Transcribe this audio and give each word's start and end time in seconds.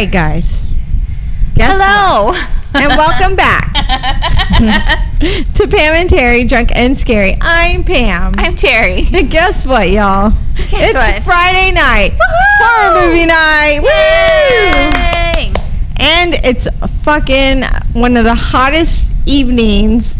right, 0.00 0.10
guys. 0.10 0.64
Guess 1.56 1.78
Hello. 1.78 2.28
what? 2.28 2.48
and 2.72 2.88
welcome 2.96 3.34
back 3.36 3.70
to 5.54 5.66
Pam 5.68 5.92
and 5.94 6.08
Terry, 6.08 6.44
drunk 6.44 6.70
and 6.74 6.96
scary. 6.96 7.36
I'm 7.42 7.84
Pam. 7.84 8.34
I'm 8.38 8.56
Terry. 8.56 9.08
and 9.12 9.30
guess 9.30 9.66
what, 9.66 9.90
y'all? 9.90 10.30
Guess 10.70 10.72
it's 10.72 10.94
what? 10.94 11.22
Friday 11.22 11.72
night, 11.72 12.14
horror 12.62 13.06
movie 13.08 13.26
night. 13.26 13.80
Woo! 13.82 15.60
And 15.96 16.34
it's 16.44 16.66
fucking 17.02 17.64
one 17.92 18.16
of 18.16 18.24
the 18.24 18.34
hottest 18.34 19.12
evenings 19.26 20.16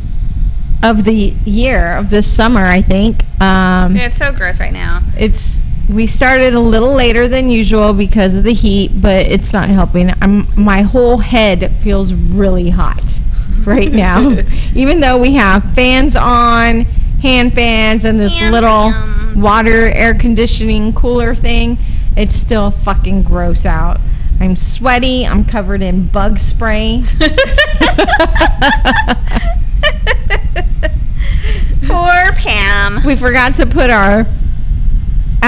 of 0.83 1.05
the 1.05 1.35
year 1.47 1.97
of 1.97 2.11
this 2.11 2.31
summer. 2.31 2.67
I 2.67 2.83
think. 2.83 3.25
Um, 3.41 3.97
It's 3.97 4.19
so 4.19 4.31
gross 4.31 4.61
right 4.61 4.75
now. 4.75 5.01
it's 5.17 5.60
we 5.93 6.07
started 6.07 6.55
a 6.55 6.61
little 6.61 6.93
later 6.95 7.27
than 7.29 7.51
usual 7.51 7.93
because 7.93 8.35
of 8.35 8.45
the 8.45 8.53
heat, 8.53 9.01
but 9.01 9.27
it's 9.27 9.53
not 9.53 9.69
helping. 9.69 10.11
I'm 10.23 10.47
my 10.57 10.83
whole 10.83 11.19
head 11.19 11.77
feels 11.83 12.13
really 12.15 12.71
hot 12.71 13.03
right 13.65 13.93
now, 13.93 14.31
even 14.75 15.01
though 15.01 15.19
we 15.19 15.35
have 15.35 15.75
fans 15.75 16.17
on, 16.17 16.83
hand 17.23 17.55
fans, 17.55 18.05
and 18.05 18.19
this 18.21 18.35
Hand 18.37 18.53
little 18.53 18.93
fans. 18.93 19.37
water 19.37 19.87
air 19.89 20.15
conditioning 20.15 20.93
cooler 20.93 21.35
thing. 21.35 21.79
It's 22.17 22.35
still 22.35 22.71
fucking 22.71 23.23
gross 23.23 23.65
out. 23.67 24.01
I'm 24.41 24.57
sweaty. 24.57 25.27
I'm 25.27 25.45
covered 25.45 25.83
in 25.83 26.07
bug 26.07 26.39
spray. 26.39 27.05
Poor 31.87 32.33
Pam. 32.33 33.05
we 33.05 33.17
forgot 33.17 33.55
to 33.57 33.67
put 33.67 33.91
our 33.91 34.27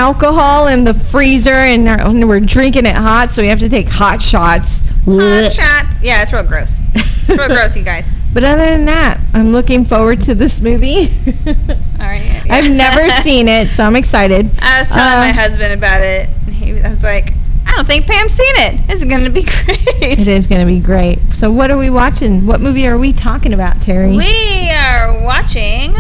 alcohol 0.03 0.67
in 0.67 0.83
the 0.83 0.93
freezer 0.93 1.55
and 1.55 1.89
our- 1.89 2.01
and 2.01 2.29
we're 2.29 2.41
drinking 2.41 2.87
it 2.87 2.97
hot 2.97 3.31
so 3.31 3.41
we 3.41 3.47
have 3.47 3.61
to 3.61 3.69
take 3.69 3.89
hot 3.89 4.21
shots 4.21 4.83
Hot 5.05 5.53
shots. 5.53 5.89
Yeah, 6.03 6.23
it's 6.23 6.33
real 6.33 6.43
gross. 6.45 6.81
It's 6.95 7.29
real 7.29 7.49
gross, 7.49 7.77
you 7.77 7.83
guys. 7.85 8.07
but 8.35 8.43
other 8.43 8.65
than 8.67 8.85
that 8.87 9.21
i'm 9.35 9.53
looking 9.53 9.85
forward 9.85 10.21
to 10.23 10.35
this 10.35 10.59
movie 10.61 11.13
All 11.47 12.07
right. 12.07 12.43
i've 12.51 12.71
never 12.71 13.09
seen 13.23 13.47
it 13.47 13.69
so 13.71 13.85
i'm 13.85 13.95
excited 13.95 14.51
I 14.61 14.81
was 14.81 14.89
telling 14.89 15.13
Uh, 15.19 15.27
my 15.27 15.33
husband 15.33 15.73
about 15.73 16.01
it. 16.03 16.29
and 16.47 16.55
He, 16.55 16.81
I 16.81 16.89
was 16.89 17.03
like, 17.05 17.35
I 17.67 17.77
don't 17.77 17.87
think 17.87 18.07
Pam's 18.07 18.33
seen 18.33 18.55
it. 18.57 18.81
It's 18.89 19.05
gonna 19.05 19.31
be 19.31 19.43
great. 19.43 20.19
it 20.19 20.27
is 20.27 20.47
going 20.49 20.61
to 20.61 20.67
be 20.67 20.81
great 20.81 21.19
so 21.33 21.51
what 21.53 21.71
are 21.71 21.77
we 21.79 21.91
watching 21.91 22.45
what 22.47 22.61
movie 22.61 22.87
are 22.89 22.99
we 22.99 23.13
talking 23.13 23.53
about 23.53 23.81
terry 23.81 24.17
We 24.17 24.69
are 24.71 25.23
watching 25.23 25.95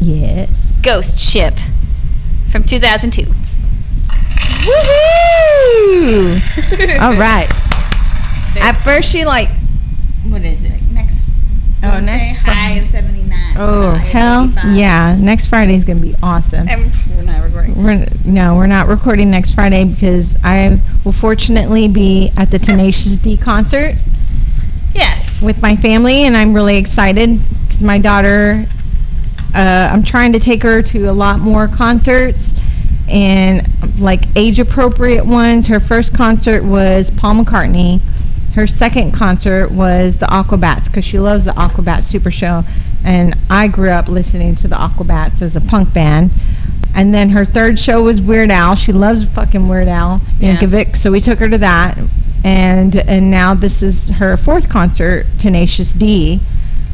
yes 0.00 0.50
Ghost 0.82 1.18
Ship 1.18 1.54
from 2.50 2.64
2002. 2.64 3.30
Woohoo! 5.28 7.00
all 7.00 7.14
right 7.16 7.48
at 8.60 8.80
first 8.82 9.08
she 9.10 9.24
like 9.24 9.48
what 10.24 10.42
is 10.44 10.62
it 10.64 10.82
next. 10.92 11.20
Oh, 11.82 12.00
next 12.00 12.38
high 12.38 12.72
of 12.72 12.88
79. 12.88 13.56
oh 13.56 13.90
high 13.90 13.96
of 13.96 14.00
hell 14.02 14.44
85. 14.44 14.76
yeah 14.76 15.16
next 15.18 15.46
friday's 15.46 15.84
going 15.84 16.00
to 16.00 16.06
be 16.06 16.14
awesome 16.22 16.68
And 16.68 16.90
we're 17.16 17.22
not 17.22 17.44
recording. 17.44 17.82
We're, 17.82 18.06
no, 18.24 18.56
we're 18.56 18.66
not 18.66 18.88
recording 18.88 19.30
next 19.30 19.52
Friday 19.52 19.84
because 19.84 20.36
I 20.42 20.80
will 21.04 21.12
fortunately 21.12 21.86
be 21.88 22.32
at 22.36 22.50
the 22.50 22.58
Tenacious 22.58 23.18
D 23.18 23.36
concert 23.36 23.94
Yes. 24.94 25.40
with 25.42 25.60
my 25.62 25.76
family, 25.76 26.22
and 26.24 26.36
I'm 26.36 26.52
really 26.54 26.76
excited 26.76 27.40
because 27.68 27.82
my 27.82 27.98
daughter, 27.98 28.66
uh, 29.54 29.88
I'm 29.92 30.02
trying 30.02 30.32
to 30.32 30.38
take 30.38 30.62
her 30.62 30.82
to 30.82 31.04
a 31.10 31.12
lot 31.12 31.40
more 31.40 31.68
concerts 31.68 32.52
and 33.08 33.66
like 33.98 34.24
age 34.36 34.58
appropriate 34.58 35.24
ones. 35.24 35.66
Her 35.66 35.80
first 35.80 36.12
concert 36.14 36.62
was 36.62 37.10
Paul 37.12 37.36
McCartney. 37.44 38.00
Her 38.54 38.66
second 38.66 39.12
concert 39.12 39.70
was 39.70 40.16
the 40.16 40.26
Aquabats 40.26 40.86
because 40.86 41.04
she 41.04 41.18
loves 41.18 41.44
the 41.44 41.52
Aquabats 41.52 42.04
Super 42.04 42.30
Show, 42.30 42.64
and 43.04 43.36
I 43.48 43.68
grew 43.68 43.90
up 43.90 44.08
listening 44.08 44.56
to 44.56 44.68
the 44.68 44.76
Aquabats 44.76 45.42
as 45.42 45.54
a 45.56 45.60
punk 45.60 45.92
band. 45.92 46.30
And 46.94 47.14
then 47.14 47.30
her 47.30 47.44
third 47.44 47.78
show 47.78 48.02
was 48.02 48.20
Weird 48.20 48.50
Al. 48.50 48.74
She 48.74 48.92
loves 48.92 49.22
fucking 49.24 49.68
Weird 49.68 49.88
Al 49.88 50.20
Yeah. 50.40 50.56
Yankovic, 50.56 50.96
so 50.96 51.12
we 51.12 51.20
took 51.20 51.38
her 51.38 51.48
to 51.48 51.58
that. 51.58 51.98
And 52.44 52.96
and 52.96 53.30
now 53.30 53.54
this 53.54 53.82
is 53.82 54.10
her 54.10 54.36
fourth 54.36 54.68
concert, 54.68 55.26
Tenacious 55.38 55.92
D, 55.92 56.40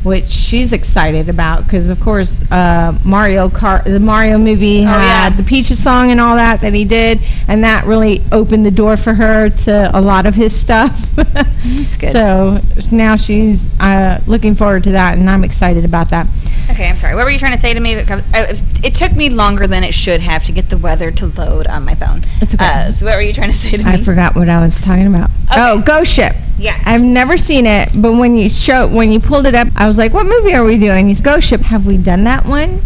which 0.04 0.28
she's 0.28 0.72
excited 0.72 1.28
about 1.28 1.64
because 1.64 1.90
of 1.90 1.98
course 2.00 2.40
uh, 2.52 2.96
Mario 3.04 3.48
Kart, 3.48 3.84
the 3.84 3.98
Mario 3.98 4.38
movie 4.38 4.82
Oh, 4.82 4.84
had 4.86 5.30
yeah. 5.30 5.36
the 5.36 5.42
Peaches 5.42 5.82
song 5.82 6.10
and 6.12 6.20
all 6.20 6.36
that 6.36 6.60
that 6.60 6.72
he 6.74 6.84
did, 6.84 7.20
and 7.48 7.64
that 7.64 7.84
really 7.86 8.22
opened 8.30 8.64
the 8.64 8.70
door 8.70 8.96
for 8.96 9.14
her 9.14 9.48
to 9.50 9.90
a 9.92 10.00
lot 10.00 10.26
of 10.26 10.34
his 10.34 10.54
stuff. 10.58 11.08
That's 11.16 11.96
good. 11.96 12.12
So 12.12 12.60
now 12.92 13.16
she's 13.16 13.66
uh, 13.80 14.20
looking 14.26 14.54
forward 14.54 14.84
to 14.84 14.92
that, 14.92 15.18
and 15.18 15.28
I'm 15.28 15.42
excited 15.42 15.84
about 15.84 16.10
that. 16.10 16.28
Okay, 16.70 16.88
I'm 16.88 16.96
sorry. 16.96 17.14
What 17.14 17.24
were 17.24 17.30
you 17.30 17.38
trying 17.38 17.52
to 17.52 17.60
say 17.60 17.72
to 17.74 17.80
me? 17.80 17.94
It 17.94 18.10
I- 18.10 18.54
It, 18.84 18.94
took 18.94 19.12
me 19.12 19.30
longer 19.30 19.66
than 19.66 19.82
it 19.84 19.92
should 19.94 20.20
have 20.20 20.44
to 20.44 20.52
get 20.52 20.68
the 20.70 20.76
weather 20.78 21.10
to 21.12 21.26
load 21.26 21.66
on 21.66 21.84
my 21.84 21.94
phone. 21.94 22.20
It's 22.42 22.54
okay. 22.54 22.64
Uh, 22.64 22.92
so 22.92 23.06
what 23.06 23.16
were 23.16 23.22
you 23.22 23.32
trying 23.32 23.50
to 23.52 23.56
say 23.58 23.70
to 23.70 23.78
me? 23.78 23.84
I 23.90 23.96
forgot 23.96 24.34
what 24.34 24.48
I 24.50 24.62
was 24.62 24.78
talking 24.80 25.06
about. 25.06 25.30
Oh, 25.56 25.80
Ghost 25.80 26.12
Ship. 26.12 26.36
Yes. 26.58 26.82
I've 26.86 27.02
never 27.02 27.36
seen 27.36 27.66
it, 27.66 27.90
but 27.94 28.12
when 28.12 28.36
you 28.36 28.48
show 28.48 28.86
when 28.86 29.10
you 29.10 29.18
pulled 29.20 29.46
it 29.46 29.54
up, 29.54 29.68
I 29.76 29.86
was 29.88 29.98
like, 29.98 30.12
"What 30.12 30.26
movie 30.26 30.54
are 30.54 30.64
we 30.64 30.78
doing?" 30.78 31.08
He's 31.08 31.20
Ghost 31.20 31.48
Ship. 31.48 31.60
Have 31.62 31.86
we 31.86 31.96
done 31.96 32.24
that 32.24 32.46
one? 32.46 32.80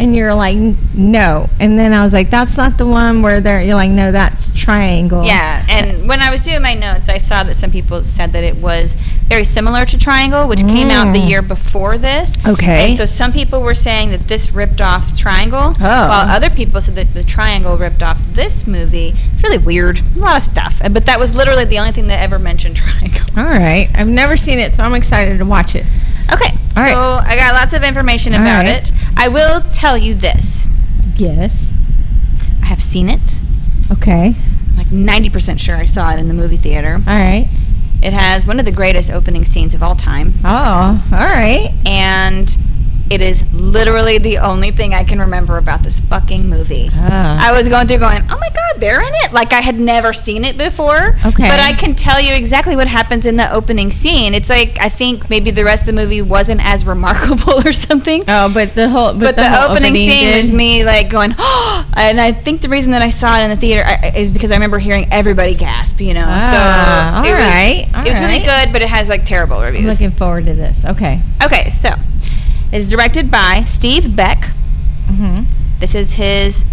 And 0.00 0.16
you're 0.16 0.32
like, 0.34 0.56
"No." 0.94 1.48
And 1.60 1.78
then 1.78 1.92
I 1.92 2.02
was 2.02 2.12
like, 2.14 2.30
"That's 2.30 2.56
not 2.56 2.78
the 2.78 2.86
one 2.86 3.20
where 3.20 3.40
they're." 3.42 3.60
You're 3.62 3.74
like, 3.74 3.90
"No, 3.90 4.10
that's 4.10 4.48
Triangle." 4.54 5.24
Yeah, 5.26 5.64
and 5.68 6.08
when 6.08 6.20
I 6.20 6.30
was 6.30 6.42
doing 6.42 6.62
my 6.62 6.72
notes, 6.72 7.08
I 7.10 7.18
saw 7.18 7.42
that 7.42 7.56
some 7.56 7.70
people 7.70 8.02
said 8.02 8.32
that 8.32 8.42
it 8.42 8.56
was 8.56 8.96
very 9.28 9.44
similar 9.44 9.84
to 9.84 9.98
Triangle, 9.98 10.48
which 10.48 10.60
came 10.66 10.90
out 10.90 11.12
the 11.12 11.20
Mm. 11.20 11.28
year 11.28 11.42
before 11.42 11.98
this. 11.98 12.34
Okay. 12.46 12.88
And 12.88 12.96
so 12.98 13.04
some 13.04 13.30
people 13.32 13.60
were 13.60 13.74
saying 13.74 14.10
that 14.10 14.26
this 14.26 14.52
ripped 14.52 14.80
off 14.80 15.16
Triangle, 15.16 15.74
Oh. 15.78 16.08
while 16.08 16.28
other 16.28 16.48
people 16.50 16.80
said 16.80 16.96
that 16.96 17.12
the 17.14 17.22
Triangle 17.22 17.76
ripped 17.76 18.02
off 18.02 18.18
this 18.34 18.66
movie. 18.66 19.14
It's 19.34 19.42
really 19.42 19.58
weird, 19.58 20.00
a 20.16 20.18
lot 20.18 20.36
of 20.38 20.42
stuff. 20.42 20.80
But 20.90 21.04
that 21.06 21.20
was 21.20 21.34
literally 21.34 21.66
the 21.66 21.78
only 21.78 21.92
thing 21.92 22.06
that 22.08 22.20
ever 22.20 22.38
mentioned 22.38 22.74
Triangle. 22.82 23.20
All 23.36 23.44
right. 23.44 23.88
I've 23.94 24.08
never 24.08 24.36
seen 24.38 24.58
it, 24.58 24.72
so 24.72 24.82
I'm 24.82 24.94
excited 24.94 25.38
to 25.38 25.44
watch 25.44 25.74
it. 25.76 25.84
Okay, 26.32 26.56
All 26.76 26.82
right. 26.84 26.92
so 26.92 27.20
I 27.28 27.36
got 27.36 27.54
lots 27.54 27.72
of 27.72 27.82
information 27.82 28.34
All 28.34 28.40
about 28.42 28.64
right. 28.64 28.88
it. 28.88 28.92
I 29.16 29.28
will 29.28 29.60
tell 29.72 29.96
you 29.98 30.14
this: 30.14 30.66
Yes. 31.16 31.72
I 32.62 32.66
have 32.66 32.82
seen 32.82 33.08
it. 33.08 33.20
Okay. 33.90 34.34
I'm 34.36 34.76
like 34.76 34.86
90% 34.88 35.58
sure 35.58 35.76
I 35.76 35.84
saw 35.84 36.12
it 36.12 36.18
in 36.18 36.28
the 36.28 36.34
movie 36.34 36.56
theater. 36.56 36.94
All 36.94 37.14
right. 37.18 37.48
It 38.02 38.12
has 38.12 38.46
one 38.46 38.58
of 38.58 38.64
the 38.64 38.72
greatest 38.72 39.10
opening 39.10 39.44
scenes 39.44 39.74
of 39.74 39.82
all 39.82 39.94
time. 39.96 40.34
Oh, 40.44 41.04
all 41.12 41.18
right. 41.18 41.74
and 41.84 42.56
it 43.10 43.20
is 43.20 43.44
literally 43.52 44.18
the 44.18 44.38
only 44.38 44.70
thing 44.70 44.94
I 44.94 45.02
can 45.02 45.18
remember 45.20 45.58
about 45.58 45.82
this 45.82 45.98
fucking 45.98 46.48
movie. 46.48 46.88
Ah. 46.92 47.48
I 47.48 47.52
was 47.52 47.68
going 47.68 47.88
through 47.88 47.98
going, 47.98 48.22
oh 48.30 48.38
my 48.38 48.48
god, 48.48 48.80
they're 48.80 49.00
in 49.00 49.12
it. 49.12 49.32
Like 49.32 49.52
I 49.52 49.60
had 49.60 49.80
never 49.80 50.12
seen 50.12 50.44
it 50.44 50.56
before. 50.56 51.16
Okay. 51.24 51.48
But 51.48 51.58
I 51.58 51.72
can 51.72 51.96
tell 51.96 52.20
you 52.20 52.32
exactly 52.32 52.76
what 52.76 52.86
happens 52.86 53.26
in 53.26 53.34
the 53.36 53.52
opening 53.52 53.90
scene. 53.90 54.32
It's 54.32 54.48
like 54.48 54.78
I 54.80 54.88
think 54.88 55.28
maybe 55.28 55.50
the 55.50 55.64
rest 55.64 55.82
of 55.82 55.86
the 55.86 55.92
movie 55.92 56.22
wasn't 56.22 56.64
as 56.64 56.86
remarkable 56.86 57.60
or 57.66 57.72
something. 57.72 58.22
Oh, 58.28 58.48
but 58.52 58.74
the 58.74 58.88
whole 58.88 59.12
But, 59.12 59.34
the, 59.34 59.48
whole 59.50 59.72
opening, 59.72 59.94
scene 59.96 60.28
did- 60.28 60.36
was 60.36 60.50
me 60.52 60.84
like 60.84 61.10
going, 61.10 61.34
oh, 61.36 61.90
and 61.94 62.20
I 62.20 62.32
think 62.32 62.60
the 62.62 62.68
reason 62.68 62.92
that 62.92 63.02
I 63.02 63.10
saw 63.10 63.38
it 63.40 63.42
in 63.42 63.50
the 63.50 63.56
theater 63.56 63.84
is 64.14 64.30
because 64.30 64.52
I 64.52 64.54
remember 64.54 64.78
hearing 64.78 65.12
everybody 65.12 65.54
gasp, 65.56 66.00
you 66.00 66.14
know. 66.14 66.24
Ah, 66.26 67.22
so 67.24 67.28
it 67.28 67.32
all 67.32 67.38
right, 67.38 67.86
was, 67.86 67.94
all 67.94 68.06
it 68.06 68.08
was 68.10 68.18
really 68.20 68.46
right. 68.46 68.66
good, 68.66 68.72
but 68.72 68.82
it 68.82 68.88
has 68.88 69.08
like 69.08 69.24
terrible 69.24 69.56
I'm 69.56 69.72
reviews. 69.74 69.86
looking 70.00 70.16
forward 70.16 70.46
to 70.46 70.54
this. 70.54 70.84
Okay. 70.84 71.20
Okay, 71.42 71.70
so 71.70 71.90
it 72.72 72.78
is 72.78 72.90
directed 72.90 73.30
by 73.30 73.64
Steve 73.66 74.14
Beck. 74.16 74.52
Mm-hmm. 75.08 75.44
This 75.80 75.94
is 75.94 76.12
his 76.14 76.64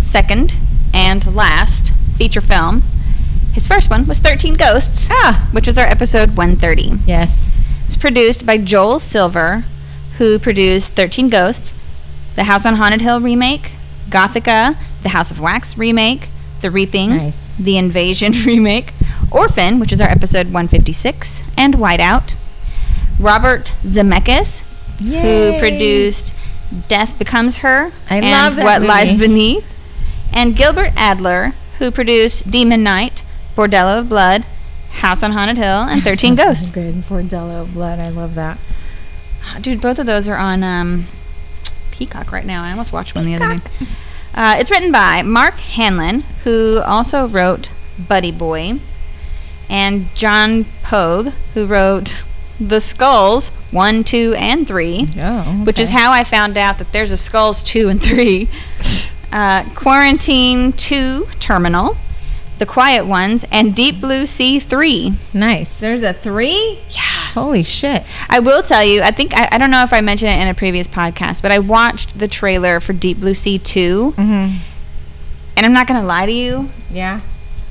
second 0.00 0.58
and 0.92 1.34
last 1.34 1.92
feature 2.16 2.40
film. 2.40 2.82
His 3.52 3.66
first 3.66 3.90
one 3.90 4.06
was 4.06 4.18
13 4.18 4.54
Ghosts, 4.54 5.06
Ah. 5.10 5.48
which 5.52 5.66
was 5.66 5.76
our 5.78 5.86
episode 5.86 6.36
130. 6.36 7.00
Yes. 7.06 7.56
It 7.82 7.86
was 7.88 7.96
produced 7.96 8.46
by 8.46 8.58
Joel 8.58 9.00
Silver, 9.00 9.64
who 10.18 10.38
produced 10.38 10.92
13 10.94 11.28
Ghosts, 11.28 11.74
the 12.36 12.44
House 12.44 12.64
on 12.64 12.76
Haunted 12.76 13.00
Hill 13.02 13.20
remake, 13.20 13.72
Gothika, 14.08 14.76
the 15.02 15.08
House 15.10 15.30
of 15.30 15.40
Wax 15.40 15.76
remake, 15.76 16.28
The 16.60 16.70
Reaping, 16.70 17.10
Nice. 17.10 17.56
the 17.56 17.76
Invasion 17.76 18.32
remake, 18.44 18.92
Orphan, 19.30 19.80
which 19.80 19.92
is 19.92 20.00
our 20.00 20.08
episode 20.08 20.46
156, 20.46 21.40
and 21.56 21.74
Whiteout. 21.74 22.34
Robert 23.18 23.72
Zemeckis, 23.84 24.62
who 25.00 25.58
produced 25.58 26.34
Death 26.88 27.18
Becomes 27.18 27.58
Her 27.58 27.92
I 28.08 28.16
and 28.16 28.26
love 28.30 28.56
that 28.56 28.64
What 28.64 28.82
Lies. 28.82 29.14
Beneath, 29.14 29.64
and 30.32 30.54
Gilbert 30.56 30.92
Adler, 30.96 31.54
who 31.78 31.90
produced 31.90 32.50
Demon 32.50 32.82
Knight, 32.82 33.24
Bordello 33.56 33.98
of 34.00 34.08
Blood, 34.08 34.44
House 34.90 35.22
on 35.22 35.32
Haunted 35.32 35.56
Hill, 35.56 35.66
and 35.88 36.02
13 36.04 36.34
Ghosts. 36.34 36.70
Good. 36.70 37.02
Bordello 37.04 37.62
of 37.62 37.74
blood. 37.74 37.98
I 37.98 38.08
love 38.10 38.34
that. 38.34 38.58
Dude, 39.60 39.80
both 39.80 39.98
of 39.98 40.06
those 40.06 40.28
are 40.28 40.36
on 40.36 40.62
um, 40.62 41.06
Peacock 41.90 42.30
right 42.30 42.44
now. 42.46 42.62
I 42.62 42.70
almost 42.70 42.92
watched 42.92 43.14
one 43.14 43.24
the 43.24 43.34
other 43.34 43.56
day. 43.56 43.86
Uh, 44.34 44.54
it's 44.58 44.70
written 44.70 44.92
by 44.92 45.22
Mark 45.22 45.54
Hanlon, 45.54 46.20
who 46.44 46.80
also 46.86 47.26
wrote 47.26 47.70
Buddy 47.98 48.30
Boy. 48.30 48.78
and 49.68 50.08
John 50.14 50.66
Pogue, 50.82 51.28
who 51.54 51.66
wrote 51.66 52.22
The 52.60 52.80
Skulls 52.80 53.48
1, 53.70 54.04
2, 54.04 54.34
and 54.36 54.68
3, 54.68 55.06
Oh, 55.22 55.42
which 55.64 55.80
is 55.80 55.88
how 55.88 56.12
I 56.12 56.24
found 56.24 56.58
out 56.58 56.78
that 56.78 56.92
there's 56.92 57.10
a 57.12 57.16
Skulls 57.16 57.62
2 57.62 57.88
and 57.88 58.02
3. 58.02 58.48
Uh, 59.32 59.62
Quarantine 59.76 60.72
2 60.72 61.24
Terminal, 61.38 61.96
The 62.58 62.66
Quiet 62.66 63.06
Ones, 63.06 63.44
and 63.52 63.76
Deep 63.76 64.00
Blue 64.00 64.26
Sea 64.26 64.58
3. 64.58 65.12
nice. 65.32 65.76
There's 65.78 66.02
a 66.02 66.12
three. 66.12 66.80
Yeah. 66.90 67.00
Holy 67.34 67.62
shit. 67.62 68.04
I 68.28 68.40
will 68.40 68.60
tell 68.64 68.82
you, 68.82 69.02
I 69.02 69.12
think, 69.12 69.32
I, 69.36 69.48
I 69.52 69.58
don't 69.58 69.70
know 69.70 69.84
if 69.84 69.92
I 69.92 70.00
mentioned 70.00 70.32
it 70.32 70.40
in 70.42 70.48
a 70.48 70.54
previous 70.54 70.88
podcast, 70.88 71.42
but 71.42 71.52
I 71.52 71.60
watched 71.60 72.18
the 72.18 72.26
trailer 72.26 72.80
for 72.80 72.92
Deep 72.92 73.20
Blue 73.20 73.34
Sea 73.34 73.60
2, 73.60 74.14
Mm-hmm. 74.16 74.56
and 75.56 75.64
I'm 75.64 75.72
not 75.72 75.86
going 75.86 76.00
to 76.00 76.06
lie 76.08 76.26
to 76.26 76.32
you, 76.32 76.68
Yeah. 76.90 77.20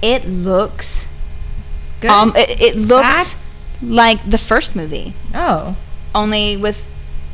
it 0.01 0.25
looks, 0.25 1.05
Good. 1.99 2.09
um, 2.09 2.33
it, 2.37 2.61
it 2.61 2.75
looks 2.77 3.33
Bad? 3.33 3.39
Like 3.81 4.29
the 4.29 4.37
first 4.37 4.75
movie. 4.75 5.13
oh. 5.33 5.75
only 6.15 6.57
with 6.57 6.87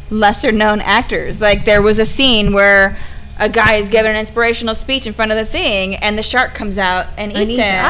lesser 0.09 0.51
known 0.51 0.81
actors. 0.81 1.39
Like 1.41 1.65
there 1.65 1.81
was 1.81 1.97
a 1.99 2.05
scene 2.05 2.53
where 2.53 2.97
a 3.39 3.49
guy 3.49 3.75
is 3.75 3.89
giving 3.89 4.11
an 4.11 4.17
inspirational 4.17 4.75
speech 4.75 5.05
in 5.07 5.13
front 5.13 5.31
of 5.31 5.37
the 5.37 5.45
thing, 5.45 5.95
and 5.95 6.17
the 6.17 6.23
shark 6.23 6.53
comes 6.53 6.77
out 6.77 7.07
and 7.17 7.31
eats 7.31 7.39
And 7.39 7.51
eats- 7.51 7.59
him. 7.59 7.83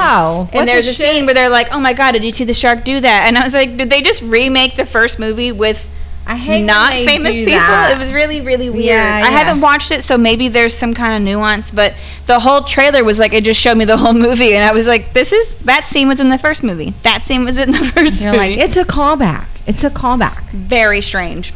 what 0.46 0.56
and 0.56 0.68
there's 0.68 0.86
the 0.86 0.92
a 0.92 0.94
shit? 0.96 1.12
scene 1.12 1.26
where 1.26 1.36
they're 1.36 1.50
like, 1.50 1.68
"Oh 1.72 1.80
my 1.80 1.94
god, 1.94 2.14
did 2.14 2.24
you 2.24 2.32
see 2.32 2.46
the 2.46 2.54
shark 2.54 2.84
do 2.84 3.00
that?" 3.00 3.26
And 3.28 3.38
I 3.38 3.44
was 3.44 3.54
like, 3.54 3.78
"Did 3.78 3.90
they 3.90 4.02
just 4.02 4.22
remake 4.24 4.76
the 4.76 4.86
first 4.86 5.20
movie 5.20 5.52
with?" 5.52 5.88
I 6.28 6.36
hate 6.36 6.64
not 6.64 6.92
famous 6.92 7.36
people. 7.36 7.54
that. 7.54 7.92
It 7.92 8.00
was 8.00 8.12
really, 8.12 8.42
really 8.42 8.70
weird. 8.70 8.86
Yeah, 8.86 9.22
I 9.24 9.30
yeah. 9.30 9.38
haven't 9.38 9.62
watched 9.62 9.92
it, 9.92 10.04
so 10.04 10.18
maybe 10.18 10.48
there's 10.48 10.76
some 10.76 10.94
kind 10.94 11.16
of 11.16 11.22
nuance. 11.22 11.70
But 11.70 11.94
the 12.26 12.40
whole 12.40 12.64
trailer 12.64 13.04
was 13.04 13.20
like 13.20 13.32
it 13.32 13.44
just 13.44 13.60
showed 13.60 13.78
me 13.78 13.86
the 13.86 13.98
whole 13.98 14.14
movie, 14.28 14.56
and 14.56 14.64
I 14.66 14.72
was 14.74 14.88
like, 14.88 15.14
"This 15.14 15.32
is 15.32 15.56
that 15.66 15.86
scene 15.86 16.08
was 16.08 16.20
in 16.20 16.30
the 16.30 16.38
first 16.40 16.64
movie. 16.64 16.94
That 17.04 17.24
scene 17.24 17.46
was 17.46 17.58
in 17.58 17.72
the 17.72 17.78
1st 17.96 18.20
They're 18.20 18.32
movie." 18.32 18.56
like, 18.56 18.58
it's 18.58 18.76
a 18.78 18.84
callback. 18.86 19.46
It's 19.68 19.84
a 19.84 19.90
callback. 19.92 20.50
Very 20.50 21.02
strange. 21.02 21.54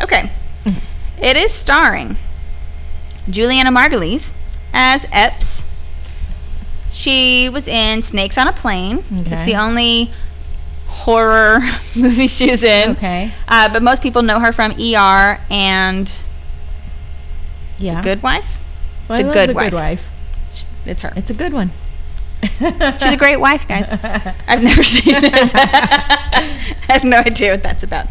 Okay. 0.00 0.30
Mhm. 0.64 0.80
It 1.20 1.36
is 1.36 1.52
starring 1.52 2.16
Julianna 3.28 3.70
Margulies 3.70 4.30
as 4.72 5.06
Epps. 5.12 5.64
She 6.90 7.48
was 7.50 7.68
in 7.68 8.02
Snakes 8.02 8.38
on 8.38 8.48
a 8.48 8.52
Plane. 8.52 9.04
It's 9.26 9.42
the 9.44 9.54
only 9.56 10.10
horror 11.04 11.60
movie 11.96 12.26
she 12.28 12.50
was 12.50 12.62
in. 12.62 12.92
Okay. 12.92 13.32
Uh, 13.48 13.68
but 13.72 13.82
most 13.82 14.02
people 14.02 14.22
know 14.22 14.40
her 14.40 14.52
from 14.52 14.72
ER 14.72 15.40
and 15.50 16.10
Yeah. 17.78 18.00
The 18.00 18.02
Good 18.02 18.22
Wife. 18.22 18.62
Well, 19.08 19.22
The 19.24 19.32
Good 19.32 19.50
the 19.50 19.54
Wife. 19.54 19.70
Good 19.70 19.76
Wife. 19.76 20.10
It's 20.84 21.02
her. 21.02 21.12
It's 21.16 21.30
a 21.30 21.34
good 21.34 21.52
one. 21.52 21.70
She's 23.00 23.12
a 23.12 23.16
great 23.18 23.40
wife, 23.40 23.66
guys. 23.66 23.88
I've 24.48 24.62
never 24.62 24.82
seen 24.82 25.14
it. 25.16 25.50
I 25.54 26.86
have 26.88 27.02
no 27.04 27.18
idea 27.18 27.52
what 27.52 27.62
that's 27.62 27.82
about. 27.82 28.06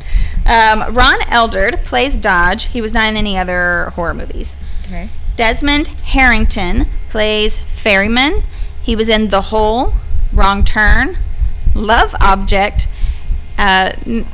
Um, 0.46 0.94
Ron 0.94 1.20
Eldard 1.22 1.86
plays 1.86 2.18
Dodge. 2.18 2.66
He 2.66 2.82
was 2.82 2.92
not 2.94 3.08
in 3.08 3.18
any 3.18 3.38
other 3.38 3.92
horror 3.96 4.14
movies. 4.14 4.56
okay. 4.86 5.10
Desmond 5.36 5.88
Harrington 5.88 6.88
plays 7.10 7.60
Ferriman. 7.60 8.44
He 8.82 8.96
was 8.96 9.10
in 9.10 9.30
The 9.30 9.42
Hole, 9.44 9.94
Wrong 10.34 10.64
Turn, 10.64 11.18
Love 11.76 12.16
Object. 12.20 12.88
Uh, 13.60 13.92
n- 14.06 14.26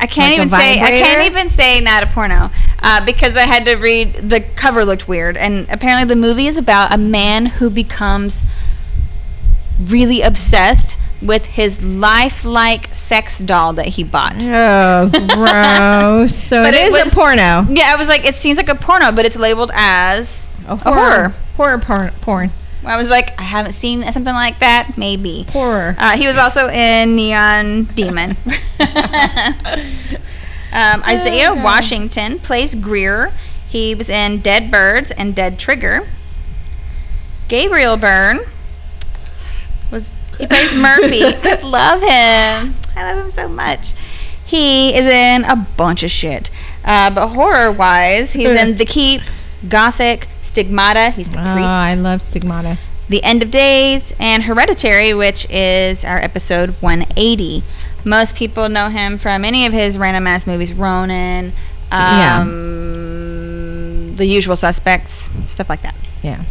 I- 0.00 0.06
can't 0.06 0.30
Like 0.32 0.38
even 0.38 0.48
say 0.50 0.80
I 0.80 0.90
can't 1.02 1.26
even 1.30 1.48
say 1.48 1.80
not 1.80 2.02
a 2.02 2.06
porno 2.08 2.50
uh, 2.82 3.04
because 3.04 3.36
I 3.36 3.42
had 3.42 3.64
to 3.66 3.74
read 3.76 4.28
the 4.28 4.40
cover 4.40 4.84
looked 4.84 5.08
weird 5.08 5.36
and 5.36 5.66
apparently 5.70 6.04
the 6.06 6.20
movie 6.20 6.46
is 6.46 6.56
about 6.58 6.92
a 6.94 6.98
man 6.98 7.46
who 7.46 7.70
becomes 7.70 8.42
really 9.82 10.20
obsessed 10.22 10.96
with 11.22 11.46
his 11.46 11.82
lifelike 11.82 12.94
sex 12.94 13.38
doll 13.38 13.72
that 13.72 13.86
he 13.86 14.04
bought. 14.04 14.34
Oh, 14.40 15.08
gross. 15.34 16.34
So 16.44 16.62
But 16.62 16.74
it 16.74 16.80
it 16.82 16.92
is 16.92 17.04
was- 17.04 17.12
a 17.12 17.16
porno. 17.16 17.66
Yeah, 17.70 17.90
I 17.92 17.96
was 17.96 18.08
like, 18.08 18.24
it 18.26 18.34
seems 18.36 18.58
like 18.58 18.68
a 18.68 18.74
porno, 18.74 19.10
but 19.10 19.24
it's 19.26 19.36
labeled 19.36 19.70
as 19.74 20.50
A 20.68 20.76
horror. 20.76 21.32
Horror 21.56 21.78
porn. 21.78 22.50
I 22.84 22.96
was 22.96 23.08
like, 23.08 23.38
I 23.40 23.44
haven't 23.44 23.72
seen 23.72 24.02
something 24.12 24.34
like 24.34 24.58
that. 24.60 24.96
Maybe. 24.96 25.44
Horror. 25.50 25.96
Uh, 25.98 26.16
he 26.16 26.26
was 26.26 26.36
also 26.36 26.68
in 26.68 27.16
Neon 27.16 27.84
Demon. 27.84 28.30
um, 30.72 31.02
Isaiah 31.04 31.52
Okay. 31.52 31.62
Washington 31.62 32.38
plays 32.38 32.74
Greer. 32.74 33.32
He 33.68 33.94
was 33.94 34.08
in 34.08 34.40
Dead 34.40 34.70
Birds 34.70 35.10
and 35.10 35.34
Dead 35.34 35.58
Trigger. 35.58 36.06
Gabriel 37.48 37.96
Byrne 37.96 38.40
was 39.90 40.08
he 40.38 40.46
plays 40.46 40.74
Murphy. 40.76 41.24
I 41.24 41.60
love 41.60 42.00
him. 42.00 42.74
I 42.96 43.12
love 43.12 43.24
him 43.24 43.30
so 43.30 43.48
much. 43.48 43.94
He 44.44 44.94
is 44.94 45.06
in 45.06 45.44
a 45.44 45.56
bunch 45.56 46.02
of 46.02 46.10
shit. 46.10 46.50
Uh, 46.84 47.10
but 47.10 47.28
horror 47.28 47.72
wise, 47.72 48.34
he's 48.34 48.48
in 48.48 48.76
The 48.76 48.84
Keep, 48.84 49.22
Gothic, 49.68 50.28
Stigmata. 50.54 51.10
He's 51.10 51.28
the 51.28 51.40
Oh, 51.40 51.52
priest. 51.52 51.68
I 51.68 51.94
love 51.96 52.24
stigmata. 52.24 52.78
The 53.08 53.22
End 53.24 53.42
of 53.42 53.50
Days, 53.50 54.14
and 54.20 54.44
Hereditary, 54.44 55.12
which 55.12 55.50
is 55.50 56.04
our 56.04 56.18
episode 56.18 56.76
180. 56.80 57.64
Most 58.04 58.36
people 58.36 58.68
know 58.68 58.88
him 58.88 59.18
from 59.18 59.44
any 59.44 59.66
of 59.66 59.72
his 59.72 59.98
random 59.98 60.28
ass 60.28 60.46
movies, 60.46 60.72
Ronin, 60.72 61.52
Yeah. 61.90 62.38
um, 62.42 64.14
The 64.16 64.26
Usual 64.26 64.54
Suspects, 64.54 65.28
stuff 65.48 65.68
like 65.68 65.82
that. 65.82 65.96
Yeah. 66.22 66.44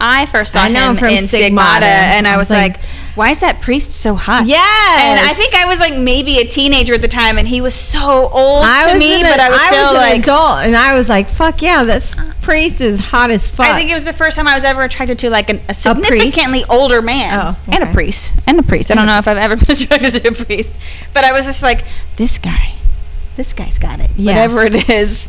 I 0.00 0.26
first 0.26 0.52
saw 0.52 0.60
I 0.60 0.68
know 0.68 0.90
him 0.90 0.96
from 0.96 1.08
in 1.10 1.26
Stigmata, 1.28 1.86
Stigmata. 1.86 1.86
and 1.86 2.26
I 2.26 2.34
I 2.34 2.36
was 2.36 2.48
was 2.48 2.50
like, 2.50 2.72
like- 2.78 2.84
why 3.14 3.30
is 3.30 3.38
that 3.40 3.60
priest 3.60 3.92
so 3.92 4.16
hot? 4.16 4.46
Yeah. 4.46 4.58
And 4.58 5.20
I 5.24 5.34
think 5.34 5.54
I 5.54 5.66
was 5.66 5.78
like 5.78 5.96
maybe 5.96 6.38
a 6.38 6.44
teenager 6.48 6.94
at 6.94 7.00
the 7.00 7.06
time, 7.06 7.38
and 7.38 7.46
he 7.46 7.60
was 7.60 7.72
so 7.72 8.28
old 8.28 8.64
I 8.64 8.92
to 8.92 8.98
me, 8.98 9.22
but 9.22 9.38
I 9.38 9.50
was 9.50 9.60
still 9.60 9.90
an 9.90 9.94
like, 9.94 10.22
adult, 10.22 10.58
and 10.66 10.76
I 10.76 10.96
was 10.96 11.08
like, 11.08 11.28
"Fuck 11.28 11.62
yeah, 11.62 11.84
this 11.84 12.16
priest 12.42 12.80
is 12.80 12.98
hot 12.98 13.30
as 13.30 13.48
fuck." 13.48 13.66
I 13.66 13.76
think 13.78 13.88
it 13.88 13.94
was 13.94 14.02
the 14.02 14.12
first 14.12 14.36
time 14.36 14.48
I 14.48 14.56
was 14.56 14.64
ever 14.64 14.82
attracted 14.82 15.20
to 15.20 15.30
like 15.30 15.48
an, 15.48 15.60
a 15.68 15.74
significantly 15.74 16.64
older 16.68 17.00
man 17.00 17.38
Oh, 17.38 17.56
and 17.68 17.84
a 17.84 17.92
priest 17.92 18.32
and 18.48 18.58
a 18.58 18.64
priest. 18.64 18.90
I 18.90 18.94
don't 18.96 19.06
know 19.06 19.18
if 19.18 19.28
I've 19.28 19.36
ever 19.38 19.54
been 19.64 19.70
attracted 19.76 20.20
to 20.20 20.28
a 20.30 20.32
priest, 20.32 20.72
but 21.12 21.22
I 21.22 21.30
was 21.30 21.44
just 21.46 21.62
like, 21.62 21.84
this 22.16 22.38
guy, 22.38 22.74
this 23.36 23.52
guy's 23.52 23.78
got 23.78 24.00
it, 24.00 24.10
Yeah. 24.16 24.32
whatever 24.32 24.64
it 24.64 24.90
is. 24.90 25.28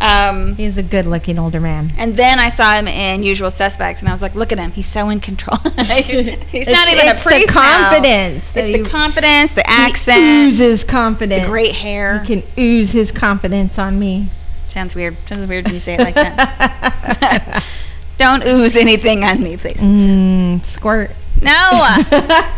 Um, 0.00 0.54
he's 0.54 0.78
a 0.78 0.82
good-looking 0.84 1.38
older 1.40 1.60
man. 1.60 1.90
and 1.98 2.14
then 2.16 2.38
I 2.38 2.50
saw 2.50 2.74
him 2.74 2.86
in 2.86 3.22
Usual 3.24 3.50
Suspects, 3.50 4.00
and 4.00 4.08
I 4.08 4.12
was 4.12 4.22
like, 4.22 4.34
look 4.36 4.52
at 4.52 4.58
him, 4.58 4.70
he's 4.70 4.86
so 4.86 5.08
in 5.08 5.18
control. 5.18 5.56
he's 5.76 6.68
not 6.68 6.88
even 6.88 7.08
a 7.08 7.14
priest 7.16 7.26
It's 7.26 7.54
the 7.54 7.60
now. 7.60 7.90
confidence. 7.90 8.52
that 8.52 8.64
It's 8.64 8.76
the 8.78 8.84
he- 8.84 8.90
confidence, 8.90 9.52
the 9.52 9.68
accent, 9.68 10.20
he 10.20 10.46
oozes 10.48 10.84
confidence. 10.84 11.42
the 11.42 11.48
great 11.48 11.74
hair. 11.74 12.20
He 12.20 12.40
can 12.40 12.48
ooze 12.56 12.92
his 12.92 13.10
confidence 13.10 13.76
on 13.78 13.98
me. 13.98 14.30
Sounds 14.68 14.94
weird. 14.94 15.16
Sounds 15.26 15.46
weird 15.48 15.64
when 15.64 15.74
you 15.74 15.80
say 15.80 15.94
it 15.94 16.00
like 16.00 16.14
that. 16.14 17.64
Don't 18.18 18.44
ooze 18.44 18.76
anything 18.76 19.24
on 19.24 19.42
me, 19.42 19.56
please. 19.56 19.80
mm, 19.80 20.64
squirt. 20.64 21.10
No. 21.42 21.96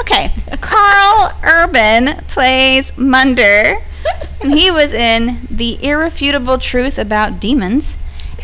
Okay. 0.00 0.32
Karl 0.60 1.32
Urban 1.42 2.16
plays 2.28 2.96
Munder, 2.96 3.84
and 4.40 4.54
he 4.58 4.70
was 4.70 4.92
in 4.92 5.46
The 5.50 5.78
Irrefutable 5.84 6.58
Truth 6.58 6.98
About 6.98 7.38
Demons 7.38 7.96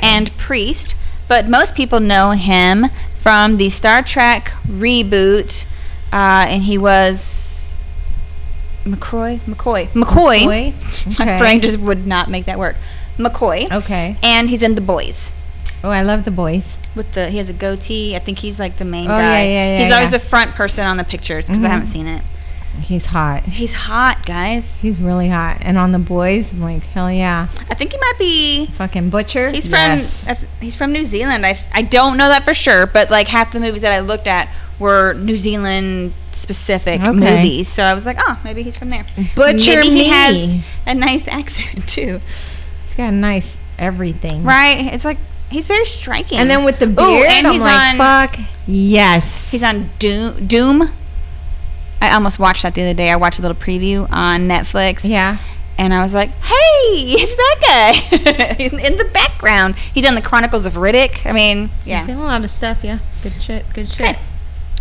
and 0.03 0.37
Priest, 0.37 0.95
but 1.26 1.49
most 1.49 1.75
people 1.75 2.00
know 2.00 2.33
him 2.33 2.87
from 3.21 3.57
the 3.57 3.71
Star 3.71 4.03
Trek 4.03 4.53
reboot, 4.69 5.64
uh, 6.12 6.45
and 6.49 6.62
he 6.64 6.76
was 6.76 7.81
McCoy? 8.85 9.41
McCoy. 9.41 9.88
McCoy. 9.88 11.19
My 11.19 11.25
Okay. 11.25 11.38
brain 11.38 11.61
just 11.62 11.79
would 11.79 12.07
not 12.07 12.29
make 12.31 12.45
that 12.45 12.59
work. 12.59 12.76
McCoy. 13.19 13.71
Okay. 13.73 14.17
And 14.23 14.49
he's 14.50 14.62
in 14.62 14.75
The 14.75 14.83
Boys 14.83 15.33
Oh, 15.85 15.91
I 15.91 16.03
love 16.03 16.25
the 16.25 16.31
boys. 16.31 16.79
with 16.97 17.12
the 17.12 17.29
he 17.29 17.38
has 17.38 17.50
a 17.50 17.53
goatee. 17.53 18.17
I 18.17 18.19
think 18.21 18.38
he's 18.38 18.59
like 18.59 18.76
the 18.79 18.85
main 18.85 19.05
Oh, 19.07 19.09
guy. 19.09 19.21
yeah, 19.21 19.43
yeah, 19.45 19.79
yeah, 19.79 19.85
he's 19.85 19.93
always 19.93 20.11
the 20.11 20.19
front 20.19 20.53
person 20.53 20.87
on 20.87 20.97
the 20.97 21.05
pictures 21.05 21.45
because 21.45 21.62
I 21.62 21.67
Mhm. 21.69 21.71
haven't 21.71 21.88
seen 21.88 22.07
it. 22.07 22.23
He's 22.81 23.07
hot. 23.07 23.43
He's 23.45 23.73
hot, 23.73 24.26
guys. 24.26 24.79
He's 24.83 24.99
really 25.00 25.29
hot. 25.29 25.59
And 25.61 25.76
on 25.79 25.93
the 25.93 25.99
boys, 26.00 26.53
I'm 26.53 26.61
like, 26.61 26.85
hell 26.87 27.11
yeah. 27.11 27.47
I 27.71 27.75
think 27.75 27.93
he 27.93 27.99
might 27.99 28.19
be. 28.19 28.67
Fucking 28.79 29.11
butcher. 29.11 29.50
He's 29.50 29.67
from 29.69 29.99
Yes. 29.99 30.26
I 30.29 30.37
he's 30.61 30.75
from 30.75 30.91
New 30.93 31.05
Zealand. 31.05 31.45
I 31.47 31.59
I 31.73 31.83
don't 31.83 32.17
know 32.17 32.29
that 32.29 32.45
for 32.45 32.55
sure, 32.55 32.87
but 32.87 33.11
like 33.11 33.29
half 33.29 33.53
the 33.53 33.61
movies 33.61 33.83
that 33.83 33.93
I 33.93 34.00
looked 34.00 34.26
at 34.26 34.49
were 34.81 35.14
New 35.14 35.37
Zealand 35.37 36.14
specific 36.33 37.00
Okay. 37.00 37.11
movies. 37.12 37.69
So 37.69 37.85
I 37.85 37.95
was 37.95 38.07
like, 38.07 38.17
oh, 38.21 38.38
maybe 38.43 38.62
he's 38.64 38.76
from 38.76 38.91
there. 38.91 39.05
Butcher 39.37 39.76
maybe 39.81 39.91
me. 39.95 40.05
he 40.05 40.09
has 40.11 40.55
a 40.87 40.95
nice 40.95 41.29
accent 41.38 41.87
too, 41.88 42.21
He's 42.87 42.95
got 42.97 43.09
a 43.12 43.17
nice 43.17 43.57
everything. 43.79 44.43
right? 44.43 44.93
It's 44.93 45.05
like 45.05 45.19
he's 45.51 45.67
very 45.67 45.85
striking. 45.85 46.39
And 46.39 46.51
then 46.51 46.65
with 46.65 46.79
the 46.79 46.87
Ooh, 46.87 46.95
beard, 46.95 47.31
and 47.31 47.47
I'm 47.47 47.53
he's 47.53 47.63
like, 47.63 47.93
on 47.93 47.97
fuck 47.97 48.39
yes. 48.67 49.51
He's 49.51 49.63
on 49.63 49.91
Doom. 49.99 50.47
Doom. 50.47 50.91
I 52.01 52.13
almost 52.13 52.39
watched 52.39 52.63
that 52.63 52.75
the 52.75 52.83
other 52.83 52.95
day. 52.95 53.11
I 53.11 53.17
watched 53.17 53.39
a 53.39 53.43
little 53.43 53.57
preview 53.57 54.07
on 54.11 54.49
Netflix. 54.49 55.09
Yeah. 55.09 55.39
And 55.79 55.93
I 55.93 56.03
was 56.03 56.15
like, 56.15 56.31
hey, 56.31 56.53
it's 56.93 57.35
that 57.35 58.05
guy. 58.11 58.55
He's 58.59 58.73
in 58.73 58.97
the 58.97 59.07
background. 59.07 59.77
He's 59.77 60.05
on 60.05 60.15
the 60.15 60.23
Chronicles 60.23 60.67
of 60.67 60.75
Riddick. 60.75 61.27
I 61.27 61.33
mean, 61.33 61.69
He's 61.69 61.87
yeah. 61.87 62.05
in 62.05 62.17
a 62.17 62.23
lot 62.23 62.45
of 62.45 62.51
stuff, 62.51 62.85
yeah. 62.85 62.99
Good 63.23 63.41
shit. 63.41 63.65
Good 63.73 63.89
shit. 63.89 64.11
Okay. 64.11 64.19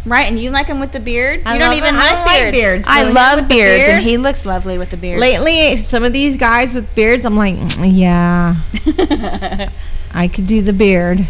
Right, 0.06 0.28
and 0.28 0.38
you 0.38 0.50
like 0.50 0.68
him 0.68 0.82
with 0.82 0.92
the 0.92 1.00
beard? 1.00 1.44
I 1.46 1.54
you 1.54 1.60
don't 1.60 1.76
even. 1.76 1.96
Like 1.96 2.26
beards. 2.28 2.58
beards, 2.58 2.86
I 2.88 3.04
love 3.04 3.48
beards, 3.48 3.88
and 3.88 4.04
he 4.04 4.18
looks 4.18 4.46
lovely 4.46 4.78
with 4.78 4.90
the 4.90 4.98
beard. 4.98 5.22
Lately, 5.22 5.78
some 5.78 6.04
of 6.04 6.12
these 6.12 6.36
guys 6.36 6.76
with 6.76 6.94
beards, 6.94 7.24
I'm 7.24 7.38
like, 7.38 7.56
"Mm, 7.56 7.98
yeah, 7.98 9.70
I 10.14 10.28
could 10.28 10.48
do 10.48 10.62
the 10.62 10.74
beard. 10.74 11.28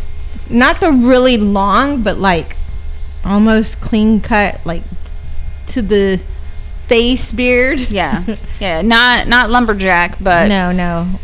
Not 0.49 0.79
the 0.81 0.91
really 0.91 1.37
long, 1.37 2.03
but 2.03 2.17
like 2.17 2.57
almost 3.23 3.79
clean 3.79 4.19
cut, 4.21 4.65
like 4.65 4.83
to 5.67 5.81
the 5.81 6.21
face 6.87 7.31
beard. 7.31 7.79
yeah, 7.79 8.23
yeah, 8.59 8.81
not 8.81 9.27
not 9.27 9.49
lumberjack, 9.49 10.17
but 10.21 10.49
no, 10.49 10.71
no. 10.71 11.19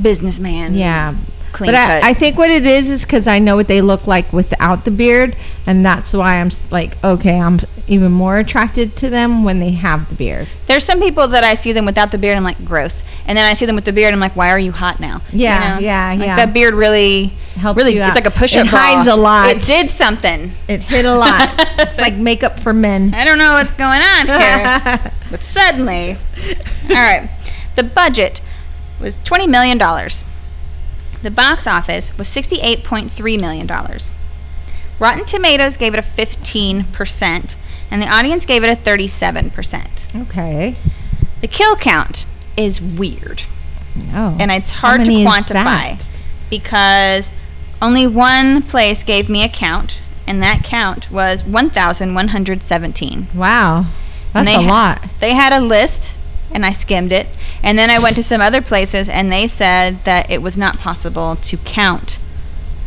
businessman. 0.00 0.74
Yeah. 0.74 1.16
Clean 1.56 1.70
But 1.72 1.76
cut. 1.76 2.04
I, 2.04 2.10
I 2.10 2.14
think 2.14 2.36
what 2.38 2.50
it 2.50 2.66
is 2.66 2.90
is 2.90 3.02
because 3.02 3.26
I 3.26 3.38
know 3.38 3.56
what 3.56 3.66
they 3.68 3.80
look 3.80 4.06
like 4.06 4.32
without 4.32 4.84
the 4.84 4.90
beard, 4.90 5.34
and 5.66 5.84
that's 5.84 6.12
why 6.12 6.36
I'm 6.40 6.48
s- 6.48 6.58
like, 6.70 7.02
okay, 7.02 7.40
I'm 7.40 7.58
even 7.88 8.12
more 8.12 8.38
attracted 8.38 8.96
to 8.96 9.08
them 9.10 9.42
when 9.44 9.58
they 9.60 9.70
have 9.72 10.08
the 10.08 10.14
beard. 10.14 10.48
There's 10.66 10.84
some 10.84 11.00
people 11.00 11.26
that 11.28 11.44
I 11.44 11.54
see 11.54 11.72
them 11.72 11.86
without 11.86 12.10
the 12.10 12.18
beard, 12.18 12.36
and 12.36 12.38
I'm 12.38 12.44
like 12.44 12.64
gross, 12.64 13.02
and 13.26 13.38
then 13.38 13.44
I 13.50 13.54
see 13.54 13.64
them 13.66 13.74
with 13.76 13.84
the 13.84 13.92
beard, 13.92 14.12
I'm 14.12 14.20
like, 14.20 14.36
why 14.36 14.50
are 14.50 14.58
you 14.58 14.72
hot 14.72 15.00
now? 15.00 15.22
Yeah, 15.32 15.78
yeah, 15.78 16.10
Like, 16.10 16.26
yeah. 16.26 16.36
That 16.36 16.52
beard 16.52 16.74
really 16.74 17.28
Helps 17.56 17.76
really 17.78 17.94
you 17.94 18.00
it's 18.00 18.08
out. 18.10 18.14
like 18.16 18.26
a 18.26 18.30
push-up 18.30 18.66
It 18.66 18.68
hides 18.68 19.06
bra. 19.06 19.14
a 19.14 19.16
lot. 19.16 19.50
It 19.50 19.62
did 19.62 19.90
something. 19.90 20.52
It 20.68 20.82
hit 20.82 21.04
a 21.06 21.14
lot. 21.14 21.54
it's 21.78 21.98
like 21.98 22.14
makeup 22.14 22.58
for 22.60 22.72
men. 22.74 23.14
I 23.14 23.24
don't 23.24 23.38
know 23.38 23.52
what's 23.52 23.72
going 23.72 24.02
on 24.02 24.26
here. 25.00 25.12
But 25.30 25.42
suddenly, 25.42 26.16
all 26.90 26.94
right, 26.94 27.30
the 27.76 27.82
budget 27.82 28.40
was 29.00 29.16
$20 29.24 29.48
million. 29.48 29.78
The 31.22 31.30
box 31.30 31.66
office 31.66 32.16
was 32.18 32.28
$68.3 32.28 33.40
million. 33.40 33.66
Rotten 34.98 35.24
Tomatoes 35.24 35.76
gave 35.76 35.94
it 35.94 35.98
a 35.98 36.02
15%, 36.02 37.56
and 37.90 38.02
the 38.02 38.06
audience 38.08 38.46
gave 38.46 38.62
it 38.64 38.70
a 38.70 38.76
37%. 38.80 40.22
okay. 40.28 40.76
The 41.42 41.48
kill 41.48 41.76
count 41.76 42.24
is 42.56 42.80
weird, 42.80 43.42
Oh. 44.14 44.36
and 44.40 44.50
it's 44.50 44.70
hard 44.70 45.04
to 45.04 45.10
quantify 45.10 46.02
because 46.50 47.30
only 47.82 48.06
one 48.06 48.62
place 48.62 49.02
gave 49.02 49.28
me 49.28 49.42
a 49.44 49.48
count, 49.48 50.00
and 50.26 50.42
that 50.42 50.64
count 50.64 51.10
was 51.10 51.44
1,117. 51.44 53.28
Wow. 53.34 53.86
That's 54.32 54.48
a 54.48 54.62
ha- 54.62 54.68
lot. 54.68 55.02
They 55.20 55.34
had 55.34 55.52
a 55.52 55.60
list, 55.60 56.14
and 56.56 56.64
I 56.66 56.72
skimmed 56.72 57.12
it. 57.12 57.26
And 57.62 57.78
then 57.78 57.90
I 57.90 57.98
went 58.00 58.16
to 58.16 58.22
some 58.22 58.40
other 58.40 58.62
places, 58.62 59.08
and 59.10 59.30
they 59.30 59.46
said 59.46 60.02
that 60.04 60.30
it 60.30 60.40
was 60.42 60.56
not 60.56 60.78
possible 60.78 61.36
to 61.36 61.56
count 61.58 62.18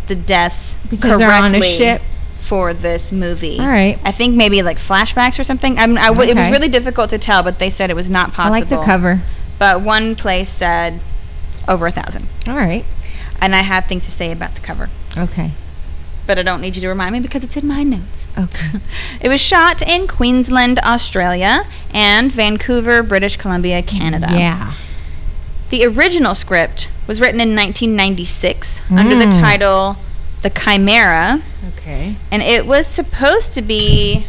the 0.07 0.15
deaths 0.15 0.75
Because 0.89 1.19
they're 1.19 1.31
on 1.31 1.45
a 1.45 1.59
correctly 1.59 1.77
ship? 1.77 2.01
for 2.39 2.73
this 2.73 3.11
movie. 3.11 3.59
All 3.59 3.67
right. 3.67 3.99
I 4.03 4.11
think 4.11 4.35
maybe 4.35 4.63
like 4.63 4.79
flashbacks 4.79 5.37
or 5.37 5.43
something. 5.43 5.77
I'm, 5.77 5.97
I 5.99 6.07
w- 6.07 6.29
It 6.31 6.35
was 6.35 6.45
Okay. 6.45 6.51
really 6.51 6.67
difficult 6.67 7.11
to 7.11 7.19
tell, 7.19 7.43
but 7.43 7.59
they 7.59 7.69
said 7.69 7.91
it 7.91 7.95
was 7.95 8.09
not 8.09 8.29
I 8.29 8.33
possible. 8.33 8.59
like 8.59 8.69
the 8.69 8.81
cover. 8.81 9.21
But 9.59 9.81
one 9.81 10.15
place 10.15 10.49
said 10.49 10.99
over 11.67 11.85
a 11.85 11.91
thousand. 11.91 12.27
All 12.47 12.55
right. 12.55 12.85
And 13.39 13.53
I 13.55 13.59
have 13.61 13.85
things 13.85 14.05
to 14.05 14.11
say 14.11 14.31
about 14.31 14.55
the 14.55 14.61
cover. 14.61 14.89
Okay. 15.15 15.51
But 16.25 16.39
I 16.39 16.41
don't 16.43 16.59
need 16.61 16.75
you 16.75 16.81
to 16.81 16.87
remind 16.89 17.13
me 17.13 17.19
because 17.19 17.43
it's 17.43 17.55
in 17.55 17.67
my 17.67 17.83
notes. 17.83 18.18
Okay. 18.39 18.79
It 19.21 19.27
was 19.29 19.41
shot 19.41 19.81
in 19.81 20.07
Queensland, 20.07 20.79
Australia, 20.79 21.65
and 21.93 22.31
Vancouver, 22.31 23.03
British 23.03 23.35
Columbia, 23.37 23.81
Canada. 23.81 24.27
Yeah. 24.31 24.73
The 25.71 25.85
original 25.85 26.33
script 26.35 26.87
was 27.05 27.19
written 27.19 27.41
in 27.41 27.49
1996 27.55 28.81
under 28.89 29.15
the 29.17 29.25
Mm. 29.25 29.41
title 29.41 29.97
The 30.41 30.49
Chimera, 30.49 31.41
Okay. 31.77 32.15
and 32.31 32.41
it 32.41 32.65
was 32.65 32.87
supposed 32.87 33.53
to 33.55 33.61
be 33.61 34.25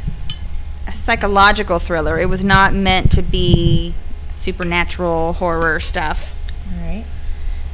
a 0.88 0.92
psychological 0.92 1.78
thriller. 1.78 2.18
It 2.18 2.28
was 2.28 2.42
not 2.42 2.74
meant 2.74 3.12
to 3.12 3.22
be 3.22 3.94
supernatural 4.40 5.34
horror 5.34 5.78
stuff. 5.78 6.32
All 6.72 6.84
right. 6.88 7.04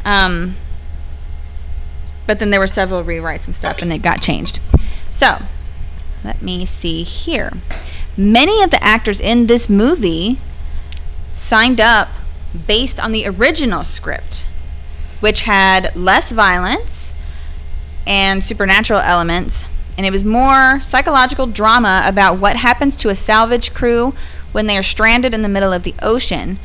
Um, 0.05 0.57
but 2.27 2.39
then 2.41 2.51
there 2.51 2.61
were 2.61 2.67
several 2.67 3.03
rewrites 3.05 3.47
and 3.47 3.57
stuff, 3.57 3.81
and 3.81 3.93
it 3.93 4.03
got 4.03 4.21
changed. 4.21 4.61
So, 5.11 5.41
let 6.25 6.43
me 6.43 6.67
see 6.67 7.03
here. 7.03 7.53
Many 8.17 8.63
of 8.63 8.71
the 8.71 8.83
actors 8.83 9.21
in 9.21 9.47
this 9.47 9.69
movie 9.69 10.41
signed 11.33 11.81
up 11.81 12.09
based 12.67 12.99
on 12.99 13.13
the 13.13 13.27
original 13.27 13.85
script, 13.85 14.47
which 15.21 15.43
had 15.43 15.95
less 15.95 16.33
violence 16.33 17.13
and 18.07 18.43
supernatural 18.43 19.01
elements, 19.01 19.65
and 19.97 20.07
it 20.07 20.11
was 20.11 20.25
more 20.25 20.81
psychological 20.83 21.47
drama 21.47 22.03
about 22.05 22.39
what 22.39 22.57
happens 22.57 22.97
to 22.97 23.09
a 23.09 23.15
salvage 23.15 23.75
crew 23.75 24.15
when 24.53 24.67
they 24.67 24.79
are 24.79 24.83
stranded 24.83 25.35
in 25.35 25.43
the 25.43 25.49
middle 25.49 25.73
of 25.73 25.83
the 25.83 25.95
ocean. 26.01 26.59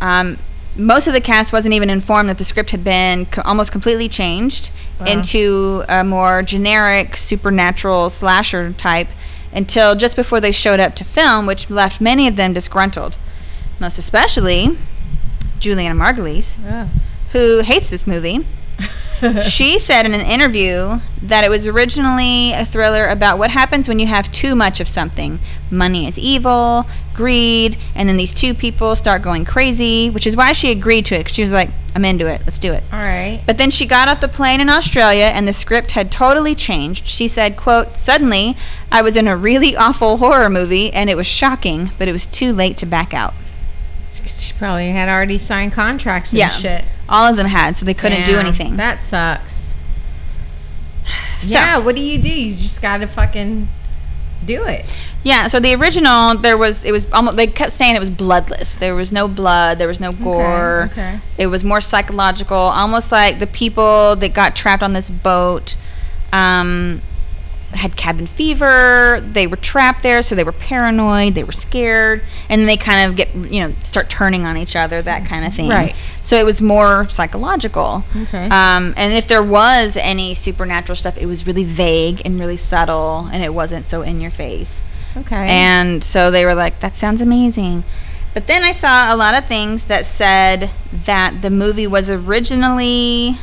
Um, 0.00 0.38
most 0.76 1.06
of 1.06 1.12
the 1.12 1.20
cast 1.20 1.52
wasn't 1.52 1.74
even 1.74 1.90
informed 1.90 2.28
that 2.28 2.38
the 2.38 2.44
script 2.44 2.70
had 2.70 2.84
been 2.84 3.26
co- 3.26 3.42
almost 3.42 3.72
completely 3.72 4.08
changed 4.08 4.70
Wow. 5.00 5.06
into 5.06 5.84
a 5.88 6.04
more 6.04 6.42
generic 6.42 7.16
supernatural 7.16 8.10
slasher 8.10 8.72
type 8.74 9.08
until 9.52 9.94
just 9.96 10.14
before 10.14 10.40
they 10.40 10.52
showed 10.52 10.78
up 10.78 10.94
to 10.96 11.04
film, 11.04 11.46
which 11.46 11.70
left 11.70 12.00
many 12.00 12.28
of 12.28 12.36
them 12.36 12.52
disgruntled. 12.52 13.16
Most 13.80 13.98
especially 13.98 14.76
Julianna 15.58 15.94
Margulies, 15.98 16.56
Oh. 16.70 16.88
who 17.32 17.60
hates 17.60 17.88
this 17.90 18.06
movie. 18.06 18.46
she 19.44 19.78
said 19.78 20.06
in 20.06 20.14
an 20.14 20.20
interview 20.24 20.98
that 21.22 21.44
it 21.44 21.50
was 21.50 21.66
originally 21.66 22.52
a 22.52 22.64
thriller 22.64 23.06
about 23.06 23.38
what 23.38 23.50
happens 23.50 23.88
when 23.88 23.98
you 23.98 24.06
have 24.06 24.30
too 24.32 24.54
much 24.54 24.80
of 24.80 24.88
something. 24.88 25.38
Money 25.70 26.06
is 26.06 26.18
evil, 26.18 26.86
greed, 27.14 27.76
and 27.94 28.08
then 28.08 28.16
these 28.16 28.32
two 28.32 28.54
people 28.54 28.96
start 28.96 29.22
going 29.22 29.44
crazy, 29.44 30.08
which 30.10 30.26
is 30.26 30.36
why 30.36 30.52
she 30.52 30.70
agreed 30.70 31.06
to 31.06 31.14
it. 31.16 31.26
'cause 31.26 31.34
she 31.34 31.42
was 31.42 31.52
like, 31.52 31.70
I'm 31.94 32.04
into 32.04 32.26
it, 32.26 32.42
let's 32.46 32.58
do 32.58 32.72
it. 32.72 32.82
All 32.92 32.98
right. 33.00 33.42
But 33.46 33.58
then 33.58 33.70
she 33.70 33.84
got 33.84 34.08
off 34.08 34.20
the 34.20 34.28
plane 34.28 34.60
in 34.60 34.68
Australia 34.70 35.24
and 35.24 35.46
the 35.46 35.52
script 35.52 35.90
had 35.92 36.10
totally 36.12 36.54
changed. 36.54 37.06
She 37.06 37.26
said, 37.28 37.56
quote, 37.56 37.96
Suddenly, 37.96 38.56
I 38.92 39.02
was 39.02 39.16
in 39.16 39.26
a 39.28 39.36
really 39.36 39.76
awful 39.76 40.16
horror 40.18 40.48
movie 40.48 40.92
and 40.92 41.10
it 41.10 41.16
was 41.16 41.26
shocking, 41.26 41.90
but 41.98 42.06
it 42.08 42.12
was 42.12 42.26
too 42.26 42.52
late 42.52 42.76
to 42.78 42.86
back 42.86 43.12
out. 43.12 43.34
She 44.38 44.52
probably 44.54 44.90
had 44.90 45.08
already 45.08 45.36
signed 45.38 45.72
contracts 45.72 46.30
and 46.32 46.38
Yeah. 46.38 46.50
shit. 46.50 46.84
All 47.10 47.28
of 47.28 47.36
them 47.36 47.46
had, 47.46 47.76
so 47.76 47.84
they 47.84 47.92
couldn't 47.94 48.24
do 48.24 48.38
anything. 48.38 48.76
That 48.76 49.02
sucks. 49.02 49.74
So- 51.40 51.46
yeah, 51.48 51.78
what 51.78 51.94
do 51.96 52.00
you 52.02 52.20
do? 52.20 52.28
You 52.28 52.54
just 52.54 52.80
gotta 52.82 53.06
fucking 53.08 53.66
do 54.44 54.64
it. 54.64 54.84
Yeah, 55.22 55.48
so 55.48 55.58
the 55.58 55.74
original 55.74 56.36
there 56.36 56.56
was 56.56 56.84
it 56.84 56.92
was 56.92 57.10
almost 57.12 57.36
they 57.36 57.46
kept 57.46 57.72
saying 57.72 57.96
it 57.96 57.98
was 57.98 58.10
bloodless. 58.10 58.74
There 58.74 58.94
was 58.94 59.10
no 59.10 59.26
blood, 59.26 59.78
there 59.78 59.88
was 59.88 60.00
no 60.00 60.12
gore. 60.12 60.90
okay. 60.92 61.20
It 61.38 61.46
was 61.48 61.64
more 61.64 61.80
psychological, 61.80 62.56
almost 62.56 63.10
like 63.10 63.38
the 63.38 63.46
people 63.46 64.16
that 64.16 64.34
got 64.34 64.54
trapped 64.54 64.82
on 64.82 64.92
this 64.92 65.08
boat 65.10 65.76
um, 66.32 67.00
had 67.72 67.96
cabin 67.96 68.26
fever. 68.26 69.24
They 69.32 69.46
were 69.46 69.56
trapped 69.56 70.02
there, 70.02 70.22
so 70.22 70.34
they 70.34 70.44
were 70.44 70.52
paranoid. 70.52 71.34
They 71.34 71.44
were 71.44 71.52
scared, 71.52 72.24
and 72.48 72.68
they 72.68 72.76
kind 72.76 73.08
of 73.08 73.16
get 73.16 73.34
you 73.34 73.60
know 73.60 73.74
start 73.84 74.10
turning 74.10 74.44
on 74.44 74.56
each 74.56 74.76
other, 74.76 75.00
that 75.02 75.26
kind 75.26 75.44
of 75.44 75.54
thing. 75.54 75.70
Right. 75.70 75.94
So 76.22 76.36
it 76.36 76.44
was 76.44 76.60
more 76.60 77.08
psychological. 77.08 78.04
Okay. 78.14 78.44
Um, 78.46 78.94
and 78.96 79.12
if 79.14 79.28
there 79.28 79.42
was 79.42 79.96
any 79.96 80.34
supernatural 80.34 80.96
stuff, 80.96 81.16
it 81.16 81.26
was 81.26 81.46
really 81.46 81.64
vague 81.64 82.22
and 82.24 82.38
really 82.38 82.56
subtle, 82.56 83.28
and 83.32 83.42
it 83.42 83.54
wasn't 83.54 83.86
so 83.86 84.02
in 84.02 84.20
your 84.20 84.30
face. 84.30 84.80
Okay. 85.16 85.48
And 85.48 86.04
so 86.04 86.30
they 86.30 86.44
were 86.44 86.54
like, 86.54 86.80
that 86.80 86.94
sounds 86.94 87.20
amazing. 87.20 87.84
But 88.32 88.46
then 88.46 88.62
I 88.62 88.70
saw 88.70 89.12
a 89.12 89.16
lot 89.16 89.34
of 89.34 89.46
things 89.46 89.84
that 89.84 90.06
said 90.06 90.70
that 91.04 91.42
the 91.42 91.50
movie 91.50 91.86
was 91.86 92.08
originally 92.08 93.34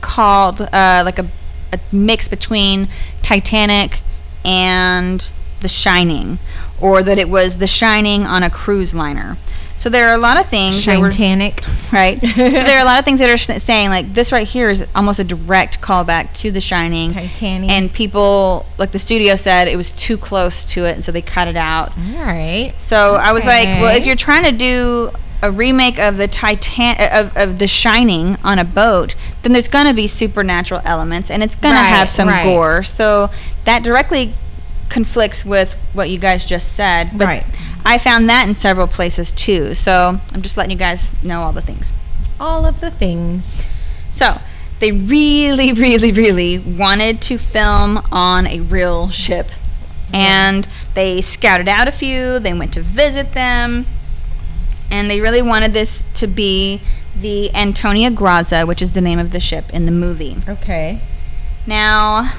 called 0.00 0.60
uh, 0.60 1.02
like 1.04 1.18
a, 1.18 1.28
a 1.72 1.80
mix 1.92 2.28
between 2.28 2.88
Titanic 3.22 4.00
and 4.44 5.30
The 5.60 5.68
Shining, 5.68 6.38
or 6.80 7.02
that 7.02 7.18
it 7.18 7.28
was 7.28 7.56
The 7.56 7.66
Shining 7.66 8.24
on 8.26 8.42
a 8.42 8.50
cruise 8.50 8.94
liner. 8.94 9.36
So 9.78 9.88
there 9.88 10.08
are 10.08 10.14
a 10.14 10.18
lot 10.18 10.40
of 10.40 10.48
things 10.48 10.84
Titanic, 10.84 11.62
right? 11.92 12.20
so 12.20 12.26
there 12.34 12.78
are 12.78 12.82
a 12.82 12.84
lot 12.84 12.98
of 12.98 13.04
things 13.04 13.20
that 13.20 13.30
are 13.30 13.36
sh- 13.36 13.62
saying 13.62 13.90
like 13.90 14.12
this 14.12 14.32
right 14.32 14.46
here 14.46 14.70
is 14.70 14.84
almost 14.92 15.20
a 15.20 15.24
direct 15.24 15.80
callback 15.80 16.34
to 16.38 16.50
The 16.50 16.60
Shining. 16.60 17.12
Titanic. 17.12 17.70
And 17.70 17.92
people, 17.92 18.66
like 18.76 18.90
the 18.90 18.98
studio 18.98 19.36
said, 19.36 19.68
it 19.68 19.76
was 19.76 19.92
too 19.92 20.18
close 20.18 20.64
to 20.66 20.84
it, 20.84 20.96
and 20.96 21.04
so 21.04 21.12
they 21.12 21.22
cut 21.22 21.46
it 21.46 21.56
out. 21.56 21.96
All 21.96 22.24
right. 22.24 22.74
So 22.78 23.14
I 23.14 23.32
was 23.32 23.44
like, 23.44 23.66
well, 23.66 23.96
if 23.96 24.04
you're 24.04 24.16
trying 24.16 24.44
to 24.44 24.52
do 24.52 25.12
a 25.42 25.50
remake 25.52 26.00
of 26.00 26.16
the 26.16 26.26
Titan 26.26 26.96
of, 27.12 27.36
of 27.36 27.58
The 27.60 27.68
Shining 27.68 28.36
on 28.42 28.58
a 28.58 28.64
boat, 28.64 29.14
then 29.42 29.52
there's 29.52 29.68
gonna 29.68 29.94
be 29.94 30.06
supernatural 30.06 30.80
elements, 30.84 31.30
and 31.30 31.42
it's 31.42 31.56
gonna 31.56 31.76
have 31.76 32.08
some 32.08 32.28
right. 32.28 32.44
gore. 32.44 32.82
So 32.82 33.30
that 33.64 33.82
directly 33.82 34.34
conflicts 34.88 35.44
with 35.44 35.76
what 35.92 36.10
you 36.10 36.18
guys 36.18 36.44
just 36.44 36.72
said. 36.72 37.16
But 37.16 37.26
Right. 37.26 37.46
I 37.84 37.98
found 37.98 38.28
that 38.30 38.48
in 38.48 38.54
several 38.54 38.86
places 38.86 39.32
too. 39.32 39.74
So 39.74 40.20
I'm 40.32 40.42
just 40.42 40.56
letting 40.56 40.70
you 40.70 40.76
guys 40.76 41.10
know 41.22 41.42
all 41.42 41.52
the 41.52 41.60
things. 41.60 41.92
All 42.40 42.66
of 42.66 42.80
the 42.80 42.90
things. 42.90 43.62
So, 44.12 44.38
they 44.80 44.92
really, 44.92 45.72
really, 45.72 46.12
really 46.12 46.58
wanted 46.58 47.20
to 47.22 47.38
film 47.38 48.02
on 48.12 48.46
a 48.46 48.60
real 48.60 49.10
ship. 49.10 49.50
And 50.12 50.66
they 50.94 51.20
scouted 51.20 51.68
out 51.68 51.88
a 51.88 51.92
few, 51.92 52.38
they 52.38 52.54
went 52.54 52.72
to 52.74 52.80
visit 52.80 53.32
them, 53.32 53.86
and 54.90 55.10
they 55.10 55.20
really 55.20 55.42
wanted 55.42 55.72
this 55.72 56.02
to 56.14 56.26
be 56.26 56.80
the 57.20 57.54
Antonia 57.54 58.10
Graza, 58.10 58.66
which 58.66 58.82
is 58.82 58.92
the 58.92 59.00
name 59.00 59.18
of 59.18 59.32
the 59.32 59.40
ship 59.40 59.72
in 59.72 59.86
the 59.86 59.92
movie. 59.92 60.36
Okay. 60.48 61.00
Now, 61.66 62.32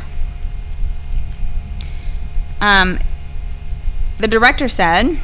um, 2.62 3.00
the 4.18 4.28
director 4.28 4.68
said 4.68 5.20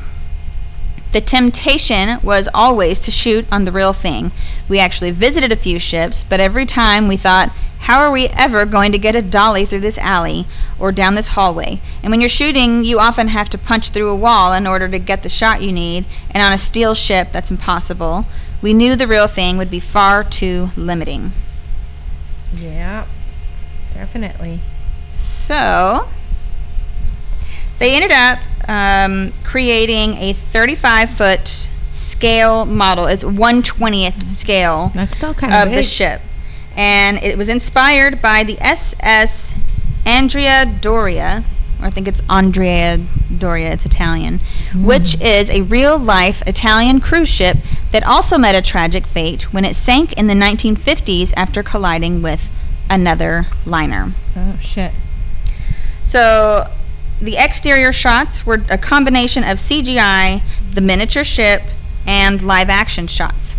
the 1.11 1.21
temptation 1.21 2.19
was 2.21 2.49
always 2.53 2.99
to 2.99 3.11
shoot 3.11 3.45
on 3.51 3.63
the 3.63 3.71
real 3.71 3.93
thing. 3.93 4.31
We 4.67 4.79
actually 4.79 5.11
visited 5.11 5.51
a 5.51 5.55
few 5.55 5.79
ships, 5.79 6.25
but 6.27 6.39
every 6.39 6.65
time 6.65 7.07
we 7.07 7.15
thought, 7.15 7.55
how 7.79 7.99
are 7.99 8.11
we 8.11 8.27
ever 8.29 8.65
going 8.65 8.91
to 8.91 8.97
get 8.97 9.15
a 9.15 9.21
dolly 9.21 9.65
through 9.65 9.81
this 9.81 9.97
alley 9.99 10.45
or 10.79 10.91
down 10.91 11.15
this 11.15 11.29
hallway? 11.29 11.79
And 12.01 12.11
when 12.11 12.19
you're 12.19 12.29
shooting, 12.29 12.83
you 12.83 12.99
often 12.99 13.29
have 13.29 13.47
to 13.49 13.57
punch 13.57 13.91
through 13.91 14.09
a 14.09 14.15
wall 14.15 14.53
in 14.53 14.65
order 14.65 14.89
to 14.89 14.99
get 14.99 15.23
the 15.23 15.29
shot 15.29 15.61
you 15.61 15.71
need, 15.71 16.05
and 16.31 16.43
on 16.43 16.51
a 16.51 16.57
steel 16.57 16.95
ship, 16.95 17.29
that's 17.31 17.51
impossible. 17.51 18.25
We 18.61 18.73
knew 18.73 18.95
the 18.95 19.07
real 19.07 19.27
thing 19.27 19.57
would 19.57 19.69
be 19.69 19.79
far 19.79 20.23
too 20.23 20.69
limiting. 20.75 21.31
Yeah. 22.53 23.05
Definitely. 23.93 24.59
So 25.13 26.09
they 27.79 27.95
ended 27.95 28.11
up 28.11 28.39
um, 28.67 29.33
creating 29.43 30.17
a 30.17 30.33
35 30.33 31.09
foot 31.11 31.69
scale 31.91 32.65
model. 32.65 33.05
It's 33.05 33.23
120th 33.23 34.29
scale 34.29 34.91
That's 34.93 35.15
still 35.15 35.33
kind 35.33 35.53
of 35.53 35.67
of 35.67 35.73
the 35.73 35.83
ship. 35.83 36.21
And 36.75 37.17
it 37.17 37.37
was 37.37 37.47
inspired 37.47 38.21
by 38.21 38.43
the 38.43 38.59
SS 38.59 39.53
Andrea 40.05 40.65
Doria, 40.65 41.45
or 41.79 41.87
I 41.87 41.89
think 41.89 42.07
it's 42.07 42.21
Andrea 42.29 42.97
Doria, 43.37 43.71
it's 43.71 43.85
Italian, 43.85 44.39
which 44.73 45.17
mm. 45.17 45.25
is 45.25 45.49
a 45.49 45.61
real 45.61 45.97
life 45.97 46.41
Italian 46.47 47.01
cruise 47.01 47.29
ship 47.29 47.57
that 47.91 48.03
also 48.03 48.37
met 48.37 48.55
a 48.55 48.61
tragic 48.61 49.05
fate 49.05 49.53
when 49.53 49.65
it 49.65 49.75
sank 49.75 50.13
in 50.13 50.27
the 50.27 50.33
1950s 50.33 51.33
after 51.35 51.63
colliding 51.63 52.21
with 52.21 52.49
another 52.89 53.45
liner. 53.65 54.13
Oh 54.35 54.57
shit. 54.61 54.91
So 56.03 56.71
the 57.19 57.37
exterior 57.37 57.91
shots 57.91 58.45
were 58.45 58.63
a 58.69 58.77
combination 58.77 59.43
of 59.43 59.57
CGI, 59.57 60.41
the 60.73 60.81
miniature 60.81 61.23
ship, 61.23 61.61
and 62.05 62.41
live 62.41 62.69
action 62.69 63.07
shots. 63.07 63.55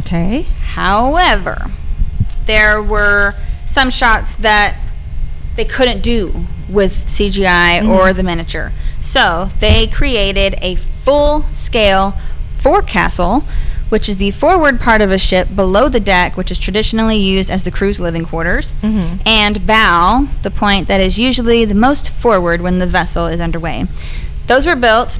Okay. 0.00 0.42
However, 0.42 1.70
there 2.46 2.82
were 2.82 3.34
some 3.64 3.90
shots 3.90 4.34
that 4.36 4.78
they 5.56 5.64
couldn't 5.64 6.00
do 6.00 6.46
with 6.68 7.06
CGI 7.06 7.86
or 7.88 8.12
the 8.12 8.22
miniature. 8.22 8.72
So 9.00 9.48
they 9.60 9.86
created 9.86 10.56
a 10.60 10.74
full 10.76 11.44
scale 11.52 12.14
forecastle, 12.58 13.44
which 13.88 14.08
is 14.08 14.18
the 14.18 14.30
forward 14.32 14.80
part 14.80 15.00
of 15.00 15.10
a 15.10 15.16
ship 15.18 15.48
below 15.54 15.88
the 15.88 16.00
deck, 16.00 16.36
which 16.36 16.50
is 16.50 16.58
traditionally 16.58 17.16
used 17.16 17.50
as 17.50 17.62
the 17.62 17.70
crew's 17.70 17.98
living 17.98 18.24
quarters, 18.26 18.72
Mhm. 18.82 19.20
and 19.24 19.66
bow, 19.66 20.26
the 20.42 20.50
point 20.50 20.88
that 20.88 21.00
is 21.00 21.18
usually 21.18 21.64
the 21.64 21.74
most 21.74 22.10
forward 22.10 22.60
when 22.60 22.78
the 22.80 22.86
vessel 22.86 23.26
is 23.26 23.40
underway. 23.40 23.86
Those 24.46 24.66
were 24.66 24.76
built 24.76 25.18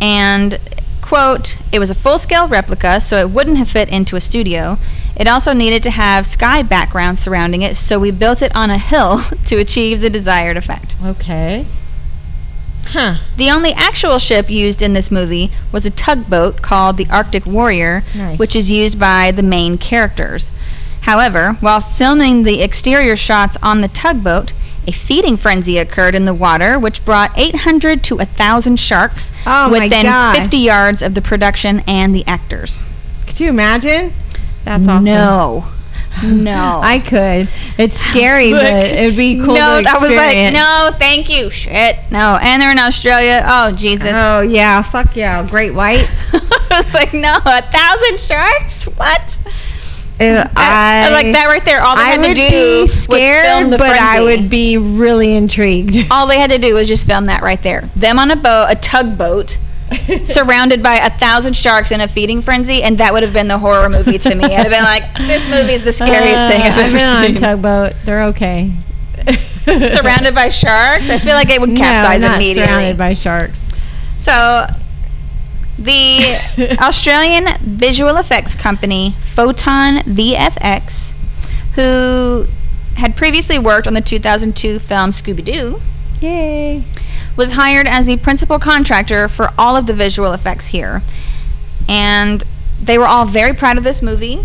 and 0.00 0.58
quote 1.00 1.56
it 1.70 1.78
was 1.78 1.90
a 1.90 1.94
full-scale 1.94 2.48
replica 2.48 2.98
so 3.00 3.18
it 3.18 3.30
wouldn't 3.30 3.58
have 3.58 3.68
fit 3.70 3.88
into 3.90 4.16
a 4.16 4.20
studio 4.20 4.78
it 5.16 5.26
also 5.28 5.52
needed 5.52 5.82
to 5.82 5.90
have 5.90 6.26
sky 6.26 6.62
background 6.62 7.18
surrounding 7.18 7.62
it 7.62 7.76
so 7.76 7.98
we 7.98 8.10
built 8.10 8.42
it 8.42 8.54
on 8.56 8.70
a 8.70 8.78
hill 8.78 9.20
to 9.46 9.56
achieve 9.56 10.00
the 10.00 10.10
desired 10.10 10.56
effect 10.56 10.96
Okay. 11.04 11.66
Huh. 12.86 13.16
the 13.38 13.50
only 13.50 13.72
actual 13.72 14.18
ship 14.18 14.50
used 14.50 14.82
in 14.82 14.92
this 14.92 15.10
movie 15.10 15.50
was 15.72 15.86
a 15.86 15.90
tugboat 15.90 16.60
called 16.60 16.96
the 16.98 17.06
arctic 17.08 17.46
warrior 17.46 18.04
Nice. 18.14 18.38
which 18.38 18.54
is 18.54 18.70
used 18.70 18.98
by 18.98 19.30
the 19.30 19.42
main 19.42 19.78
characters 19.78 20.50
however 21.02 21.54
while 21.60 21.80
filming 21.80 22.42
the 22.42 22.60
exterior 22.60 23.16
shots 23.16 23.56
on 23.62 23.80
the 23.80 23.88
tugboat 23.88 24.52
a 24.86 24.92
feeding 24.92 25.38
frenzy 25.38 25.78
occurred 25.78 26.14
in 26.14 26.26
the 26.26 26.34
water, 26.34 26.78
which 26.78 27.02
brought 27.06 27.30
800 27.38 28.04
to 28.04 28.16
1,000 28.16 28.76
sharks 28.78 29.32
Oh 29.46 29.70
within 29.70 30.04
50 30.34 30.58
yards 30.58 31.00
of 31.00 31.14
the 31.14 31.22
production 31.22 31.80
and 31.86 32.14
the 32.14 32.22
actors. 32.26 32.82
Could 33.26 33.40
you 33.40 33.48
imagine? 33.48 34.12
That's 34.64 34.88
awesome. 34.88 35.04
No. 35.04 35.64
No. 36.22 36.80
I 36.80 37.00
could. 37.00 37.48
It's 37.76 37.98
scary, 37.98 38.52
Look, 38.52 38.62
but 38.62 38.84
it'd 38.86 39.16
be 39.16 39.36
cool 39.36 39.56
No, 39.56 39.78
to 39.78 39.84
that 39.84 39.98
was 40.00 40.12
like, 40.12 40.54
no, 40.54 40.96
thank 40.96 41.28
you. 41.28 41.50
Shit. 41.50 41.96
No. 42.12 42.38
And 42.40 42.62
they're 42.62 42.70
in 42.70 42.78
Australia. 42.78 43.44
Oh, 43.44 43.72
Jesus. 43.72 44.12
Oh 44.14 44.40
yeah, 44.40 44.80
fuck 44.80 45.16
yeah, 45.16 45.44
great 45.48 45.74
whites. 45.74 46.28
I 46.32 46.82
was 46.84 46.94
like, 46.94 47.12
no, 47.14 47.34
a 47.44 47.62
thousand 47.62 48.20
sharks? 48.20 48.84
What? 48.84 49.38
Uh, 50.20 50.48
I, 50.54 51.08
I 51.08 51.12
like 51.12 51.32
that 51.32 51.46
right 51.48 51.64
there. 51.64 51.82
All 51.82 51.96
they 51.96 52.02
I 52.02 52.08
had 52.10 52.22
to 52.22 52.28
would 52.28 52.36
do 52.36 52.48
be 52.48 52.82
was 52.82 53.06
film 53.06 53.16
scared, 53.16 53.70
but 53.72 53.96
I 53.96 54.20
would 54.20 54.48
be 54.48 54.78
really 54.78 55.34
intrigued. 55.34 56.06
All 56.12 56.28
they 56.28 56.38
had 56.38 56.50
to 56.50 56.58
do 56.58 56.74
was 56.74 56.86
just 56.86 57.04
film 57.06 57.24
that 57.24 57.42
right 57.42 57.60
there. 57.60 57.90
Them 57.96 58.20
on 58.20 58.30
a 58.30 58.36
boat, 58.36 58.66
a 58.70 58.76
tugboat, 58.76 59.58
surrounded 60.26 60.82
by 60.82 60.96
a 60.96 61.10
thousand 61.18 61.54
sharks 61.54 61.92
in 61.92 62.00
a 62.00 62.08
feeding 62.08 62.40
frenzy, 62.42 62.82
and 62.82 62.98
that 62.98 63.12
would 63.12 63.22
have 63.22 63.32
been 63.32 63.48
the 63.48 63.58
horror 63.58 63.88
movie 63.88 64.18
to 64.18 64.34
me. 64.34 64.44
I'd 64.44 64.66
have 64.66 64.70
been 64.70 64.82
like, 64.84 65.04
this 65.28 65.48
movie 65.48 65.72
is 65.74 65.82
the 65.82 65.92
scariest 65.92 66.46
thing 66.46 66.62
I've 66.62 66.76
Uh, 66.76 66.80
ever 66.80 66.96
been 66.98 67.34
seen. 67.34 67.42
tugboat. 67.42 67.92
They're 68.04 68.22
okay. 68.24 68.72
surrounded 69.66 70.34
by 70.34 70.48
sharks, 70.50 71.08
I 71.08 71.18
feel 71.18 71.34
like 71.34 71.48
it 71.50 71.60
would 71.60 71.76
capsize 71.76 72.20
no, 72.20 72.28
not 72.28 72.36
immediately. 72.36 72.66
surrounded 72.66 72.98
by 72.98 73.14
sharks. 73.14 73.66
So, 74.18 74.66
the 75.78 76.36
Australian 76.80 77.48
visual 77.60 78.16
effects 78.16 78.54
company 78.54 79.16
Photon 79.34 79.98
VFX, 80.00 81.12
who 81.74 82.46
had 82.96 83.16
previously 83.16 83.58
worked 83.58 83.86
on 83.86 83.94
the 83.94 84.00
2002 84.00 84.78
film 84.78 85.10
Scooby 85.10 85.44
Doo, 85.44 85.80
Yay. 86.20 86.84
Was 87.36 87.52
hired 87.52 87.86
as 87.88 88.06
the 88.06 88.16
principal 88.16 88.58
contractor 88.58 89.28
for 89.28 89.52
all 89.58 89.76
of 89.76 89.86
the 89.86 89.92
visual 89.92 90.32
effects 90.32 90.68
here. 90.68 91.02
And 91.88 92.44
they 92.82 92.98
were 92.98 93.06
all 93.06 93.24
very 93.26 93.54
proud 93.54 93.78
of 93.78 93.84
this 93.84 94.02
movie 94.02 94.44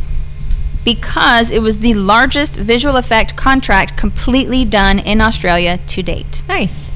because 0.85 1.51
it 1.51 1.61
was 1.61 1.79
the 1.79 1.93
largest 1.93 2.55
visual 2.55 2.95
effect 2.95 3.35
contract 3.35 3.97
completely 3.97 4.65
done 4.65 4.97
in 4.99 5.21
Australia 5.21 5.79
to 5.87 6.01
date. 6.01 6.41
Nice. 6.47 6.91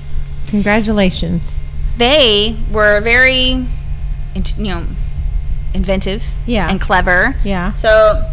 Congratulations. 0.48 1.50
They 1.98 2.58
were 2.72 3.02
very, 3.02 3.66
you 4.36 4.44
know, 4.58 4.86
inventive 5.74 6.24
Yeah. 6.46 6.70
and 6.70 6.80
clever. 6.82 7.36
Yeah. 7.44 7.74
So 7.74 8.33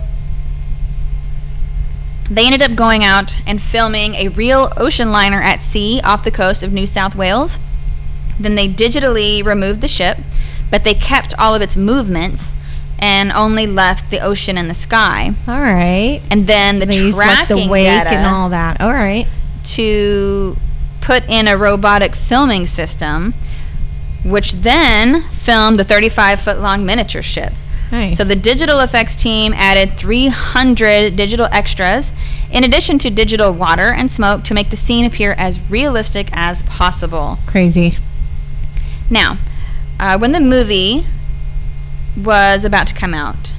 they 2.30 2.46
ended 2.46 2.62
up 2.62 2.76
going 2.76 3.02
out 3.02 3.38
and 3.46 3.60
filming 3.60 4.14
a 4.14 4.28
real 4.28 4.72
ocean 4.76 5.10
liner 5.10 5.42
at 5.42 5.60
sea 5.60 6.00
off 6.04 6.22
the 6.22 6.30
coast 6.30 6.62
of 6.62 6.72
New 6.72 6.86
South 6.86 7.16
Wales. 7.16 7.58
Then 8.38 8.54
they 8.54 8.68
digitally 8.68 9.44
removed 9.44 9.80
the 9.80 9.88
ship, 9.88 10.18
but 10.70 10.84
they 10.84 10.94
kept 10.94 11.34
all 11.38 11.54
of 11.54 11.60
its 11.60 11.76
movements 11.76 12.52
and 12.98 13.32
only 13.32 13.66
left 13.66 14.10
the 14.10 14.20
ocean 14.20 14.56
and 14.56 14.70
the 14.70 14.74
sky. 14.74 15.34
All 15.48 15.60
right. 15.60 16.22
And 16.30 16.46
then 16.46 16.78
the 16.78 16.86
they 16.86 16.96
used, 16.96 17.16
like, 17.18 17.46
tracking 17.46 17.66
the 17.66 17.72
wake 17.72 17.86
data 17.86 18.10
and 18.10 18.26
all 18.26 18.48
that. 18.50 18.80
All 18.80 18.92
right. 18.92 19.26
to 19.64 20.56
put 21.00 21.24
in 21.28 21.48
a 21.48 21.56
robotic 21.56 22.14
filming 22.14 22.66
system, 22.66 23.34
which 24.24 24.52
then 24.52 25.28
filmed 25.30 25.78
the 25.80 25.84
35 25.84 26.40
foot 26.40 26.60
long 26.60 26.84
miniature 26.86 27.22
ship. 27.22 27.52
Nice. 27.90 28.16
So 28.16 28.24
the 28.24 28.36
digital 28.36 28.80
effects 28.80 29.16
team 29.16 29.52
added 29.54 29.96
300 29.98 31.16
digital 31.16 31.48
extras, 31.50 32.12
in 32.50 32.64
addition 32.64 32.98
to 33.00 33.10
digital 33.10 33.52
water 33.52 33.92
and 33.92 34.10
smoke, 34.10 34.44
to 34.44 34.54
make 34.54 34.70
the 34.70 34.76
scene 34.76 35.04
appear 35.04 35.32
as 35.32 35.58
realistic 35.68 36.28
as 36.32 36.62
possible. 36.62 37.38
crazy. 37.46 37.98
Now, 39.08 39.38
uh, 39.98 40.18
when 40.18 40.32
the 40.32 40.40
movie 40.40 41.06
was 42.16 42.64
about 42.64 42.86
to 42.86 42.94
come 42.94 43.12
out, 43.12 43.52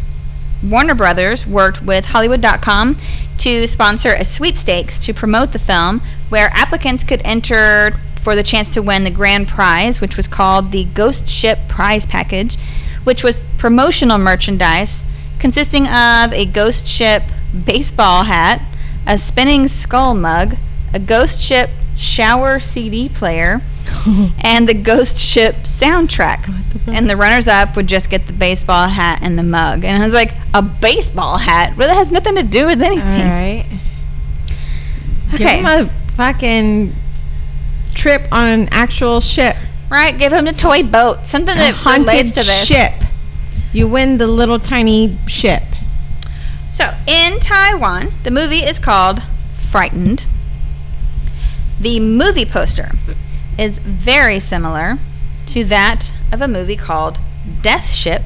Warner 0.63 0.95
Brothers 0.95 1.45
worked 1.45 1.81
with 1.81 2.05
Hollywood.com 2.05 2.97
to 3.39 3.67
sponsor 3.67 4.13
a 4.13 4.23
sweepstakes 4.23 4.99
to 4.99 5.13
promote 5.13 5.51
the 5.51 5.59
film 5.59 6.01
where 6.29 6.49
applicants 6.53 7.03
could 7.03 7.21
enter 7.25 7.97
for 8.15 8.35
the 8.35 8.43
chance 8.43 8.69
to 8.69 8.81
win 8.81 9.03
the 9.03 9.09
grand 9.09 9.47
prize, 9.47 9.99
which 9.99 10.15
was 10.15 10.27
called 10.27 10.71
the 10.71 10.85
Ghost 10.85 11.27
Ship 11.27 11.57
Prize 11.67 12.05
Package, 12.05 12.55
which 13.03 13.23
was 13.23 13.43
promotional 13.57 14.17
merchandise 14.17 15.03
consisting 15.39 15.87
of 15.87 16.31
a 16.33 16.45
Ghost 16.45 16.85
Ship 16.87 17.23
baseball 17.65 18.23
hat, 18.23 18.61
a 19.07 19.17
spinning 19.17 19.67
skull 19.67 20.13
mug, 20.13 20.55
a 20.93 20.99
Ghost 20.99 21.39
Ship 21.41 21.69
shower 21.97 22.59
CD 22.59 23.09
player, 23.09 23.61
and 24.43 24.69
the 24.69 24.73
Ghost 24.75 25.17
Ship 25.17 25.55
soundtrack. 25.63 26.45
the? 26.85 26.91
And 26.91 27.09
the 27.09 27.17
runners 27.17 27.47
up 27.47 27.75
would 27.75 27.87
just 27.87 28.09
get 28.09 28.27
the 28.27 28.33
baseball 28.33 28.87
hat 28.87 29.19
and 29.21 29.37
the 29.37 29.43
mug. 29.43 29.83
And 29.83 30.01
I 30.01 30.05
was 30.05 30.13
like, 30.13 30.33
a 30.53 30.61
baseball 30.61 31.37
hat? 31.39 31.75
Well, 31.75 31.87
that 31.87 31.95
has 31.95 32.11
nothing 32.11 32.35
to 32.35 32.43
do 32.43 32.65
with 32.67 32.79
All 32.81 32.87
anything. 32.87 33.27
right. 33.29 33.65
Give 35.31 35.41
Okay. 35.41 35.57
him 35.59 35.65
a 35.65 35.89
fucking 36.15 36.95
trip 37.95 38.27
on 38.31 38.47
an 38.47 38.69
actual 38.71 39.21
ship. 39.21 39.55
Right? 39.91 40.17
Give 40.17 40.31
him 40.31 40.47
a 40.47 40.53
toy 40.53 40.83
boat. 40.83 41.25
Something 41.25 41.57
that 41.57 41.85
relates 41.85 42.31
to 42.31 42.43
this. 42.43 42.65
ship. 42.65 42.93
You 43.73 43.87
win 43.87 44.17
the 44.17 44.27
little 44.27 44.57
tiny 44.59 45.17
ship. 45.27 45.63
So, 46.73 46.95
in 47.05 47.39
Taiwan, 47.39 48.11
the 48.23 48.31
movie 48.31 48.59
is 48.63 48.79
called 48.79 49.21
Frightened. 49.57 50.25
The 51.79 51.99
movie 51.99 52.45
poster 52.45 52.91
is 53.57 53.79
very 53.79 54.39
similar 54.39 54.97
to 55.47 55.63
that 55.65 56.11
of 56.31 56.41
a 56.41 56.47
movie 56.47 56.77
called 56.77 57.19
Death 57.61 57.91
Ship, 57.91 58.23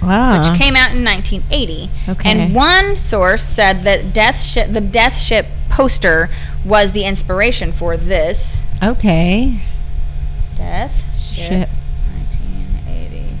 Wow. 0.00 0.38
which 0.38 0.48
ah. 0.48 0.56
came 0.56 0.76
out 0.76 0.92
in 0.92 1.04
1980. 1.04 1.90
Okay. 2.08 2.30
And 2.30 2.54
one 2.54 2.96
source 2.96 3.42
said 3.42 3.82
that 3.84 4.12
Death 4.12 4.40
Ship, 4.40 4.72
the 4.72 4.80
Death 4.80 5.16
Ship 5.16 5.46
poster 5.68 6.30
was 6.64 6.92
the 6.92 7.04
inspiration 7.04 7.72
for 7.72 7.96
this. 7.96 8.56
okay. 8.82 9.60
Death 10.56 11.04
Ship, 11.38 11.68
Ship. 11.68 11.68
1980. 12.88 13.36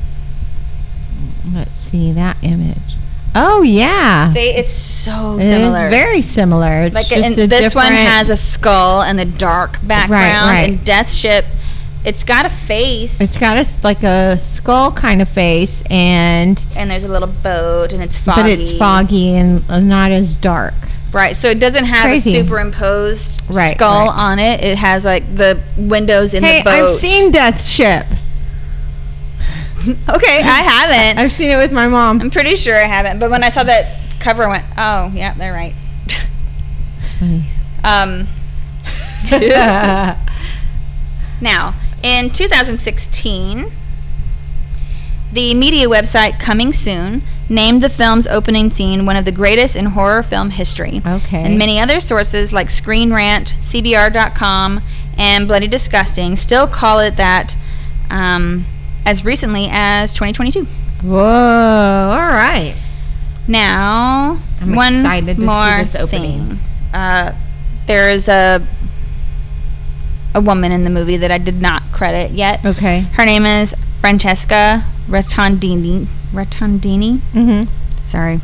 Let's 1.54 1.80
see 1.80 2.12
that 2.12 2.36
image. 2.42 2.78
Oh 3.34 3.62
yeah. 3.62 4.32
See, 4.32 4.50
it's 4.50 4.72
so 4.72 5.38
It 5.38 5.42
similar. 5.42 5.86
It's 5.86 5.94
very 5.94 6.22
similar. 6.22 6.82
It's 6.84 6.94
like 6.94 7.12
a 7.12 7.46
this 7.46 7.74
one 7.74 7.92
has 7.92 8.30
a 8.30 8.36
skull 8.36 9.02
and 9.02 9.20
a 9.20 9.24
dark 9.24 9.78
background 9.86 10.48
right. 10.48 10.68
and 10.70 10.84
death 10.84 11.10
ship 11.10 11.44
it's 12.04 12.24
got 12.24 12.46
a 12.46 12.50
face 12.50 13.20
It's 13.20 13.38
got 13.38 13.56
a 13.58 13.68
like 13.82 14.02
a 14.02 14.38
skull 14.38 14.92
kind 14.92 15.20
of 15.20 15.28
face, 15.28 15.82
and 15.90 16.64
and 16.76 16.90
there's 16.90 17.04
a 17.04 17.08
little 17.08 17.28
boat 17.28 17.92
and 17.92 18.02
it's 18.02 18.16
foggy 18.16 18.40
but 18.40 18.50
it's 18.50 18.78
foggy 18.78 19.34
and 19.34 19.64
uh, 19.68 19.80
not 19.80 20.10
as 20.10 20.36
dark. 20.36 20.74
Right 21.12 21.36
so 21.36 21.48
it 21.48 21.58
doesn't 21.58 21.84
have 21.86 22.04
Crazy. 22.04 22.30
a 22.30 22.32
superimposed 22.42 23.40
Right, 23.48 23.74
skull 23.74 24.06
right. 24.08 24.14
on 24.18 24.38
it 24.38 24.62
it 24.62 24.76
has 24.78 25.04
like 25.04 25.34
the 25.36 25.60
windows 25.76 26.34
in 26.34 26.42
hey, 26.42 26.58
the 26.58 26.64
boat 26.64 26.84
I've 26.84 26.90
seen 26.98 27.30
Death 27.30 27.64
Ship. 27.64 28.06
okay 30.08 30.40
i 30.42 30.62
haven't 30.62 31.18
I've 31.18 31.32
seen 31.32 31.50
it 31.50 31.56
with 31.56 31.72
my 31.72 31.86
mom. 31.88 32.20
i'm 32.20 32.30
pretty 32.30 32.56
sure 32.56 32.76
i 32.76 32.80
haven't 32.86 33.18
but 33.20 33.30
when 33.30 33.42
i 33.44 33.48
saw 33.48 33.62
that 33.64 33.98
cover 34.20 34.44
i 34.44 34.48
went 34.48 34.64
oh 34.76 35.10
yeah 35.14 35.32
they're 35.34 35.52
right 35.52 35.74
It's 37.00 37.12
funny. 37.14 37.44
um 37.84 38.26
Now, 41.40 41.74
in 42.02 42.30
2016, 42.32 43.70
the 45.38 45.54
media 45.54 45.86
website 45.86 46.40
Coming 46.40 46.72
Soon 46.72 47.22
named 47.48 47.80
the 47.80 47.88
film's 47.88 48.26
opening 48.26 48.72
scene 48.72 49.06
one 49.06 49.14
of 49.14 49.24
the 49.24 49.30
greatest 49.30 49.76
in 49.76 49.84
horror 49.84 50.24
film 50.24 50.50
history. 50.50 51.00
okay. 51.06 51.44
And 51.44 51.56
many 51.56 51.78
other 51.78 52.00
sources 52.00 52.52
like 52.52 52.68
Screen 52.68 53.12
Rant, 53.12 53.54
CBR.com, 53.60 54.82
and 55.16 55.46
Bloody 55.46 55.68
Disgusting 55.68 56.34
still 56.34 56.66
call 56.66 56.98
it 56.98 57.16
that 57.18 57.56
um, 58.10 58.66
as 59.06 59.24
recently 59.24 59.68
as 59.70 60.12
2022. 60.14 60.64
Whoa! 61.06 61.14
All 61.14 62.18
right. 62.18 62.74
Now, 63.46 64.42
I'm 64.60 64.74
one 64.74 64.96
excited 64.96 65.36
to 65.36 65.40
see 65.42 65.46
more 65.46 65.84
thing. 66.08 66.58
Uh, 66.92 67.32
there 67.86 68.10
is 68.10 68.28
a 68.28 68.66
a 70.34 70.40
woman 70.40 70.72
in 70.72 70.82
the 70.82 70.90
movie 70.90 71.16
that 71.18 71.30
I 71.30 71.38
did 71.38 71.62
not 71.62 71.84
credit 71.92 72.32
yet. 72.32 72.66
Okay. 72.66 73.02
Her 73.12 73.24
name 73.24 73.46
is 73.46 73.72
Francesca 74.00 74.84
Rettondini. 75.08 76.06
Rettondini. 76.32 77.20
Mm-hmm. 77.32 78.02
Sorry. 78.02 78.40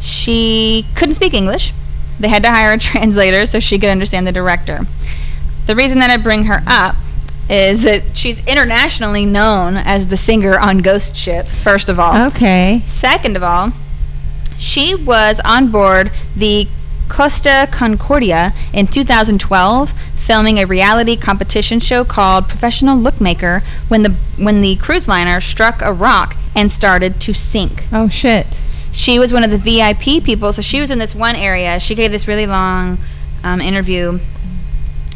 She 0.00 0.86
couldn't 0.94 1.14
speak 1.14 1.34
English. 1.34 1.72
They 2.18 2.28
had 2.28 2.42
to 2.42 2.50
hire 2.50 2.72
a 2.72 2.78
translator 2.90 3.46
so 3.46 3.60
she 3.60 3.78
could 3.78 3.88
understand 3.90 4.26
the 4.26 4.32
director. 4.32 4.86
The 5.66 5.76
reason 5.76 5.98
that 5.98 6.10
I 6.10 6.16
bring 6.16 6.44
her 6.44 6.62
up 6.66 6.96
is 7.48 7.82
that 7.82 8.16
she's 8.16 8.40
internationally 8.46 9.26
known 9.26 9.76
as 9.76 10.06
the 10.06 10.16
singer 10.16 10.58
on 10.58 10.78
Ghost 10.78 11.16
Ship, 11.16 11.46
first 11.46 11.88
of 11.88 11.98
all. 11.98 12.28
Okay. 12.28 12.82
Second 12.86 13.36
of 13.36 13.42
all, 13.42 13.72
she 14.56 14.94
was 14.94 15.40
on 15.44 15.70
board 15.70 16.12
the 16.36 16.68
Costa 17.08 17.68
Concordia 17.72 18.54
in 18.72 18.86
2012 18.86 19.92
filming 20.30 20.58
a 20.60 20.64
reality 20.64 21.16
competition 21.16 21.80
show 21.80 22.04
called 22.04 22.48
Professional 22.48 22.96
Lookmaker 22.96 23.64
when 23.88 24.04
the 24.04 24.14
when 24.36 24.60
the 24.60 24.76
cruise 24.76 25.08
liner 25.08 25.40
struck 25.40 25.82
a 25.82 25.92
rock 25.92 26.36
and 26.54 26.70
started 26.70 27.20
to 27.22 27.34
sink. 27.34 27.82
Oh 27.92 28.08
shit. 28.08 28.46
She 28.92 29.18
was 29.18 29.32
one 29.32 29.42
of 29.42 29.50
the 29.50 29.58
VIP 29.58 30.22
people, 30.22 30.52
so 30.52 30.62
she 30.62 30.80
was 30.80 30.88
in 30.92 31.00
this 31.00 31.16
one 31.16 31.34
area. 31.34 31.80
She 31.80 31.96
gave 31.96 32.12
this 32.12 32.28
really 32.28 32.46
long 32.46 32.98
um, 33.42 33.60
interview 33.60 34.20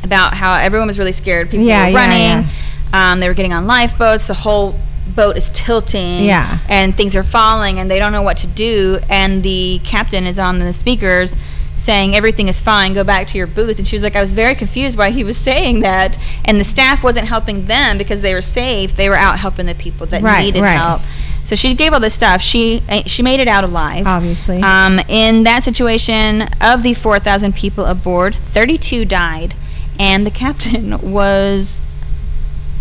about 0.02 0.34
how 0.34 0.54
everyone 0.54 0.88
was 0.88 0.98
really 0.98 1.12
scared. 1.12 1.48
People 1.48 1.66
Yeah, 1.66 1.84
were 1.84 1.90
yeah, 1.90 1.96
running. 1.96 2.48
Um, 2.92 3.20
they 3.20 3.28
were 3.28 3.34
getting 3.34 3.52
on 3.52 3.68
lifeboats. 3.68 4.26
The 4.26 4.34
whole 4.34 4.74
boat 5.14 5.36
is 5.36 5.48
tilting. 5.50 6.24
Yeah. 6.24 6.58
And 6.68 6.96
things 6.96 7.14
are 7.14 7.22
falling, 7.22 7.78
and 7.78 7.88
they 7.88 8.00
don't 8.00 8.10
know 8.10 8.22
what 8.22 8.38
to 8.38 8.48
do. 8.48 8.98
And 9.08 9.44
the 9.44 9.80
captain 9.84 10.26
is 10.26 10.40
on 10.40 10.58
the 10.58 10.72
speakers 10.72 11.36
saying 11.84 12.14
everything 12.16 12.48
is 12.48 12.58
fine 12.60 12.94
go 12.94 13.04
back 13.04 13.26
to 13.28 13.36
your 13.36 13.46
booth 13.46 13.78
and 13.78 13.86
she 13.86 13.94
was 13.96 14.02
like 14.02 14.16
i 14.16 14.20
was 14.20 14.32
very 14.32 14.54
confused 14.54 14.96
why 14.96 15.10
he 15.10 15.22
was 15.22 15.36
saying 15.36 15.80
that 15.80 16.16
and 16.44 16.58
the 16.58 16.64
staff 16.64 17.02
wasn't 17.04 17.26
helping 17.28 17.66
them 17.66 17.98
because 17.98 18.20
they 18.22 18.32
were 18.34 18.40
safe 18.42 18.96
they 18.96 19.08
were 19.08 19.14
out 19.16 19.38
helping 19.38 19.66
the 19.66 19.74
people 19.74 20.06
that 20.06 20.22
Right, 20.22 20.44
needed 20.44 20.62
right. 20.62 20.72
help 20.76 21.02
so 21.44 21.54
she 21.54 21.74
gave 21.74 21.92
all 21.92 22.00
this 22.00 22.14
stuff 22.14 22.40
she 22.40 22.82
eh, 22.88 23.02
she 23.06 23.22
made 23.22 23.38
it 23.38 23.48
out 23.48 23.64
alive 23.64 24.06
Obviously. 24.06 24.62
um, 24.62 24.98
in 25.08 25.42
that 25.44 25.62
situation, 25.62 26.42
of 26.60 26.82
the 26.82 26.94
4,000 26.94 27.54
people 27.54 27.84
aboard, 27.84 28.34
32 28.34 29.04
died, 29.04 29.54
and 29.98 30.26
the 30.26 30.30
captain 30.44 30.98
was 31.12 31.82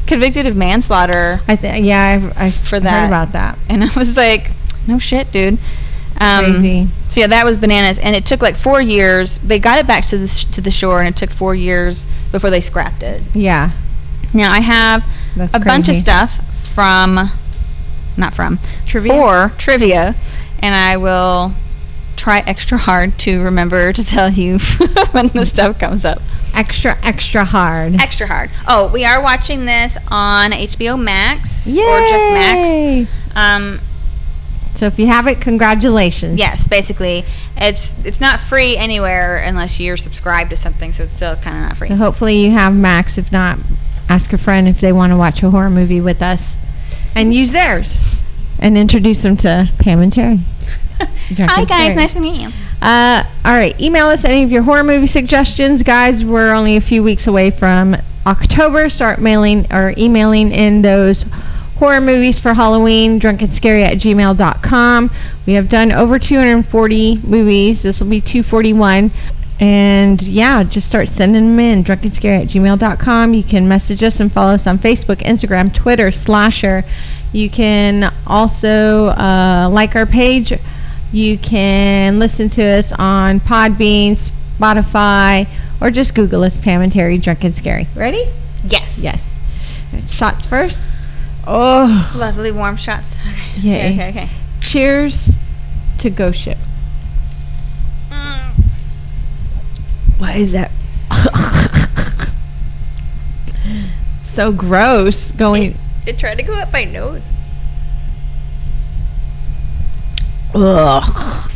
convicted 0.07 0.45
of 0.47 0.55
manslaughter. 0.55 1.41
I 1.47 1.55
th- 1.57 1.83
yeah, 1.83 2.01
I've, 2.07 2.37
I've 2.37 2.55
For 2.55 2.79
heard 2.79 3.07
about 3.07 3.31
that. 3.33 3.57
And 3.67 3.83
I 3.83 3.89
was 3.97 4.15
like, 4.15 4.51
no 4.87 4.97
shit, 4.99 5.31
dude. 5.33 5.57
Um, 6.19 6.45
Crazy. 6.45 6.87
So 7.09 7.19
yeah, 7.21 7.27
that 7.27 7.45
was 7.45 7.57
bananas, 7.57 7.99
and 7.99 8.15
it 8.15 8.25
took 8.25 8.41
like 8.41 8.55
four 8.55 8.81
years. 8.81 9.37
They 9.39 9.59
got 9.59 9.79
it 9.79 9.87
back 9.87 10.05
to 10.07 10.17
the 10.17 10.27
sh- 10.27 10.45
to 10.45 10.61
the 10.61 10.71
shore, 10.71 10.99
and 11.01 11.09
it 11.09 11.17
took 11.17 11.29
four 11.31 11.55
years 11.55 12.05
before 12.31 12.49
they 12.49 12.61
scrapped 12.61 13.03
it. 13.03 13.21
Yeah. 13.33 13.71
Now 14.33 14.51
I 14.51 14.61
have 14.61 15.05
That's 15.35 15.55
a 15.55 15.59
bunch 15.59 15.89
of 15.89 15.95
stuff 15.95 16.39
from, 16.67 17.29
not 18.17 18.33
from, 18.33 18.59
Trivia? 18.87 19.13
or 19.13 19.51
trivia, 19.57 20.15
and 20.59 20.73
I 20.73 20.97
will 20.97 21.53
try 22.15 22.39
extra 22.39 22.77
hard 22.77 23.17
to 23.19 23.41
remember 23.41 23.91
to 23.93 24.03
tell 24.15 24.31
you 24.31 24.57
when 25.11 25.27
the 25.29 25.45
stuff 25.45 25.77
comes 25.79 26.03
up. 26.05 26.21
Extra, 26.55 26.97
extra 27.03 27.43
hard. 27.45 27.95
Extra 27.99 28.27
hard. 28.27 28.49
Oh, 28.67 28.87
we 28.87 29.05
are 29.05 29.21
watching 29.21 29.65
this 29.65 29.97
on 30.09 30.51
HBO 30.51 30.99
Max 31.01 31.65
Yay! 31.67 31.81
or 31.81 31.99
just 32.07 32.25
Max. 32.33 33.11
Um, 33.35 33.79
So 34.75 34.87
if 34.87 34.97
you 34.97 35.07
have 35.07 35.27
it, 35.27 35.39
congratulations. 35.39 36.39
yes, 36.39 36.67
basically, 36.67 37.25
it's 37.55 37.93
it's 38.03 38.19
not 38.19 38.39
free 38.39 38.75
anywhere 38.75 39.37
unless 39.37 39.79
you're 39.79 39.97
subscribed 39.97 40.49
to 40.49 40.55
something, 40.55 40.91
so 40.91 41.03
it's 41.03 41.15
still 41.15 41.35
kind 41.35 41.57
of 41.57 41.63
not 41.63 41.77
free. 41.77 41.87
So 41.89 41.95
hopefully 41.95 42.37
you 42.37 42.51
have 42.51 42.73
Max. 42.75 43.17
If 43.17 43.31
not, 43.31 43.59
ask 44.09 44.33
a 44.33 44.37
friend 44.37 44.67
if 44.67 44.81
they 44.81 44.91
want 44.91 45.11
to 45.11 45.17
watch 45.17 45.43
a 45.43 45.51
horror 45.51 45.69
movie 45.69 46.01
with 46.01 46.21
us, 46.21 46.57
and 47.15 47.33
use 47.33 47.51
theirs, 47.51 48.03
and 48.59 48.77
introduce 48.77 49.21
them 49.21 49.37
to 49.37 49.69
Pam 49.79 50.01
and 50.01 50.11
Terry. 50.11 50.39
Hi 50.99 51.65
guys, 51.65 51.95
nice 51.95 52.13
to 52.13 52.19
meet 52.19 52.41
you. 52.41 52.49
Uh, 52.81 53.23
all 53.45 53.53
right, 53.53 53.79
email 53.79 54.07
us 54.07 54.25
any 54.25 54.43
of 54.43 54.51
your 54.51 54.63
horror 54.63 54.83
movie 54.83 55.07
suggestions, 55.07 55.83
guys. 55.83 56.25
We're 56.25 56.51
only 56.51 56.75
a 56.75 56.81
few 56.81 57.01
weeks 57.03 57.27
away 57.27 57.51
from 57.51 57.95
October. 58.25 58.89
Start 58.89 59.19
mailing 59.19 59.71
or 59.71 59.93
emailing 59.97 60.51
in 60.51 60.81
those 60.81 61.25
horror 61.77 62.01
movies 62.01 62.39
for 62.39 62.53
Halloween. 62.53 63.19
Drunkenscary 63.19 63.83
at 63.83 63.97
gmail.com. 63.97 65.11
We 65.45 65.53
have 65.53 65.69
done 65.69 65.91
over 65.91 66.19
240 66.19 67.19
movies. 67.23 67.81
This 67.81 67.99
will 67.99 68.09
be 68.09 68.21
241. 68.21 69.11
And 69.59 70.21
yeah, 70.21 70.63
just 70.63 70.87
start 70.87 71.07
sending 71.09 71.51
them 71.51 71.59
in. 71.59 71.83
Drunkenscary 71.83 72.41
at 72.41 72.47
gmail.com. 72.47 73.33
You 73.33 73.43
can 73.43 73.67
message 73.67 74.03
us 74.03 74.19
and 74.19 74.31
follow 74.31 74.53
us 74.53 74.67
on 74.67 74.77
Facebook, 74.77 75.17
Instagram, 75.17 75.73
Twitter, 75.73 76.11
Slasher. 76.11 76.83
You 77.31 77.49
can 77.49 78.13
also 78.27 79.07
uh, 79.07 79.69
like 79.71 79.95
our 79.95 80.05
page. 80.05 80.53
You 81.11 81.37
can 81.37 82.19
listen 82.19 82.49
to 82.49 82.63
us 82.63 82.91
on 82.93 83.39
Podbean, 83.39 84.17
Spotify, 84.59 85.47
or 85.79 85.91
just 85.91 86.15
Google 86.15 86.43
us, 86.43 86.57
Pam 86.57 86.81
and 86.81 86.91
Terry, 86.91 87.17
Drunk 87.17 87.43
and 87.43 87.55
Scary. 87.55 87.87
Ready? 87.95 88.25
Yes. 88.65 88.97
Yes. 88.97 89.37
Shots 90.11 90.45
first. 90.45 90.92
Oh, 91.45 92.13
Lovely 92.17 92.51
warm 92.51 92.77
shots. 92.77 93.15
Okay. 93.55 93.67
Yay. 93.69 93.93
Okay. 93.93 94.09
Okay. 94.09 94.23
okay. 94.23 94.29
cheers 94.61 95.29
to 95.99 96.09
Ghost 96.09 96.39
Ship. 96.39 96.57
Mm. 98.09 98.53
What 100.17 100.35
is 100.35 100.53
that? 100.53 100.71
so 104.19 104.51
gross. 104.51 105.31
Going. 105.31 105.77
It 106.07 106.17
tried 106.17 106.39
to 106.39 106.43
go 106.43 106.53
up 106.53 106.73
my 106.73 106.85
nose. 106.85 107.21
Ugh. 110.55 111.03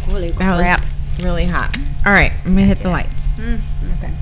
Holy 0.06 0.32
crap. 0.32 0.86
really 1.24 1.46
hot. 1.46 1.76
All 2.06 2.14
right, 2.14 2.32
I'm 2.46 2.54
gonna 2.54 2.68
hit 2.68 2.78
the 2.78 2.90
lights. 2.90 3.32
Mm, 3.38 3.60
okay. 3.98 4.14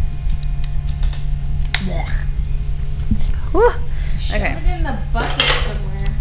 Whew. 3.51 3.73
Okay. 4.31 4.57
in 4.73 4.83
the 4.83 4.97
bucket 5.13 5.47
somewhere. 5.67 6.13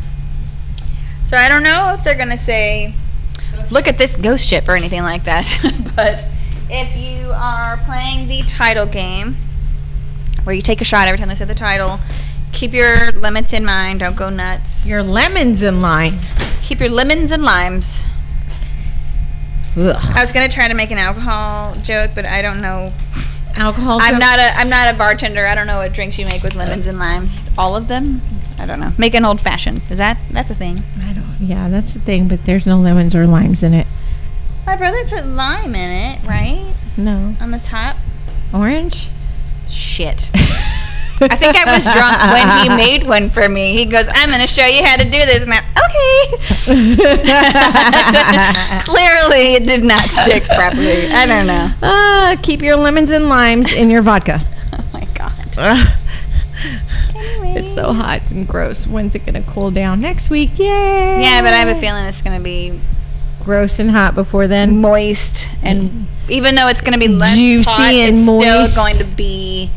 So 1.27 1.37
I 1.37 1.49
don't 1.49 1.62
know 1.62 1.95
if 1.95 2.05
they're 2.05 2.14
gonna 2.14 2.37
say, 2.37 2.95
"Look 3.71 3.88
at 3.88 3.99
this 3.99 4.17
ghost 4.17 4.47
ship" 4.47 4.69
or 4.69 4.77
anything 4.77 5.03
like 5.03 5.25
that. 5.25 5.47
but 5.97 6.25
if 6.69 6.97
you 6.97 7.31
are 7.33 7.79
playing 7.85 8.29
the 8.29 8.43
title 8.43 8.87
game, 8.87 9.37
where 10.45 10.55
you 10.55 10.62
take 10.62 10.81
a 10.81 10.85
shot 10.85 11.09
every 11.09 11.19
time 11.19 11.29
they 11.29 11.35
say 11.35 11.45
the 11.45 11.55
title, 11.55 11.99
keep 12.53 12.73
your 12.73 13.12
limits 13.12 13.53
in 13.53 13.64
mind. 13.64 14.01
Don't 14.01 14.17
go 14.17 14.29
nuts. 14.29 14.87
Your 14.87 15.03
lemons 15.03 15.62
in 15.62 15.81
line. 15.81 16.21
keep 16.62 16.81
your 16.81 16.90
lemons 16.90 17.33
and 17.33 17.43
limes. 17.43 18.05
Ugh. 19.77 19.97
I 20.14 20.23
was 20.23 20.31
gonna 20.31 20.49
try 20.49 20.69
to 20.69 20.75
make 20.75 20.90
an 20.90 20.99
alcohol 20.99 21.75
joke, 21.83 22.12
but 22.14 22.25
I 22.27 22.43
don't 22.43 22.61
know. 22.61 22.93
Alcohol. 23.57 23.99
I'm 24.01 24.19
not 24.19 24.38
a 24.38 24.57
I'm 24.57 24.69
not 24.69 24.93
a 24.93 24.97
bartender. 24.97 25.47
I 25.47 25.55
don't 25.55 25.67
know 25.67 25.79
what 25.79 25.93
drinks 25.93 26.19
you 26.19 26.27
make 26.27 26.43
with 26.43 26.55
lemons 26.55 26.87
and 26.87 26.99
limes. 26.99 27.31
All 27.57 27.77
of 27.77 27.88
them? 27.88 28.21
I 28.59 28.67
don't 28.67 28.81
know. 28.81 28.93
Make 28.99 29.14
an 29.14 29.25
old 29.25 29.40
fashioned. 29.40 29.83
Is 29.90 29.99
that 29.99 30.19
that's 30.31 30.51
a 30.51 30.55
thing? 30.55 30.83
I 31.01 31.12
don't. 31.12 31.37
Yeah, 31.40 31.69
that's 31.69 31.93
the 31.93 32.01
thing. 32.01 32.29
But 32.29 32.45
there's 32.45 32.67
no 32.67 32.79
lemons 32.79 33.14
or 33.14 33.27
limes 33.27 33.62
in 33.62 33.75
it. 33.75 33.87
My 34.67 34.77
brother 34.77 35.05
put 35.09 35.27
lime 35.27 35.75
in 35.75 35.90
it, 35.90 36.27
right? 36.27 36.75
No. 36.97 37.37
On 37.40 37.51
the 37.51 37.59
top. 37.59 37.97
Orange. 38.53 39.09
Shit. 39.69 40.31
I 41.31 41.37
think 41.37 41.57
I 41.57 41.75
was 41.75 41.85
drunk 41.85 42.17
when 42.33 42.49
he 42.63 42.69
made 42.77 43.07
one 43.07 43.31
for 43.31 43.49
me. 43.49 43.77
He 43.77 43.85
goes, 43.85 44.09
"I'm 44.13 44.29
going 44.29 44.41
to 44.41 44.47
show 44.47 44.67
you 44.67 44.85
how 44.85 44.97
to 44.97 45.05
do 45.05 45.11
this." 45.11 45.43
And 45.43 45.53
I'm, 45.53 45.65
okay. 45.65 46.65
Clearly, 48.85 49.55
it 49.55 49.65
did 49.67 49.85
not 49.85 50.01
stick 50.03 50.45
properly. 50.45 51.07
I 51.09 51.27
don't 51.27 51.47
know. 51.47 51.71
Ah, 51.83 52.37
keep 52.43 52.63
your 52.63 52.77
lemons 52.77 53.11
and 53.11 53.29
limes 53.29 53.73
in 53.73 53.91
your 53.91 54.03
vodka. 54.03 54.41
Oh 54.77 54.85
my 54.93 55.05
god. 55.15 55.33
Anyway. 57.15 57.55
It's 57.61 57.75
so 57.75 57.93
hot 57.93 58.29
and 58.33 58.45
gross. 58.47 58.87
When's 58.89 59.15
it 59.15 59.25
gonna 59.25 59.43
cool 59.43 59.71
down? 59.71 60.01
Next 60.01 60.31
week, 60.31 60.59
yay! 60.59 61.23
Yeah, 61.23 61.43
but 61.43 61.55
I 61.55 61.59
have 61.59 61.69
a 61.77 61.81
feeling 61.81 62.05
it's 62.07 62.23
going 62.23 62.37
to 62.37 62.43
be 62.43 62.81
gross 63.45 63.79
and 63.79 63.89
hot 63.91 64.15
before 64.17 64.49
then. 64.49 64.79
moist, 64.79 65.47
and 65.63 66.07
even 66.29 66.55
though 66.57 66.67
it's 66.69 66.81
going 66.81 66.95
to 66.95 66.99
be 66.99 67.07
less 67.09 67.37
Juicy 67.37 67.71
hot, 67.71 67.93
and 67.93 68.17
it's 68.17 68.27
moist. 68.27 68.73
still 68.73 68.85
going 68.85 68.97
to 68.97 69.05
be 69.05 69.71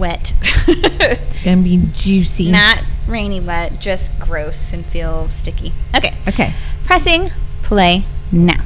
wet. 0.00 0.32
It's 0.66 1.40
gonna 1.44 1.62
be 1.62 1.78
juicy. 1.92 2.50
Not 2.50 2.82
rainy 3.06 3.40
wet, 3.40 3.80
just 3.80 4.16
gross 4.18 4.72
and 4.72 4.84
feel 4.86 5.28
sticky. 5.28 5.72
Okay, 5.96 6.14
Okay. 6.28 6.54
pressing 6.84 7.30
play 7.62 8.04
now. 8.32 8.62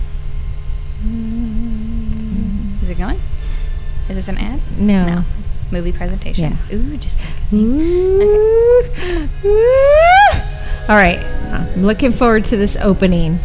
Is 2.82 2.90
it 2.90 2.98
going? 2.98 3.20
Is 4.08 4.16
this 4.16 4.28
an 4.28 4.38
ad? 4.38 4.60
No. 4.78 5.06
No. 5.06 5.24
Movie 5.70 5.92
presentation. 5.92 6.56
Yeah. 6.70 6.76
Ooh, 6.76 6.96
just. 6.98 7.18
Ooh. 7.52 9.28
All 10.88 10.96
right. 10.96 11.18
I'm 11.18 11.82
looking 11.84 12.12
forward 12.12 12.44
to 12.46 12.56
this 12.56 12.76
opening. 12.80 13.38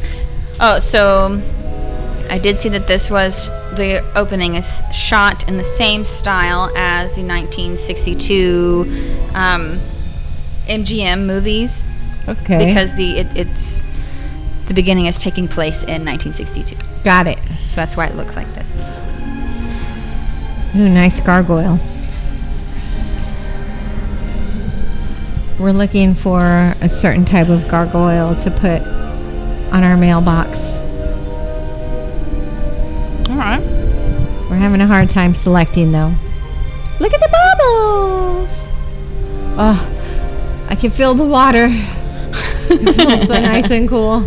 Oh, 0.60 0.80
so 0.80 1.42
I 2.30 2.38
did 2.38 2.62
see 2.62 2.70
that 2.70 2.88
this 2.88 3.10
was 3.10 3.50
the 3.76 4.04
opening 4.16 4.56
is 4.56 4.82
shot 4.92 5.48
in 5.48 5.58
the 5.58 5.64
same 5.64 6.06
style 6.06 6.66
as 6.78 7.14
the 7.14 7.24
1962 7.24 8.82
um, 9.34 9.80
MGM 10.68 11.26
movies 11.26 11.82
Okay. 12.28 12.68
because 12.68 12.94
the 12.94 13.18
it, 13.20 13.28
it's 13.36 13.82
the 14.68 14.74
beginning 14.76 15.08
is 15.08 15.18
taking 15.18 15.48
place 15.48 15.82
in 15.84 16.06
1962. 16.06 16.76
got 17.04 17.26
it. 17.26 17.40
So 17.66 17.76
that's 17.78 17.98
why 17.98 18.06
it 18.06 18.16
looks 18.16 18.36
like 18.36 18.54
this. 18.54 18.76
Ooh, 20.76 20.88
nice 20.88 21.20
gargoyle. 21.20 21.80
We're 25.60 25.72
looking 25.74 26.14
for 26.14 26.42
a 26.82 26.88
certain 26.88 27.26
type 27.26 27.50
of 27.50 27.68
gargoyle 27.68 28.36
to 28.44 28.52
put 28.52 28.82
on 29.74 29.84
our 29.84 29.98
mailbox. 29.98 30.60
All 33.30 33.36
right. 33.38 33.62
We're 34.50 34.56
having 34.58 34.82
a 34.82 34.88
hard 34.88 35.10
time 35.10 35.36
selecting 35.36 35.92
though. 35.92 36.14
Look 37.00 37.14
at 37.14 37.20
the 37.20 37.30
bubbles. 37.30 38.50
Oh, 39.62 40.66
I 40.70 40.76
can 40.76 40.92
feel 40.92 41.14
the 41.14 41.24
water. 41.26 41.68
It 41.72 42.96
feels 42.96 43.28
so 43.28 43.40
nice 43.40 43.70
and 43.72 43.88
cool. 43.88 44.26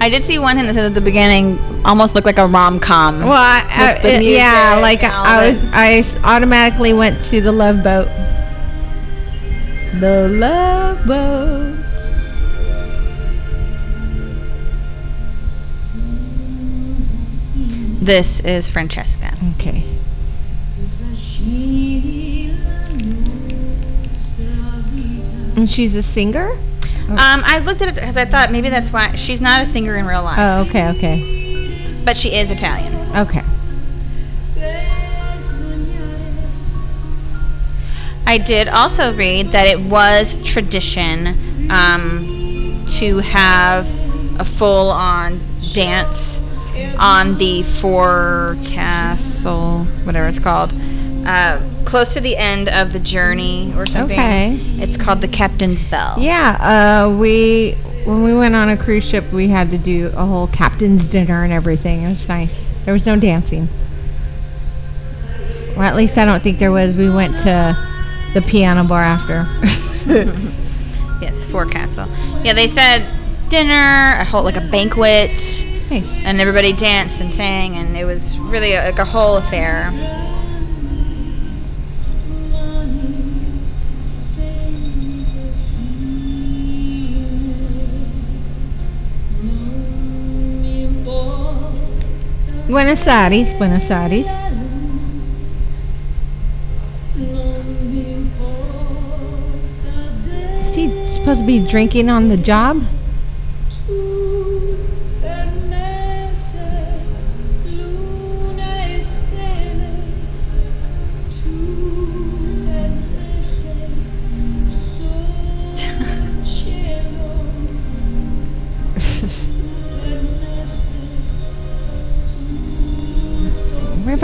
I 0.00 0.08
did 0.10 0.24
see 0.24 0.38
one 0.38 0.58
in 0.58 0.66
that 0.66 0.74
said 0.74 0.84
at 0.84 0.94
the 0.94 1.00
beginning 1.00 1.58
almost 1.84 2.14
looked 2.14 2.26
like 2.26 2.38
a 2.38 2.46
rom 2.46 2.78
com. 2.80 3.20
Well, 3.20 3.32
I, 3.32 3.98
I- 4.02 4.18
yeah, 4.18 4.78
like 4.82 5.02
I 5.02 5.48
was, 5.48 5.62
it. 5.62 5.70
I 5.72 6.02
automatically 6.36 6.92
went 6.92 7.22
to 7.24 7.40
the 7.40 7.52
Love 7.52 7.82
Boat. 7.82 8.08
The 10.00 10.28
Love 10.30 11.06
Boat. 11.06 11.83
This 18.04 18.40
is 18.40 18.68
Francesca. 18.68 19.32
Okay. 19.56 19.82
And 25.56 25.70
she's 25.70 25.94
a 25.94 26.02
singer. 26.02 26.50
Um, 27.08 27.16
I 27.44 27.60
looked 27.60 27.80
at 27.80 27.88
it 27.88 27.94
because 27.94 28.16
I 28.16 28.24
thought 28.24 28.50
maybe 28.50 28.68
that's 28.68 28.92
why 28.92 29.14
she's 29.14 29.40
not 29.40 29.62
a 29.62 29.66
singer 29.66 29.94
in 29.96 30.04
real 30.06 30.22
life, 30.22 30.38
Oh, 30.38 30.68
okay, 30.68 30.88
okay, 30.90 32.02
but 32.04 32.16
she 32.16 32.34
is 32.34 32.50
Italian. 32.50 32.94
okay. 33.16 33.42
I 38.26 38.38
did 38.38 38.68
also 38.68 39.14
read 39.14 39.52
that 39.52 39.66
it 39.66 39.78
was 39.80 40.34
tradition 40.44 41.70
um, 41.70 42.84
to 42.98 43.18
have 43.18 43.86
a 44.40 44.44
full 44.44 44.90
on 44.90 45.40
dance 45.74 46.40
on 46.98 47.38
the 47.38 47.62
forecastle, 47.62 48.64
whatever 50.04 50.28
it's 50.28 50.38
called, 50.38 50.72
uh, 51.26 51.60
close 51.84 52.14
to 52.14 52.20
the 52.20 52.36
end 52.36 52.68
of 52.68 52.92
the 52.92 53.00
journey 53.00 53.72
or 53.76 53.86
something. 53.86 54.18
Okay. 54.18 54.58
It's 54.78 54.96
called 54.96 55.20
the 55.20 55.28
Captain's 55.28 55.84
Bell. 55.84 56.16
Yeah, 56.18 57.06
uh, 57.06 57.16
we 57.16 57.76
when 58.04 58.22
we 58.22 58.34
went 58.34 58.54
on 58.54 58.68
a 58.68 58.76
cruise 58.76 59.04
ship, 59.04 59.24
we 59.32 59.48
had 59.48 59.70
to 59.70 59.78
do 59.78 60.08
a 60.14 60.26
whole 60.26 60.48
captain's 60.48 61.08
dinner 61.08 61.42
and 61.44 61.52
everything. 61.52 62.02
It 62.02 62.08
was 62.08 62.28
nice. 62.28 62.66
There 62.84 62.92
was 62.92 63.06
no 63.06 63.18
dancing. 63.18 63.68
Well, 65.70 65.82
at 65.82 65.96
least 65.96 66.18
I 66.18 66.24
don't 66.24 66.42
think 66.42 66.58
there 66.58 66.70
was. 66.70 66.94
We 66.94 67.08
went 67.10 67.36
to 67.38 67.76
the 68.34 68.42
piano 68.42 68.84
bar 68.84 69.02
after. 69.02 69.46
Yes, 71.20 71.44
forecastle. 71.44 72.06
Yeah, 72.44 72.52
they 72.52 72.66
said 72.66 73.06
dinner, 73.48 74.16
a 74.18 74.24
whole 74.24 74.42
like 74.42 74.56
a 74.56 74.60
banquet, 74.60 75.64
nice. 75.90 76.10
and 76.24 76.40
everybody 76.40 76.72
danced 76.72 77.20
and 77.20 77.32
sang, 77.32 77.76
and 77.76 77.96
it 77.96 78.04
was 78.04 78.38
really 78.38 78.74
a, 78.74 78.84
like 78.84 78.98
a 78.98 79.04
whole 79.04 79.36
affair. 79.36 79.90
Buenos 92.66 93.06
Aires, 93.06 93.54
Buenos 93.54 93.88
Aires. 93.88 94.26
Is 100.66 100.74
he 100.74 101.08
supposed 101.08 101.40
to 101.40 101.46
be 101.46 101.64
drinking 101.64 102.08
on 102.08 102.30
the 102.30 102.36
job? 102.36 102.82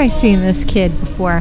Where 0.00 0.08
have 0.08 0.16
I 0.16 0.20
seen 0.22 0.40
this 0.40 0.64
kid 0.64 0.98
before? 0.98 1.40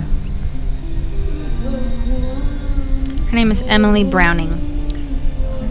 Her 3.29 3.31
name 3.31 3.51
is 3.51 3.61
Emily 3.61 4.03
Browning. 4.03 4.51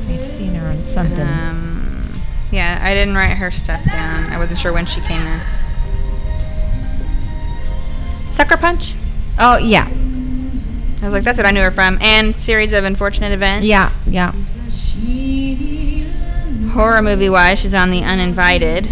I 0.09 0.17
seen 0.17 0.55
her 0.55 0.69
on 0.71 0.83
something? 0.83 1.21
Um, 1.21 2.23
yeah, 2.51 2.81
I 2.83 2.95
didn't 2.95 3.15
write 3.15 3.37
her 3.37 3.51
stuff 3.51 3.85
down. 3.85 4.33
I 4.33 4.39
wasn't 4.39 4.59
sure 4.59 4.73
when 4.73 4.87
she 4.87 5.03
came 5.03 5.21
in. 5.21 5.43
Sucker 8.33 8.57
Punch? 8.57 8.95
oh 9.39 9.59
yeah, 9.59 9.87
I 9.87 11.05
was 11.05 11.13
like, 11.13 11.25
that's 11.25 11.37
what 11.37 11.47
I 11.47 11.51
knew 11.51 11.61
her 11.61 11.71
from. 11.71 11.99
And 12.01 12.35
series 12.37 12.73
of 12.73 12.85
unfortunate 12.85 13.33
events. 13.33 13.67
Yeah, 13.67 13.93
yeah. 14.07 14.33
Horror 16.73 17.03
movie 17.03 17.29
wise, 17.29 17.59
she's 17.59 17.75
on 17.75 17.91
The 17.91 18.03
Uninvited. 18.03 18.89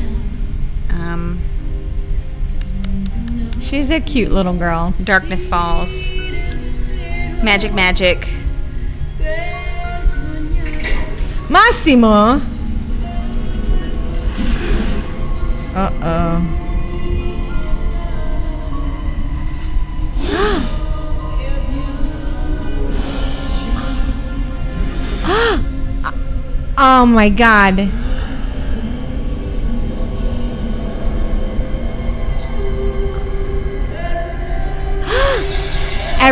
She's 3.77 3.91
a 3.91 4.01
cute 4.01 4.33
little 4.33 4.55
girl. 4.55 4.95
Darkness 5.05 5.45
Falls. 5.45 5.93
Magic 7.45 7.75
Magic. 7.75 8.27
Massimo. 11.51 12.41
Uh 15.75 15.91
oh. 16.01 16.63
oh 26.79 27.05
my 27.05 27.29
god. 27.29 28.06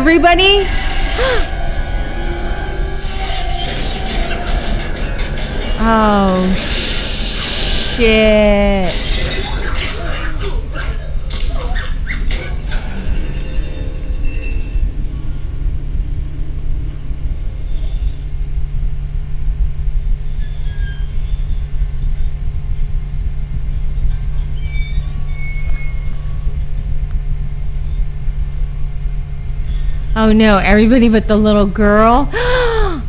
Everybody? 0.04 0.66
Oh 5.86 6.54
shit. 7.96 9.03
Oh 30.24 30.32
no, 30.32 30.56
everybody 30.56 31.10
but 31.10 31.28
the 31.28 31.36
little 31.36 31.66
girl. 31.66 32.32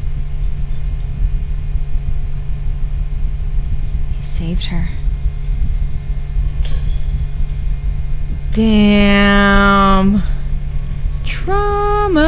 He 4.17 4.21
saved 4.21 4.65
her. 4.65 4.89
Damn. 8.51 10.21
Trauma. 11.23 12.25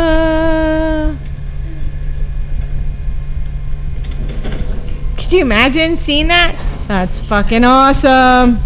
Could 5.18 5.34
you 5.34 5.42
imagine 5.42 5.98
seeing 5.98 6.30
that? 6.30 6.58
That's 6.88 7.20
fucking 7.20 7.66
awesome. 7.66 8.60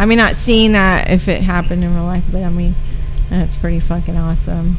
I 0.00 0.06
mean, 0.06 0.18
not 0.18 0.34
seeing 0.34 0.72
that 0.72 1.08
if 1.08 1.28
it 1.28 1.40
happened 1.40 1.84
in 1.84 1.94
real 1.94 2.02
life, 2.02 2.24
but 2.32 2.42
I 2.42 2.50
mean, 2.50 2.74
that's 3.32 3.56
pretty 3.56 3.80
fucking 3.80 4.16
awesome. 4.16 4.76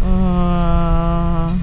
Uh, 0.00 1.58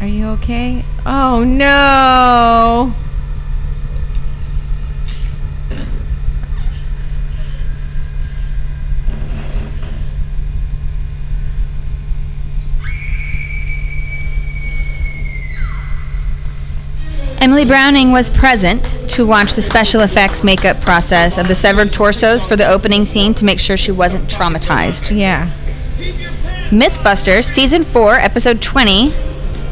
are 0.00 0.06
you 0.06 0.26
okay? 0.28 0.84
Oh 1.04 1.42
no. 1.42 2.94
Emily 17.42 17.64
Browning 17.64 18.12
was 18.12 18.30
present 18.30 18.84
to 19.10 19.26
watch 19.26 19.54
the 19.54 19.62
special 19.62 20.02
effects 20.02 20.44
makeup 20.44 20.80
process 20.80 21.38
of 21.38 21.48
the 21.48 21.56
severed 21.56 21.92
torsos 21.92 22.46
for 22.46 22.54
the 22.54 22.68
opening 22.68 23.04
scene 23.04 23.34
to 23.34 23.44
make 23.44 23.58
sure 23.58 23.76
she 23.76 23.90
wasn't 23.90 24.30
traumatized. 24.30 25.10
Yeah. 25.10 25.50
Mythbusters 26.70 27.42
Season 27.42 27.82
4, 27.82 28.14
Episode 28.14 28.62
20, 28.62 29.12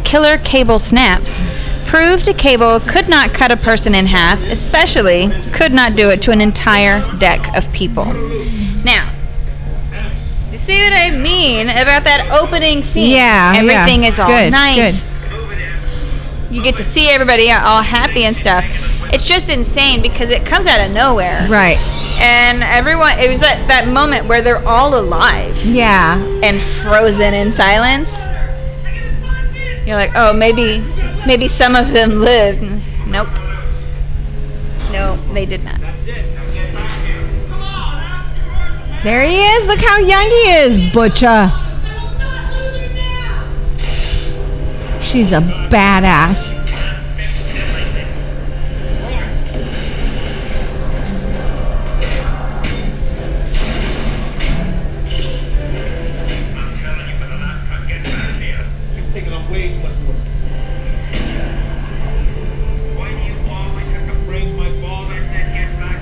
Killer 0.03 0.39
Cable 0.39 0.81
Snaps, 0.81 1.39
proved 1.87 2.27
a 2.27 2.35
cable 2.35 2.81
could 2.81 3.09
not 3.09 3.33
cut 3.33 3.53
a 3.53 3.57
person 3.57 3.95
in 3.95 4.07
half, 4.07 4.43
especially 4.43 5.31
could 5.53 5.73
not 5.73 5.95
do 5.95 6.11
it 6.11 6.21
to 6.23 6.33
an 6.33 6.41
entire 6.41 7.01
deck 7.19 7.57
of 7.57 7.73
people. 7.73 8.07
Now, 8.83 9.09
you 10.51 10.59
see 10.59 10.83
what 10.83 10.93
I 10.93 11.17
mean 11.17 11.69
about 11.69 12.03
that 12.03 12.37
opening 12.37 12.83
scene? 12.83 13.13
Yeah, 13.13 13.53
yeah. 13.53 13.61
Everything 13.61 14.03
is 14.03 14.19
all 14.19 14.27
Good, 14.27 14.51
nice. 14.51 15.07
You 16.51 16.63
get 16.63 16.77
to 16.79 16.85
see 16.85 17.09
everybody 17.09 17.51
all 17.51 17.83
happy 17.83 18.25
and 18.25 18.37
stuff. 18.37 18.65
It's 19.13 19.25
just 19.27 19.49
insane 19.49 20.03
because 20.03 20.31
it 20.31 20.45
comes 20.45 20.67
out 20.67 20.85
of 20.85 20.91
nowhere. 20.93 21.47
Right. 21.49 21.79
And 22.21 22.63
everyone, 22.63 23.19
it 23.19 23.29
was 23.29 23.41
that, 23.41 23.67
that 23.69 23.89
moment 23.89 24.27
where 24.27 24.43
they're 24.43 24.67
all 24.67 24.99
alive 24.99 25.57
Yeah. 25.65 26.19
and 26.43 26.61
frozen 26.61 27.33
in 27.35 27.51
silence. 27.53 28.11
You're 29.87 29.97
like, 29.97 30.11
oh, 30.15 30.33
maybe, 30.33 30.81
maybe 31.27 31.49
some 31.49 31.75
of 31.77 31.93
them 31.93 32.17
lived. 32.21 32.63
Nope. 33.07 33.29
No, 34.93 35.17
they 35.33 35.47
did 35.47 35.65
not. 35.65 35.79
There 39.03 39.23
he 39.25 39.43
is. 39.43 39.67
Look 39.67 39.81
how 39.81 39.99
young 39.99 40.25
he 40.27 40.51
is, 40.53 40.79
Butcha. 40.79 41.60
She's 45.11 45.33
a 45.33 45.41
badass. 45.71 46.57
I'm 55.41 56.79
telling 56.79 57.09
you 57.09 57.17
for 57.19 57.27
the 57.27 57.37
last 57.41 57.67
time, 57.69 57.89
get 57.89 58.05
back 58.05 58.35
here. 58.41 58.65
She's 58.95 59.13
taking 59.15 59.33
on 59.33 59.51
way 59.51 59.73
too 59.73 59.81
much 59.81 59.97
work. 60.07 60.17
Why 62.99 63.09
do 63.09 63.17
you 63.25 63.35
always 63.51 63.87
have 63.89 64.07
to 64.09 64.15
break 64.27 64.49
my 64.57 64.71
balls? 64.81 65.09
I 65.09 65.19
said 65.33 65.55
get 65.55 65.71
back 65.81 66.01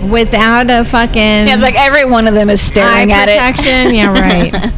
here. 0.00 0.10
Without 0.10 0.70
a 0.70 0.84
fucking 0.84 1.20
Yeah, 1.48 1.54
it's 1.54 1.62
like 1.62 1.76
every 1.78 2.04
one 2.04 2.26
of 2.26 2.34
them 2.34 2.50
is 2.50 2.60
eye 2.60 2.64
staring 2.64 3.12
at 3.12 3.28
it. 3.28 3.38
protection. 3.38 3.94
Yeah, 3.94 4.12
right. 4.12 4.72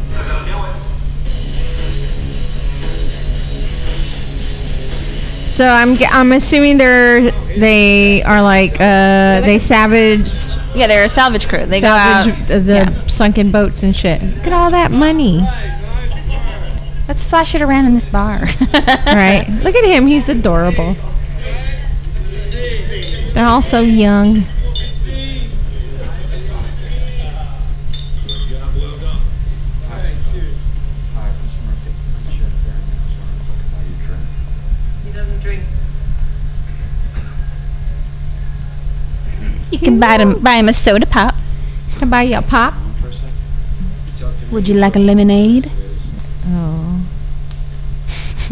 So 5.61 5.67
I'm 5.67 5.95
I'm 6.09 6.31
assuming 6.31 6.79
they're 6.79 7.29
they 7.29 8.23
are 8.23 8.41
like 8.41 8.81
uh 8.81 9.41
they 9.41 9.59
savage 9.59 10.33
yeah, 10.73 10.87
they're 10.87 11.03
a 11.03 11.07
salvage 11.07 11.47
crew. 11.47 11.67
They 11.67 11.81
salvage 11.81 12.47
go 12.47 12.55
out. 12.55 12.65
the 12.65 12.73
yeah. 12.73 13.05
sunken 13.05 13.51
boats 13.51 13.83
and 13.83 13.95
shit. 13.95 14.23
Look 14.23 14.47
at 14.47 14.53
all 14.53 14.71
that 14.71 14.89
money. 14.89 15.47
Let's 17.07 17.23
flash 17.25 17.53
it 17.53 17.61
around 17.61 17.85
in 17.85 17.93
this 17.93 18.07
bar. 18.07 18.47
Right. 18.73 19.45
Look 19.61 19.75
at 19.75 19.85
him. 19.85 20.07
He's 20.07 20.27
adorable. 20.29 20.95
They're 23.35 23.45
all 23.45 23.61
so 23.61 23.81
young. 23.81 24.45
Buy 40.01 40.17
him, 40.17 40.39
buy 40.39 40.55
him 40.55 40.67
a 40.69 40.73
soda 40.73 41.05
pop. 41.05 41.35
Can 41.97 42.07
I 42.07 42.11
buy 42.11 42.21
you 42.23 42.37
a 42.37 42.41
pop? 42.41 42.73
Hold 42.73 42.85
on 42.87 43.01
for 43.01 43.07
a 43.07 43.13
second. 43.13 43.31
You 44.07 44.13
talk 44.19 44.33
to 44.39 44.45
me. 44.45 44.51
Would 44.51 44.67
you 44.67 44.75
like 44.75 44.95
a 44.95 44.99
lemonade? 44.99 45.71
Oh. 46.47 47.05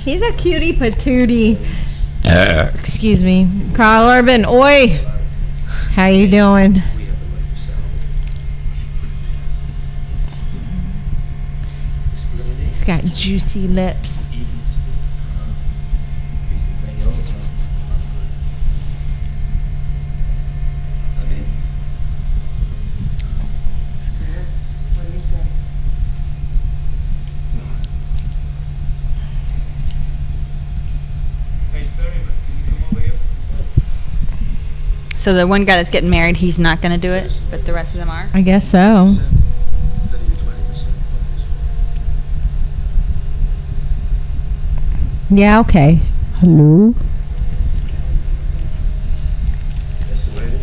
He's 0.04 0.22
a 0.22 0.32
cutie 0.32 0.72
patootie. 0.72 1.64
Excuse 2.24 3.22
me. 3.22 3.48
Karl 3.74 4.08
Urban, 4.08 4.44
oi! 4.44 5.00
How 5.92 6.06
you 6.08 6.26
doing? 6.28 6.72
We 6.72 6.78
have 6.78 7.20
the 7.20 7.26
right 7.28 7.44
to 7.44 7.56
salvage 7.66 7.94
it. 7.98 8.98
Split 12.18 12.46
it 12.46 12.56
He's 12.68 12.84
got 12.84 13.04
juicy 13.04 13.68
lips. 13.68 14.22
even 14.32 14.46
split. 14.70 14.96
Uh-huh. 15.28 15.52
He's 16.50 16.62
the 16.66 16.72
thing 16.86 16.96
over, 17.06 17.22
huh? 17.22 17.52
I'm 21.20 21.32
in. 21.32 21.46
What 24.96 25.06
do 25.06 25.12
you 25.12 25.20
say? 25.20 25.44
Hey, 31.72 31.84
Ferriman, 31.96 32.36
can 32.44 32.54
you 32.58 32.64
come 32.68 32.84
over 32.90 33.00
here? 33.00 33.18
So 35.22 35.32
the 35.32 35.46
one 35.46 35.64
guy 35.64 35.76
that's 35.76 35.88
getting 35.88 36.10
married, 36.10 36.36
he's 36.38 36.58
not 36.58 36.82
gonna 36.82 36.98
do 36.98 37.12
it, 37.12 37.30
but 37.48 37.64
the 37.64 37.72
rest 37.72 37.92
of 37.92 37.98
them 37.98 38.10
are. 38.10 38.28
I 38.34 38.42
guess 38.42 38.68
so. 38.68 39.06
Instead 39.06 40.14
of 40.14 40.28
your 40.28 40.36
twenty 40.38 40.62
percent, 40.66 40.88
Yeah, 45.30 45.60
okay. 45.60 46.00
Hello? 46.40 46.92
That's 50.00 50.24
the 50.24 50.32
way 50.40 50.46
it 50.46 50.54
is. 50.54 50.60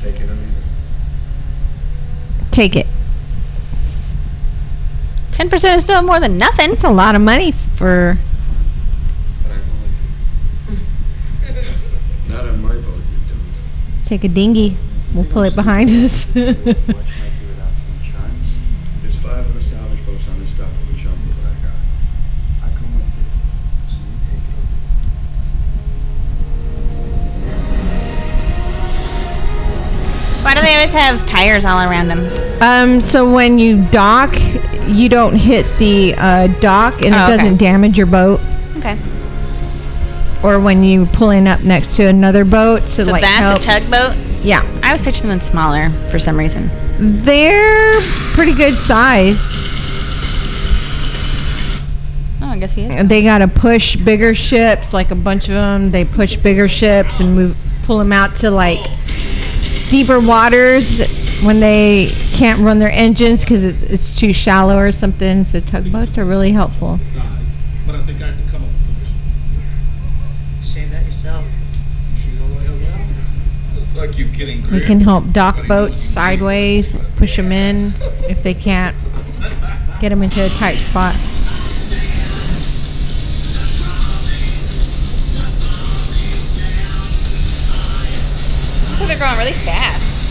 Take 0.00 0.20
it 0.20 0.30
or 0.30 0.34
leave 0.34 0.46
it. 0.46 0.52
Take 2.52 2.76
it. 2.76 2.86
Ten 5.32 5.50
percent 5.50 5.76
is 5.76 5.82
still 5.82 6.02
more 6.02 6.20
than 6.20 6.38
nothing. 6.38 6.70
It's 6.70 6.84
a 6.84 6.90
lot 6.90 7.16
of 7.16 7.20
money 7.20 7.50
for. 7.50 8.16
But 9.42 9.50
I 9.50 9.58
won't. 10.68 10.78
Not 12.28 12.46
on 12.46 12.62
my 12.62 12.74
boat, 12.74 12.84
you 12.84 13.18
don't. 13.28 13.40
Take 14.08 14.24
a 14.24 14.28
dinghy. 14.28 14.74
We'll 15.14 15.26
pull 15.26 15.42
it 15.42 15.54
behind 15.54 15.90
us. 15.90 16.26
Much 16.34 16.36
might 16.36 16.54
do 16.54 16.54
without 16.56 16.72
some 16.96 17.92
insurance. 18.00 18.48
There's 19.02 19.16
five 19.16 19.44
other 19.46 19.60
salvage 19.60 20.06
boats 20.06 20.24
on 20.30 20.40
this 20.42 20.52
dock 20.56 20.68
with 20.88 20.96
jump 20.96 21.16
what 21.16 21.44
I 21.44 21.54
got. 21.60 21.76
I 22.64 22.68
come 22.78 22.94
with 22.96 23.04
you, 23.04 23.24
so 23.92 23.96
you 24.00 24.16
take 24.24 24.44
it. 24.48 25.68
Why 30.44 30.54
do 30.54 30.60
they 30.62 30.74
always 30.76 30.92
have 30.92 31.26
tires 31.26 31.64
all 31.64 31.80
around 31.80 32.08
them? 32.08 32.62
um, 32.62 33.00
so 33.00 33.30
when 33.30 33.58
you 33.58 33.84
dock, 33.90 34.34
you 34.86 35.08
don't 35.08 35.36
hit 35.36 35.66
the 35.78 36.14
uh, 36.16 36.46
dock 36.60 37.02
and 37.02 37.14
Oh, 37.14 37.18
it 37.18 37.22
okay. 37.24 37.36
doesn't 37.36 37.56
damage 37.58 37.98
your 37.98 38.06
boat. 38.06 38.40
Or 40.44 40.60
when 40.60 40.84
you 40.84 41.06
pulling 41.06 41.48
up 41.48 41.60
next 41.62 41.96
to 41.96 42.04
another 42.06 42.44
boat 42.44 42.82
to 42.82 42.88
So 42.88 43.04
like 43.04 43.22
that's 43.22 43.38
help. 43.38 43.58
a 43.60 43.62
tugboat. 43.62 44.16
Yeah, 44.44 44.62
I 44.84 44.92
was 44.92 45.02
picturing 45.02 45.30
them 45.30 45.40
smaller 45.40 45.90
for 46.10 46.18
some 46.18 46.36
reason. 46.38 46.70
they're 47.22 48.00
pretty 48.34 48.54
good 48.54 48.78
size. 48.78 49.38
Oh, 52.40 52.46
I 52.52 52.58
guess 52.58 52.72
he 52.74 52.82
is. 52.84 53.08
They 53.08 53.22
got 53.24 53.38
to 53.38 53.48
push 53.48 53.96
bigger 53.96 54.34
ships, 54.34 54.92
like 54.92 55.10
a 55.10 55.14
bunch 55.16 55.44
of 55.48 55.54
them. 55.54 55.90
They 55.90 56.04
push 56.04 56.36
bigger 56.36 56.68
ships 56.68 57.18
and 57.20 57.34
move, 57.34 57.56
pull 57.82 57.98
them 57.98 58.12
out 58.12 58.36
to 58.36 58.50
like 58.50 58.78
deeper 59.90 60.20
waters 60.20 61.00
when 61.42 61.58
they 61.60 62.12
can't 62.34 62.60
run 62.60 62.78
their 62.78 62.90
engines 62.92 63.40
because 63.40 63.64
it's, 63.64 63.82
it's 63.82 64.16
too 64.16 64.32
shallow 64.32 64.78
or 64.78 64.92
something. 64.92 65.44
So 65.44 65.58
tugboats 65.60 66.16
are 66.16 66.24
really 66.24 66.52
helpful. 66.52 66.98
Size, 67.12 67.22
but 67.86 67.96
I 67.96 68.02
think 68.06 68.18
I 68.22 68.30
can 68.30 68.48
come 68.50 68.62
up 68.62 68.68
with 68.68 68.80
a 68.80 68.84
solution. 68.84 70.74
Shave 70.74 70.90
that 70.92 71.06
yourself. 71.06 71.44
Like 73.98 74.16
you 74.16 74.28
kidding, 74.28 74.64
We 74.70 74.80
can 74.80 75.00
help 75.00 75.32
dock 75.32 75.66
boats 75.66 76.00
sideways, 76.00 76.96
push 77.16 77.34
them 77.34 77.50
in 77.50 77.92
if 78.28 78.44
they 78.44 78.54
can't 78.54 78.96
get 80.00 80.10
them 80.10 80.22
into 80.22 80.40
a 80.46 80.48
tight 80.50 80.76
spot. 80.76 81.16
So 88.96 89.06
they're 89.06 89.18
going 89.18 89.36
really 89.36 89.52
fast. 89.64 90.24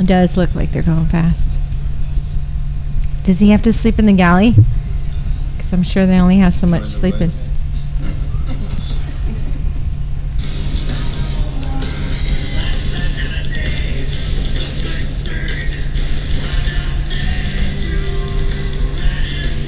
It 0.00 0.06
does 0.06 0.38
look 0.38 0.54
like 0.54 0.72
they're 0.72 0.82
going 0.82 1.08
fast. 1.08 1.58
Does 3.22 3.38
he 3.38 3.50
have 3.50 3.60
to 3.64 3.72
sleep 3.74 3.98
in 3.98 4.06
the 4.06 4.14
galley? 4.14 4.54
Because 5.58 5.74
I'm 5.74 5.82
sure 5.82 6.06
they 6.06 6.18
only 6.18 6.38
have 6.38 6.54
so 6.54 6.66
much 6.66 6.86
sleeping. 6.86 7.32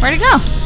Where'd 0.08 0.22
it 0.22 0.24
go? 0.24 0.57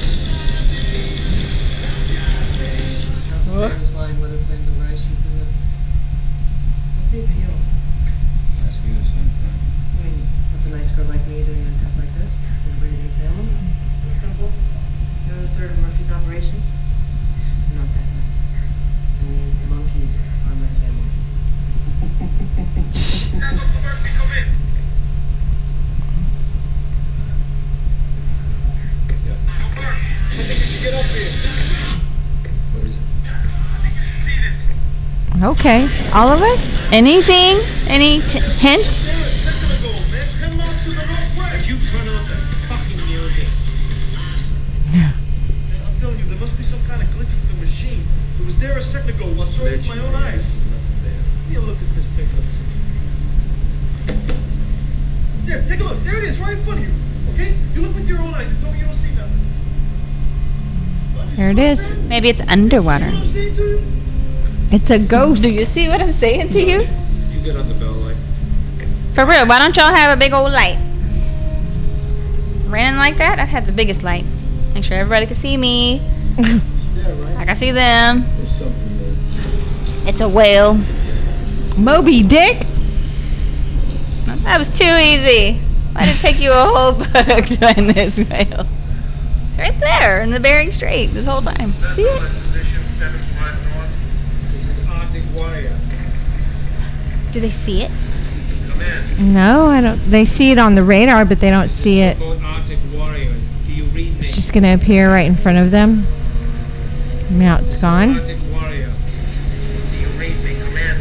Okay. 35.63 35.87
All 36.11 36.27
of 36.27 36.43
us? 36.43 36.81
Anything? 36.91 37.55
Any 37.87 38.21
t- 38.23 38.41
hints? 38.41 39.07
There 39.07 39.15
a 39.15 39.31
second 39.31 39.71
ago, 39.71 39.93
man. 40.11 40.27
Come 40.41 40.59
on 40.59 40.75
to 40.83 40.91
the 40.91 41.07
northwest. 41.07 41.69
You 41.69 41.79
turn 41.87 42.09
on 42.09 42.27
the 42.27 42.35
fucking 42.67 42.99
music. 43.07 43.47
I'm 44.91 46.01
telling 46.01 46.19
you, 46.19 46.25
there 46.25 46.41
must 46.41 46.59
be 46.59 46.65
some 46.65 46.83
kind 46.83 47.01
of 47.01 47.07
glitch 47.11 47.31
with 47.31 47.47
the 47.47 47.55
machine. 47.65 48.05
It 48.41 48.47
was 48.47 48.59
there 48.59 48.77
a 48.77 48.83
second 48.83 49.11
ago. 49.11 49.41
I 49.41 49.47
saw 49.55 49.63
it 49.67 49.77
with 49.79 49.87
my 49.87 49.99
own 50.01 50.13
eyes. 50.17 50.51
Look 51.53 51.79
at 51.79 51.95
this. 51.95 52.07
There, 55.47 55.63
take 55.69 55.79
a 55.79 55.85
look. 55.85 56.03
There 56.03 56.19
it 56.19 56.25
is, 56.25 56.41
right 56.41 56.59
in 56.59 56.65
front 56.65 56.81
of 56.81 56.87
you. 56.87 56.95
Okay? 57.35 57.57
You 57.75 57.83
look 57.83 57.95
with 57.95 58.09
your 58.09 58.19
own 58.19 58.35
eyes 58.35 58.51
don't 58.61 58.75
see 58.97 59.13
nothing. 59.15 59.39
There 61.37 61.51
it 61.51 61.59
is. 61.61 61.95
Maybe 62.09 62.31
it's 62.31 62.43
underwater. 62.49 63.05
what 63.05 63.15
I'm 63.15 63.33
saying 63.33 63.55
to 63.55 63.63
you? 63.63 63.93
It's 64.73 64.91
a 64.91 64.99
ghost. 64.99 65.43
Do 65.43 65.53
you 65.53 65.65
see 65.65 65.89
what 65.89 66.01
I'm 66.01 66.13
saying 66.13 66.49
to 66.51 66.61
you? 66.61 66.81
You 67.31 67.41
get 67.43 67.57
on 67.57 67.69
the 67.69 67.75
bell 67.75 67.93
light. 67.93 68.17
For 69.15 69.27
real, 69.27 69.47
why 69.47 69.59
don't 69.59 69.77
y'all 69.77 69.95
have 69.95 70.17
a 70.17 70.19
big 70.19 70.33
old 70.33 70.51
light? 70.53 70.79
Running 72.67 72.97
like 72.97 73.19
that, 73.19 73.39
I'd 73.39 73.49
have 73.49 73.67
the 73.67 73.73
biggest 73.73 74.03
light. 74.03 74.25
Make 74.75 74.85
sure 74.85 74.97
everybody 74.97 75.27
can 75.27 75.35
see 75.35 75.57
me. 75.59 76.01
It's 76.39 76.65
right? 77.21 77.37
I 77.37 77.45
can 77.45 77.55
see 77.55 77.71
them. 77.71 78.25
There's 78.37 78.49
something 78.59 78.99
there. 78.99 80.09
It's 80.09 80.21
a 80.23 80.29
whale. 80.29 80.79
Moby 81.77 82.23
Dick. 82.23 82.67
That 84.45 84.59
was 84.59 84.69
too 84.71 84.85
easy. 84.85 85.61
Why 85.93 86.07
did 86.07 86.17
it 86.17 86.21
take 86.21 86.41
you 86.41 86.51
a 86.51 86.55
whole 86.55 86.93
book 86.99 87.45
to 87.47 87.57
find 87.59 87.91
this 87.91 88.17
whale? 88.17 88.67
It's 89.51 89.59
right 89.59 89.79
there 89.81 90.23
in 90.23 90.31
the 90.31 90.41
Bering 90.41 90.73
Strait 90.73 91.09
this 91.13 91.27
whole 91.27 91.43
time. 91.43 91.75
See 91.95 92.03
it? 92.03 92.21
Position 92.45 92.83
75 92.99 93.75
north. 93.75 93.91
This 94.53 94.65
is 94.65 94.89
Arctic 94.89 95.23
Warrior. 95.35 95.79
Do 97.33 97.41
they 97.41 97.51
see 97.51 97.81
it? 97.81 97.91
Come 98.69 98.83
in. 98.83 99.33
No, 99.33 99.67
I 99.67 99.81
don't. 99.81 100.11
They 100.11 100.27
see 100.27 100.51
it 100.51 100.59
on 100.59 100.75
the 100.75 100.83
radar, 100.83 101.25
but 101.25 101.41
they 101.41 101.49
don't 101.49 101.69
see 101.69 102.01
it. 102.01 102.19
Boat 102.19 102.43
Arctic 102.43 102.79
Warrior. 102.93 103.35
Do 103.67 103.73
you 103.73 103.85
read 103.85 104.13
me? 104.13 104.27
It's 104.27 104.35
just 104.35 104.53
gonna 104.53 104.75
appear 104.75 105.11
right 105.11 105.27
in 105.27 105.35
front 105.35 105.57
of 105.57 105.71
them. 105.71 106.07
Now 107.31 107.57
it's 107.57 107.77
gone. 107.77 108.19
Arctic 108.19 108.37
Warrior. 108.53 108.93
Do 109.91 109.97
you 109.97 110.09
read 110.09 110.45
me? 110.45 110.57
Come 110.57 110.77
in. 110.77 111.01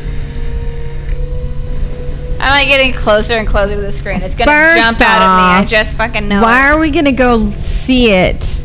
I'm 2.39 2.51
like 2.51 2.69
getting 2.69 2.93
closer 2.93 3.34
and 3.34 3.45
closer 3.45 3.75
to 3.75 3.82
the 3.82 3.91
screen. 3.91 4.21
It's 4.21 4.34
gonna 4.34 4.51
First 4.51 4.77
jump 4.82 5.01
out 5.01 5.21
at 5.21 5.59
me. 5.59 5.65
I 5.65 5.65
just 5.65 5.97
fucking 5.97 6.29
know. 6.29 6.41
Why 6.41 6.69
it. 6.69 6.71
are 6.71 6.79
we 6.79 6.91
gonna 6.91 7.11
go 7.11 7.49
see 7.51 8.09
it? 8.09 8.63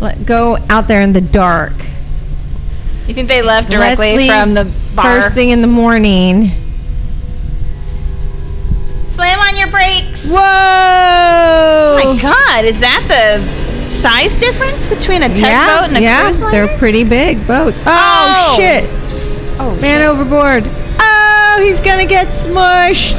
Let 0.00 0.24
go 0.24 0.56
out 0.70 0.86
there 0.86 1.00
in 1.00 1.12
the 1.12 1.20
dark. 1.20 1.72
You 3.08 3.14
think 3.14 3.26
they 3.26 3.42
left 3.42 3.70
directly 3.70 4.28
Let's 4.28 4.30
from 4.30 4.54
the 4.54 4.72
bar? 4.94 5.22
First 5.22 5.34
thing 5.34 5.50
in 5.50 5.62
the 5.62 5.66
morning. 5.66 6.52
Brakes. 9.70 10.24
Whoa! 10.26 10.38
Oh 10.40 12.00
my 12.04 12.20
god, 12.20 12.64
is 12.64 12.78
that 12.80 13.04
the 13.08 13.90
size 13.90 14.34
difference 14.36 14.86
between 14.86 15.22
a 15.22 15.28
tugboat 15.28 15.40
yeah, 15.42 15.84
and 15.86 15.96
a 15.96 16.00
yeah, 16.00 16.22
cruise 16.24 16.40
liner? 16.40 16.50
they're 16.66 16.78
pretty 16.78 17.04
big 17.04 17.46
boats. 17.46 17.80
Oh, 17.86 17.86
Oh. 17.86 18.56
shit! 18.56 18.84
oh, 19.60 19.76
Man 19.80 20.02
overboard. 20.02 20.64
Oh, 21.00 21.60
he's 21.64 21.80
gonna 21.80 22.06
get 22.06 22.28
smushed. 22.28 23.16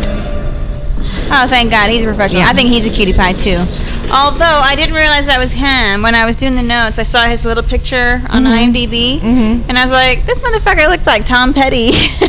oh, 1.31 1.47
thank 1.47 1.71
God, 1.71 1.89
he's 1.89 2.03
a 2.03 2.07
professional. 2.07 2.41
Yeah. 2.41 2.49
I 2.49 2.53
think 2.53 2.69
he's 2.69 2.85
a 2.85 2.89
cutie 2.89 3.13
pie 3.13 3.33
too. 3.33 3.65
Although 4.11 4.61
I 4.63 4.73
didn't 4.75 4.95
realize 4.95 5.27
that 5.27 5.37
was 5.39 5.51
him 5.51 6.01
when 6.01 6.15
I 6.15 6.25
was 6.25 6.35
doing 6.35 6.55
the 6.55 6.63
notes. 6.63 6.97
I 6.97 7.03
saw 7.03 7.25
his 7.25 7.45
little 7.45 7.61
picture 7.63 8.21
on 8.29 8.43
Mhm. 8.43 8.57
IMDb, 8.73 9.19
Mhm. 9.21 9.69
and 9.69 9.77
I 9.77 9.83
was 9.83 9.91
like, 9.91 10.25
"This 10.25 10.41
motherfucker 10.41 10.87
looks 10.89 11.05
like 11.05 11.25
Tom 11.27 11.53
Petty." 11.53 11.89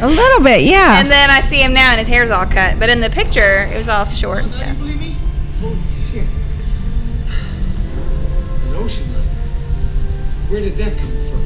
A 0.00 0.06
little 0.08 0.40
bit, 0.40 0.62
yeah. 0.62 0.98
and 0.98 1.10
then 1.10 1.28
I 1.28 1.40
see 1.40 1.60
him 1.62 1.74
now, 1.74 1.90
and 1.90 1.98
his 2.00 2.08
hair's 2.08 2.30
all 2.30 2.46
cut. 2.46 2.78
But 2.78 2.88
in 2.88 3.00
the 3.02 3.10
picture, 3.10 3.68
it 3.72 3.76
was 3.76 3.88
all 3.88 4.06
short 4.06 4.44
and 4.44 4.50
Now 4.52 4.56
stuff. 4.56 4.68
you 4.68 4.74
believe 4.74 5.00
me? 5.00 5.16
Holy 5.60 5.76
shit. 6.12 6.22
An 8.70 8.76
ocean 8.76 9.04
liner. 9.12 9.26
Where 10.48 10.60
did 10.60 10.78
that 10.78 10.96
come 10.98 11.12
from? 11.30 11.44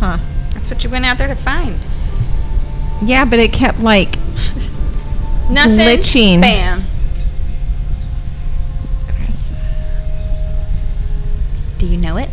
huh? 0.00 0.18
That's 0.52 0.68
what 0.70 0.84
you 0.84 0.90
went 0.90 1.06
out 1.06 1.16
there 1.16 1.28
to 1.28 1.34
find. 1.36 1.76
Yeah, 3.02 3.24
but 3.24 3.38
it 3.38 3.52
kept 3.54 3.80
like 3.80 4.18
Nothing. 5.50 5.78
Glitching. 5.78 6.40
Bam. 6.42 6.84
Do 11.78 11.86
you 11.86 11.96
know 11.96 12.16
it? 12.16 12.28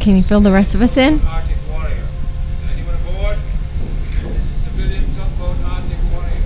Can 0.00 0.16
you 0.16 0.22
fill 0.22 0.40
the 0.40 0.52
rest 0.52 0.74
of 0.74 0.82
us 0.82 0.96
in? 0.96 1.20
Arctic 1.20 1.56
Warrior. 1.70 1.94
Is 1.96 2.70
anyone 2.72 2.94
aboard? 2.94 3.38
This 4.22 4.36
is 4.36 4.62
civilian 4.64 5.04
tugboat 5.16 5.56
Arctic 5.64 5.98
Warrior. 6.12 6.42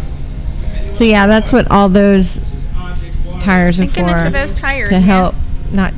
Anyone 0.76 0.92
So 0.94 1.04
yeah, 1.04 1.26
that's 1.26 1.52
what 1.52 1.70
all 1.70 1.88
those 1.88 2.40
Arctic 2.76 3.12
Warrior. 3.24 3.40
tires 3.40 3.78
are 3.78 3.82
Thank 3.84 3.94
goodness 3.94 4.18
for 4.20 4.26
for 4.26 4.30
those 4.32 4.52
tires. 4.52 4.88
to 4.88 4.94
man. 4.96 5.02
help 5.02 5.34
not 5.72 5.92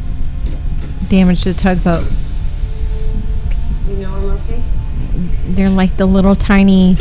damage 1.08 1.44
the 1.44 1.54
tugboat. 1.54 2.06
You 3.88 3.94
know 3.96 4.14
him, 4.14 4.26
Lucy? 4.26 4.62
They're 5.54 5.70
like 5.70 5.96
the 5.96 6.06
little 6.06 6.34
tiny. 6.34 6.96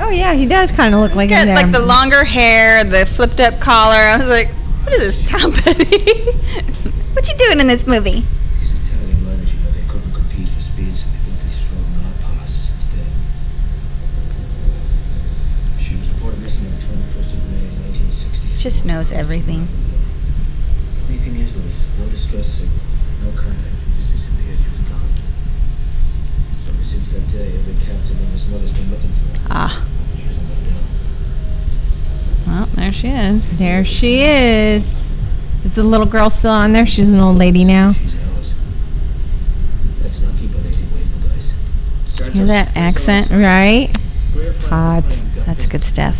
Oh 0.00 0.10
yeah, 0.10 0.32
he 0.34 0.46
does 0.46 0.70
kind 0.70 0.94
of 0.94 1.00
look 1.00 1.14
like 1.14 1.28
Got 1.30 1.48
him. 1.48 1.54
like 1.54 1.72
the 1.72 1.80
longer 1.80 2.24
hair, 2.24 2.84
the 2.84 3.04
flipped 3.04 3.40
up 3.40 3.60
collar. 3.60 3.96
I 3.96 4.16
was 4.16 4.28
like, 4.28 4.48
what 4.84 4.92
is 4.94 5.16
this, 5.16 5.28
Tom 5.30 5.52
Petty? 5.52 6.24
what 7.18 7.28
you 7.28 7.36
doing 7.36 7.58
in 7.58 7.66
this 7.66 7.84
movie? 7.86 8.22
These 8.60 8.70
Italian 8.86 9.26
liners, 9.26 9.50
you 9.52 9.58
know, 9.58 9.70
they 9.72 9.82
couldn't 9.88 10.12
compete 10.14 10.48
for 10.48 10.60
speed, 10.60 10.94
so 10.96 11.02
they 11.10 11.18
built 11.26 11.40
these 11.42 11.58
strong 11.66 12.14
passes 12.22 12.70
instead. 12.78 13.10
She 15.82 15.96
was 15.96 16.08
reported 16.10 16.38
missing 16.40 16.66
on 16.66 16.70
the 16.78 16.78
21st 16.78 17.32
of 17.34 17.42
May, 17.50 17.66
1960. 17.90 18.56
Just 18.58 18.84
knows 18.84 19.10
everything. 19.10 19.66
Thing 21.08 21.36
is, 21.40 21.56
Louis, 21.56 21.74
no 21.98 22.06
distress 22.06 22.46
signal, 22.46 22.78
no 23.24 23.30
contact. 23.32 23.74
She 23.82 23.90
just 24.00 24.12
disappeared. 24.12 24.58
She 24.62 24.70
was 24.70 24.88
gone. 24.88 25.10
So 26.64 26.70
ever 26.72 26.84
since 26.84 27.08
that 27.10 27.26
day, 27.32 27.48
every 27.58 27.74
captain 27.84 28.16
and 28.16 28.28
his 28.28 28.46
mother's 28.46 28.72
been 28.72 28.90
looking 28.90 29.10
for 29.10 29.40
her. 29.40 29.46
Ah, 29.50 29.84
She 30.14 30.22
hasn't 30.22 30.46
gone 30.46 30.64
down. 30.70 30.84
well, 32.46 32.66
there 32.76 32.92
she 32.92 33.08
is. 33.08 33.56
There 33.58 33.84
she 33.84 34.22
is. 34.22 35.07
Is 35.64 35.74
the 35.74 35.82
little 35.84 36.06
girl 36.06 36.30
still 36.30 36.50
on 36.50 36.72
there? 36.72 36.86
She's 36.86 37.10
an 37.10 37.20
old 37.20 37.36
lady 37.36 37.64
now. 37.64 37.92
She's 37.92 38.14
ours. 38.14 38.52
Let's 40.02 40.20
not 40.20 40.36
keep 40.36 40.54
a 40.54 40.58
lady 40.58 40.84
waiting, 40.94 41.20
guys. 42.18 42.32
Hear 42.32 42.46
that 42.46 42.76
accent? 42.76 43.30
Right? 43.30 43.90
We're 44.34 44.52
fine, 44.54 44.68
Hot. 44.70 45.04
we're 45.04 45.10
fine. 45.10 45.44
That's 45.46 45.66
good 45.66 45.84
stuff. 45.84 46.16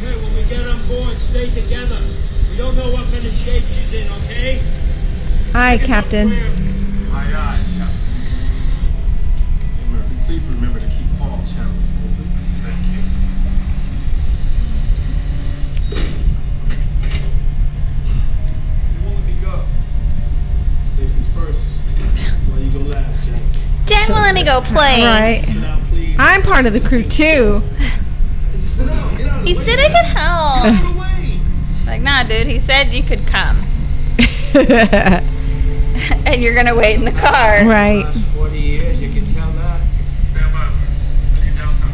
Hey, 0.00 0.14
when 0.16 0.34
we 0.34 0.44
get 0.44 0.66
on 0.66 0.86
board, 0.88 1.16
stay 1.30 1.50
together. 1.50 1.98
We 2.50 2.56
don't 2.56 2.76
know 2.76 2.90
what 2.92 3.06
kind 3.10 3.26
of 3.26 3.32
shape 3.34 3.64
she's 3.64 3.92
in, 3.94 4.12
okay? 4.24 4.62
Hi, 5.52 5.78
Captain. 5.78 6.32
Aye, 6.32 7.32
aye, 7.34 7.69
Let 24.08 24.34
me 24.34 24.44
go 24.44 24.60
play. 24.60 25.02
Right. 25.04 25.42
Sit 25.44 25.60
down, 25.60 25.82
please. 25.86 26.16
I'm 26.18 26.42
part 26.42 26.66
of 26.66 26.72
the 26.72 26.80
crew 26.80 27.02
too. 27.02 27.62
Sit 28.76 28.86
down. 28.86 29.16
Get 29.16 29.26
out 29.28 29.40
of 29.40 29.46
He 29.46 29.54
said 29.54 29.78
I 29.78 29.88
could 29.88 30.06
help. 30.16 30.64
Get 30.64 30.74
out 30.74 30.82
of 30.84 30.94
the 30.94 31.00
way. 31.00 31.40
Like, 31.86 32.02
nah, 32.02 32.22
dude. 32.22 32.46
He 32.46 32.58
said 32.58 32.92
you 32.92 33.02
could 33.02 33.26
come, 33.26 33.62
and 36.24 36.42
you're 36.42 36.54
gonna 36.54 36.74
wait 36.74 36.94
in 36.96 37.04
the 37.04 37.12
car. 37.12 37.64
right. 37.66 38.04
Last 38.04 38.24
40 38.36 38.58
years, 38.58 39.00
you 39.00 39.12
can 39.12 39.26
tell 39.34 39.50
that. 39.52 39.80
Stand 40.30 40.52
by. 40.52 40.70
Ready, 41.34 41.56
Delta. 41.56 41.88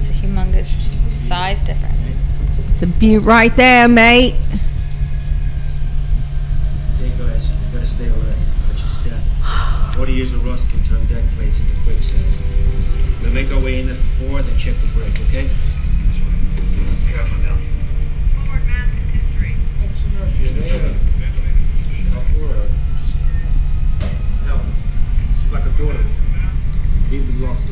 It's 0.00 0.08
a 0.08 0.12
humongous 0.12 1.16
size 1.16 1.60
difference. 1.62 1.94
It's 2.70 2.82
a 2.82 2.86
butte 2.86 3.22
right 3.22 3.54
there, 3.56 3.88
mate. 3.88 4.34
40 9.96 10.12
years 10.12 10.30
of 10.32 10.44
rust 10.44 10.68
can 10.68 10.84
turn 10.84 11.00
deck 11.06 11.24
plates 11.36 11.56
into 11.58 11.72
quicksand. 11.82 12.22
We'll 13.22 13.32
make 13.32 13.50
our 13.50 13.58
way 13.58 13.80
in 13.80 13.88
at 13.88 13.96
the 13.96 14.02
fourth 14.28 14.46
and 14.46 14.58
check 14.60 14.74
the 14.78 14.86
bridge, 14.88 15.18
okay? 15.22 15.48
Careful 17.08 17.38
now. 17.38 17.56
Forward 18.36 18.60
three. 19.38 19.56
She's 25.40 25.52
like 25.52 25.64
a 25.64 25.70
daughter. 25.78 26.04
Lost. 27.40 27.62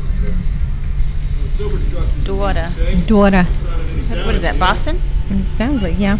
Daughter. 2.25 2.71
Daughter. 3.05 3.43
What 4.25 4.35
is 4.35 4.41
that, 4.41 4.57
Boston? 4.57 4.99
It 5.29 5.45
sounds 5.55 5.83
like, 5.83 5.99
yeah. 5.99 6.17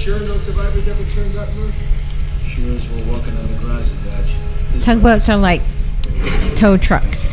Sure 0.00 0.18
no 0.20 0.38
survivors 0.38 0.88
ever 0.88 1.04
turned 1.12 1.36
up, 1.36 1.46
Murphy? 1.56 1.74
Sure 2.48 2.70
as 2.72 2.88
we're 2.88 3.12
walking 3.12 3.36
on 3.36 3.46
the 3.52 3.58
garage 3.58 3.86
batch. 4.06 4.82
Tugboats 4.82 5.28
are 5.28 5.36
like 5.36 5.60
tow 6.56 6.78
trucks. 6.78 7.30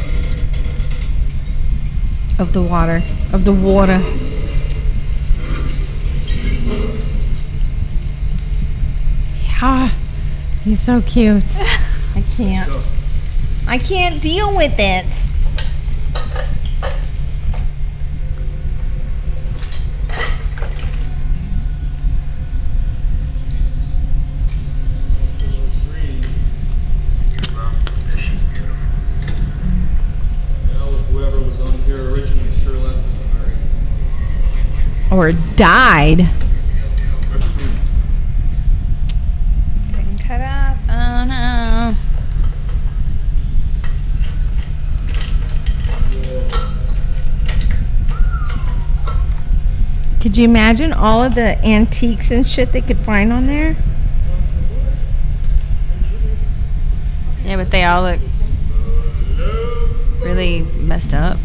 of 2.38 2.52
the 2.52 2.62
water, 2.62 3.02
of 3.32 3.46
the 3.46 3.54
water. 3.54 4.02
Yeah, 9.46 9.92
he's 10.66 10.82
so 10.82 11.02
cute. 11.02 11.46
I 12.16 12.24
can't. 12.36 12.72
I 13.66 13.78
can't 13.78 14.22
deal 14.22 14.54
with 14.56 14.76
it. 14.78 15.06
Well, 30.74 30.92
whoever 31.12 31.40
was 31.42 31.60
on 31.60 31.74
here 31.84 32.12
originally 32.12 32.52
sure 32.52 32.78
left 32.78 32.98
in 32.98 33.12
a 33.12 33.28
hurry. 33.38 33.56
Or 35.18 35.32
died. 35.32 36.30
Getting 39.92 40.20
cut 40.20 40.42
out. 40.42 40.78
Oh 40.88 41.26
no. 41.26 41.96
Could 50.22 50.38
you 50.38 50.44
imagine 50.44 50.94
all 50.94 51.24
of 51.24 51.34
the 51.34 51.58
antiques 51.66 52.30
and 52.30 52.46
shit 52.46 52.72
they 52.72 52.82
could 52.82 53.00
find 53.00 53.34
on 53.34 53.48
there? 53.48 53.76
Yeah, 57.44 57.56
but 57.56 57.72
they 57.72 57.84
all 57.84 58.04
look 58.04 58.20
really 60.22 60.62
messed 60.62 61.16
up. 61.16 61.40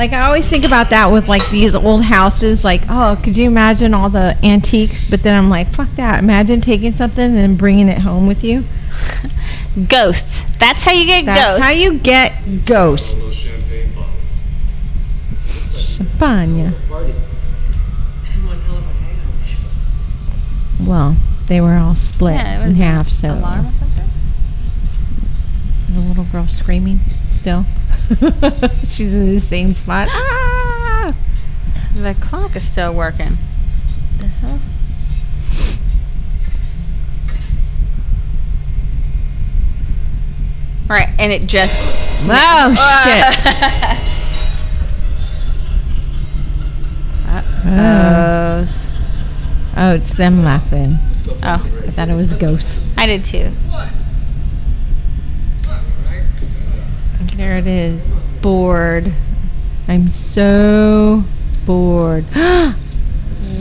Like 0.00 0.14
I 0.14 0.22
always 0.22 0.48
think 0.48 0.64
about 0.64 0.88
that 0.88 1.12
with 1.12 1.28
like 1.28 1.46
these 1.50 1.74
old 1.74 2.02
houses. 2.02 2.64
Like, 2.64 2.84
oh, 2.88 3.20
could 3.22 3.36
you 3.36 3.46
imagine 3.46 3.92
all 3.92 4.08
the 4.08 4.34
antiques? 4.42 5.04
But 5.04 5.22
then 5.22 5.36
I'm 5.36 5.50
like, 5.50 5.70
fuck 5.74 5.90
that. 5.96 6.20
Imagine 6.20 6.62
taking 6.62 6.92
something 6.92 7.36
and 7.36 7.58
bringing 7.58 7.86
it 7.90 7.98
home 7.98 8.26
with 8.26 8.42
you. 8.42 8.64
Ghosts. 9.90 10.46
That's 10.58 10.84
how 10.84 10.92
you 10.92 11.04
get 11.04 11.26
ghosts. 11.26 11.38
That's 11.38 11.50
ghosts. 11.50 11.64
how 11.66 11.70
you 11.72 11.98
get 11.98 12.64
ghosts. 12.64 13.14
Those 13.16 13.34
champagne. 13.34 13.92
Champagne. 15.76 16.72
Party. 16.88 17.12
One 17.12 18.58
hell 18.60 18.78
of 18.78 18.84
a 18.84 18.92
hangout. 18.94 19.26
Well, 20.80 21.16
they 21.46 21.60
were 21.60 21.74
all 21.74 21.94
split 21.94 22.36
yeah, 22.36 22.62
it 22.62 22.68
in 22.68 22.74
half. 22.76 23.10
So 23.10 23.34
alarm 23.34 23.66
or 23.66 23.72
something. 23.74 24.08
Uh, 25.90 25.94
the 25.94 26.00
little 26.00 26.24
girl 26.24 26.48
screaming 26.48 27.00
still. 27.38 27.66
She's 28.84 29.12
in 29.12 29.34
the 29.34 29.40
same 29.40 29.72
spot. 29.72 30.08
Ah! 30.10 31.14
The 31.94 32.14
clock 32.20 32.56
is 32.56 32.68
still 32.68 32.92
working. 32.92 33.38
Uh-huh. 34.20 34.58
Right, 40.88 41.08
and 41.20 41.32
it 41.32 41.46
just. 41.46 41.72
Oh 42.28 42.74
shit! 43.04 44.20
Uh, 47.66 48.66
Oh, 49.76 49.94
it's 49.94 50.12
them 50.14 50.44
laughing. 50.44 50.98
oh, 51.42 51.82
I 51.86 51.90
thought 51.92 52.08
it 52.08 52.14
was 52.14 52.34
ghosts. 52.34 52.92
I 52.98 53.06
did 53.06 53.24
too. 53.24 53.50
There 57.40 57.56
it 57.56 57.66
is. 57.66 58.12
Bored. 58.42 59.10
I'm 59.88 60.10
so 60.10 61.24
bored. 61.64 62.26
Welcome, 62.34 62.76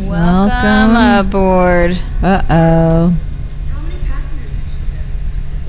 Welcome. 0.09 1.27
aboard. 1.29 1.97
Uh 2.21 2.43
oh. 2.49 3.17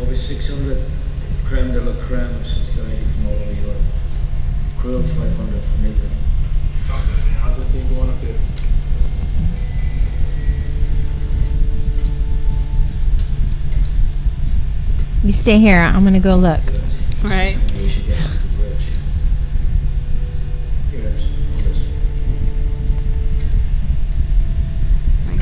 Over 0.02 0.16
600 0.16 0.84
creme 1.46 1.72
de 1.72 1.80
la 1.82 1.92
creme 2.04 2.34
of 2.34 2.44
society 2.44 2.98
from 3.14 3.28
all 3.28 3.34
over 3.34 3.52
Europe. 3.52 3.76
Crew 4.80 4.96
of 4.96 5.06
500 5.06 5.62
from 5.62 5.86
England. 5.86 6.11
How's 6.88 7.58
that 7.58 7.66
thing 7.70 7.88
going 7.94 8.11
up 8.11 8.20
there? 8.22 8.34
You 15.22 15.32
stay 15.32 15.61
here. 15.61 15.78
I'm 15.78 16.02
gonna 16.02 16.18
go 16.18 16.34
look. 16.34 16.62
Right. 17.22 17.56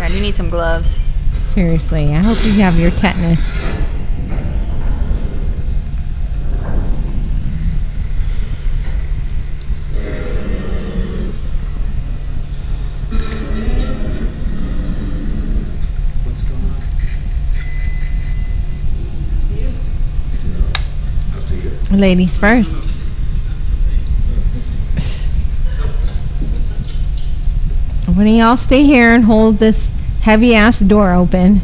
God, 0.08 0.14
you 0.14 0.22
need 0.22 0.36
some 0.36 0.48
gloves. 0.48 1.00
Seriously, 1.38 2.14
I 2.14 2.22
hope 2.22 2.42
you 2.42 2.52
have 2.62 2.78
your 2.78 2.90
tetanus. 2.92 3.50
Ladies 21.92 22.38
first. 22.38 22.82
Why 28.06 28.24
don't 28.24 28.34
y'all 28.34 28.56
stay 28.56 28.84
here 28.84 29.12
and 29.12 29.24
hold 29.24 29.58
this 29.58 29.92
heavy 30.20 30.54
ass 30.54 30.78
door 30.80 31.12
open? 31.12 31.62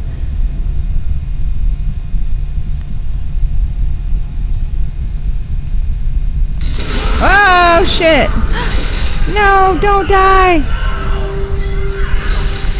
Oh 7.21 7.85
shit! 7.87 8.29
No, 9.33 9.77
don't 9.81 10.07
die! 10.07 10.63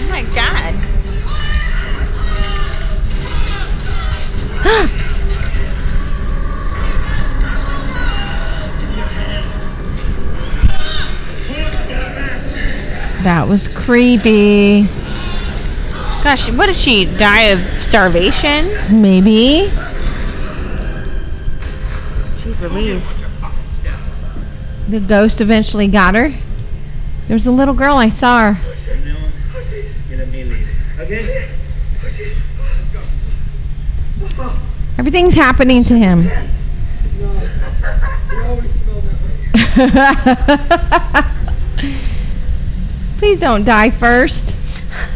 Oh 0.01 0.07
my 0.09 0.23
god. 0.33 0.75
That 13.23 13.47
was 13.47 13.67
creepy. 13.67 14.87
Gosh, 16.25 16.49
what 16.49 16.65
did 16.65 16.75
she 16.75 17.05
die 17.05 17.49
of 17.51 17.59
starvation? 17.79 18.71
Maybe. 18.99 19.71
Jeez 22.39 22.67
Louise. 22.67 23.13
The 24.89 24.99
ghost 25.01 25.39
eventually 25.39 25.87
got 25.87 26.15
her. 26.15 26.29
There 27.27 27.35
was 27.35 27.45
a 27.45 27.51
little 27.51 27.75
girl, 27.75 27.97
I 27.97 28.09
saw 28.09 28.53
her. 28.53 28.59
Get 30.09 30.27
me 30.29 30.45
leave. 30.45 30.67
Okay? 30.99 31.47
Everything's 34.97 35.35
happening 35.35 35.83
to 35.83 35.95
him. 35.95 36.23
You 36.23 37.27
always 38.45 38.71
smell 38.81 39.03
that 39.05 39.21
way. 41.77 41.91
Please 43.19 43.39
don't 43.39 43.63
die 43.63 43.91
first. 43.91 44.54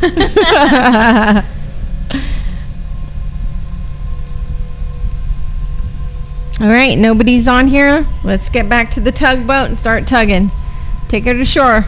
All 6.62 6.68
right, 6.68 6.98
nobody's 6.98 7.48
on 7.48 7.68
here. 7.68 8.06
Let's 8.26 8.50
get 8.50 8.68
back 8.68 8.92
to 8.92 9.00
the 9.00 9.14
tugboat 9.14 9.68
and 9.68 9.78
start 9.78 10.06
tugging. 10.06 10.52
Take 11.08 11.24
her 11.24 11.34
to 11.34 11.46
shore. 11.46 11.86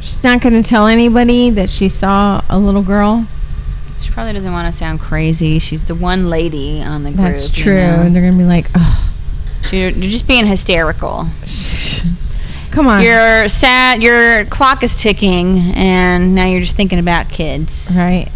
She's 0.00 0.22
not 0.22 0.40
going 0.40 0.62
to 0.62 0.68
tell 0.68 0.86
anybody 0.86 1.50
that 1.50 1.68
she 1.68 1.88
saw 1.88 2.40
a 2.48 2.56
little 2.56 2.82
girl. 2.82 3.26
She 4.00 4.12
probably 4.12 4.32
doesn't 4.32 4.52
want 4.52 4.72
to 4.72 4.78
sound 4.78 5.00
crazy. 5.00 5.58
She's 5.58 5.84
the 5.84 5.96
one 5.96 6.30
lady 6.30 6.82
on 6.82 7.02
the 7.02 7.10
group. 7.10 7.32
That's 7.32 7.56
you 7.58 7.64
true. 7.64 7.74
know? 7.74 8.02
And 8.02 8.14
they're 8.14 8.22
going 8.22 8.34
to 8.34 8.38
be 8.38 8.44
like, 8.44 8.70
oh, 8.76 9.05
She- 9.68 9.78
You're 9.80 9.90
just 9.92 10.26
being 10.26 10.46
hysterical. 10.46 11.26
come 12.70 12.86
on. 12.86 13.02
You're 13.02 13.48
sad. 13.48 14.02
Your 14.02 14.44
clock 14.46 14.82
is 14.82 14.96
ticking, 15.00 15.72
and 15.74 16.34
now 16.34 16.46
you're 16.46 16.60
just 16.60 16.76
thinking 16.76 16.98
about 16.98 17.28
kids. 17.28 17.88
Right. 17.94 18.30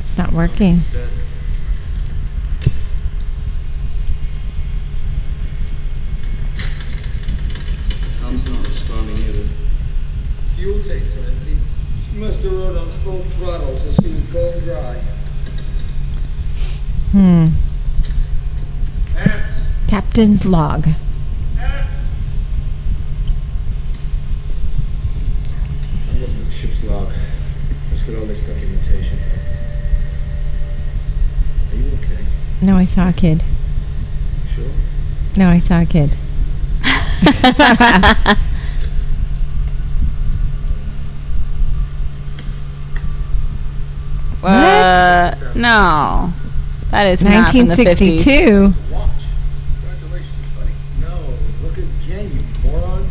It's 0.00 0.18
not 0.18 0.32
working. 0.32 0.80
Tom's 8.20 8.44
not 8.44 8.66
responding 8.66 9.16
either. 9.16 9.48
Fuel 10.56 10.82
tanks 10.82 11.16
are 11.16 11.30
empty. 11.30 11.56
She 12.10 12.18
must 12.18 12.38
have 12.40 12.52
rode 12.52 12.76
on 12.76 12.90
full 13.02 13.22
throttle 13.36 13.76
till 13.78 13.92
she 13.94 14.08
was 14.12 14.22
gone. 14.24 14.96
Hmm. 17.12 17.46
Abs. 19.26 19.90
Captain's 19.90 20.44
log. 20.44 20.88
Abs. 21.58 21.88
I'm 26.10 26.20
looking 26.20 26.40
at 26.40 26.46
the 26.46 26.52
ship's 26.52 26.82
log. 26.84 27.08
Let's 27.90 28.02
get 28.02 28.16
all 28.18 28.26
this 28.26 28.40
documentation. 28.40 29.18
Are 31.70 31.76
you 31.76 31.86
okay? 31.94 32.24
No, 32.60 32.76
I 32.76 32.84
saw 32.84 33.08
a 33.08 33.12
kid. 33.12 33.42
Sure? 34.54 34.70
No, 35.36 35.48
I 35.48 35.58
saw 35.58 35.80
a 35.80 35.86
kid. 35.86 36.16
What? 44.42 44.50
Uh, 44.50 45.34
no. 45.54 46.32
That 46.90 47.06
is 47.06 47.22
not 47.22 47.50
from 47.52 47.66
the 47.66 47.74
50s. 47.76 48.26
1962. 48.26 48.74
Watch. 48.90 49.08
Congratulations, 49.80 50.48
buddy. 50.58 50.72
No, 51.00 51.14
look 51.62 51.78
again, 51.78 52.26
you 52.34 52.42
moron. 52.68 53.08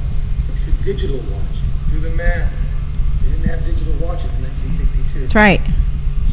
It's 0.58 0.68
a 0.68 0.71
digital 0.84 1.18
watch. 1.18 1.58
Do 1.92 2.00
the 2.00 2.10
math. 2.12 2.52
They 3.24 3.30
didn't 3.30 3.46
have 3.46 3.66
digital 3.66 3.94
watches 4.06 4.34
in 4.34 4.44
1962. 4.44 5.20
That's 5.22 5.36
right. 5.36 5.62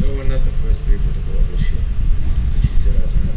So 0.00 0.06
we're 0.08 0.24
not 0.24 0.44
the 0.44 0.52
first 0.64 0.80
people 0.86 1.04
to 1.12 1.20
board 1.28 1.44
this 1.52 1.60
ship. 1.60 1.84
She 2.62 2.72
said 2.82 2.96
us 3.02 3.12
not. 3.24 3.34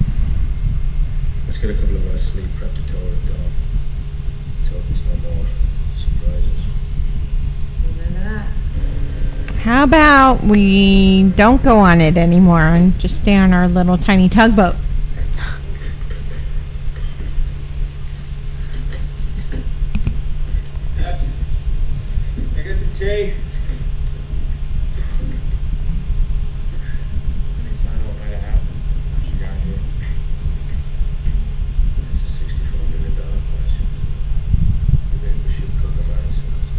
Let's 1.47 1.57
get 1.57 1.69
a 1.71 1.73
couple 1.73 1.95
of 1.97 2.07
hours 2.07 2.23
sleep, 2.23 2.45
prep 2.57 2.71
to 2.71 2.81
tow 2.87 2.99
her 2.99 3.15
dog. 3.27 3.51
Let's 4.59 4.69
hope 4.69 4.83
there's 4.87 5.03
no 5.03 5.29
more 5.29 5.45
surprises. 5.99 6.59
Amen 7.89 8.07
to 8.07 8.13
that. 8.23 8.47
How 9.61 9.83
about 9.83 10.43
we 10.43 11.23
don't 11.35 11.61
go 11.61 11.77
on 11.77 11.99
it 11.99 12.17
anymore 12.17 12.61
and 12.61 12.97
just 12.99 13.21
stay 13.21 13.35
on 13.35 13.53
our 13.53 13.67
little 13.67 13.97
tiny 13.97 14.29
tugboat? 14.29 14.75
I 23.01 23.03
got 23.03 23.09
some 23.09 23.17
tea. 23.17 23.33
Any 27.65 27.73
sign 27.73 27.97
of 27.97 28.05
what 28.05 28.15
might 28.21 28.37
have 28.37 28.45
happened? 28.45 28.77
She 29.25 29.33
got 29.41 29.57
here. 29.65 29.81
It's 32.13 32.21
a 32.21 32.29
sixty-four 32.29 32.77
million 32.93 33.17
dollar 33.17 33.41
question. 33.49 33.89
We 35.09 35.17
think 35.17 35.33
we 35.41 35.49
should 35.49 35.73
cook 35.81 35.97
her 35.97 36.05
by 36.05 36.13
ourselves. 36.13 36.69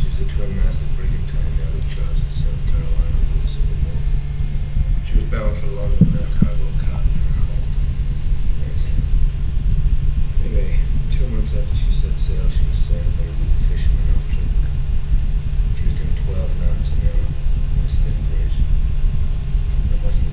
She 0.00 0.08
was 0.08 0.24
a 0.24 0.26
twin 0.32 0.56
master 0.56 0.88
brigantine 0.96 1.60
down 1.60 1.76
in 1.76 1.84
Charleston, 1.92 2.32
South 2.32 2.64
Carolina, 2.64 3.20
in 3.20 3.36
the 3.44 3.52
Civil 3.52 3.76
War. 3.84 4.00
She 5.04 5.12
was 5.20 5.28
bound 5.28 5.60
for 5.60 5.68
London 5.76 6.08
with 6.08 6.16
that 6.16 6.32
cargo 6.40 6.64
of 6.64 6.80
cotton 6.80 7.04
in 7.04 7.20
her 7.36 7.44
hold. 7.52 7.68
Anyway, 10.40 10.80
two 11.12 11.28
months 11.28 11.52
after 11.52 11.76
she 11.76 11.92
set 11.92 12.16
sail, 12.16 12.48
she 12.48 12.64
was 12.64 12.80
sighted 12.88 13.12
by 13.20 13.28
a 13.28 13.36
group 13.36 13.44
of 13.44 13.68
fishermen 13.68 14.08
off 14.16 14.24
Trinidad. 14.24 14.72
She 15.76 15.84
was 15.86 15.94
doing 16.00 16.16
twelve 16.24 16.52
knots 16.60 16.88
an 16.92 16.98
hour 17.08 17.24
on 17.24 17.84
a 17.84 17.88
steady 17.88 18.22
breeze. 18.28 18.58
That 19.90 20.00
wasn't 20.04 20.32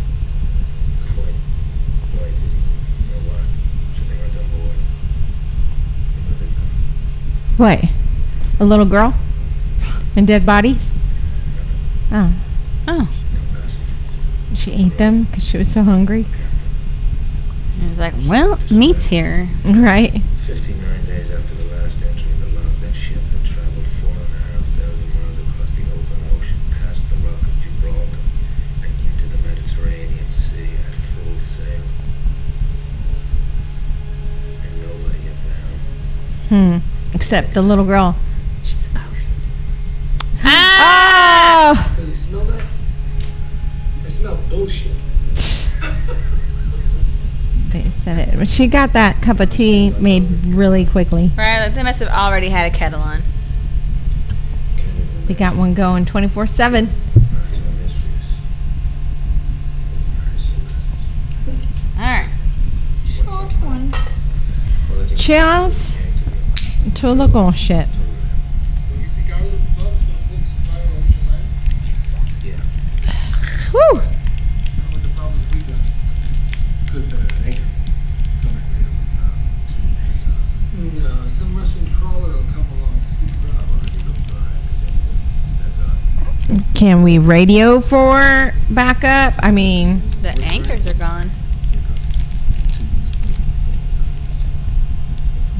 quite 1.11 1.39
right. 2.19 2.35
You 2.35 3.07
know 3.07 3.21
why? 3.27 3.41
So 3.95 4.01
they 4.07 4.17
went 4.19 4.35
on 4.37 4.47
board. 4.51 4.75
You 4.75 6.19
know 6.23 6.35
they 6.39 6.51
come. 6.55 6.71
What? 7.57 7.83
A 8.59 8.65
little 8.65 8.85
girl? 8.85 9.15
And 10.15 10.27
dead 10.27 10.45
bodies? 10.45 10.91
Oh. 12.11 12.33
Oh. 12.87 13.09
She 14.53 14.71
ate 14.73 14.97
them 14.97 15.23
because 15.23 15.43
she 15.43 15.57
was 15.57 15.71
so 15.71 15.83
hungry? 15.83 16.25
It 17.81 17.89
was 17.89 17.99
like, 17.99 18.13
well, 18.27 18.59
meat's 18.71 19.05
here. 19.05 19.47
Right. 19.65 20.21
Fifty-nine 20.45 21.05
days 21.05 21.31
after 21.31 21.55
the 21.55 21.65
last 21.75 21.97
entry 22.01 22.31
in 22.31 22.39
the 22.41 22.59
log, 22.59 22.79
that 22.81 22.93
ship 22.93 23.21
had 23.21 23.45
traveled 23.51 23.85
four 24.01 24.11
and 24.11 24.21
a 24.21 24.37
half 24.37 24.65
thousand 24.77 25.13
miles 25.13 25.37
across 25.37 25.69
the 25.75 25.83
open 25.93 26.19
ocean, 26.37 26.59
past 26.71 27.09
the 27.09 27.15
Rock 27.17 27.41
of 27.41 27.53
Gibraltar, 27.61 28.21
and 28.81 28.93
into 29.01 29.25
the 29.29 29.39
Mediterranean 29.47 30.29
Sea 30.31 30.77
at 30.77 30.95
full 31.13 31.37
sail. 31.41 31.83
And 34.63 34.73
nobody 34.81 35.21
had 35.25 35.37
found. 35.45 36.81
Hmm. 36.81 36.96
Except 37.17 37.55
the 37.55 37.63
little 37.63 37.83
girl. 37.83 38.15
She's 38.63 38.85
a 38.85 38.89
ghost. 38.89 39.33
Ah! 40.43 40.77
Ah! 40.79 41.73
Oh! 41.73 41.95
Hey, 41.95 42.03
you 42.09 42.15
smell 42.15 42.43
that? 42.45 42.63
I 44.05 44.09
smell 44.09 44.35
bullshit. 44.51 44.91
They 47.71 47.89
said 48.03 48.29
it. 48.29 48.37
But 48.37 48.47
She 48.47 48.67
got 48.67 48.93
that 48.93 49.19
cup 49.23 49.39
of 49.39 49.49
tea 49.49 49.89
made 49.89 50.29
really 50.45 50.85
quickly. 50.85 51.31
Right, 51.35 51.59
like 51.59 51.73
they 51.73 51.81
must 51.83 51.99
have 51.99 52.09
already 52.09 52.49
had 52.49 52.71
a 52.71 52.75
kettle 52.75 53.01
on. 53.01 53.23
They 55.25 55.33
got 55.33 55.55
one 55.55 55.73
going 55.73 56.05
24 56.05 56.45
7. 56.47 56.85
imagine 56.87 56.93
the 57.51 57.59
mysteries. 57.83 58.03
Alright. 61.97 62.29
Short 63.05 63.53
one. 63.63 63.91
Well, 64.89 65.01
I 65.01 65.05
think- 65.07 65.19
Cheers 65.19 65.96
to 66.97 67.13
the 67.13 67.27
girl 67.27 67.51
shit. 67.51 67.87
Well, 68.89 68.99
you 68.99 69.07
think 69.09 69.29
our 69.29 69.41
little 69.43 69.59
bug's 69.77 70.01
gonna 70.01 70.25
book 70.29 70.41
some 70.49 70.61
fire 70.65 70.81
on 70.81 70.97
ocean 70.97 71.21
land? 71.29 71.45
Yeah. 72.43 72.61
Woo! 73.71 73.81
I 73.81 74.01
know 74.01 74.89
what 74.89 75.01
the 75.03 75.09
problems 75.09 75.45
we 75.53 75.59
got. 75.61 75.77
Could 76.91 77.03
set 77.03 77.19
it 77.19 77.31
an 77.33 77.37
anchor. 77.45 77.61
Come 78.41 78.51
back 78.53 78.65
later. 78.73 78.89
No, 81.07 81.27
some 81.27 81.51
Russian 81.55 81.85
trawler 81.85 82.33
will 82.33 82.49
come 82.53 82.65
along, 82.79 82.97
scoop 83.05 83.29
it 83.29 83.53
up. 83.53 83.69
Already 83.69 84.01
looked 84.07 84.31
alright. 84.31 84.65
That, 85.61 86.57
uh, 86.57 86.61
Can 86.73 87.03
we 87.03 87.19
radio 87.19 87.79
for 87.79 88.53
backup? 88.71 89.35
I 89.37 89.51
mean, 89.51 90.01
The 90.23 90.31
anchors 90.43 90.87
are 90.87 90.95
gone. 90.95 91.29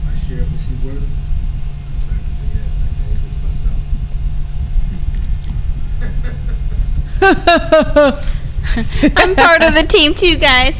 My 0.04 0.16
share 0.28 0.42
of 0.42 0.52
what 0.52 0.62
she's 0.68 0.82
worth. 0.84 1.04
Practically, 2.08 2.50
yes, 2.56 2.70
I 2.82 2.88
can 2.98 3.38
myself. 7.30 7.47
I'm 9.16 9.36
part 9.36 9.64
of 9.64 9.74
the 9.74 9.86
team 9.88 10.14
too, 10.14 10.36
guys. 10.38 10.76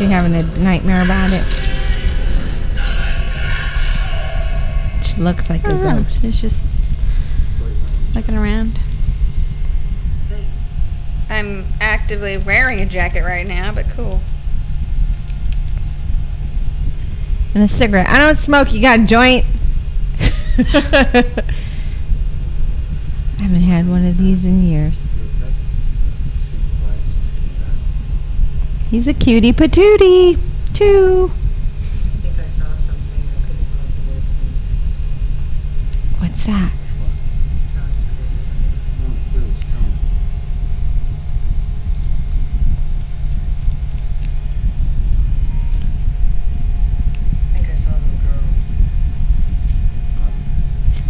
she 0.00 0.06
having 0.06 0.34
a 0.34 0.42
nightmare 0.58 1.02
about 1.02 1.30
it. 1.30 1.44
She 5.04 5.20
looks 5.20 5.50
like 5.50 5.62
a 5.64 5.74
Oh, 5.74 6.02
ghost. 6.02 6.22
she's 6.22 6.40
just 6.40 6.64
looking 8.14 8.34
around. 8.34 8.80
I'm 11.28 11.66
actively 11.82 12.38
wearing 12.38 12.80
a 12.80 12.86
jacket 12.86 13.24
right 13.24 13.46
now, 13.46 13.72
but 13.72 13.90
cool. 13.90 14.22
And 17.54 17.62
a 17.62 17.68
cigarette. 17.68 18.08
I 18.08 18.18
don't 18.18 18.36
smoke. 18.36 18.72
You 18.72 18.80
got 18.80 19.00
a 19.00 19.04
joint? 19.04 19.44
I 20.60 20.62
haven't 23.38 23.62
had 23.62 23.88
one 23.88 24.04
of 24.04 24.18
these 24.18 24.44
in 24.44 24.62
years. 24.62 25.00
He's 28.90 29.08
a 29.08 29.14
cutie 29.14 29.54
patootie, 29.54 30.38
too. 30.74 31.30
I 31.32 31.36
think 32.20 32.38
I 32.38 32.42
saw 32.42 32.76
something 32.76 33.22
I 33.24 33.40
couldn't 33.46 33.66
possibly 33.78 34.14
have 34.14 34.24
seen. 34.24 34.54
What's 36.18 36.44
that? 36.44 36.72
No, 37.74 37.82
it's 37.86 38.04
crazy. 38.04 38.36
It's 39.48 39.64
I 47.54 47.56
think 47.56 47.66
I 47.70 47.74
saw 47.76 47.92
a 47.92 47.96
little 47.96 48.18
girl. 48.26 48.44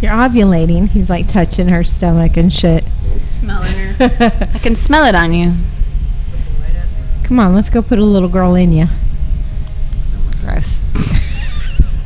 ovulating. 0.11 0.87
He's 0.89 1.09
like 1.09 1.27
touching 1.27 1.67
her 1.69 1.83
stomach 1.83 2.37
and 2.37 2.53
shit. 2.53 2.83
Smelling 3.39 3.71
her. 3.95 4.49
I 4.53 4.59
can 4.59 4.75
smell 4.75 5.05
it 5.05 5.15
on 5.15 5.33
you. 5.33 5.47
looking 6.31 6.61
right 6.61 6.75
at 6.75 6.85
me. 6.85 7.23
Come 7.23 7.39
on, 7.39 7.55
let's 7.55 7.69
go 7.69 7.81
put 7.81 7.99
a 7.99 8.03
little 8.03 8.29
girl 8.29 8.55
in 8.55 8.71
you. 8.71 8.87
Gross. 10.41 10.79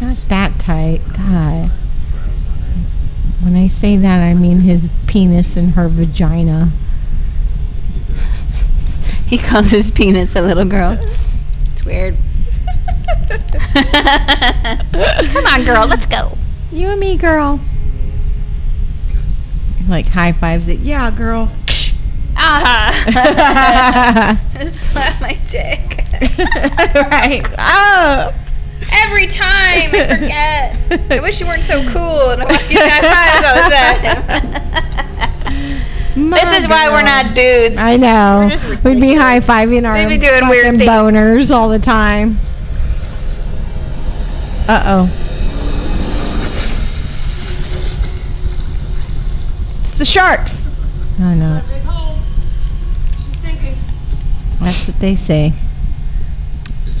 Not 0.00 0.16
that 0.28 0.58
tight. 0.58 1.00
God. 1.16 1.70
When 3.42 3.56
I 3.56 3.66
say 3.68 3.96
that, 3.96 4.20
I 4.20 4.34
mean 4.34 4.60
his 4.60 4.88
penis 5.06 5.56
and 5.56 5.72
her 5.72 5.88
vagina. 5.88 6.72
He 9.30 9.38
calls 9.38 9.70
his 9.70 9.92
penis 9.92 10.34
a 10.34 10.42
little 10.42 10.64
girl. 10.64 10.98
It's 11.72 11.84
weird. 11.84 12.16
Come 15.32 15.46
on, 15.46 15.64
girl, 15.64 15.86
let's 15.86 16.06
go. 16.06 16.36
You 16.72 16.88
and 16.88 17.00
me, 17.00 17.16
girl. 17.16 17.60
Like 19.88 20.08
high 20.08 20.32
fives 20.32 20.68
it. 20.68 20.78
Yeah, 20.80 21.10
girl. 21.10 21.50
Ah! 22.42 24.40
Just 24.58 24.92
slap 24.92 25.20
my 25.20 25.34
dick. 25.50 26.06
right. 27.10 27.42
Oh. 27.58 28.32
Every 28.92 29.26
time 29.26 29.90
I 29.92 30.06
forget. 30.18 30.76
I 31.10 31.20
wish 31.20 31.38
you 31.40 31.46
weren't 31.46 31.64
so 31.64 31.86
cool 31.90 32.30
and 32.30 32.40
I 32.40 32.44
want 32.46 32.60
to 32.60 32.68
give 32.68 32.72
you 32.72 32.78
high 32.88 33.00
fives 33.02 33.46
all 33.46 33.54
the 33.56 33.70
time. 35.44 36.30
This 36.30 36.62
is 36.62 36.68
why 36.68 36.88
we're 36.88 37.02
not 37.02 37.34
dudes. 37.34 37.76
I 37.76 37.96
know. 37.96 38.44
We're 38.44 38.50
just 38.50 38.84
We'd 38.84 39.00
be 39.00 39.14
high 39.14 39.40
fiving 39.40 39.86
our 39.86 39.94
We'd 39.94 40.08
be 40.08 40.16
doing 40.18 40.48
weird 40.48 40.78
things. 40.78 40.88
boners 40.88 41.50
all 41.54 41.68
the 41.68 41.78
time. 41.78 42.38
Uh 44.70 44.82
oh. 44.86 45.10
It's 49.80 49.98
the 49.98 50.04
sharks. 50.04 50.64
I 51.18 51.34
no. 51.34 51.60
Big 51.68 51.82
hole. 51.82 52.20
She's 53.16 53.40
sinking. 53.40 53.76
That's 54.60 54.86
what 54.86 55.00
they 55.00 55.16
say. 55.16 55.54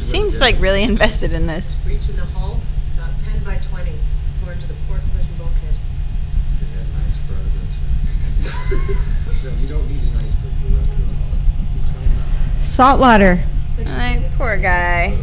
Seems 0.00 0.40
like 0.40 0.58
really 0.58 0.82
invested 0.82 1.32
in 1.32 1.46
this. 1.46 1.72
Breach 1.84 2.08
in 2.08 2.16
the 2.16 2.24
hull, 2.24 2.60
about 2.96 3.10
10 3.22 3.44
by 3.44 3.58
20, 3.58 3.92
according 4.40 4.62
to 4.62 4.66
the 4.66 4.74
port 4.88 5.00
collision 5.12 5.36
bulkhead. 5.38 5.74
No, 9.44 9.50
you 9.60 9.68
don't 9.68 9.88
need 9.88 10.02
an 10.02 10.16
iceberg 10.16 10.54
to 10.60 10.74
run 10.74 10.84
through 10.86 11.04
a 11.04 11.14
hull. 11.22 12.64
Saltwater. 12.64 13.44
Like, 13.78 14.32
poor 14.32 14.56
guy. 14.56 15.16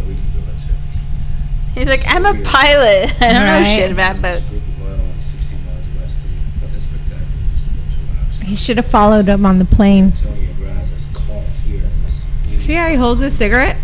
He's 1.78 1.88
like, 1.88 2.04
I'm 2.08 2.26
a 2.26 2.34
pilot. 2.44 3.14
I 3.22 3.34
don't 3.34 3.46
know 3.46 3.60
Right. 3.62 3.76
shit 3.76 3.92
about 3.92 4.22
boats. 4.22 4.50
Group 4.50 4.64
of 4.64 4.82
oil 4.82 4.94
on 4.94 5.14
60 5.40 5.56
miles 5.66 5.86
west 6.00 6.16
of 6.18 6.62
nothing 6.64 6.82
spectacular, 6.82 7.44
just 7.54 7.66
a 7.68 7.70
bunch 7.70 7.94
of 7.94 8.38
rocks. 8.40 8.50
He 8.50 8.56
should 8.56 8.78
have 8.78 8.88
followed 8.88 9.28
him 9.28 9.46
on 9.46 9.60
the 9.60 9.66
plane. 9.66 10.14
Antonia 10.18 10.54
Graza 10.54 11.14
caught 11.14 11.46
here 11.66 11.84
in 11.84 12.04
this 12.04 12.66
See 12.66 12.74
how 12.74 12.88
he 12.90 12.96
holds 12.96 13.22
his 13.22 13.34
cigarette? 13.38 13.78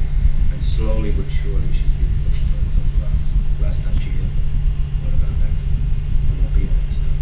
And 0.51 0.61
slowly 0.63 1.11
but 1.11 1.25
surely 1.43 1.67
she's 1.69 1.93
being 2.01 2.17
pushed 2.25 2.41
towards 2.49 2.73
those 2.81 2.93
rocks. 2.97 3.29
Last 3.61 3.83
time 3.85 3.93
she 4.01 4.09
hit 4.09 4.25
them. 4.25 4.41
What 5.05 5.13
about 5.13 5.35
next? 5.37 5.61
It 5.69 6.33
won't 6.41 6.53
be 6.57 6.63
next 6.65 6.97
time. 6.97 7.17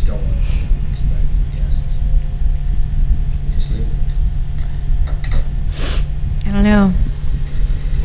don't 0.06 0.24
want 0.24 0.36
to 0.36 0.50
expect 0.50 1.26
Aye, 1.30 1.56
Just 3.56 3.72
leave 3.72 3.88
it. 3.88 3.88
I 6.48 6.52
don't 6.52 6.64
know. 6.64 6.94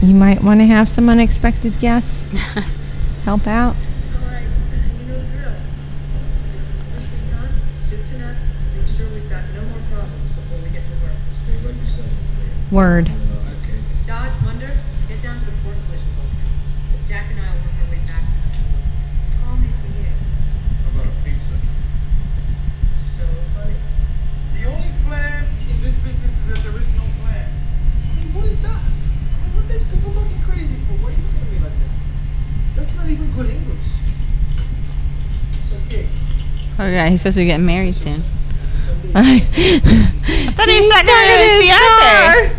You 0.02 0.14
might 0.14 0.42
want 0.42 0.60
to 0.60 0.66
have 0.66 0.88
some 0.88 1.08
unexpected 1.08 1.78
guests 1.80 2.22
help 3.24 3.46
out. 3.46 3.74
All 3.74 4.26
right, 4.26 4.42
you 4.42 5.06
know 5.06 5.18
the 5.18 5.26
drill. 5.26 5.52
First 6.94 7.06
thing 7.08 7.28
done, 7.30 7.52
soup 7.90 8.00
to 8.08 8.18
nuts, 8.18 8.44
make 8.76 8.96
sure 8.96 9.06
we've 9.10 9.28
got 9.28 9.42
no 9.54 9.62
more 9.62 9.82
problems 9.92 10.32
before 10.32 10.58
we 10.58 10.70
get 10.70 10.84
to 10.84 10.94
work. 11.04 11.18
Stay 11.44 11.56
right 11.66 11.80
beside 11.80 12.04
me. 12.04 12.12
Word. 12.78 13.08
You 13.08 13.14
know, 13.14 13.42
okay? 13.58 13.82
Dodge, 14.06 14.40
Munder, 14.44 14.70
get 15.08 15.20
down 15.20 15.40
to 15.40 15.46
the 15.46 15.50
port 15.66 15.74
collision 15.90 16.14
bulkhead. 16.14 17.10
Jack 17.10 17.26
and 17.26 17.40
I 17.42 17.50
will 17.50 17.58
work 17.58 17.74
our 17.74 17.90
way 17.90 17.98
back. 18.06 18.22
Call 19.42 19.56
me 19.58 19.66
if 19.66 19.82
you 19.82 19.90
need 19.98 20.06
it. 20.06 20.14
How 20.86 20.94
about 20.94 21.10
a 21.10 21.14
pizza? 21.26 21.58
So 23.18 23.26
funny. 23.58 23.74
The 24.54 24.70
only 24.70 24.94
plan 25.10 25.42
in 25.66 25.82
this 25.82 25.90
business 26.06 26.30
is 26.30 26.44
that 26.54 26.62
there 26.62 26.78
is 26.78 26.86
no 26.94 27.02
plan. 27.18 27.50
I 27.50 28.14
mean, 28.14 28.30
what 28.30 28.46
is 28.46 28.62
that? 28.62 28.78
I 28.78 28.86
mean, 29.42 29.50
what 29.58 29.66
are 29.66 29.74
these 29.74 29.82
people 29.90 30.14
looking 30.14 30.38
crazy 30.46 30.78
for? 30.86 31.02
Why 31.02 31.10
are 31.10 31.18
you 31.18 31.22
looking 31.26 31.42
at 31.42 31.50
me 31.50 31.58
like 31.58 31.74
that? 31.82 31.92
That's 32.78 32.94
not 32.94 33.10
even 33.10 33.26
good 33.34 33.50
English. 33.58 33.90
It's 35.66 35.74
okay. 35.82 36.06
Oh 36.78 36.86
yeah, 36.86 37.10
he's 37.10 37.26
supposed 37.26 37.34
to 37.34 37.42
be 37.42 37.50
getting 37.50 37.66
married 37.66 37.98
soon. 37.98 38.22
I 39.18 39.42
thought 40.54 40.70
he 40.70 40.78
was 40.78 40.86
talking 40.94 41.10
to 41.10 41.34
his 41.42 41.58
fiance. 41.66 42.57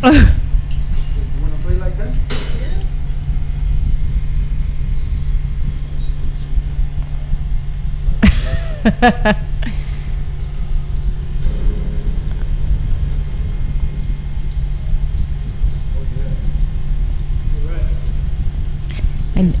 I, 0.00 0.32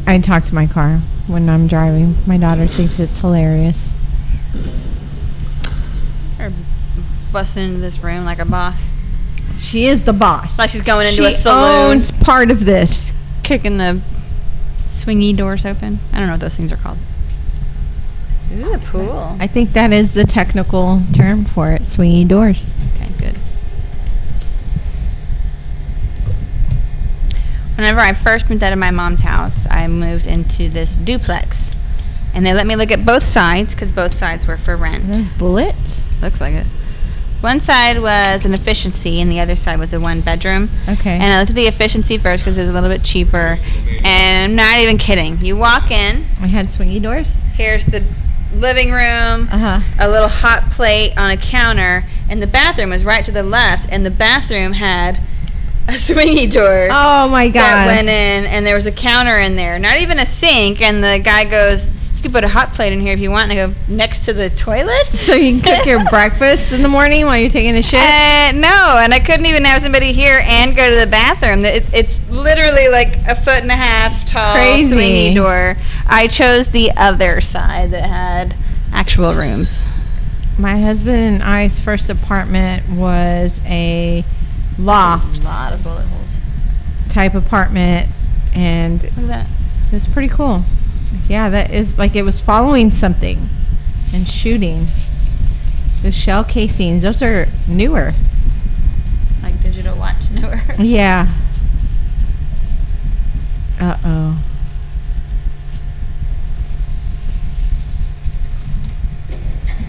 I 0.06 0.18
talk 0.20 0.44
to 0.44 0.54
my 0.54 0.66
car 0.66 0.98
when 1.26 1.48
I'm 1.48 1.66
driving. 1.66 2.16
My 2.26 2.38
daughter 2.38 2.68
thinks 2.68 3.00
it's 3.00 3.18
hilarious. 3.18 3.92
Or 6.38 6.52
busting 7.32 7.64
into 7.64 7.80
this 7.80 7.98
room 7.98 8.24
like 8.24 8.38
a 8.38 8.44
boss. 8.44 8.90
She 9.68 9.84
is 9.84 10.02
the 10.02 10.14
boss. 10.14 10.58
Like 10.58 10.70
she's 10.70 10.80
going 10.80 11.08
into 11.08 11.22
she 11.22 11.28
a 11.28 11.32
saloon, 11.32 11.98
owns 11.98 12.10
part 12.10 12.50
of 12.50 12.64
this. 12.64 13.12
kicking 13.42 13.76
the 13.76 14.00
swingy 14.88 15.36
doors 15.36 15.66
open. 15.66 16.00
I 16.10 16.16
don't 16.18 16.26
know 16.28 16.32
what 16.32 16.40
those 16.40 16.54
things 16.54 16.72
are 16.72 16.78
called. 16.78 16.96
Ooh, 18.50 18.72
a 18.72 18.78
pool. 18.78 19.36
I 19.38 19.46
think 19.46 19.74
that 19.74 19.92
is 19.92 20.14
the 20.14 20.24
technical 20.24 21.02
term 21.12 21.44
for 21.44 21.72
it. 21.72 21.82
Swingy 21.82 22.26
doors. 22.26 22.70
Okay, 22.94 23.10
good. 23.18 23.36
Whenever 27.76 28.00
I 28.00 28.14
first 28.14 28.48
moved 28.48 28.62
out 28.62 28.72
of 28.72 28.78
my 28.78 28.90
mom's 28.90 29.20
house, 29.20 29.66
I 29.70 29.86
moved 29.86 30.26
into 30.26 30.70
this 30.70 30.96
duplex. 30.96 31.76
And 32.32 32.46
they 32.46 32.54
let 32.54 32.66
me 32.66 32.74
look 32.74 32.90
at 32.90 33.04
both 33.04 33.24
sides 33.24 33.74
because 33.74 33.92
both 33.92 34.14
sides 34.14 34.46
were 34.46 34.56
for 34.56 34.78
rent. 34.78 35.08
Those 35.08 35.28
bullets. 35.28 36.02
Looks 36.22 36.40
like 36.40 36.54
it. 36.54 36.66
One 37.40 37.60
side 37.60 38.00
was 38.00 38.44
an 38.44 38.52
efficiency, 38.54 39.20
and 39.20 39.30
the 39.30 39.38
other 39.40 39.54
side 39.54 39.78
was 39.78 39.92
a 39.92 40.00
one 40.00 40.20
bedroom. 40.22 40.70
Okay. 40.88 41.10
And 41.14 41.24
I 41.24 41.38
looked 41.38 41.50
at 41.50 41.56
the 41.56 41.66
efficiency 41.66 42.18
first 42.18 42.42
because 42.44 42.58
it 42.58 42.62
was 42.62 42.70
a 42.70 42.72
little 42.72 42.88
bit 42.88 43.04
cheaper. 43.04 43.58
And 44.04 44.44
I'm 44.50 44.56
not 44.56 44.78
even 44.80 44.98
kidding. 44.98 45.38
You 45.44 45.56
walk 45.56 45.90
in, 45.90 46.26
I 46.40 46.48
had 46.48 46.66
swingy 46.66 47.00
doors. 47.00 47.34
here's 47.54 47.84
the 47.86 48.02
living 48.54 48.90
room, 48.90 49.48
Uh 49.52 49.58
huh. 49.58 49.80
a 50.00 50.08
little 50.08 50.28
hot 50.28 50.70
plate 50.70 51.16
on 51.16 51.30
a 51.30 51.36
counter, 51.36 52.04
and 52.28 52.42
the 52.42 52.46
bathroom 52.46 52.90
was 52.90 53.04
right 53.04 53.24
to 53.24 53.30
the 53.32 53.42
left, 53.42 53.86
and 53.92 54.04
the 54.04 54.10
bathroom 54.10 54.72
had 54.72 55.20
a 55.86 55.92
swingy 55.92 56.50
door 56.50 56.88
Oh 56.90 57.28
my 57.28 57.46
god! 57.48 57.54
that 57.62 57.86
went 57.86 58.08
in, 58.08 58.46
and 58.46 58.66
there 58.66 58.74
was 58.74 58.86
a 58.86 58.92
counter 58.92 59.38
in 59.38 59.54
there, 59.54 59.78
not 59.78 59.98
even 60.00 60.18
a 60.18 60.26
sink. 60.26 60.80
And 60.80 61.04
the 61.04 61.18
guy 61.22 61.44
goes, 61.44 61.88
"You 62.18 62.22
could 62.24 62.32
put 62.32 62.44
a 62.44 62.48
hot 62.48 62.74
plate 62.74 62.92
in 62.92 63.00
here 63.00 63.12
if 63.14 63.20
you 63.20 63.30
want." 63.30 63.50
And 63.50 63.74
go, 63.74 63.80
"Next 63.88 64.24
to 64.26 64.32
the 64.32 64.50
toilet." 64.50 65.06
so 65.06 65.34
you 65.34 65.60
can 65.60 65.76
cook 65.76 65.86
your 65.86 66.04
breakfast 66.10 66.72
in 66.72 66.82
the 66.82 66.88
morning 66.88 67.24
while 67.26 67.38
you're 67.38 67.50
taking 67.50 67.74
a 67.76 67.82
shit. 67.82 68.00
Uh, 68.00 68.52
no, 68.52 68.98
and 69.00 69.14
I 69.14 69.20
couldn't 69.20 69.46
even 69.46 69.64
have 69.64 69.80
somebody 69.82 70.12
here 70.12 70.42
and 70.44 70.76
go 70.76 70.90
to 70.90 70.96
the 70.96 71.06
bathroom. 71.06 71.64
It, 71.64 71.84
it's 71.92 72.20
literally 72.28 72.88
like 72.88 73.16
a 73.28 73.34
foot 73.34 73.62
and 73.62 73.70
a 73.70 73.76
half 73.76 74.26
tall 74.30 74.54
Crazy. 74.54 74.94
swingy 74.94 75.34
door. 75.34 75.76
I 76.06 76.26
chose 76.26 76.68
the 76.68 76.90
other 76.96 77.40
side 77.40 77.90
that 77.92 78.04
had 78.08 78.56
actual 78.92 79.34
rooms. 79.34 79.82
My 80.58 80.78
husband 80.80 81.18
and 81.18 81.42
I's 81.42 81.78
first 81.78 82.10
apartment 82.10 82.88
was 82.90 83.60
a 83.64 84.24
loft 84.76 85.42
A 85.42 85.44
lot 85.44 85.72
of 85.72 85.82
bullet 85.84 86.04
holes. 86.06 86.28
type 87.08 87.34
apartment, 87.34 88.10
and 88.54 89.02
Look 89.02 89.12
at 89.12 89.26
that. 89.28 89.46
it 89.88 89.92
was 89.92 90.06
pretty 90.08 90.28
cool. 90.28 90.64
Yeah, 91.28 91.50
that 91.50 91.72
is 91.72 91.96
like 91.98 92.16
it 92.16 92.22
was 92.22 92.40
following 92.40 92.90
something 92.90 93.48
and 94.12 94.26
shooting. 94.26 94.86
The 96.02 96.12
shell 96.12 96.44
casings, 96.44 97.02
those 97.02 97.22
are 97.22 97.46
newer. 97.66 98.12
Like 99.42 99.60
digital 99.62 99.96
watch 99.96 100.16
newer. 100.30 100.60
Yeah. 100.78 101.28
Uh 103.80 103.96
oh. 104.04 104.44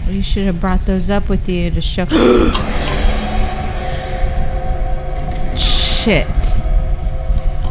You 0.08 0.22
should 0.22 0.46
have 0.46 0.60
brought 0.60 0.86
those 0.86 1.08
up 1.08 1.28
with 1.28 1.48
you 1.48 1.70
to 1.70 1.80
show. 1.80 2.04
Shit. 5.56 6.26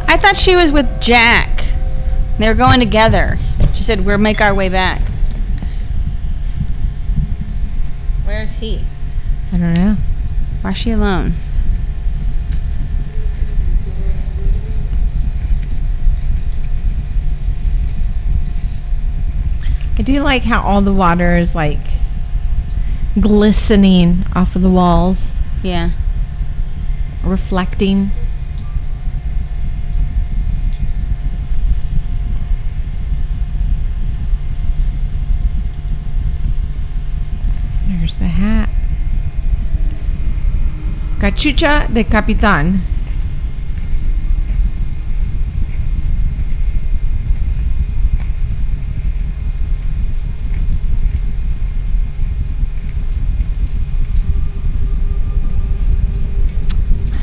I 0.08 0.16
thought 0.16 0.36
she 0.38 0.56
was 0.56 0.72
with 0.72 1.00
Jack. 1.02 1.59
They 2.40 2.48
were 2.48 2.54
going 2.54 2.80
together. 2.80 3.38
She 3.74 3.82
said, 3.82 4.06
"We'll 4.06 4.16
make 4.16 4.40
our 4.40 4.54
way 4.54 4.70
back." 4.70 5.02
Where's 8.24 8.52
he? 8.52 8.82
I 9.52 9.58
don't 9.58 9.74
know. 9.74 9.96
Why 10.62 10.70
is 10.70 10.78
she 10.78 10.90
alone? 10.90 11.34
I 19.98 20.02
do 20.02 20.22
like 20.22 20.44
how 20.44 20.62
all 20.62 20.80
the 20.80 20.92
water 20.94 21.36
is 21.36 21.54
like 21.54 21.78
glistening 23.20 24.24
off 24.34 24.56
of 24.56 24.62
the 24.62 24.70
walls, 24.70 25.32
Yeah. 25.62 25.90
reflecting. 27.22 28.12
There's 38.10 38.18
the 38.18 38.26
hat. 38.26 38.68
Cachucha 41.20 41.92
de 41.92 42.02
Capitán. 42.02 42.80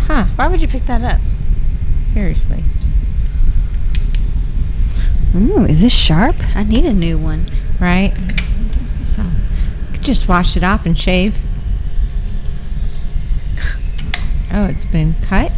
Huh, 0.07 0.25
Why 0.35 0.47
would 0.47 0.61
you 0.61 0.67
pick 0.67 0.85
that 0.85 1.01
up? 1.03 1.21
seriously. 2.13 2.63
Ooh, 5.35 5.65
is 5.65 5.81
this 5.81 5.93
sharp? 5.93 6.35
I 6.55 6.63
need 6.63 6.83
a 6.85 6.93
new 6.93 7.17
one. 7.17 7.45
right? 7.79 8.13
So, 10.07 10.11
you 10.11 10.15
could 10.15 10.19
just 10.19 10.29
wash 10.29 10.55
it 10.55 10.63
off 10.63 10.85
and 10.85 10.97
shave. 10.97 11.37
Oh, 14.53 14.63
it's 14.63 14.85
been 14.85 15.15
cut. 15.21 15.51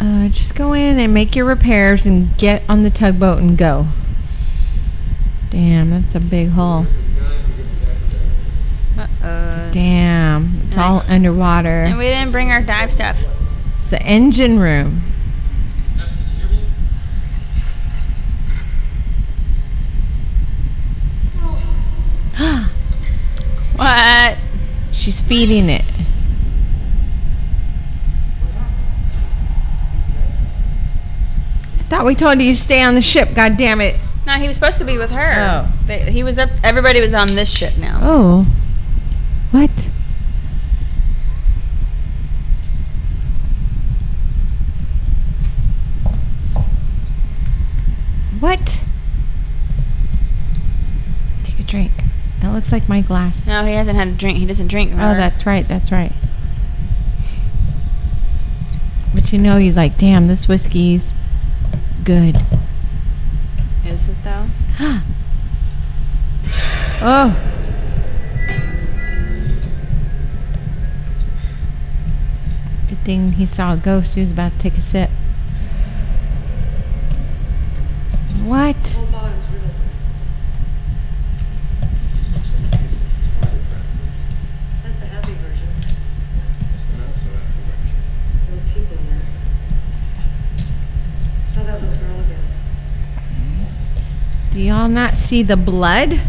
Uh, 0.00 0.28
just 0.30 0.56
go 0.56 0.72
in 0.72 0.98
and 0.98 1.14
make 1.14 1.36
your 1.36 1.44
repairs 1.44 2.04
and 2.04 2.36
get 2.36 2.64
on 2.68 2.82
the 2.82 2.90
tugboat 2.90 3.38
and 3.38 3.56
go. 3.56 3.86
Damn, 5.50 5.90
that's 5.90 6.16
a 6.16 6.20
big 6.20 6.48
hole. 6.48 6.86
Uh 8.98 9.06
oh. 9.22 9.70
Damn, 9.72 10.62
it's 10.66 10.76
all 10.76 11.04
underwater. 11.06 11.84
And 11.84 11.96
we 11.96 12.06
didn't 12.06 12.32
bring 12.32 12.50
our 12.50 12.62
dive 12.62 12.92
stuff. 12.92 13.16
It's 13.78 13.90
the 13.90 14.02
engine 14.02 14.58
room. 14.58 15.09
What? 23.76 24.36
She's 24.92 25.22
feeding 25.22 25.70
it. 25.70 25.84
I 31.78 31.82
thought 31.84 32.04
we 32.04 32.14
told 32.14 32.42
you 32.42 32.52
to 32.52 32.60
stay 32.60 32.82
on 32.82 32.94
the 32.94 33.00
ship. 33.00 33.34
God 33.34 33.56
damn 33.56 33.80
it! 33.80 33.96
No, 34.26 34.34
he 34.34 34.46
was 34.46 34.56
supposed 34.56 34.76
to 34.78 34.84
be 34.84 34.98
with 34.98 35.10
her. 35.10 35.34
Oh. 35.38 35.72
They, 35.86 36.12
he 36.12 36.22
was 36.22 36.38
up. 36.38 36.50
Everybody 36.62 37.00
was 37.00 37.14
on 37.14 37.28
this 37.34 37.48
ship 37.48 37.78
now. 37.78 38.00
Oh, 38.02 38.46
what? 39.50 39.70
What? 48.40 48.80
Take 51.44 51.60
a 51.60 51.62
drink. 51.62 51.92
That 52.40 52.52
looks 52.52 52.72
like 52.72 52.88
my 52.88 53.00
glass. 53.00 53.46
No, 53.46 53.64
he 53.64 53.74
hasn't 53.74 53.96
had 53.96 54.08
a 54.08 54.12
drink. 54.12 54.38
He 54.38 54.46
doesn't 54.46 54.68
drink. 54.68 54.92
Oh, 54.92 54.96
that's 54.96 55.44
right. 55.46 55.66
That's 55.66 55.92
right. 55.92 56.12
But 59.14 59.32
you 59.32 59.38
know, 59.38 59.58
he's 59.58 59.76
like, 59.76 59.98
damn, 59.98 60.26
this 60.26 60.48
whiskey's 60.48 61.12
good. 62.04 62.36
Is 63.84 64.08
it 64.08 64.16
though? 64.24 64.46
oh. 67.02 67.46
Good 72.88 72.98
thing 73.04 73.32
he 73.32 73.46
saw 73.46 73.74
a 73.74 73.76
ghost. 73.76 74.14
He 74.14 74.20
was 74.20 74.30
about 74.30 74.52
to 74.52 74.58
take 74.58 74.76
a 74.78 74.80
sip. 74.80 75.10
What? 78.44 78.74
Whole 78.74 79.06
bottom's 79.06 79.46
really 79.52 79.68
That's 84.82 84.98
the 84.98 85.06
happy 85.06 85.34
version. 85.34 85.68
There 88.46 88.56
were 88.56 88.62
people 88.74 88.98
in 88.98 89.06
there. 89.06 89.26
I 91.40 91.44
saw 91.44 91.62
that 91.62 91.80
little 91.80 91.96
girl 91.96 92.20
again. 92.20 92.44
Do 94.50 94.59
y'all 94.70 94.88
not 94.88 95.16
see 95.16 95.42
the 95.42 95.56
blood? 95.56 96.20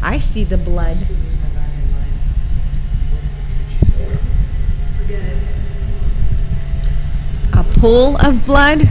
I 0.00 0.18
see 0.20 0.44
the 0.44 0.56
blood. 0.56 0.98
Lose 0.98 1.08
my 1.10 1.48
goddamn 1.48 1.90
mind. 1.90 2.12
Forget 4.98 5.20
it. 5.20 5.38
A 7.54 7.64
pool 7.80 8.16
of 8.18 8.46
blood? 8.46 8.88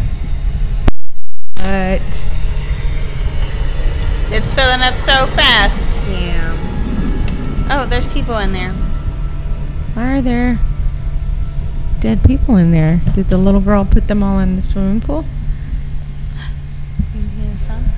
But 1.55 2.01
It's 4.30 4.53
filling 4.53 4.82
up 4.82 4.95
so 4.95 5.26
fast. 5.38 5.88
damn. 6.03 7.71
Oh, 7.71 7.86
there's 7.89 8.07
people 8.07 8.38
in 8.39 8.51
there. 8.51 8.73
Why 9.93 10.17
are 10.17 10.21
there 10.21 10.59
dead 12.01 12.26
people 12.26 12.57
in 12.57 12.71
there? 12.71 12.99
Did 13.13 13.30
the 13.30 13.38
little 13.38 13.61
girl 13.61 13.86
put 13.86 14.09
them 14.09 14.21
all 14.21 14.39
in 14.39 14.57
the 14.57 14.61
swimming 14.61 14.99
pool? 14.99 15.23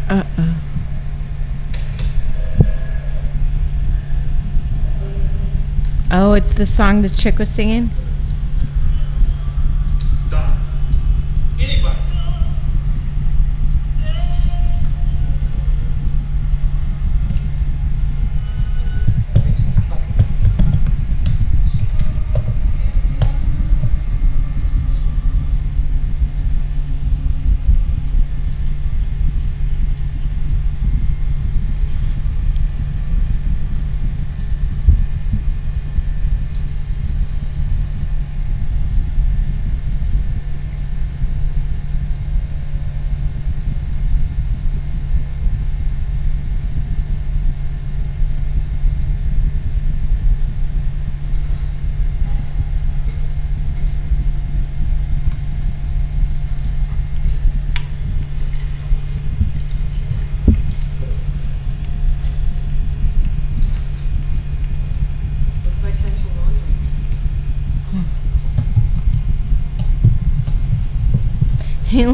You 0.09 0.15
can 0.15 0.17
hear 0.17 0.25
some. 0.35 0.39
Uh 0.39 0.41
uh 0.41 0.53
Oh, 6.09 6.33
it's 6.33 6.53
the 6.53 6.65
song 6.65 7.01
the 7.01 7.09
chick 7.09 7.37
was 7.37 7.49
singing? 7.49 7.89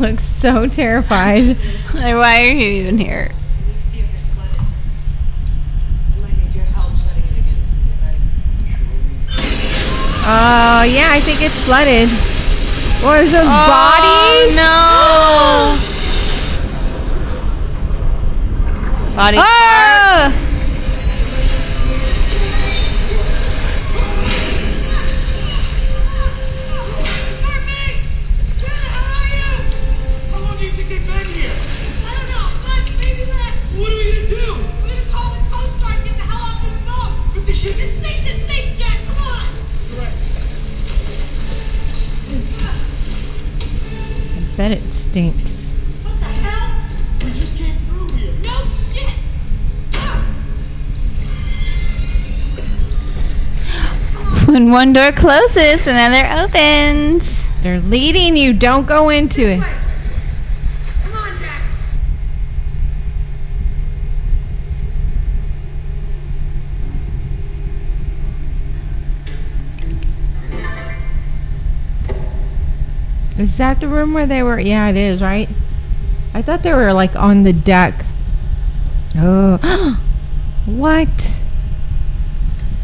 He 0.04 0.10
looks 0.10 0.26
so 0.26 0.68
terrified. 0.68 1.48
Like, 1.48 1.56
why 1.94 2.42
are 2.42 2.52
you 2.52 2.82
even 2.82 2.98
here? 2.98 3.32
see 3.90 4.00
if 4.00 4.06
it's 4.14 4.26
flooded. 4.34 4.60
I 6.12 6.20
might 6.20 6.36
need 6.44 6.54
your 6.54 6.66
help 6.66 6.92
shutting 6.98 7.24
it 7.24 7.30
again 7.32 7.56
as 7.64 7.70
soon 7.72 7.88
as 7.88 8.04
I 9.40 10.82
Oh, 10.82 10.84
yeah, 10.84 11.08
I 11.10 11.22
think 11.22 11.42
it's 11.42 11.58
flooded. 11.62 12.10
What 13.02 13.22
is 13.24 13.32
those 13.32 13.46
bodies? 13.46 14.58
Oh, 14.60 15.80
no. 19.08 19.16
Body 19.16 19.38
Ah! 19.40 20.34
How 20.36 20.53
stinks. 45.14 45.74
What 46.02 46.18
the 46.18 46.26
hell? 46.26 46.74
We 47.24 47.34
just 47.40 47.56
came 47.56 47.78
through 47.86 48.08
here. 48.14 48.34
No 48.42 48.66
shit. 48.92 49.14
When 54.48 54.72
one 54.72 54.92
door 54.92 55.12
closes, 55.12 55.86
another 55.86 56.26
opens. 56.44 57.44
They're 57.62 57.80
leading 57.80 58.36
you. 58.36 58.54
Don't 58.54 58.88
go 58.88 59.10
into 59.10 59.48
it. 59.48 59.83
Is 73.44 73.58
that 73.58 73.82
the 73.82 73.90
room 73.90 74.14
where 74.14 74.26
they 74.26 74.42
were? 74.42 74.58
Yeah, 74.58 74.88
it 74.88 74.96
is, 74.96 75.22
right? 75.22 75.50
I 76.34 76.42
thought 76.42 76.64
they 76.64 76.74
were 76.74 76.94
like 76.94 77.14
on 77.18 77.44
the 77.44 77.52
deck. 77.52 78.06
Oh. 79.18 79.58
what? 80.66 81.10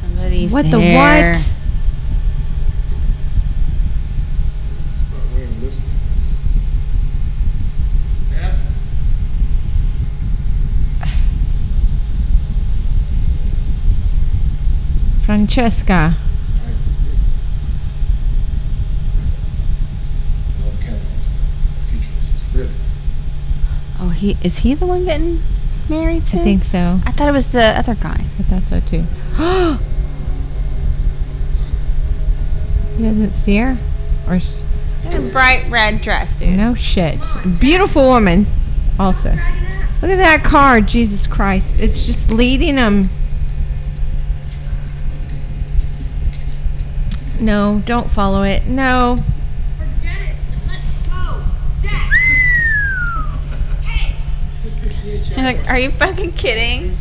Somebody's 0.01 0.51
what 0.51 0.69
the 0.69 0.79
what? 0.79 1.37
Start 5.07 5.31
wearing 5.33 5.61
lipstick. 5.61 5.83
Babs? 8.31 8.63
Francesca. 15.25 16.17
Love 20.65 20.79
Kennedy. 20.81 21.05
Future 21.89 22.09
is 22.35 22.43
brilliant. 22.51 22.75
Oh, 23.99 24.08
he 24.19 24.37
is 24.43 24.59
he 24.59 24.73
the 24.75 24.85
one 24.85 25.05
getting 25.05 25.41
married 25.89 26.21
I 26.23 26.43
think 26.43 26.63
so. 26.63 26.99
I 27.05 27.11
thought 27.11 27.27
it 27.27 27.31
was 27.31 27.51
the 27.51 27.63
other 27.77 27.95
guy. 27.95 28.23
I 28.39 28.43
thought 28.43 28.63
so 28.69 28.79
too. 28.81 29.03
he 32.97 33.03
doesn't 33.03 33.33
see 33.33 33.57
her? 33.57 33.77
Or 34.27 34.35
s- 34.35 34.63
a 35.05 35.19
bright 35.31 35.69
red 35.71 36.01
dress, 36.01 36.35
dude. 36.35 36.49
no 36.49 36.75
shit. 36.75 37.17
Beautiful 37.59 38.07
woman 38.07 38.45
also. 38.99 39.31
Look 40.01 40.11
at 40.11 40.17
that 40.17 40.43
car, 40.43 40.81
Jesus 40.81 41.25
Christ. 41.25 41.67
It's 41.79 42.05
just 42.05 42.29
leading 42.31 42.75
them. 42.75 43.09
No, 47.39 47.81
don't 47.85 48.09
follow 48.09 48.43
it. 48.43 48.65
No. 48.65 49.23
Forget 49.77 50.21
it. 50.21 50.35
Let's 50.67 51.07
go. 51.07 51.43
Jack. 51.81 52.11
hey, 53.83 54.15
He's 55.39 55.45
like, 55.45 55.69
are 55.69 55.79
you 55.79 55.91
fucking 55.91 56.33
kidding? 56.33 56.97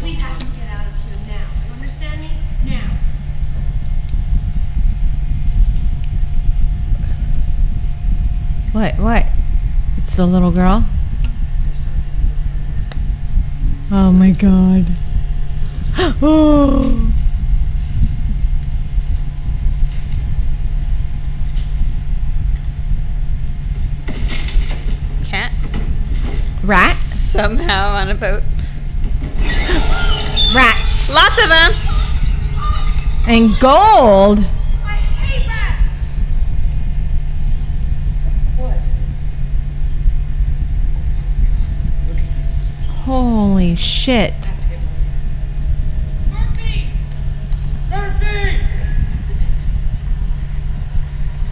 we 0.00 0.12
have 0.12 0.38
to 0.38 0.46
get 0.46 0.70
out 0.70 0.86
of 0.86 0.92
here 1.02 1.18
now. 1.26 1.44
You 1.66 1.72
understand 1.72 2.20
me? 2.20 2.30
Now. 2.64 2.98
What? 8.70 8.98
What? 9.00 9.26
It's 9.96 10.14
the 10.14 10.24
little 10.24 10.52
girl? 10.52 10.84
Oh 13.90 14.12
my 14.12 14.30
god. 14.30 14.86
oh. 16.22 17.12
Cat 25.24 25.52
Rats? 26.62 27.16
Somehow 27.36 27.94
on 27.94 28.08
a 28.08 28.14
boat. 28.14 28.42
Rats. 30.54 31.12
Lots 31.12 31.42
of 31.42 31.48
them. 31.50 31.72
And 33.28 33.58
gold. 33.60 34.38
I 34.38 34.94
hate 34.94 35.46
rats. 35.46 35.82
Holy 43.04 43.76
shit. 43.76 44.34
Murphy. 46.30 46.86
Murphy! 47.90 48.60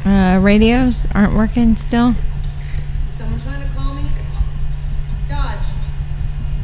Uh, 0.07 0.39
radios 0.41 1.07
aren't 1.15 1.35
working 1.35 1.77
still? 1.77 2.15
Someone 3.19 3.41
trying 3.41 3.63
to 3.63 3.75
call 3.75 3.95
me? 3.95 4.03
Dodge. 5.29 5.59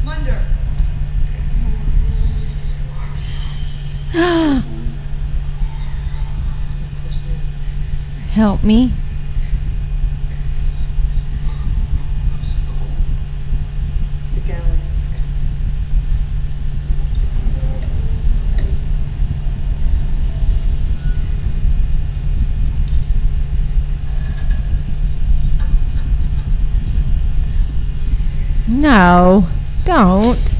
Munder. 0.03 0.41
Help 8.61 8.67
me. 8.67 8.91
No, 28.67 29.47
don't. 29.85 30.37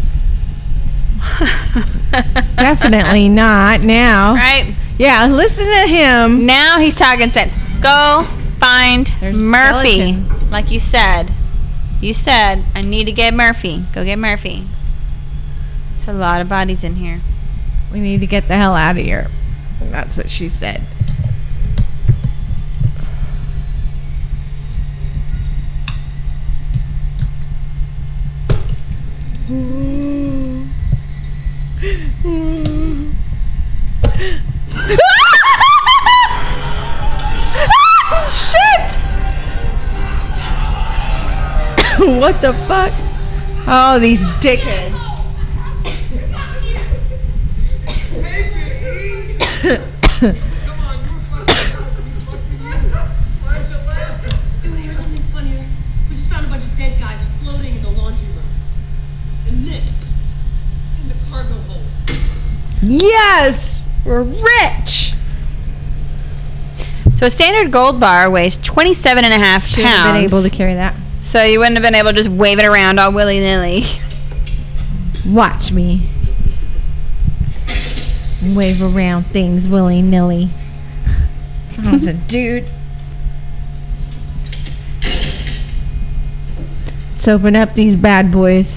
Definitely 2.56 3.30
not 3.30 3.82
now. 3.82 4.34
Right? 4.34 4.76
Yeah, 4.98 5.28
listen 5.28 5.66
to 5.66 5.88
him. 5.88 6.48
Now 6.48 6.80
he's 6.80 6.96
talking 6.96 7.30
sense. 7.30 7.54
Go 7.82 8.28
find 8.60 9.08
There's 9.20 9.38
Murphy. 9.38 10.14
skeleton. 10.14 10.50
Like 10.52 10.72
you 10.72 10.80
said. 10.80 11.32
You 12.00 12.14
said, 12.14 12.64
I 12.76 12.82
need 12.82 13.06
to 13.06 13.12
get 13.12 13.34
Murphy. 13.34 13.86
Go 13.94 14.04
get 14.04 14.18
Murphy. 14.18 14.68
There's 15.98 16.16
a 16.16 16.20
lot 16.20 16.42
of 16.42 16.50
bodies 16.50 16.84
in 16.84 16.96
here. 16.96 17.22
We 17.92 18.00
need 18.00 18.20
to 18.22 18.28
get 18.28 18.48
the 18.48 18.56
hell 18.56 18.76
out 18.76 18.98
of 18.98 19.04
here. 19.04 19.30
That's 19.82 20.18
what 20.18 20.30
she 20.30 20.50
said. 20.50 20.82
What 42.42 42.54
the 42.56 42.66
fuck? 42.66 42.92
Oh, 43.68 44.00
these 44.00 44.20
dickheads. 44.42 44.98
Come 49.62 50.80
on, 50.80 50.98
you 51.06 51.14
were 51.32 51.46
fucking 51.46 52.20
fucking 52.26 52.62
you. 52.62 52.70
Why 53.44 53.58
aren't 53.58 53.70
you 53.70 53.76
laughing? 53.88 54.40
Dude, 54.64 54.80
here's 54.80 54.98
something 54.98 55.24
funnier. 55.34 55.66
We 56.10 56.16
just 56.16 56.30
found 56.30 56.46
a 56.48 56.50
bunch 56.50 56.64
of 56.64 56.76
dead 56.78 57.00
guys 57.00 57.20
floating 57.44 57.76
in 57.76 57.84
the 57.84 57.90
laundry 57.92 58.26
room. 58.28 58.44
And 59.48 59.68
this. 59.68 59.88
In 61.04 61.10
the 61.10 61.16
cargo 61.30 61.54
hold. 61.68 61.86
Yes! 62.82 63.86
We're 64.04 64.24
rich! 64.24 65.14
So 67.18 67.28
a 67.28 67.30
standard 67.30 67.72
gold 67.72 68.00
bar 68.00 68.32
weighs 68.32 68.58
27 68.58 69.24
and 69.26 69.34
a 69.34 69.38
half 69.38 69.68
She 69.68 69.84
pounds. 69.84 69.96
have 69.98 70.16
been 70.16 70.24
able 70.24 70.42
to 70.42 70.50
carry 70.50 70.74
that. 70.74 70.96
So 71.32 71.42
you 71.42 71.60
wouldn't 71.60 71.78
have 71.78 71.82
been 71.82 71.96
able 71.96 72.10
to 72.10 72.16
just 72.18 72.28
wave 72.28 72.60
it 72.60 72.66
around 72.66 73.00
all 73.00 73.14
willy 73.14 73.40
nilly. 73.40 73.86
Watch 75.26 75.72
me. 75.72 76.10
Wave 78.44 78.82
around 78.82 79.28
things 79.28 79.70
willy 79.70 80.02
nilly. 80.02 80.50
If 81.70 81.88
I 81.88 81.92
was 81.94 82.06
a 82.06 82.14
dude. 82.14 82.68
Let's 87.14 87.28
open 87.30 87.56
up 87.56 87.76
these 87.76 87.96
bad 87.96 88.30
boys. 88.30 88.76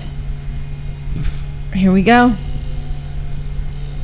Here 1.75 1.91
we 1.91 2.03
go. 2.03 2.37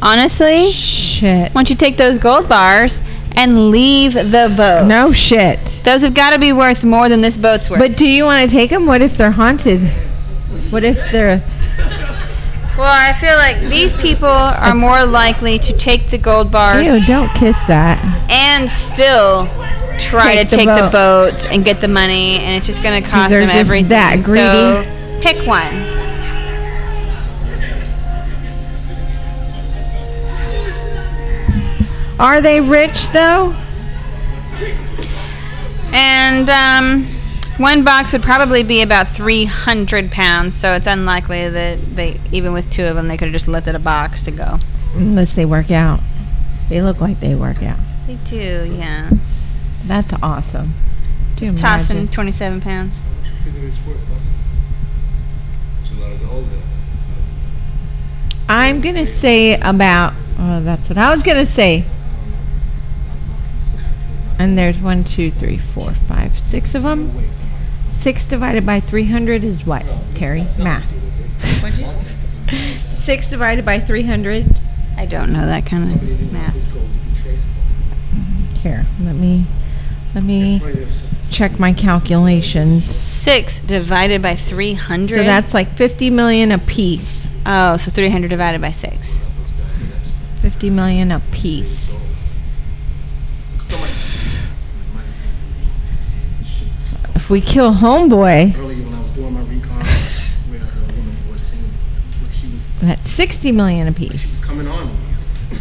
Honestly, 0.02 0.72
Shit. 0.72 1.52
why 1.52 1.60
don't 1.60 1.70
you 1.70 1.76
take 1.76 1.96
those 1.96 2.18
gold 2.18 2.48
bars 2.48 3.00
and 3.36 3.70
leave 3.70 4.14
the 4.14 4.52
boat? 4.56 4.86
No 4.88 5.12
shit. 5.12 5.69
Those 5.84 6.02
have 6.02 6.14
got 6.14 6.30
to 6.30 6.38
be 6.38 6.52
worth 6.52 6.84
more 6.84 7.08
than 7.08 7.20
this 7.20 7.36
boat's 7.36 7.70
worth. 7.70 7.80
But 7.80 7.96
do 7.96 8.06
you 8.06 8.24
want 8.24 8.48
to 8.48 8.54
take 8.56 8.70
them? 8.70 8.86
What 8.86 9.00
if 9.02 9.16
they're 9.16 9.30
haunted? 9.30 9.82
What 10.70 10.84
if 10.84 10.96
they're. 11.10 11.42
well, 12.76 12.86
I 12.86 13.16
feel 13.20 13.36
like 13.36 13.58
these 13.70 13.94
people 13.96 14.28
are 14.28 14.74
more 14.74 15.04
likely 15.06 15.58
to 15.60 15.72
take 15.76 16.10
the 16.10 16.18
gold 16.18 16.52
bars 16.52 16.86
Ew, 16.86 17.04
don't 17.06 17.32
kiss 17.34 17.56
that. 17.66 17.98
and 18.30 18.68
still 18.70 19.46
try 19.98 20.34
Take 20.34 20.48
to 20.50 20.56
take 20.56 20.66
the 20.66 20.88
boat. 20.92 21.32
boat 21.32 21.46
and 21.46 21.64
get 21.64 21.80
the 21.80 21.88
money, 21.88 22.38
and 22.38 22.54
it's 22.56 22.66
just 22.66 22.82
going 22.82 23.02
to 23.02 23.08
cost 23.08 23.30
them 23.30 23.48
everything. 23.48 23.88
that 23.88 24.22
greedy. 24.22 24.42
So 24.42 25.20
pick 25.22 25.46
one. 25.46 25.98
Are 32.18 32.40
they 32.42 32.60
rich 32.60 33.08
though? 33.08 33.54
And 35.92 36.48
um, 36.48 37.06
one 37.58 37.84
box 37.84 38.12
would 38.12 38.22
probably 38.22 38.62
be 38.62 38.82
about 38.82 39.08
300 39.08 40.10
pounds, 40.10 40.56
so 40.56 40.74
it's 40.74 40.86
unlikely 40.86 41.48
that 41.48 41.96
they, 41.96 42.20
even 42.32 42.52
with 42.52 42.70
two 42.70 42.84
of 42.84 42.96
them, 42.96 43.08
they 43.08 43.16
could 43.16 43.26
have 43.28 43.32
just 43.32 43.48
lifted 43.48 43.74
a 43.74 43.78
box 43.78 44.22
to 44.22 44.30
go. 44.30 44.58
Unless 44.94 45.32
they 45.34 45.44
work 45.44 45.70
out. 45.70 46.00
They 46.68 46.80
look 46.82 47.00
like 47.00 47.20
they 47.20 47.34
work 47.34 47.62
out. 47.62 47.78
They 48.06 48.14
do, 48.24 48.72
yes. 48.78 49.82
That's 49.86 50.12
awesome. 50.22 50.74
Do 51.36 51.46
Just 51.46 51.58
tossing 51.58 52.08
27 52.08 52.60
pounds. 52.60 52.96
you 53.24 53.52
figure 53.52 53.68
it's 53.68 53.76
worth, 53.86 53.98
huh? 54.08 54.14
It's 55.82 55.90
a 55.90 55.94
lot 55.94 56.12
of 56.12 56.20
gold 56.20 56.50
there. 56.50 56.62
I'm 58.48 58.80
gonna 58.80 59.06
say 59.06 59.58
about. 59.60 60.14
Oh, 60.38 60.62
that's 60.62 60.88
what 60.88 60.98
I 60.98 61.10
was 61.10 61.22
gonna 61.22 61.46
say. 61.46 61.84
And 64.40 64.56
there's 64.56 64.78
one, 64.80 65.04
two, 65.04 65.30
three, 65.30 65.58
four, 65.58 65.92
five, 65.92 66.38
six 66.40 66.74
of 66.74 66.82
them. 66.84 67.12
Six 67.92 68.24
divided 68.24 68.64
by 68.64 68.80
300 68.80 69.44
is 69.44 69.66
what, 69.66 69.84
Terry? 70.14 70.46
Math. 70.58 70.86
Six 72.90 73.28
divided 73.28 73.66
by 73.66 73.78
300. 73.78 74.46
I 74.96 75.04
don't 75.04 75.30
know 75.30 75.44
that 75.44 75.66
kind 75.66 75.92
of 75.94 76.32
math. 76.32 76.54
This 76.54 76.64
gold 76.64 76.88
would 76.88 77.14
be 77.14 77.20
traceable. 77.20 78.58
Here, 78.60 78.86
let 79.02 79.14
me 79.14 79.44
let 80.14 80.24
me 80.24 80.58
Right 80.64 80.74
there, 80.74 80.86
sir. 80.86 81.02
check 81.30 81.58
my 81.58 81.74
calculations. 81.74 82.86
Six 82.86 83.60
divided 83.60 84.22
by 84.22 84.36
300. 84.36 85.08
So 85.08 85.22
that's 85.22 85.52
like 85.52 85.68
50 85.76 86.08
million 86.08 86.50
a 86.50 86.58
piece. 86.58 87.28
oh, 87.44 87.76
so 87.76 87.90
300 87.90 88.28
divided 88.28 88.62
by 88.62 88.70
six. 88.70 89.20
50 90.40 90.70
million 90.70 91.12
a 91.12 91.20
If 97.30 97.34
we 97.34 97.40
kill 97.40 97.72
homeboy, 97.72 98.54
Earlier 98.58 98.82
when 98.82 98.92
I 98.92 99.00
was 99.00 99.10
doing 99.12 99.32
my 99.32 99.42
recon, 99.42 99.84
where 100.50 100.62
a 100.62 100.64
woman 100.96 101.16
was 101.30 101.40
saying, 101.42 101.62
look, 102.20 102.32
she 102.32 102.48
was, 102.48 102.60
that's 102.80 103.08
60 103.08 103.52
million 103.52 103.86
a 103.86 103.94
she 103.96 104.08
piece. 104.08 104.28
was 104.32 104.40
coming 104.40 104.66
on 104.66 104.88
me. 104.88 104.94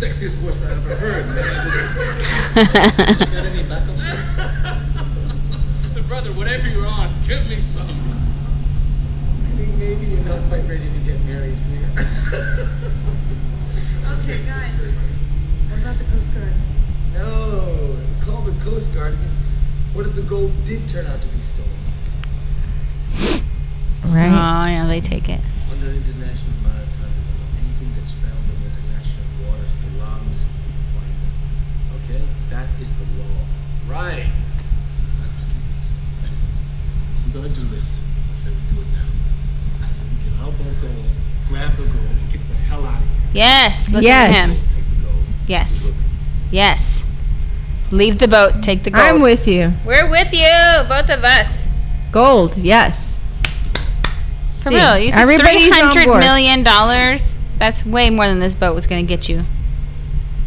Sexiest 0.00 0.34
voice 0.42 0.60
I 0.62 0.72
ever 0.72 0.96
heard, 0.96 1.26
man. 1.28 1.68
Got 2.56 3.46
any 3.46 3.62
backup? 3.68 3.96
Brother, 6.08 6.32
whatever 6.32 6.66
you're 6.68 6.88
on, 6.88 7.14
give 7.24 7.46
me 7.46 7.60
some. 7.60 7.88
I 7.88 9.56
think 9.56 9.76
maybe 9.76 10.06
you're 10.06 10.24
not 10.24 10.42
quite 10.48 10.66
ready 10.68 10.90
to 10.90 10.98
get 11.04 11.20
married 11.20 11.54
here. 11.54 12.68
Okay, 14.22 14.38
guys. 14.44 14.74
What 15.80 15.96
about 15.96 15.98
the 15.98 16.04
Coast 16.12 16.28
Guard? 16.34 16.52
No, 17.14 17.96
call 18.22 18.42
the 18.42 18.52
Coast 18.62 18.92
Guard. 18.92 19.14
What 19.94 20.06
if 20.06 20.14
the 20.14 20.22
gold 20.22 20.52
did 20.66 20.86
turn 20.88 21.06
out 21.06 21.20
to 21.22 21.26
be 21.28 21.40
stolen? 21.54 21.70
Right? 24.04 24.28
Oh, 24.28 24.66
yeah, 24.68 24.86
they 24.86 25.00
take 25.00 25.28
it. 25.28 25.40
Under 25.72 25.86
international 25.90 26.52
maritime 26.62 27.16
law, 27.16 27.48
anything 27.64 27.90
that's 27.96 28.12
found 28.20 28.44
in 28.44 28.60
international 28.60 29.24
waters 29.48 29.72
belongs 29.88 30.38
to 30.38 30.44
the 30.44 30.84
finder. 30.92 31.32
Okay? 32.04 32.22
That 32.50 32.68
is 32.80 32.92
the 32.92 33.06
law. 33.16 33.40
Right. 33.88 34.26
I 34.28 34.32
We're 37.26 37.42
gonna 37.42 37.54
do 37.54 37.64
this. 37.68 37.84
I 37.86 38.44
said 38.44 38.52
we 38.52 38.76
do 38.76 38.80
it 38.82 38.88
now. 38.92 39.08
I 39.80 39.88
said 39.88 40.06
we 40.12 40.16
get 40.28 40.36
our 40.44 40.52
boat 40.52 40.76
gold, 40.82 41.08
grab 41.48 41.72
the 41.76 41.84
gold, 41.84 42.04
and 42.20 42.30
get 42.32 42.40
the 42.48 42.54
hell 42.54 42.84
out 42.84 43.00
of 43.02 43.08
here. 43.08 43.30
Yes, 43.32 43.88
listen 43.88 44.02
Yes. 44.02 44.28
to 44.28 44.34
him. 44.34 44.50
Take 44.74 44.88
the 44.90 45.04
gold. 45.04 45.24
Yes. 45.50 45.90
Yes. 46.52 47.04
Leave 47.90 48.18
the 48.20 48.28
boat, 48.28 48.62
take 48.62 48.84
the 48.84 48.90
gold. 48.90 49.02
I'm 49.04 49.20
with 49.20 49.48
you. 49.48 49.72
We're 49.84 50.08
with 50.08 50.32
you, 50.32 50.46
both 50.88 51.10
of 51.10 51.24
us. 51.24 51.66
Gold, 52.12 52.56
yes. 52.56 53.18
For 54.60 54.70
See, 54.70 54.76
real, 54.76 54.96
you 54.96 55.10
said 55.10 55.22
everybody's 55.22 55.76
three 55.76 56.02
on 56.04 56.08
board. 56.08 56.20
million 56.20 56.62
dollars. 56.62 57.36
That's 57.58 57.84
way 57.84 58.10
more 58.10 58.28
than 58.28 58.38
this 58.38 58.54
boat 58.54 58.76
was 58.76 58.86
going 58.86 59.04
to 59.04 59.08
get 59.08 59.28
you. 59.28 59.44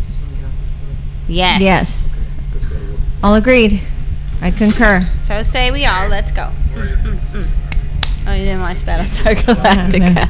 Just 0.05 0.17
wanna 0.21 0.35
get 0.37 0.45
off 0.45 0.51
this 0.61 0.69
boat. 0.69 0.95
Yes. 1.27 1.61
Yes. 1.61 2.07
Okay, 2.07 2.19
let's 2.53 2.65
go 2.65 2.79
to 2.79 2.91
work. 2.93 2.99
All 3.23 3.35
agreed. 3.35 3.81
I 4.41 4.51
concur. 4.51 5.01
So 5.23 5.41
say 5.43 5.69
we 5.71 5.85
all. 5.85 6.07
Let's 6.07 6.31
go. 6.31 6.49
Mm, 6.75 7.03
mm, 7.03 7.19
mm. 7.33 7.47
Oh, 8.25 8.33
you 8.33 8.45
didn't 8.45 8.61
watch 8.61 8.77
Battlestar 8.77 9.35
Galactica. 9.43 10.29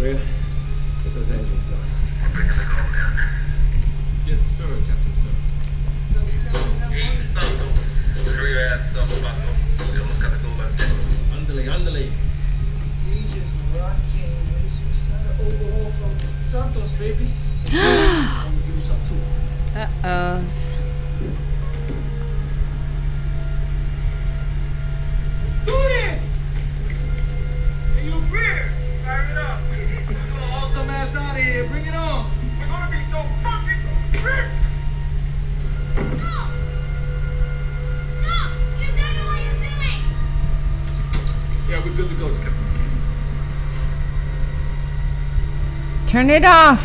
Rhea, 0.00 0.14
get 0.14 1.12
those 1.14 1.28
engines 1.28 1.64
going. 1.68 1.90
Yes, 4.26 4.40
sir, 4.56 4.64
Captain 4.86 5.12
Sir. 5.12 5.28
Andale, 11.36 11.64
andale. 11.68 12.04
Agents 13.12 13.52
rocking. 13.76 14.34
This 14.62 14.76
is 14.80 15.04
an 15.10 15.24
overhaul 15.38 15.90
from 15.92 16.12
Santos, 16.50 16.92
baby. 16.92 17.28
I'm 17.70 18.54
gonna 18.54 18.66
give 18.66 18.76
you 18.76 18.80
some 18.80 19.00
too. 19.06 19.20
Uh 19.76 19.86
oh. 20.02 20.40
Do 25.66 25.76
this! 25.76 26.22
Hey, 27.94 28.04
you 28.06 28.16
beer! 28.32 28.72
Fire 29.04 29.28
it 29.30 29.36
up! 29.36 29.60
We're 30.80 30.86
gonna 30.86 30.98
haul 30.98 31.12
some 31.12 31.18
ass 31.18 31.30
out 31.30 31.36
of 31.36 31.42
here. 31.44 31.66
Bring 31.68 31.84
it 31.84 31.94
on! 31.94 32.30
We're 32.58 32.66
gonna 32.66 32.90
be 32.90 33.04
so 33.10 33.22
fucking 33.42 33.82
rich! 34.24 34.50
Yeah, 41.68 41.84
we're 41.84 41.94
good 41.94 42.08
to 42.08 42.14
go, 42.14 42.30
Skipper. 42.30 42.52
Turn 46.08 46.30
it 46.30 46.44
off. 46.46 46.82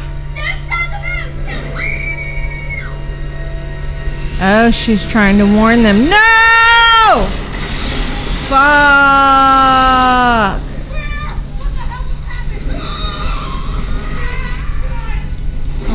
Oh, 4.41 4.71
she's 4.71 5.05
trying 5.07 5.37
to 5.37 5.45
warn 5.45 5.83
them. 5.83 6.09
No! 6.09 7.27
Fuck. 8.49 9.55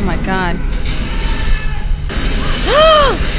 Oh 0.01 0.03
my 0.03 0.17
God. 0.25 0.57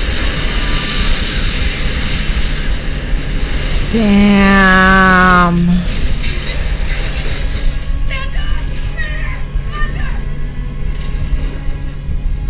Damn. 3.91 5.67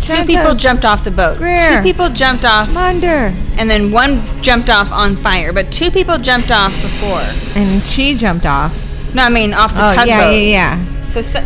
Two 0.00 0.24
people 0.24 0.54
jumped 0.56 0.84
off 0.84 1.04
the 1.04 1.12
boat. 1.12 1.38
Greer. 1.38 1.76
Two 1.76 1.82
people 1.82 2.08
jumped 2.08 2.44
off, 2.44 2.72
Munder. 2.72 3.32
and 3.56 3.70
then 3.70 3.92
one 3.92 4.20
jumped 4.42 4.68
off 4.68 4.90
on 4.90 5.14
fire. 5.14 5.52
But 5.52 5.70
two 5.70 5.90
people 5.92 6.18
jumped 6.18 6.50
off 6.50 6.72
before. 6.82 7.22
And 7.54 7.80
she 7.84 8.16
jumped 8.16 8.44
off. 8.44 8.74
No, 9.14 9.22
I 9.22 9.28
mean 9.28 9.54
off 9.54 9.72
the 9.74 9.84
Oh, 9.84 9.88
tugboat. 9.94 10.06
yeah, 10.08 10.30
yeah, 10.30 10.36
yeah. 10.84 11.08
So, 11.10 11.22
so 11.22 11.40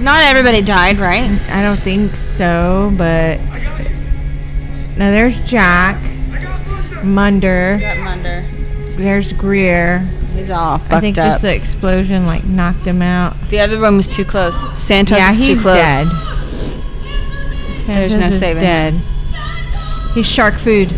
not 0.00 0.22
everybody 0.24 0.62
died, 0.62 0.98
right? 0.98 1.30
I 1.50 1.62
don't 1.62 1.78
think 1.80 2.14
so, 2.16 2.92
but. 2.96 3.38
Now 4.96 5.10
there's 5.10 5.38
Jack. 5.40 5.96
Munder. 7.04 7.78
Got 7.80 7.98
Munder. 7.98 8.44
There's 8.96 9.32
Greer. 9.32 10.00
He's 10.34 10.50
all 10.50 10.78
fucked 10.78 10.92
I 10.92 11.00
think 11.00 11.18
up. 11.18 11.24
just 11.24 11.42
the 11.42 11.54
explosion 11.54 12.26
like 12.26 12.44
knocked 12.44 12.86
him 12.86 13.00
out. 13.02 13.34
the 13.48 13.60
other 13.60 13.80
one 13.80 13.96
was 13.96 14.08
too 14.14 14.24
close. 14.24 14.54
Santos 14.78 15.16
yeah, 15.18 15.30
was 15.30 15.38
he's 15.38 15.56
too 15.56 15.60
close. 15.62 15.76
dead. 15.76 16.06
There's 17.86 18.12
no 18.14 18.20
Santos 18.20 18.34
is 18.34 18.38
saving 18.40 18.62
dead. 18.62 18.94
him. 18.94 20.12
He's 20.14 20.26
shark 20.26 20.58
food. 20.58 20.94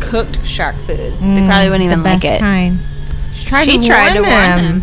Cooked 0.00 0.44
shark 0.46 0.76
food. 0.86 0.98
they 0.98 1.10
Mm, 1.16 1.46
probably 1.48 1.70
wouldn't 1.70 1.84
even 1.84 2.02
the 2.02 2.04
like 2.10 2.24
it. 2.24 2.40
Kind. 2.40 2.80
She 3.34 3.44
tried 3.46 3.64
She 3.64 3.78
to 3.78 3.86
tried 3.86 4.14
warn 4.14 4.24
to 4.24 4.30
warn 4.30 4.30
them. 4.62 4.80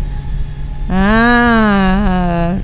Ah, 0.90 2.62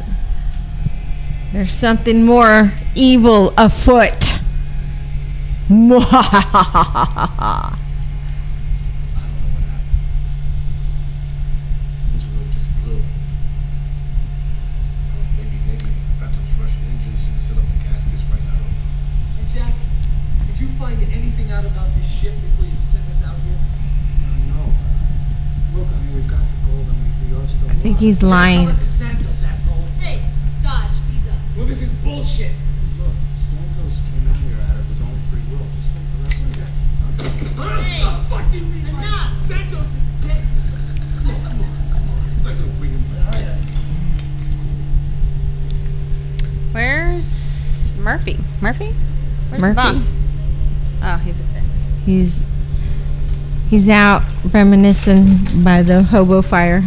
there's 1.52 1.74
something 1.74 2.24
more 2.24 2.72
evil 2.94 3.52
afoot. 3.59 4.38
Mwahahaha. 5.68 7.76
Things 12.09 12.24
really 12.32 12.48
just 12.52 12.68
blew. 12.82 13.01
Maybe, 15.36 15.56
maybe 15.68 15.88
Santos 16.18 16.48
rushed 16.60 16.80
engines 16.88 17.20
and 17.28 17.36
set 17.44 17.56
up 17.56 17.64
the 17.64 17.78
gaskets 17.84 18.24
right 18.32 18.44
now. 18.44 18.60
Hey, 19.36 19.46
Jack, 19.52 19.74
did 20.46 20.56
you 20.60 20.68
find 20.78 20.96
anything 21.01 21.51
out 21.52 21.64
about 21.64 21.88
this 21.96 22.06
ship 22.09 22.32
before 22.40 22.64
you 22.64 22.76
sent 22.92 23.05
us 23.09 23.20
out 23.24 23.36
here? 23.44 23.59
No. 24.48 24.72
Look, 25.76 25.88
I 25.88 25.90
mean, 26.05 26.14
we've 26.16 26.28
got 26.28 26.40
the 26.40 26.56
gold 26.68 26.86
and 26.88 26.98
we, 27.05 27.09
we 27.28 27.36
are 27.36 27.48
still 27.48 27.68
I 27.70 27.73
think 27.85 27.98
he's 27.98 28.23
lying. 28.23 28.66
Tell 28.66 28.77
it 28.77 28.78
to 28.78 28.85
Santos, 28.86 29.43
asshole. 29.43 29.85
Hey, 30.01 30.23
Dodge, 30.62 30.89
ease 31.15 31.28
up. 31.28 31.36
Well, 31.55 31.66
this 31.66 31.82
is 31.82 31.93
bullshit. 32.01 32.52
Look, 32.98 33.12
Santos 33.36 34.01
came 34.09 34.24
out 34.31 34.36
here 34.39 34.56
out 34.70 34.77
of 34.81 34.86
his 34.86 35.01
own 35.05 35.20
free 35.28 35.44
will, 35.52 35.66
just 35.77 35.93
like 35.93 36.09
the 36.16 36.19
rest 36.24 36.40
of 36.40 36.65
us. 36.65 37.85
Hey, 37.85 38.01
What 38.05 38.16
the 38.16 38.24
fuck 38.31 38.51
do 38.52 38.56
you 38.59 38.65
mean? 38.65 38.86
enough. 38.89 39.47
Santos 39.47 39.85
is 39.85 40.27
dead. 40.27 40.44
Look, 41.27 41.36
come 41.44 41.61
on, 41.61 41.69
come 41.93 42.09
on. 42.09 42.24
It's 42.32 42.40
not 42.44 42.78
bring 42.81 42.93
him 42.93 43.05
back. 43.31 43.59
Where's 46.73 47.93
Murphy? 47.98 48.39
Murphy? 48.62 48.94
Where's 49.51 49.61
Murphy. 49.61 49.74
the 49.74 49.74
boss? 49.74 50.11
Oh, 51.02 51.16
he's 51.19 51.39
up 51.39 51.47
there. 51.52 51.62
He's 52.06 52.43
he's 53.69 53.89
out 53.90 54.23
reminiscing 54.52 55.62
by 55.62 55.82
the 55.82 56.02
hobo 56.02 56.40
fire. 56.40 56.82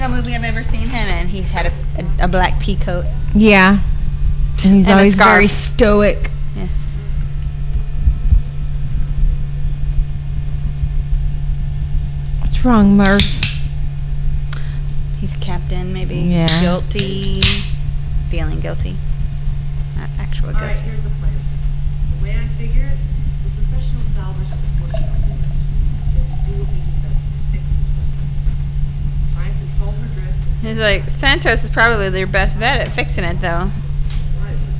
Single 0.00 0.16
movie 0.16 0.34
I've 0.34 0.44
ever 0.44 0.62
seen 0.62 0.88
him 0.88 1.08
in, 1.08 1.28
he's 1.28 1.50
had 1.50 1.66
a, 1.66 1.72
a, 2.00 2.24
a 2.24 2.28
black 2.28 2.58
pea 2.58 2.74
coat. 2.76 3.04
Yeah, 3.34 3.80
and 4.64 4.74
he's 4.74 4.86
And 4.86 4.88
a 4.88 4.92
always 4.92 5.14
scarf. 5.14 5.28
very 5.28 5.48
stoic. 5.48 6.30
Yes. 6.56 6.70
What's 12.40 12.64
wrong, 12.64 12.96
Murph? 12.96 13.22
He's 15.20 15.36
captain, 15.36 15.92
maybe. 15.92 16.16
Yeah. 16.16 16.60
Guilty. 16.60 17.40
Feeling 18.30 18.60
guilty. 18.60 18.96
Not 19.96 20.08
actual 20.18 20.48
All 20.48 20.54
right, 20.54 20.68
guilty. 20.76 20.82
here's 20.82 21.00
the 21.02 21.10
plan. 21.10 21.32
The 22.18 22.24
way 22.24 22.36
I 22.38 22.48
figure 22.58 22.84
it, 22.86 22.98
He's 30.62 30.78
like, 30.78 31.08
Santos 31.08 31.64
is 31.64 31.70
probably 31.70 32.10
their 32.10 32.26
best 32.26 32.58
bet 32.58 32.86
at 32.86 32.94
fixing 32.94 33.24
it, 33.24 33.40
though. 33.40 33.70
Why 34.38 34.50
is 34.52 34.60
this 34.60 34.76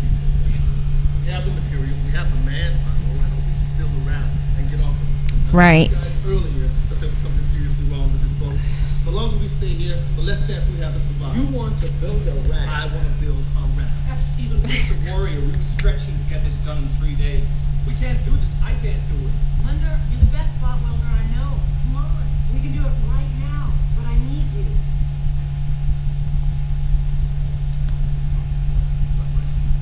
We 1.25 1.33
have 1.33 1.45
the 1.45 1.53
materials, 1.53 1.99
we 2.05 2.13
have 2.13 2.31
the 2.31 2.41
manpower. 2.45 2.93
Why 3.17 3.25
don't 3.25 3.41
we 3.41 3.53
just 3.57 3.79
build 3.79 4.07
around 4.07 4.31
and 4.59 4.71
get 4.71 4.81
off 4.81 4.93
of 4.93 5.09
this? 5.09 5.55
Right. 5.55 5.91
guys 5.91 6.17
earlier 6.27 6.69
that 6.91 7.01
there 7.01 7.09
was 7.09 7.19
something 7.19 7.47
seriously 7.57 7.85
wrong 7.89 8.13
with 8.13 8.23
this 8.23 8.35
boat. 8.37 8.59
The 9.05 9.11
longer 9.11 9.37
we 9.39 9.49
stay 9.49 9.73
here, 9.73 9.99
the 10.17 10.23
less 10.23 10.47
chance 10.47 10.69
we 10.69 10.77
have 10.85 10.93
to 10.93 11.01
survive. 11.01 11.37
You 11.37 11.47
want 11.57 11.81
to 11.81 11.91
build 12.05 12.29
a 12.29 12.35
raft. 12.45 12.69
I 12.69 12.87
want 12.93 13.09
to 13.09 13.17
build 13.25 13.41
a 13.57 13.65
raft. 13.73 13.97
Perhaps 14.05 14.37
even 14.39 14.61
with 14.61 14.71
the 14.71 15.11
warrior, 15.11 15.41
we 15.41 15.49
were 15.49 15.69
stretching 15.81 16.13
to 16.13 16.25
get 16.29 16.45
this 16.45 16.55
done 16.63 16.85
in 16.85 16.89
three 17.01 17.17
days. 17.17 17.49
We 17.89 17.95
can't 17.97 18.21
do 18.25 18.37
this. 18.37 18.53
I 18.63 18.77
can't 18.85 19.01
do 19.09 19.17
it. 19.17 19.35
Munder, 19.65 19.97
you're 20.13 20.21
the 20.21 20.29
best 20.29 20.53
spot 20.61 20.77
welder 20.85 21.09
I 21.09 21.25
know. 21.33 21.57
Come 21.89 21.97
on. 22.05 22.21
We 22.53 22.61
can 22.61 22.73
do 22.77 22.85
it 22.85 22.95
right 23.09 23.33
now, 23.41 23.73
but 23.97 24.05
I 24.07 24.21
need 24.29 24.45
you. 24.53 24.69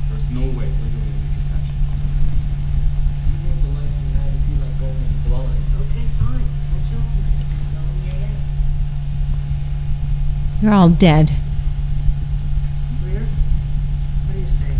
There's 0.08 0.17
no 0.30 0.40
way 0.40 0.68
we're 0.68 0.92
doing 0.92 1.08
any 1.08 1.30
protection. 1.40 1.76
You 3.32 3.36
want 3.48 3.58
the 3.62 3.68
lights 3.80 3.96
we 3.96 4.06
have, 4.16 4.28
it'd 4.28 4.44
be 4.46 4.54
like 4.60 4.76
going 4.78 4.96
in 4.96 5.12
blind. 5.28 5.62
Okay, 5.80 6.06
fine. 6.18 6.48
We'll 6.72 6.84
show 6.84 7.00
it 7.00 7.08
to 7.08 7.16
you. 7.16 7.22
Tell 7.72 7.82
them 7.82 7.98
yeah, 8.04 8.18
yeah. 8.20 8.34
You're 10.62 10.74
all 10.74 10.90
dead. 10.90 11.32
Greer, 13.02 13.26
what 14.26 14.32
do 14.34 14.38
you 14.40 14.46
say? 14.48 14.74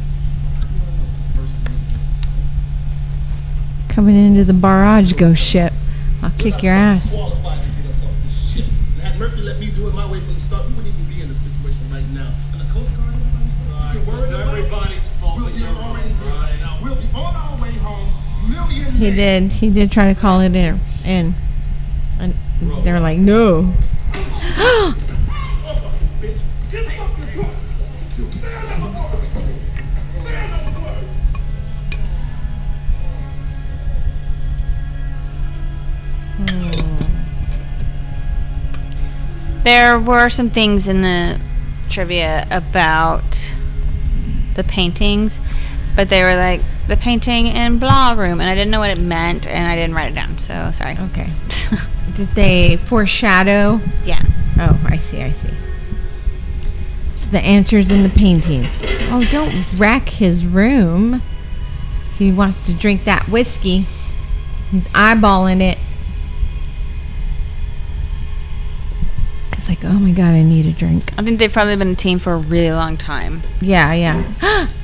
Coming 3.88 4.16
into 4.16 4.44
the 4.44 4.52
barrage 4.52 5.14
ghost 5.14 5.42
ship. 5.42 5.72
I'll 6.22 6.30
kick 6.32 6.62
your 6.62 6.74
ass. 6.74 7.16
He 18.98 19.12
did. 19.12 19.52
He 19.52 19.70
did 19.70 19.92
try 19.92 20.12
to 20.12 20.20
call 20.20 20.40
it 20.40 20.56
in. 20.56 20.80
in. 21.04 21.36
And 22.18 22.34
they 22.82 22.90
were 22.90 22.98
like, 22.98 23.16
no. 23.16 23.72
Bitch. 26.20 26.40
Get 26.72 26.84
the 26.84 26.90
fuck 26.90 27.16
in 27.16 27.26
truck. 27.32 27.54
Stay 28.32 28.52
out 28.52 28.64
of 28.64 28.80
my 28.80 28.90
car. 28.92 29.10
Stay 30.20 30.34
out 30.34 30.50
of 30.50 30.66
my 30.66 30.80
car. 30.80 30.96
There 39.62 40.00
were 40.00 40.28
some 40.28 40.50
things 40.50 40.88
in 40.88 41.02
the 41.02 41.40
trivia 41.88 42.48
about 42.50 43.54
the 44.56 44.64
paintings, 44.64 45.40
but 45.94 46.08
they 46.08 46.24
were 46.24 46.34
like 46.34 46.62
the 46.88 46.96
painting 46.96 47.46
in 47.46 47.78
blah 47.78 48.12
room, 48.12 48.40
and 48.40 48.48
I 48.48 48.54
didn't 48.54 48.70
know 48.70 48.80
what 48.80 48.90
it 48.90 48.98
meant, 48.98 49.46
and 49.46 49.68
I 49.68 49.76
didn't 49.76 49.94
write 49.94 50.12
it 50.12 50.14
down. 50.14 50.38
So 50.38 50.70
sorry. 50.72 50.96
Okay. 50.98 51.30
Did 52.14 52.28
they 52.30 52.78
foreshadow? 52.78 53.80
yeah. 54.04 54.22
Oh, 54.58 54.80
I 54.86 54.96
see. 54.96 55.22
I 55.22 55.30
see. 55.30 55.50
So 57.14 57.30
the 57.30 57.40
answers 57.40 57.90
in 57.90 58.02
the 58.02 58.08
paintings. 58.08 58.80
Oh, 59.10 59.26
don't 59.30 59.54
wreck 59.76 60.08
his 60.08 60.44
room. 60.44 61.22
He 62.16 62.32
wants 62.32 62.66
to 62.66 62.72
drink 62.72 63.04
that 63.04 63.28
whiskey. 63.28 63.86
He's 64.70 64.88
eyeballing 64.88 65.60
it. 65.60 65.78
It's 69.52 69.68
like, 69.68 69.84
oh 69.84 69.92
my 69.92 70.10
god, 70.10 70.30
I 70.30 70.42
need 70.42 70.66
a 70.66 70.72
drink. 70.72 71.12
I 71.16 71.22
think 71.22 71.38
they've 71.38 71.52
probably 71.52 71.76
been 71.76 71.92
a 71.92 71.94
team 71.94 72.18
for 72.18 72.32
a 72.32 72.38
really 72.38 72.72
long 72.72 72.96
time. 72.96 73.42
Yeah, 73.60 73.92
yeah. 73.92 74.68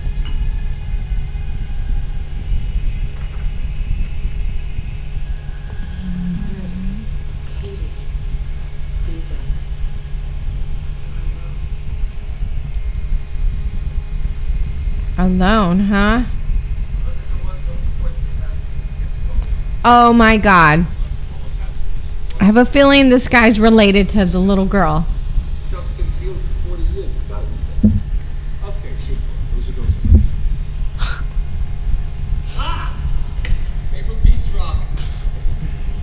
Alone, 15.35 15.81
huh? 15.81 16.23
Oh 19.85 20.13
my 20.13 20.37
god. 20.37 20.87
I 22.39 22.45
have 22.45 22.57
a 22.57 22.65
feeling 22.65 23.09
this 23.09 23.27
guy's 23.27 23.59
related 23.59 24.09
to 24.11 24.25
the 24.27 24.39
little 24.39 24.65
girl. 24.65 25.09
Stuff's 25.67 25.89
been 25.97 26.09
sealed 26.21 26.37
for 26.63 26.77
40 26.77 26.83
years. 26.95 27.11
It's 27.11 27.25
gotta 27.29 27.47
be 27.47 27.57
safe. 27.83 27.99
Okay, 28.65 28.95
shoot. 29.05 29.19
Those 29.57 29.69
are 29.71 29.73
those. 29.73 29.91
ah! 32.57 32.97
Paper 33.91 34.15
beats 34.23 34.47
rock. 34.57 34.77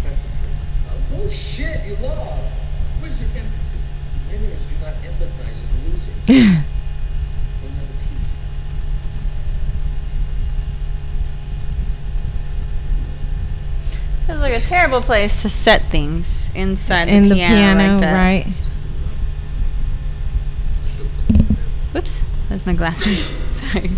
That's 0.03 0.17
the 0.17 0.27
truth. 0.27 1.09
Bullshit, 1.09 1.85
you 1.87 1.95
lost. 2.05 2.51
Where's 2.99 3.17
your 3.17 3.29
empathy? 3.29 3.79
Winners 4.29 4.59
do 4.67 4.75
not 4.83 4.95
empathize 5.01 5.55
with 5.55 5.71
Wouldn't 6.27 7.79
have 7.79 7.89
a 7.89 7.93
teeth. 7.93 8.31
Like 14.41 14.53
a 14.53 14.65
terrible 14.65 15.01
place 15.03 15.43
to 15.43 15.49
set 15.49 15.83
things 15.91 16.49
inside 16.55 17.07
In 17.09 17.23
the 17.23 17.29
the 17.29 17.35
piano, 17.35 17.55
piano, 17.55 17.99
like 17.99 18.11
right? 18.13 18.47
Whoops, 21.93 22.21
that's 22.49 22.65
my 22.65 22.73
glasses. 22.73 23.31
Sorry. 23.51 23.89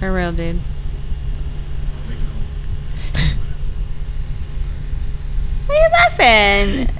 For 0.00 0.12
real, 0.12 0.32
dude. 0.32 0.56
Why 5.66 5.74
are 5.76 5.82
you 5.82 5.88
laughing? 6.88 6.90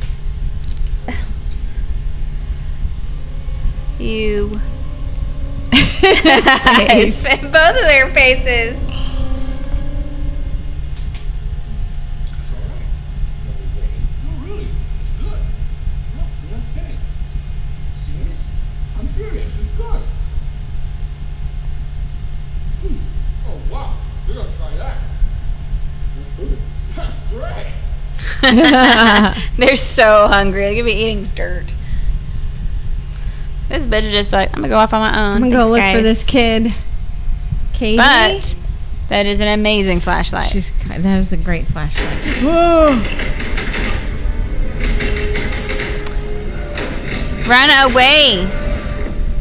You. 3.98 4.60
It's 5.72 7.22
both 7.22 7.74
of 7.76 7.82
their 7.82 8.14
faces. 8.14 8.76
No, 14.24 14.46
really. 14.46 14.66
It's 14.66 15.18
good. 15.18 15.40
No, 16.14 16.22
you're 16.42 16.56
not 16.56 16.64
kidding. 16.74 16.98
Serious? 18.06 18.42
I'm 18.98 19.08
serious. 19.08 19.46
It's 19.46 19.76
good. 19.76 20.02
Hmm. 22.80 22.96
Oh, 23.48 23.58
wow. 23.72 23.94
You're 24.26 24.36
gonna 24.36 24.56
try 24.56 24.76
that. 24.76 24.96
That's 26.16 26.30
good. 26.38 26.58
Great. 27.30 27.66
They're 29.56 29.76
so 29.76 30.28
hungry. 30.28 30.62
They 30.62 30.76
could 30.76 30.84
be 30.84 30.92
eating 30.92 31.24
dirt. 31.34 31.74
This 33.68 33.84
bitch 33.84 34.04
is 34.04 34.12
just 34.12 34.32
like, 34.32 34.50
I'm 34.50 34.62
gonna 34.62 34.68
go 34.68 34.78
off 34.78 34.94
on 34.94 35.00
my 35.00 35.18
own. 35.18 35.36
I'm 35.36 35.50
gonna 35.50 35.50
go 35.50 35.74
Thanks, 35.74 35.94
look 35.94 36.00
for 36.00 36.02
this 36.02 36.24
kid. 36.24 36.72
Katie. 37.72 37.96
But 37.96 38.54
that 39.08 39.26
is 39.26 39.40
an 39.40 39.48
amazing 39.48 40.00
flashlight. 40.00 40.50
She's 40.50 40.72
that 40.86 41.18
is 41.18 41.32
a 41.32 41.36
great 41.36 41.66
flashlight. 41.66 42.42
Run 47.48 47.70
away! 47.90 48.46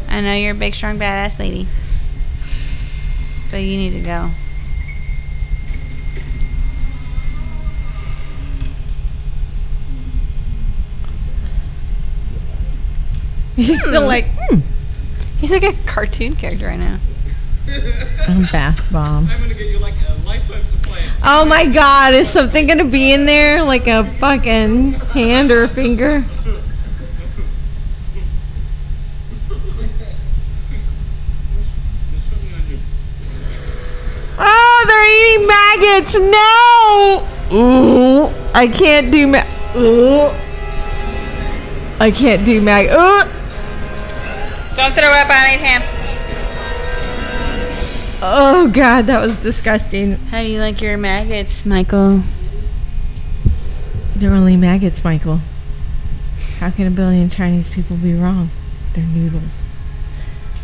I 0.08 0.20
know 0.22 0.34
you're 0.34 0.52
a 0.52 0.54
big, 0.54 0.74
strong, 0.74 0.98
badass 0.98 1.38
lady. 1.38 1.68
But 3.50 3.58
you 3.58 3.76
need 3.76 3.90
to 3.90 4.00
go. 4.00 4.30
He's 13.58 13.82
still 13.82 14.06
like, 14.06 14.26
hmm. 14.26 14.60
He's 15.38 15.50
like 15.50 15.64
a 15.64 15.72
cartoon 15.84 16.36
character 16.36 16.66
right 16.66 16.78
now. 16.78 17.00
a 17.66 18.48
bath 18.52 18.80
bomb. 18.92 19.28
I'm 19.28 19.40
gonna 19.40 19.52
get 19.52 19.66
you 19.66 19.80
like 19.80 19.94
a 20.08 20.14
lifetime 20.24 20.64
supply. 20.66 21.00
of 21.00 21.20
Oh 21.24 21.44
my 21.44 21.66
god, 21.66 22.14
is 22.14 22.28
something 22.28 22.68
gonna 22.68 22.84
be 22.84 23.12
in 23.12 23.26
there? 23.26 23.64
Like 23.64 23.88
a 23.88 24.08
fucking 24.18 24.92
hand 24.92 25.50
or 25.50 25.64
a 25.64 25.68
finger? 25.68 26.20
There's 26.20 26.62
something 32.30 32.54
on 32.54 32.68
your 32.68 32.78
Oh, 34.38 34.84
they're 34.86 35.08
eating 35.34 35.48
maggots! 35.48 36.14
No! 36.16 37.26
Ooh, 37.58 38.32
I 38.54 38.68
can't 38.68 39.10
do 39.10 39.26
ma- 39.26 39.42
Ooh. 39.74 40.30
I 41.98 42.12
can't 42.12 42.44
do 42.44 42.62
mag- 42.62 42.92
Ooh. 42.92 43.28
Don't 44.78 44.94
throw 44.94 45.08
up 45.08 45.28
on 45.28 45.46
it, 45.48 45.58
him. 45.58 45.82
Oh 48.22 48.70
god, 48.72 49.06
that 49.06 49.20
was 49.20 49.34
disgusting. 49.34 50.12
How 50.12 50.40
do 50.40 50.46
you 50.46 50.60
like 50.60 50.80
your 50.80 50.96
maggots, 50.96 51.66
Michael? 51.66 52.22
They're 54.14 54.30
only 54.30 54.56
maggots, 54.56 55.02
Michael. 55.02 55.40
How 56.60 56.70
can 56.70 56.86
a 56.86 56.92
billion 56.92 57.28
Chinese 57.28 57.68
people 57.68 57.96
be 57.96 58.14
wrong? 58.14 58.50
They're 58.94 59.02
noodles. 59.02 59.64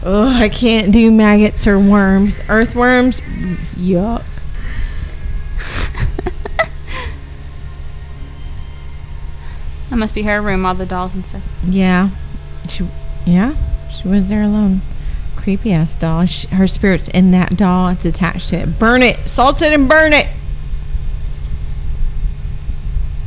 Oh, 0.05 0.29
I 0.29 0.49
can't 0.49 0.93
do 0.93 1.11
maggots 1.11 1.67
or 1.67 1.81
worms. 1.81 2.39
Earthworms? 2.49 3.21
Yuck. 3.75 4.23
That 9.91 9.97
must 9.97 10.15
be 10.15 10.23
her 10.23 10.41
room, 10.41 10.65
all 10.65 10.75
the 10.75 10.87
dolls 10.87 11.15
and 11.15 11.25
stuff. 11.25 11.43
Yeah. 11.65 12.11
She, 12.69 12.89
yeah, 13.27 13.55
she 14.05 14.11
was 14.11 14.29
there 14.29 14.43
alone. 14.43 14.83
Creepy 15.35 15.73
ass 15.73 15.95
doll. 15.95 16.27
She, 16.27 16.47
her 16.49 16.69
spirit's 16.69 17.09
in 17.09 17.31
that 17.31 17.57
doll. 17.57 17.89
It's 17.89 18.05
attached 18.05 18.51
to 18.51 18.57
it. 18.57 18.79
Burn 18.79 19.03
it. 19.03 19.19
Salt 19.31 19.63
it 19.63 19.73
and 19.73 19.89
burn 19.89 20.13
it. 20.13 20.27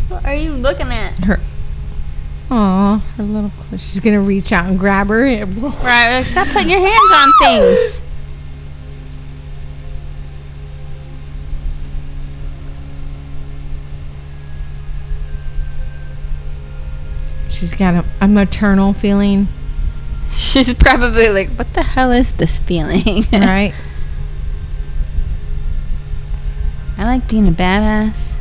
What 0.07 0.23
are 0.23 0.35
you 0.35 0.53
looking 0.53 0.91
at? 0.91 1.17
Her. 1.25 1.39
Aw, 2.51 2.99
her 2.99 3.23
little. 3.23 3.51
She's 3.71 3.99
gonna 3.99 4.21
reach 4.21 4.51
out 4.51 4.65
and 4.65 4.77
grab 4.77 5.07
her. 5.07 5.45
Right, 5.47 6.23
stop 6.23 6.47
putting 6.49 6.69
your 6.69 6.79
hands 6.79 7.11
on 7.11 7.33
things. 7.41 8.01
She's 17.49 17.73
got 17.73 17.95
a, 17.95 18.05
a 18.21 18.27
maternal 18.27 18.93
feeling, 18.93 19.47
She's 20.31 20.73
probably 20.73 21.29
like, 21.29 21.49
what 21.51 21.73
the 21.73 21.83
hell 21.83 22.11
is 22.11 22.31
this 22.33 22.59
feeling? 22.59 23.25
right? 23.33 23.73
I 26.97 27.03
like 27.03 27.27
being 27.27 27.47
a 27.47 27.51
badass. 27.51 28.33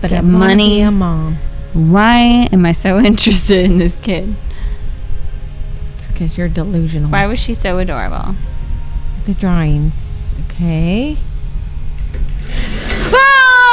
But 0.00 0.10
Get 0.10 0.24
money. 0.24 0.82
a 0.82 0.90
mom. 0.90 1.36
Why 1.72 2.48
am 2.52 2.66
I 2.66 2.72
so 2.72 2.98
interested 3.04 3.64
in 3.64 3.78
this 3.78 3.96
kid? 3.96 4.34
It's 5.96 6.06
because 6.08 6.36
you're 6.36 6.48
delusional. 6.48 7.10
Why 7.10 7.26
was 7.26 7.38
she 7.38 7.54
so 7.54 7.78
adorable? 7.78 8.34
the 9.26 9.34
drawings. 9.34 10.32
Okay. 10.46 11.16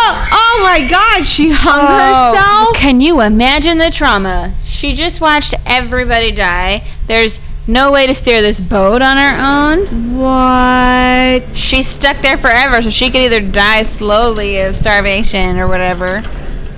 Oh, 0.06 0.30
oh 0.34 0.60
my 0.64 0.86
God! 0.86 1.26
She 1.26 1.50
hung 1.52 1.80
herself. 1.80 2.76
Can 2.76 3.00
you 3.00 3.22
imagine 3.22 3.78
the 3.78 3.90
trauma? 3.90 4.54
She 4.64 4.94
just 4.94 5.22
watched 5.22 5.54
everybody 5.66 6.30
die. 6.30 6.86
There's 7.08 7.40
no 7.68 7.92
way 7.92 8.08
to 8.08 8.14
steer 8.14 8.42
this 8.42 8.60
boat 8.60 9.02
on 9.02 9.18
her 9.18 9.38
own. 9.40 10.18
What? 10.18 11.56
She's 11.56 11.88
stuck 11.88 12.22
there 12.22 12.38
forever, 12.38 12.82
so 12.82 12.90
she 12.90 13.08
could 13.08 13.22
either 13.22 13.42
die 13.42 13.84
slowly 13.84 14.60
of 14.60 14.76
starvation 14.76 15.58
or 15.58 15.68
whatever. 15.68 16.18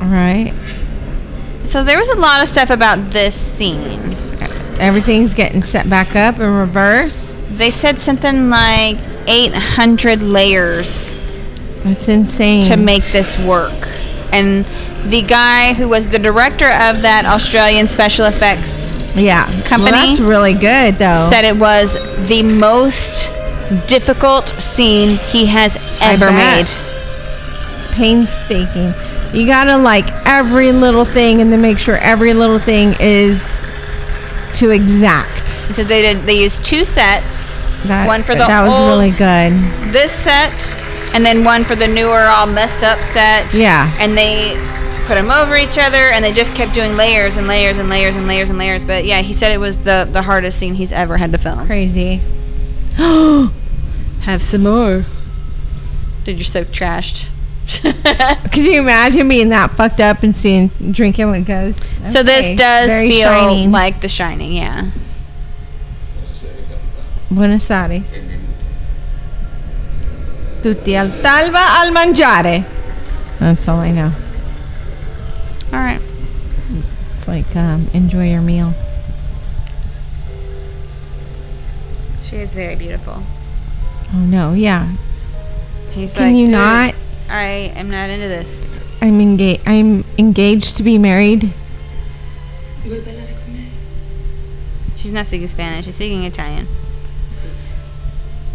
All 0.02 0.08
right. 0.08 0.54
So 1.64 1.84
there 1.84 1.98
was 1.98 2.10
a 2.10 2.16
lot 2.16 2.42
of 2.42 2.48
stuff 2.48 2.70
about 2.70 3.12
this 3.12 3.36
scene. 3.36 4.14
Everything's 4.80 5.34
getting 5.34 5.64
set 5.64 5.90
back 5.90 6.16
up 6.16 6.40
in 6.40 6.54
reverse. 6.54 7.40
They 7.50 7.72
said 7.72 8.00
something 8.00 8.50
like 8.50 8.98
800 9.28 10.22
layers 10.22 11.12
That's 11.84 12.08
insane. 12.08 12.64
to 12.66 12.78
make 12.78 13.04
this 13.12 13.38
work. 13.40 13.74
And 14.32 14.66
the 15.12 15.22
guy 15.22 15.74
who 15.74 15.88
was 15.88 16.10
the 16.10 16.20
director 16.20 16.66
of 16.66 17.02
that 17.02 17.24
Australian 17.26 17.88
special 17.88 18.26
effects 18.26 18.85
yeah, 19.16 19.46
company 19.64 19.92
Well, 19.92 20.08
that's 20.08 20.20
really 20.20 20.54
good 20.54 20.96
though. 21.00 21.28
said 21.30 21.46
it 21.46 21.56
was 21.58 21.94
the 22.28 22.44
most 22.44 23.30
difficult 23.88 24.50
scene 24.62 25.18
he 25.18 25.46
has 25.48 25.78
ever 26.02 26.32
made. 26.32 26.66
painstaking. 27.92 28.94
You 29.34 29.46
gotta 29.48 29.78
like 29.78 30.06
every 30.28 30.72
little 30.72 31.06
thing 31.06 31.42
and 31.42 31.52
then 31.52 31.62
make 31.62 31.78
sure 31.80 31.98
every 31.98 32.34
little 32.34 32.60
thing 32.60 32.96
is 33.00 33.66
to 34.56 34.70
exact. 34.72 35.48
So 35.76 35.84
they 35.84 36.02
did. 36.02 36.24
They 36.26 36.42
used 36.42 36.64
two 36.66 36.86
sets. 36.86 37.44
That, 37.86 38.08
One 38.08 38.24
for 38.24 38.34
the 38.34 38.46
that 38.46 38.62
was 38.66 38.74
old- 38.74 38.90
really 38.90 39.12
good. 39.12 39.94
This 39.94 40.12
set, 40.12 40.54
and 41.14 41.26
then 41.26 41.44
one 41.44 41.64
for 41.64 41.76
the 41.76 41.88
newer, 41.88 42.22
all 42.24 42.48
messed 42.48 42.84
up 42.84 43.00
set. 43.00 43.54
Yeah. 43.54 43.94
And 44.00 44.18
they 44.18 44.56
put 45.06 45.16
them 45.16 45.30
over 45.32 45.56
each 45.56 45.78
other, 45.78 46.10
and 46.12 46.26
they 46.26 46.34
just 46.34 46.54
kept 46.56 46.74
doing 46.74 46.96
layers 46.96 47.38
and 47.38 47.48
layers 47.48 47.78
and 47.78 47.90
layers 47.90 48.16
and 48.16 48.28
layers 48.28 48.50
and 48.50 48.58
layers. 48.58 48.84
But 48.84 49.06
yeah, 49.06 49.22
he 49.22 49.34
said 49.34 49.52
it 49.52 49.60
was 49.60 49.78
the 49.80 50.08
the 50.12 50.22
hardest 50.24 50.58
scene 50.60 50.74
he's 50.76 50.92
ever 50.92 51.18
had 51.18 51.32
to 51.32 51.38
film. 51.38 51.66
Crazy. 51.66 52.22
Have 54.22 54.42
some 54.42 54.64
more. 54.64 55.06
Dude, 56.24 56.38
you're 56.38 56.44
so 56.44 56.64
trashed. 56.66 57.28
Could 58.52 58.64
you 58.64 58.80
imagine 58.80 59.28
being 59.28 59.50
that 59.50 59.72
fucked 59.72 60.00
up 60.00 60.24
and 60.24 60.36
seeing 60.36 60.68
drinking 60.92 61.30
what 61.30 61.46
goes? 61.46 61.78
So 62.10 62.24
this 62.24 62.58
does 62.58 62.88
very 62.88 63.10
feel 63.10 63.30
shining. 63.30 63.72
like 63.72 64.02
The 64.02 64.08
Shining, 64.08 64.54
yeah. 64.54 64.92
Buenos 67.30 67.70
Aires. 67.72 68.12
Tutti 70.62 70.96
al 70.96 71.10
talba 71.10 71.64
al 71.82 71.92
mangiare. 71.92 72.66
That's 73.40 73.68
all 73.68 73.80
I 73.80 73.92
know. 73.92 74.12
All 75.76 75.82
right. 75.82 76.02
It's 77.16 77.28
like 77.28 77.54
um, 77.54 77.90
enjoy 77.94 78.30
your 78.30 78.40
meal. 78.40 78.74
She 82.24 82.38
is 82.38 82.56
very 82.56 82.78
beautiful. 82.78 83.22
Oh 84.14 84.20
no, 84.20 84.54
yeah. 84.54 84.96
He's 85.92 86.14
Can 86.14 86.32
like, 86.32 86.40
you 86.40 86.48
not? 86.48 86.96
I 87.28 87.74
am 87.76 87.92
not 87.92 88.10
into 88.10 88.30
this. 88.30 88.58
I'm 89.02 89.20
engaged. 89.20 89.64
I'm 89.66 90.06
engaged 90.18 90.78
to 90.78 90.84
be 90.84 90.98
married. 90.98 91.54
Vuoi 92.84 93.02
ballare 93.02 93.36
con 93.44 93.54
me? 93.54 93.68
She's 94.96 95.12
not 95.12 95.28
speaking 95.28 95.50
Spanish. 95.50 95.84
She's 95.84 95.96
speaking 95.96 96.24
Italian. 96.24 96.70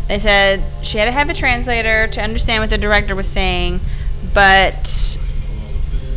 They 0.09 0.18
said 0.18 0.64
she 0.80 0.97
had 0.97 1.05
to 1.05 1.12
have 1.12 1.28
a 1.28 1.34
translator 1.34 2.09
to 2.09 2.22
understand 2.22 2.62
what 2.62 2.70
the 2.70 2.78
director 2.78 3.14
was 3.14 3.26
saying, 3.26 3.80
but 4.32 5.18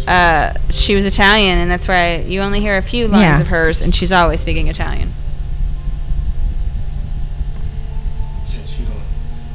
uh, 0.07 0.53
she 0.69 0.95
was 0.95 1.05
Italian, 1.05 1.57
and 1.59 1.69
that's 1.71 1.87
why 1.87 2.17
you 2.17 2.41
only 2.41 2.59
hear 2.59 2.77
a 2.77 2.81
few 2.81 3.07
lines 3.07 3.21
Yeah. 3.21 3.41
of 3.41 3.47
hers, 3.47 3.81
and 3.81 3.93
she's 3.93 4.11
always 4.11 4.41
speaking 4.41 4.67
Italian. 4.67 5.13
Can't 8.51 8.67
cheat 8.67 8.87
on 8.87 9.01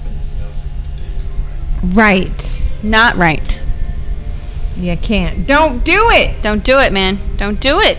anything 0.06 0.42
else 0.42 0.62
with 0.62 0.96
the 0.96 1.02
date, 1.02 1.94
girl, 1.94 1.96
right? 1.96 2.28
Right. 2.30 2.62
Not 2.82 3.16
right. 3.16 3.58
You 4.76 4.96
can't. 4.96 5.46
Don't 5.46 5.84
do 5.84 6.08
it. 6.10 6.40
Don't 6.42 6.62
do 6.64 6.78
it, 6.78 6.92
man. 6.92 7.18
Don't 7.36 7.60
do 7.60 7.80
it. 7.80 7.98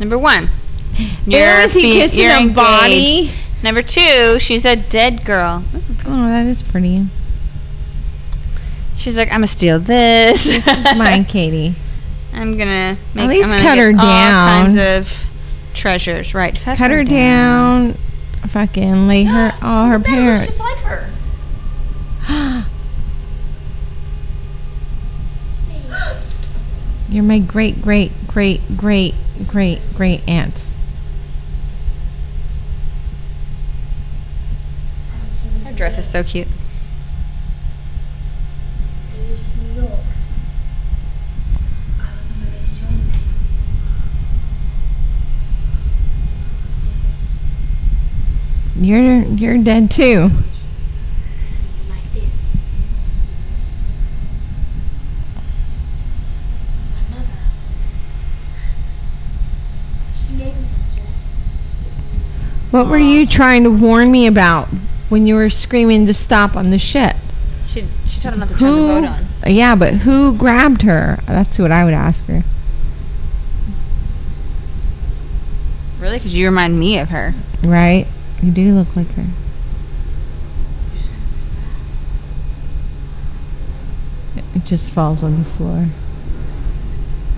Number 0.00 0.18
one. 0.18 0.50
Ew, 1.26 1.36
is 1.38 1.72
he 1.72 1.80
fe- 1.82 1.92
kissing 2.00 2.18
you're 2.20 2.32
a 2.32 2.40
engaged. 2.40 2.54
body? 2.56 3.32
Number 3.62 3.82
two, 3.82 4.38
she's 4.40 4.64
a 4.64 4.76
dead 4.76 5.24
girl. 5.24 5.64
Oh, 6.06 6.28
that 6.28 6.46
is 6.46 6.62
pretty. 6.62 7.06
She's 8.98 9.16
like, 9.16 9.28
I'm 9.28 9.36
gonna 9.36 9.46
steal 9.46 9.78
this. 9.78 10.44
This 10.44 10.66
is 10.66 10.96
mine, 10.96 11.24
Katie. 11.28 11.74
I'm 12.32 12.58
gonna 12.58 12.98
make. 13.14 13.28
least 13.28 13.48
gonna 13.48 13.62
cut 13.62 13.78
her 13.78 13.86
all 13.90 13.92
down. 13.92 14.66
kinds 14.76 14.76
of 15.08 15.24
treasures. 15.72 16.34
Right. 16.34 16.58
Cut, 16.58 16.76
Cut 16.76 16.90
her 16.90 17.04
down. 17.04 17.96
Fucking 18.48 19.06
lay 19.06 19.22
her 19.24 19.52
all 19.62 19.86
her 19.86 20.00
parents. 20.00 20.46
just 20.46 20.58
like 20.58 20.78
her. 20.78 21.10
You're 27.08 27.24
my 27.24 27.38
great, 27.38 27.80
great, 27.80 28.10
great, 28.26 28.60
great, 28.76 29.14
great, 29.46 29.80
great 29.94 30.20
aunt. 30.28 30.66
Her 35.64 35.72
dress 35.72 35.96
is 35.98 36.08
so 36.10 36.22
cute. 36.22 36.48
Io 39.16 39.36
just 39.36 39.56
New 39.56 39.72
York. 39.82 39.90
I 41.98 42.02
was 42.12 42.30
on 42.30 42.40
my 42.40 42.46
way 42.50 42.60
to 42.62 42.74
join 42.74 42.98
them. 42.98 43.12
You're 48.88 49.20
you're 49.20 49.58
dead 49.58 49.90
too. 49.90 50.30
Like 51.90 52.00
this. 52.14 52.24
My 56.94 57.02
mother. 57.14 57.26
She 60.16 60.32
made 60.36 60.54
me 60.56 60.62
this 60.62 60.94
dress. 60.96 61.06
What 62.70 62.86
were 62.86 62.96
you 62.96 63.26
trying 63.26 63.64
to 63.64 63.70
warn 63.70 64.10
me 64.10 64.26
about 64.26 64.68
when 65.10 65.26
you 65.26 65.34
were 65.34 65.50
screaming 65.50 66.06
to 66.06 66.14
stop 66.14 66.56
on 66.56 66.70
the 66.70 66.78
ship? 66.78 67.14
She 67.66 67.84
she 68.06 68.22
told 68.22 68.32
him 68.32 68.40
not 68.40 68.48
to 68.48 68.54
turn 68.56 68.72
the 68.72 69.00
boat 69.02 69.04
on. 69.04 69.54
Yeah, 69.54 69.74
but 69.74 69.96
who 69.96 70.34
grabbed 70.34 70.80
her? 70.80 71.18
That's 71.26 71.58
what 71.58 71.70
I 71.70 71.84
would 71.84 71.92
ask 71.92 72.24
her. 72.24 72.42
Really? 76.00 76.16
Because 76.16 76.34
you 76.34 76.46
remind 76.46 76.80
me 76.80 76.98
of 76.98 77.10
her. 77.10 77.34
Right? 77.62 78.06
You 78.42 78.50
do 78.52 78.72
look 78.74 78.94
like 78.94 79.10
her. 79.12 79.26
It 84.54 84.64
just 84.64 84.90
falls 84.90 85.22
on 85.22 85.38
the 85.38 85.44
floor. 85.50 85.88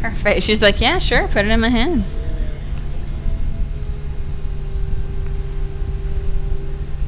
Her 0.02 0.10
face. 0.10 0.44
She's 0.44 0.62
like, 0.62 0.80
yeah, 0.80 0.98
sure. 0.98 1.28
Put 1.28 1.46
it 1.46 1.50
in 1.50 1.60
my 1.60 1.68
hand. 1.68 2.04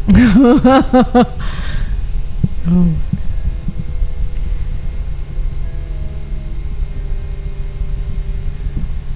oh. 2.66 2.94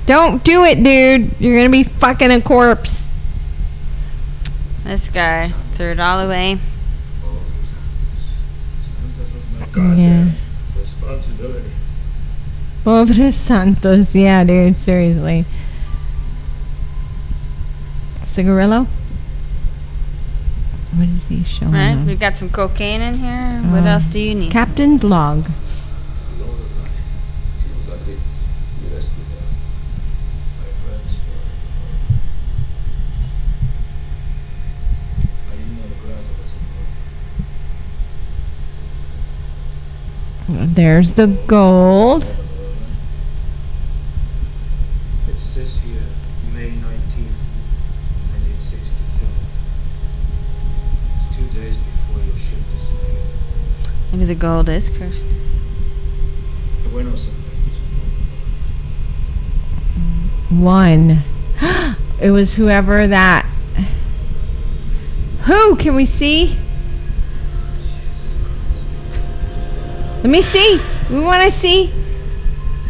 Don't 0.07 0.45
do 0.45 0.65
it, 0.65 0.83
dude. 0.83 1.35
You're 1.41 1.57
gonna 1.59 1.69
be 1.69 1.83
fucking 1.83 2.31
a 2.31 2.41
corpse. 2.41 3.06
This 4.87 5.09
guy 5.09 5.53
threw 5.75 5.91
it 5.93 6.01
all 6.01 6.21
away. 6.21 6.59
Yeah. 9.77 10.31
Responsibility. 10.79 11.71
Pobre 12.85 13.33
Santos. 13.33 14.15
Yeah, 14.15 14.45
dude. 14.45 14.77
Seriously. 14.77 15.45
Cigarillo? 18.25 18.87
What 20.95 21.09
is 21.09 21.27
he 21.29 21.43
showing? 21.45 21.73
Right? 21.73 21.97
We've 22.07 22.19
got 22.21 22.37
some 22.37 22.49
cocaine 22.49 23.03
in 23.03 23.15
here. 23.19 23.61
What 23.71 23.83
Uh, 23.83 23.87
else 23.91 24.05
do 24.07 24.19
you 24.19 24.35
need? 24.35 24.51
Captain's 24.53 25.03
log. 25.05 25.45
She 25.47 25.53
was 26.43 27.89
like 27.89 28.07
this. 28.07 28.21
You 28.81 28.95
rescued 28.95 29.27
her. 29.29 29.45
My 30.61 30.71
friend's 30.81 31.13
story. 31.13 31.53
I 35.53 35.57
didn't 35.57 35.77
know 35.77 35.83
the 35.89 35.99
grass 36.07 36.25
was 40.49 40.66
There's 40.77 41.13
the 41.15 41.27
gold. 41.27 42.25
It 45.27 45.39
says 45.55 45.75
here, 45.77 46.03
May 46.53 46.69
19th, 46.69 47.33
1962. 48.45 49.27
It's 51.17 51.35
two 51.35 51.47
days 51.59 51.77
before 51.79 52.23
your 52.23 52.37
ship 52.37 52.59
disappeared. 52.75 53.25
Maybe 54.13 54.27
the 54.27 54.35
gold 54.35 54.69
is 54.69 54.91
cursed. 54.91 55.29
Bueno, 56.93 57.13
señores. 57.13 57.33
One. 60.51 61.23
it 62.21 62.33
was 62.33 62.57
whoever 62.57 63.07
that. 63.07 63.47
Who? 65.45 65.77
Can 65.77 65.95
we 65.95 66.05
see? 66.05 66.59
Let 70.27 70.33
me 70.33 70.43
see. 70.43 70.81
We 71.09 71.21
want 71.21 71.41
to 71.45 71.57
see. 71.57 71.93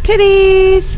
Titties. 0.03 0.97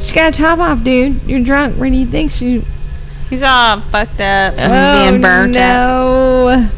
She 0.00 0.14
got 0.14 0.32
a 0.32 0.38
top 0.38 0.58
off, 0.58 0.82
dude. 0.82 1.20
You're 1.24 1.44
drunk. 1.44 1.76
Where 1.76 1.90
do 1.90 1.96
you 1.96 2.06
think 2.06 2.30
she? 2.32 2.64
He's 3.28 3.42
all 3.42 3.82
fucked 3.82 4.22
up 4.22 4.54
from 4.54 4.72
oh 4.72 5.10
being 5.10 5.20
burnt 5.20 5.54
up. 5.54 5.60
no. 5.60 6.70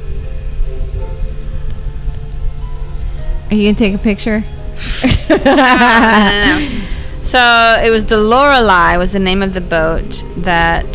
Are 3.51 3.55
you 3.55 3.73
gonna 3.73 3.79
take 3.79 3.95
a 3.95 3.99
picture? 3.99 4.43
no, 5.31 5.37
no, 5.45 6.59
no. 6.59 6.83
So 7.23 7.39
it 7.85 7.91
was 7.91 8.07
the 8.07 8.19
Lorelei 8.19 8.97
was 8.97 9.13
the 9.13 9.21
name 9.21 9.45
of 9.45 9.55
the 9.55 9.61
boat 9.61 10.25
that 10.39 10.93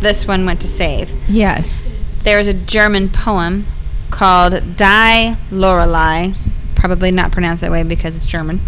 this 0.00 0.26
one 0.26 0.44
went 0.44 0.60
to 0.62 0.66
save. 0.66 1.12
Yes. 1.28 1.88
There 2.24 2.38
was 2.38 2.48
a 2.48 2.54
German 2.54 3.10
poem 3.10 3.66
called 4.12 4.76
Die 4.76 5.36
Lorelei, 5.50 6.32
probably 6.76 7.10
not 7.10 7.32
pronounced 7.32 7.62
that 7.62 7.70
way 7.72 7.82
because 7.82 8.16
it's 8.16 8.26
German. 8.26 8.60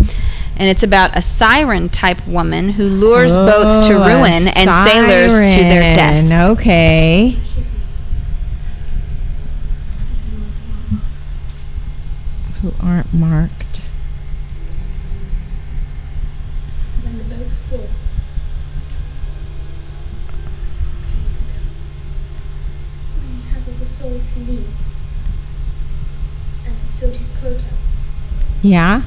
And 0.56 0.68
it's 0.68 0.82
about 0.82 1.16
a 1.16 1.22
siren 1.22 1.88
type 1.88 2.26
woman 2.26 2.70
who 2.70 2.84
lures 2.88 3.32
oh, 3.34 3.46
boats 3.46 3.86
to 3.88 3.94
Oh, 3.94 4.06
ruin 4.06 4.48
and 4.48 4.88
sailors 4.88 5.32
to 5.52 5.58
their 5.62 5.94
siren. 5.96 6.26
death. 6.28 6.50
Okay. 6.58 7.36
Who 12.62 12.72
aren't 12.80 13.12
marked. 13.12 13.53
Yeah? 28.64 29.02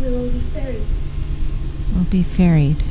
We 0.00 0.08
will 0.08 0.30
be 0.30 0.40
ferried. 0.40 0.86
We'll 1.94 2.04
be 2.04 2.22
ferried. 2.22 2.82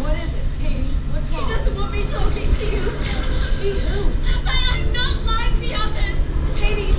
What 0.00 0.16
is 0.16 0.30
it? 0.30 0.44
Katie? 0.62 0.94
What's 1.12 1.28
wrong? 1.28 1.44
He 1.44 1.52
doesn't 1.52 1.76
want 1.76 1.92
me 1.92 2.02
talking 2.04 2.54
to 2.54 2.64
you. 2.64 2.80
Who? 3.76 4.10
I'm 4.48 4.92
not 4.94 5.22
like 5.26 5.60
the 5.60 5.74
others. 5.74 6.16
Katie. 6.56 6.96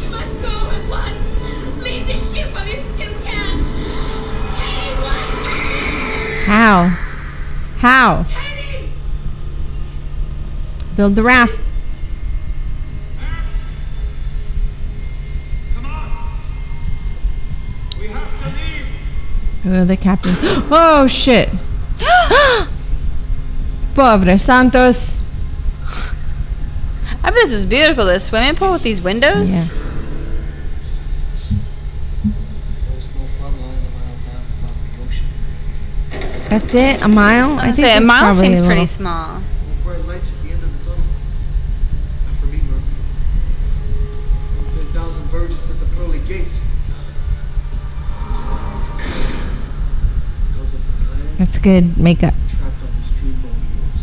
You 0.00 0.10
must 0.10 0.34
go 0.42 0.70
at 0.70 0.88
once. 0.88 1.82
Leave 1.82 2.06
ship 2.06 2.54
you 2.68 2.78
still 2.94 3.14
can. 3.24 3.54
Katie. 4.54 4.94
How? 6.46 6.86
How? 7.78 8.24
Have 18.08 18.42
to 18.42 18.48
leave. 18.50 18.86
Oh, 19.66 19.84
the 19.84 19.96
captain. 19.96 20.34
Oh, 20.70 21.06
shit. 21.06 21.48
Pobre 23.94 24.38
Santos. 24.38 25.18
I 27.22 27.30
bet 27.30 27.34
this 27.48 27.52
is 27.52 27.66
beautiful. 27.66 28.04
This 28.04 28.24
swimming 28.26 28.56
pool 28.56 28.72
with 28.72 28.82
these 28.82 29.00
windows. 29.00 29.48
Yeah. 29.50 29.64
There's 32.90 33.08
no 33.14 33.26
front 33.38 33.60
line 33.60 33.78
a 33.78 33.90
mile 33.94 34.18
down 34.26 34.44
from 34.60 34.74
the 34.92 35.02
ocean. 35.08 36.48
That's 36.50 36.74
it? 36.74 37.02
A 37.02 37.08
mile? 37.08 37.58
I 37.58 37.72
say 37.72 37.96
a 37.96 38.00
mile 38.00 38.34
seems 38.34 38.60
pretty 38.60 38.80
little- 38.82 38.86
small. 38.86 39.40
Good 51.64 51.96
makeup. 51.96 52.34
trapped 52.50 52.82
on 52.82 52.88
this 53.00 53.10
dream 53.18 53.32
boat 53.40 53.50
of 53.50 53.74
yours. 53.74 54.02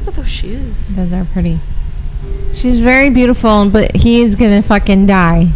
Look 0.00 0.08
at 0.08 0.14
those 0.14 0.28
shoes. 0.28 0.74
Those 0.90 1.12
are 1.12 1.24
pretty. 1.32 1.60
She's 2.54 2.80
very 2.80 3.10
beautiful, 3.10 3.68
but 3.68 3.94
he 3.94 4.22
is 4.22 4.34
gonna 4.34 4.62
fucking 4.62 5.06
die. 5.06 5.48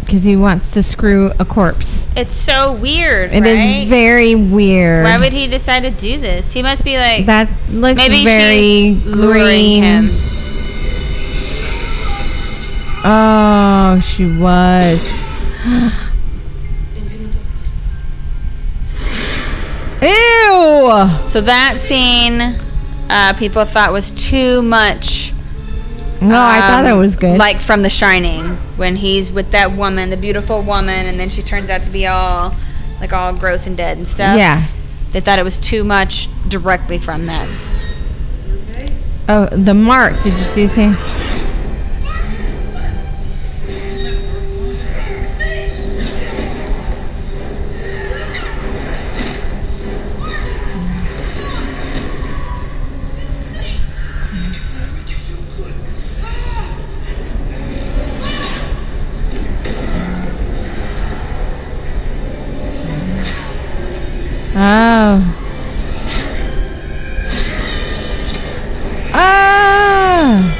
Because 0.00 0.22
he 0.24 0.36
wants 0.36 0.72
to 0.72 0.82
screw 0.82 1.32
a 1.38 1.44
corpse. 1.44 2.06
It's 2.16 2.34
so 2.34 2.72
weird, 2.72 3.32
It 3.32 3.46
is 3.46 3.58
right? 3.58 3.88
very 3.88 4.34
weird. 4.34 5.04
Why 5.04 5.16
would 5.18 5.32
he 5.32 5.46
decide 5.46 5.80
to 5.84 5.90
do 5.90 6.20
this? 6.20 6.52
He 6.52 6.62
must 6.62 6.84
be 6.84 6.96
like 6.98 7.24
That 7.26 7.48
looks 7.70 7.96
maybe 7.96 8.24
very 8.24 8.94
she's 8.94 9.04
luring 9.06 9.80
green. 9.80 9.82
him. 9.82 10.10
Oh, 13.04 14.00
she 14.00 14.26
was. 14.38 15.00
Ew! 20.02 21.28
So 21.28 21.40
that 21.40 21.78
scene, 21.80 22.40
uh, 23.08 23.32
people 23.34 23.64
thought 23.64 23.92
was 23.92 24.10
too 24.12 24.62
much. 24.62 25.32
No, 26.20 26.40
I 26.40 26.60
thought 26.60 26.84
it 26.84 26.92
um, 26.92 26.98
was 26.98 27.16
good. 27.16 27.36
Like 27.38 27.60
from 27.60 27.82
The 27.82 27.88
Shining, 27.88 28.44
when 28.76 28.94
he's 28.94 29.32
with 29.32 29.50
that 29.50 29.72
woman, 29.72 30.10
the 30.10 30.16
beautiful 30.16 30.62
woman, 30.62 31.06
and 31.06 31.18
then 31.18 31.30
she 31.30 31.42
turns 31.42 31.70
out 31.70 31.82
to 31.82 31.90
be 31.90 32.06
all, 32.06 32.54
like 33.00 33.12
all 33.12 33.32
gross 33.32 33.66
and 33.66 33.76
dead 33.76 33.98
and 33.98 34.06
stuff. 34.06 34.36
yeah. 34.36 34.66
They 35.10 35.20
thought 35.20 35.38
it 35.38 35.44
was 35.44 35.58
too 35.58 35.84
much 35.84 36.28
directly 36.48 36.98
from 36.98 37.26
that. 37.26 37.48
Oh, 39.28 39.46
the 39.46 39.74
mark. 39.74 40.14
Did 40.22 40.32
you 40.34 40.44
see 40.44 40.62
his 40.62 40.74
hand? 40.74 40.96
Oh. 64.64 65.18
Ah! 69.12 70.58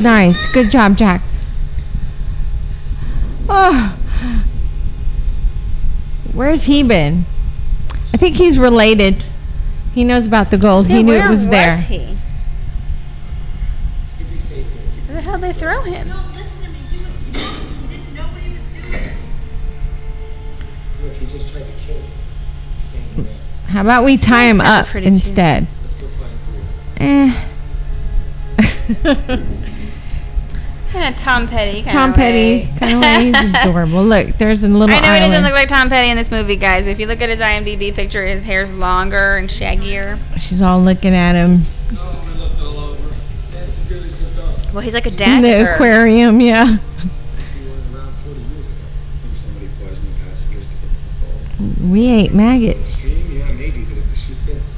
Nice. 0.00 0.44
Good 0.48 0.72
job, 0.72 0.96
Jack. 0.96 1.22
Oh. 3.48 3.96
Where's 6.32 6.64
he 6.64 6.82
been? 6.82 7.24
I 8.12 8.16
think 8.16 8.34
he's 8.34 8.58
related. 8.58 9.22
He 9.94 10.02
knows 10.02 10.26
about 10.26 10.50
the 10.50 10.58
gold. 10.58 10.88
he 10.88 11.04
knew 11.04 11.14
it 11.14 11.28
was 11.30 11.46
there. 11.46 11.76
he? 11.76 11.98
You'll 14.18 14.28
be. 14.28 14.64
Where 15.06 15.14
the 15.14 15.20
hell 15.20 15.38
they 15.38 15.52
throw 15.52 15.82
him? 15.82 16.12
How 23.78 23.82
about 23.84 24.04
we 24.04 24.16
tie 24.16 24.44
him 24.46 24.58
got 24.58 24.64
the 24.64 24.70
up 24.70 24.86
pretty 24.88 25.06
chin. 25.06 25.14
instead? 25.14 25.66
Let's 25.84 25.94
go 25.94 26.08
find 26.08 26.36
Greer. 26.98 27.32
Eh. 27.32 27.44
Kind 30.90 31.14
of 31.14 31.20
Tom 31.20 31.46
Petty. 31.46 31.74
Kinda 31.82 31.90
Tom 31.92 32.12
Petty, 32.14 32.66
kind 32.78 32.94
of 32.96 33.00
way. 33.02 33.26
He's 33.26 33.54
adorable. 33.62 34.02
Look, 34.04 34.36
there's 34.38 34.64
a 34.64 34.68
little 34.68 34.90
I 34.92 34.98
know 35.00 35.12
he 35.12 35.20
doesn't 35.20 35.44
look 35.44 35.52
like 35.52 35.68
Tom 35.68 35.88
Petty 35.90 36.10
in 36.10 36.16
this 36.16 36.30
movie, 36.30 36.56
guys, 36.56 36.84
but 36.84 36.90
if 36.90 36.98
you 36.98 37.06
look 37.06 37.20
at 37.20 37.28
his 37.28 37.38
IMDb 37.40 37.94
picture, 37.94 38.26
his 38.26 38.42
hair's 38.42 38.72
longer 38.72 39.36
and 39.36 39.48
shaggier. 39.48 40.18
She's 40.40 40.60
all 40.62 40.82
looking 40.82 41.14
at 41.14 41.34
him 41.36 41.62
I 41.90 42.34
looked 42.36 42.60
all 42.60 42.78
over. 42.78 43.14
That's 43.52 43.78
really 43.88 44.10
just 44.18 44.38
off. 44.40 44.72
Well, 44.72 44.80
he's 44.82 44.94
like 44.94 45.06
a 45.06 45.10
dad. 45.12 45.36
in 45.36 45.42
dad 45.42 45.60
the 45.60 45.64
her. 45.66 45.74
aquarium. 45.74 46.40
Yeah. 46.40 46.64
He 46.66 46.72
wasn't 47.68 47.94
around 47.94 48.14
40 48.24 48.40
years 48.40 48.66
ago. 48.66 48.72
think 49.20 49.34
somebody 49.36 49.68
poisoned 49.78 50.08
the 50.08 50.24
passengers 50.24 50.66
to 50.66 50.72
get 50.80 50.90
the 51.60 51.82
boat. 51.84 51.90
We 51.92 52.08
ate 52.08 52.32
maggots. 52.34 52.94
Stream, 52.94 53.30
yeah, 53.38 53.52
maybe, 53.52 53.84
but 53.84 53.98
if 53.98 54.04
the 54.10 54.16
shoe 54.16 54.36
fits. 54.46 54.70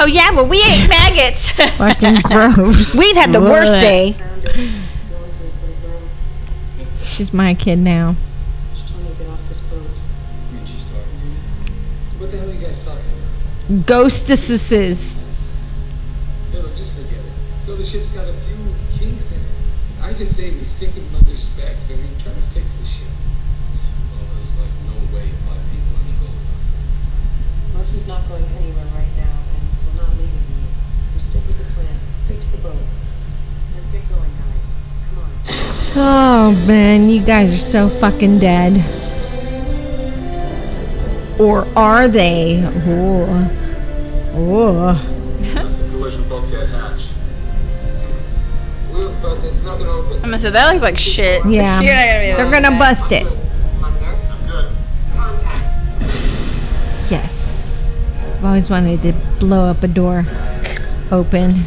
Oh 0.00 0.06
yeah, 0.06 0.30
well 0.30 0.46
we 0.46 0.58
ate 0.62 0.88
maggots. 0.88 1.50
Fucking 1.52 2.22
gross. 2.22 2.94
We've 2.98 3.16
had 3.16 3.32
the 3.32 3.40
worst 3.40 3.72
Blech. 3.74 3.80
day. 3.80 4.12
Found 4.12 4.44
it. 4.44 4.56
Long 4.56 5.30
place 5.38 5.54
little 5.62 5.76
girl. 5.88 6.00
She's 7.02 7.32
my 7.32 7.54
kid 7.54 7.78
now. 7.78 8.16
She's 8.74 8.90
trying 8.90 9.06
to 9.06 9.12
get 9.14 9.28
off 9.28 9.38
this 9.48 9.58
boat. 9.70 9.86
And 10.56 10.68
she's 10.68 10.84
talking 10.84 11.20
to 11.20 11.26
you. 11.26 12.18
What 12.18 12.30
the 12.30 12.38
hell 12.38 12.48
are 12.48 12.52
you 12.52 12.60
guys 12.66 12.78
talking 12.78 13.04
about? 13.68 13.86
Ghostesses. 13.86 15.16
No, 16.52 16.62
no, 16.62 16.68
just 16.74 16.92
forget 16.92 17.12
it. 17.12 17.32
So 17.66 17.76
the 17.76 17.84
ship's 17.84 18.08
got 18.10 18.28
a 18.28 18.32
few 18.32 18.56
kinks 18.98 19.26
in 19.30 19.38
it. 19.38 20.02
I 20.02 20.12
just 20.14 20.34
say 20.34 20.50
we 20.50 20.64
stick 20.64 20.94
them 20.94 21.14
under 21.14 21.36
specs 21.36 21.88
and 21.90 22.00
we 22.02 22.22
try 22.22 22.32
to 22.32 22.40
fix 22.54 22.70
the 22.72 22.84
ship. 22.86 23.06
Well, 24.16 24.24
there's 24.34 24.54
like 24.58 24.74
no 24.88 24.96
way 25.14 25.28
five 25.46 25.62
people 25.70 25.94
in 26.00 26.06
the 26.08 26.14
building. 26.18 26.48
Murphy's 27.74 28.06
not 28.06 28.26
going 28.28 28.44
anywhere 28.58 28.86
right 28.96 29.12
now, 29.16 29.38
and 29.54 29.62
we're 29.86 30.02
not 30.02 30.10
leaving 30.18 30.44
you. 30.50 30.66
We 31.14 31.20
stick 31.22 31.46
with 31.46 31.58
the 31.58 31.64
plan. 31.74 31.94
Fix 32.26 32.46
the 32.46 32.58
boat. 32.58 32.82
Let's 33.76 33.86
get 33.88 34.08
going, 34.08 34.32
guys. 34.34 34.66
Come 35.14 35.22
on. 35.22 35.70
Oh 35.96 36.52
man, 36.66 37.08
you 37.08 37.20
guys 37.20 37.52
are 37.52 37.58
so 37.58 37.88
fucking 37.88 38.38
dead. 38.38 38.78
Or 41.40 41.66
are 41.76 42.06
they? 42.06 42.62
Oh. 42.86 43.50
Oh. 44.34 44.94
That's 45.40 45.76
the 45.76 45.88
collision 45.90 46.28
bulkhead 46.28 46.68
hatch. 46.68 47.00
Wheels. 48.92 49.44
It's 49.44 49.62
not 49.62 49.78
gonna 49.78 49.90
open. 49.90 50.16
I'm 50.16 50.22
gonna 50.22 50.38
say 50.38 50.50
that 50.50 50.70
looks 50.70 50.82
like 50.82 50.98
shit. 50.98 51.44
Yeah. 51.46 51.78
Gonna 51.80 51.86
They're 51.88 52.36
to 52.36 52.50
gonna 52.50 52.70
that. 52.70 52.78
bust 52.78 53.10
it. 53.12 53.24
Hunter, 53.26 54.04
I'm 54.30 54.46
good. 54.46 54.72
contact. 55.16 57.10
Yes. 57.10 57.84
I've 58.38 58.44
always 58.44 58.70
wanted 58.70 59.02
to 59.02 59.12
blow 59.40 59.64
up 59.68 59.82
a 59.82 59.88
door 59.88 60.24
open. 61.10 61.64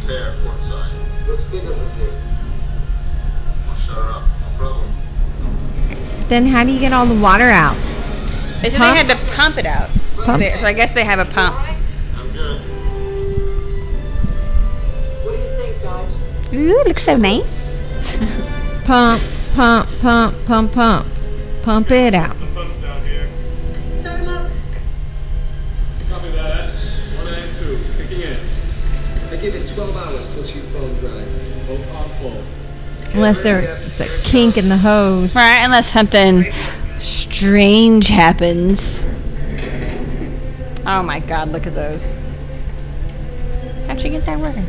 Then 6.28 6.46
how 6.46 6.64
do 6.64 6.70
you 6.72 6.78
get 6.80 6.92
all 6.92 7.06
the 7.06 7.14
water 7.20 7.44
out? 7.50 7.76
They 8.62 8.70
said 8.70 8.78
Pump? 8.78 8.96
they 8.96 9.04
had 9.04 9.08
to 9.08 9.32
pump 9.34 9.58
it 9.58 9.66
out. 9.66 9.90
Pump? 10.24 10.38
They- 10.38 10.50
So 10.50 10.66
I 10.66 10.72
guess 10.72 10.90
they 10.92 11.04
have 11.04 11.18
a 11.18 11.24
pump. 11.26 11.56
I'm 12.16 12.30
good. 12.32 12.60
What 15.24 15.32
do 15.32 15.42
you 15.42 15.56
think, 15.56 15.82
Dodge? 15.82 16.54
Ooh, 16.54 16.82
looks 16.86 17.02
so 17.02 17.16
nice. 17.16 17.60
Pump, 18.84 19.22
pump, 19.54 19.88
pump, 20.00 20.36
pump, 20.46 20.72
pump. 20.72 21.06
Pump 21.62 21.90
it 21.90 22.14
out. 22.14 22.38
The 22.38 22.46
pumps 22.46 22.74
down 22.82 23.02
here. 23.06 23.28
Start 24.00 24.20
him 24.20 24.28
up. 24.28 24.50
Copy 26.10 26.28
that. 26.32 26.70
One 27.16 27.26
and 27.28 27.56
two. 27.58 27.78
Kicking 27.96 28.20
in. 28.20 28.38
I 29.30 29.36
give 29.36 29.54
it 29.54 29.66
12 29.74 29.96
hours 29.96 30.33
Unless 33.14 33.42
there's 33.42 34.00
a 34.00 34.08
kink 34.24 34.56
in 34.56 34.68
the 34.68 34.76
hose. 34.76 35.34
Right, 35.34 35.62
unless 35.64 35.92
something 35.92 36.52
strange 36.98 38.08
happens. 38.08 39.02
Oh 40.86 41.02
my 41.02 41.20
god, 41.20 41.50
look 41.50 41.66
at 41.66 41.74
those. 41.74 42.16
How'd 43.86 44.02
you 44.02 44.10
get 44.10 44.26
that 44.26 44.38
working? 44.38 44.66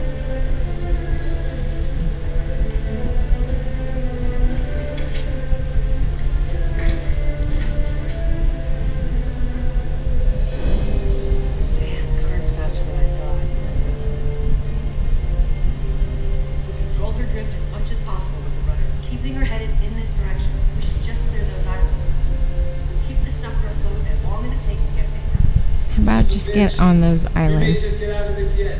Get 26.55 26.79
on 26.79 27.01
those 27.01 27.25
islands? 27.35 27.81
just 27.81 27.99
get 27.99 28.15
out 28.15 28.29
of 28.29 28.35
this 28.35 28.55
yet. 28.57 28.79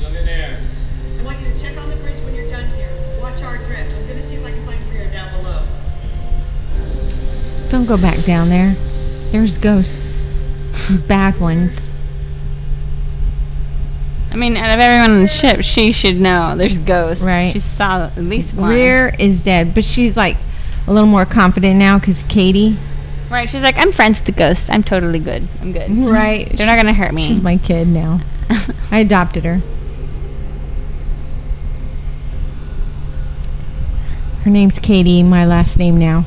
Millionaires. 0.00 0.68
I 1.18 1.22
want 1.22 1.40
you 1.40 1.52
to 1.52 1.58
check 1.58 1.76
on 1.76 1.90
the 1.90 1.96
bridge 1.96 2.20
when 2.22 2.34
you're 2.34 2.48
done 2.48 2.68
here. 2.76 2.90
Watch 3.20 3.42
our 3.42 3.58
drift. 3.58 3.92
I'm 3.92 4.06
gonna 4.06 4.26
see 4.26 4.36
if 4.36 4.44
I 4.44 4.52
can 4.52 4.64
find 4.64 4.90
Greer 4.90 5.10
down 5.10 5.32
below. 5.36 5.66
Don't 7.70 7.86
go 7.86 7.96
back 7.96 8.24
down 8.24 8.48
there. 8.48 8.76
There's 9.32 9.58
ghosts. 9.58 10.22
Bad 11.08 11.40
ones. 11.40 11.76
I 14.30 14.36
mean, 14.36 14.56
out 14.56 14.74
of 14.74 14.80
everyone 14.80 15.12
on 15.12 15.20
the 15.22 15.26
ship, 15.26 15.62
she 15.62 15.92
should 15.92 16.20
know 16.20 16.54
there's 16.56 16.78
ghosts. 16.78 17.24
Right. 17.24 17.52
She 17.52 17.58
saw 17.58 18.04
at 18.06 18.18
least 18.18 18.54
one. 18.54 18.70
Rear 18.70 19.14
is 19.18 19.42
dead, 19.42 19.74
but 19.74 19.84
she's 19.84 20.16
like 20.16 20.36
a 20.86 20.92
little 20.92 21.08
more 21.08 21.26
confident 21.26 21.76
now 21.76 21.98
because 21.98 22.22
Katie. 22.24 22.78
Right. 23.30 23.48
She's 23.48 23.62
like, 23.62 23.76
I'm 23.76 23.90
friends 23.92 24.20
with 24.20 24.26
the 24.26 24.32
ghost. 24.32 24.70
I'm 24.70 24.82
totally 24.82 25.18
good. 25.18 25.48
I'm 25.60 25.72
good. 25.72 25.90
Right. 25.96 26.50
They're 26.56 26.66
not 26.66 26.76
gonna 26.76 26.92
hurt 26.94 27.12
me. 27.12 27.28
She's 27.28 27.40
my 27.42 27.56
kid 27.56 27.88
now. 27.88 28.20
I 28.90 29.00
adopted 29.00 29.44
her. 29.44 29.60
Her 34.44 34.50
name's 34.50 34.78
Katie, 34.78 35.24
my 35.24 35.44
last 35.44 35.76
name 35.76 35.98
now. 35.98 36.24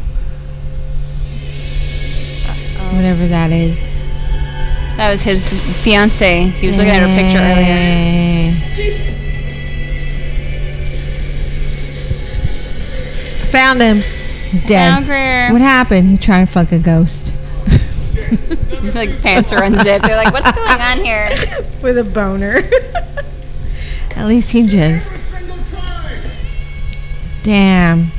Whatever 2.93 3.27
that 3.27 3.51
is. 3.51 3.79
that 4.97 5.09
was 5.09 5.21
his 5.21 5.81
fiance. 5.83 6.47
He 6.47 6.67
was 6.67 6.75
looking 6.75 6.91
at 6.91 7.01
her 7.01 7.07
picture 7.17 7.37
earlier. 7.37 7.75
earlier. 8.75 9.15
Found 13.51 13.81
him. 13.81 14.18
He's 14.49 14.63
dead. 14.63 14.93
Found 14.93 15.05
Greer. 15.05 15.51
What 15.51 15.61
happened? 15.61 16.09
He 16.09 16.17
tried 16.17 16.45
to 16.45 16.51
fuck 16.51 16.71
a 16.71 16.79
ghost. 16.79 17.29
His 18.81 18.95
like 18.95 19.21
pants 19.21 19.53
are 19.53 19.61
unzipped. 19.63 20.05
They're 20.05 20.15
like, 20.15 20.33
what's 20.33 20.51
going 20.51 20.81
on 20.81 21.03
here? 21.03 21.29
With 21.83 21.99
a 21.99 22.03
boner. 22.03 22.57
At 24.15 24.25
least 24.25 24.49
he 24.51 24.65
just. 24.65 25.19
Damn. 27.43 28.11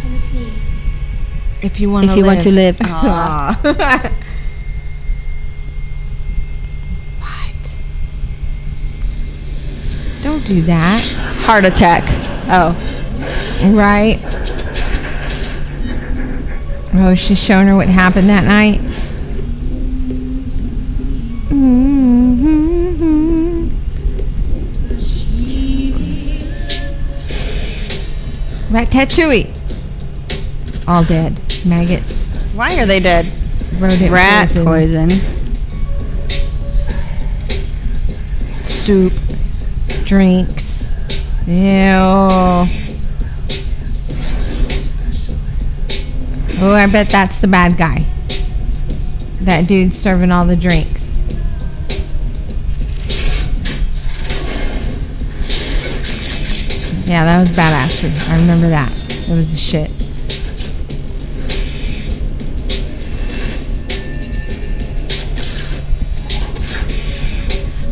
Come 0.00 0.12
with. 0.14 1.62
If 1.62 1.78
you 1.78 1.90
want 1.90 2.10
to 2.10 2.16
live. 2.16 2.38
If 2.38 2.46
you 2.46 2.52
live. 2.52 2.80
want 2.80 2.82
to 2.82 2.92
live. 2.92 3.04
Aw. 3.04 3.60
what? 3.62 4.12
Don't 10.38 10.46
do 10.46 10.62
that. 10.62 11.04
Heart 11.40 11.64
attack. 11.64 12.04
Oh. 12.48 12.70
Right. 13.74 14.20
Oh, 16.94 17.14
she's 17.14 17.38
showing 17.38 17.66
her 17.66 17.74
what 17.74 17.88
happened 17.88 18.28
that 18.28 18.44
night. 18.44 18.78
Mm-hmm. 21.50 22.68
Ratatouille. 28.72 29.52
All 30.86 31.02
dead. 31.02 31.40
Maggots. 31.66 32.28
Why 32.54 32.78
are 32.78 32.86
they 32.86 33.00
dead? 33.00 33.32
Rodent 33.80 34.12
Rat 34.12 34.50
poison. 34.50 35.08
poison. 35.08 35.10
Soup. 38.68 39.12
Drinks. 40.08 40.94
Ew. 41.46 41.54
Oh, 46.60 46.72
I 46.72 46.86
bet 46.90 47.10
that's 47.10 47.36
the 47.40 47.46
bad 47.46 47.76
guy. 47.76 48.06
That 49.42 49.66
dude 49.66 49.92
serving 49.92 50.32
all 50.32 50.46
the 50.46 50.56
drinks. 50.56 51.12
Yeah, 57.04 57.26
that 57.26 57.40
was 57.40 57.50
badass. 57.50 58.28
I 58.30 58.36
remember 58.38 58.70
that. 58.70 58.90
It 59.28 59.34
was 59.34 59.50
the 59.50 59.58
shit. 59.58 59.90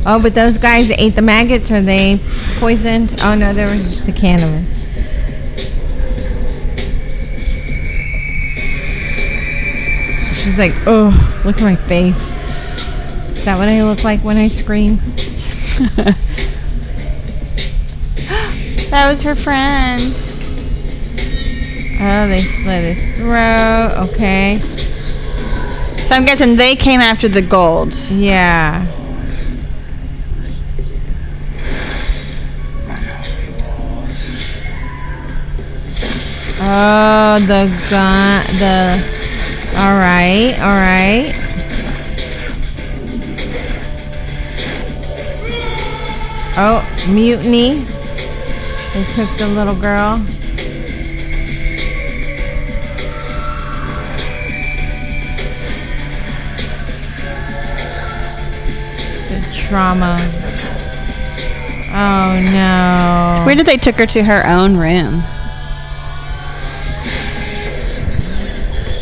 Oh, 0.08 0.22
but 0.22 0.34
those 0.34 0.56
guys 0.56 0.88
that 0.88 1.00
ate 1.00 1.16
the 1.16 1.22
maggots, 1.22 1.70
are 1.70 1.82
they 1.82 2.20
poisoned? 2.58 3.20
Oh 3.22 3.34
no, 3.34 3.52
there 3.52 3.70
was 3.70 3.82
just 3.82 4.08
a 4.08 4.12
can 4.12 4.42
of 4.42 4.50
them. 4.50 4.66
She's 10.34 10.58
like, 10.58 10.74
oh, 10.86 11.42
look 11.44 11.56
at 11.56 11.62
my 11.62 11.76
face. 11.76 12.16
Is 13.36 13.44
that 13.44 13.58
what 13.58 13.68
I 13.68 13.82
look 13.82 14.04
like 14.04 14.20
when 14.20 14.36
I 14.36 14.48
scream? 14.48 15.00
That 18.90 19.10
was 19.10 19.22
her 19.24 19.34
friend. 19.34 20.14
Oh, 22.00 22.28
they 22.28 22.42
slit 22.42 22.96
his 22.96 23.16
throat. 23.16 24.08
Okay. 24.08 24.60
So 26.06 26.14
I'm 26.14 26.24
guessing 26.24 26.54
they 26.54 26.76
came 26.76 27.00
after 27.00 27.28
the 27.28 27.42
gold. 27.42 27.94
Yeah. 28.08 28.85
Oh, 36.68 37.38
the 37.47 37.68
gun. 37.88 38.44
The. 38.59 38.98
All 39.78 39.94
right. 39.94 40.59
All 40.59 40.74
right. 40.74 41.32
Oh, 46.59 46.82
mutiny. 47.09 47.84
They 48.94 49.05
took 49.14 49.36
the 49.36 49.47
little 49.47 49.76
girl. 49.76 50.18
The 59.28 59.40
trauma. 59.55 60.16
Oh 61.90 62.40
no. 62.51 63.44
Where 63.44 63.55
did 63.55 63.66
they 63.66 63.76
took 63.76 63.94
her 63.97 64.06
to 64.06 64.24
her 64.24 64.44
own 64.48 64.76
room? 64.76 65.22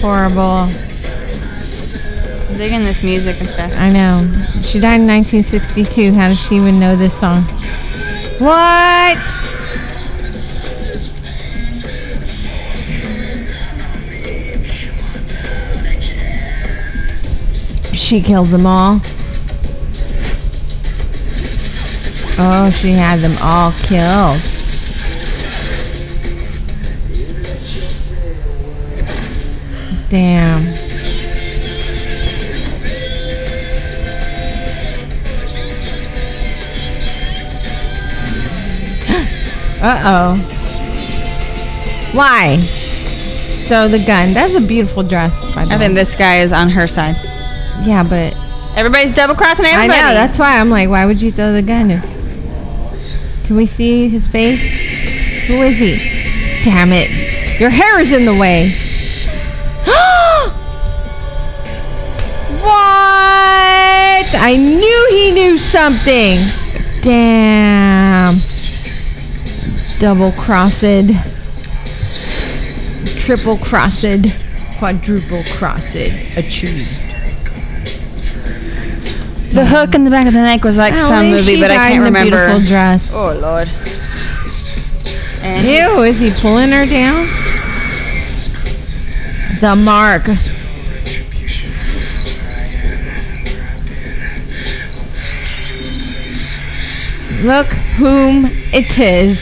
Horrible. 0.05 0.68
I'm 0.68 2.59
digging 2.59 2.85
this 2.85 3.02
music 3.02 3.40
and 3.40 3.48
stuff. 3.48 3.72
I 3.72 3.90
know. 3.90 4.31
She 4.60 4.78
died 4.78 5.01
in 5.01 5.06
1962. 5.06 6.12
How 6.12 6.28
does 6.28 6.39
she 6.39 6.56
even 6.56 6.78
know 6.78 6.94
this 6.94 7.18
song? 7.18 7.44
What? 8.39 9.16
She 17.97 18.20
kills 18.20 18.51
them 18.51 18.66
all. 18.66 19.01
Oh, 22.36 22.70
she 22.78 22.93
had 22.93 23.20
them 23.20 23.39
all 23.40 23.72
killed. 23.72 24.53
Damn. 30.15 30.62
Uh 39.85 40.01
oh. 40.07 40.36
Why? 42.15 42.59
So 43.69 43.86
the 43.89 43.99
gun. 44.07 44.32
That's 44.32 44.55
a 44.55 44.61
beautiful 44.61 45.03
dress, 45.03 45.36
by 45.55 45.66
the 45.66 45.73
I 45.73 45.77
way. 45.77 45.78
think 45.78 45.95
this 45.95 46.15
guy 46.15 46.36
is 46.41 46.53
on 46.53 46.70
her 46.70 46.86
side. 46.86 47.16
yeah, 47.85 48.03
but 48.03 48.35
Everybody's 48.78 49.15
double 49.15 49.35
crossing 49.35 49.66
everybody. 49.66 50.01
I 50.01 50.09
know. 50.09 50.15
That's 50.15 50.39
why 50.39 50.59
I'm 50.59 50.70
like, 50.70 50.89
why 50.89 51.05
would 51.05 51.20
you 51.20 51.31
throw 51.31 51.53
the 51.53 51.61
gun? 51.61 51.91
If, 51.91 52.03
can 53.47 53.57
we 53.57 53.66
see 53.66 54.09
his 54.09 54.27
face? 54.27 54.61
Who 55.49 55.61
is 55.62 55.77
he? 55.77 55.97
Damn 56.65 56.93
it! 56.93 57.61
Your 57.61 57.69
hair 57.70 58.01
is 58.01 58.11
in 58.11 58.24
the 58.24 58.35
way. 58.35 58.73
what? 62.65 64.35
I 64.36 64.56
knew 64.56 65.09
he 65.11 65.31
knew 65.32 65.59
something. 65.59 66.39
Damn. 67.01 68.39
Double 69.98 70.32
crossed. 70.32 70.81
Triple 73.20 73.59
crossed. 73.59 74.05
Quadruple 74.78 75.44
crossed. 75.56 75.94
Achieved. 76.36 77.01
The 79.52 79.65
hook 79.65 79.94
in 79.94 80.05
the 80.05 80.11
back 80.11 80.27
of 80.27 80.32
the 80.32 80.40
neck 80.40 80.65
was 80.65 80.77
like 80.77 80.94
At 80.94 80.98
some 81.09 81.31
least 81.31 81.47
movie, 81.47 81.56
she 81.56 81.62
but 81.62 81.70
I 81.70 81.74
died 81.77 81.93
can't 81.93 81.94
in 81.94 82.01
a 82.02 82.05
remember. 82.06 82.47
beautiful 82.48 82.66
dress. 82.66 83.12
Oh 83.15 83.32
lord. 83.39 83.69
And 85.43 85.66
Ew, 85.66 86.02
is 86.02 86.19
he 86.19 86.32
pulling 86.40 86.70
her 86.70 86.86
down? 86.86 87.28
The 89.65 89.74
mark. 89.74 90.27
Look 97.43 97.69
whom 97.97 98.45
it 98.74 98.99
is. 98.99 99.41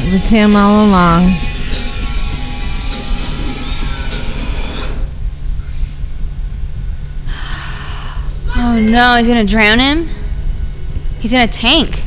It 0.00 0.12
was 0.12 0.24
him 0.24 0.56
all 0.56 0.86
along. 0.86 1.49
No, 8.90 9.16
he's 9.16 9.26
gonna 9.28 9.44
drown 9.44 9.78
him? 9.78 10.08
He's 11.20 11.32
in 11.32 11.40
a 11.40 11.48
tank. 11.48 12.02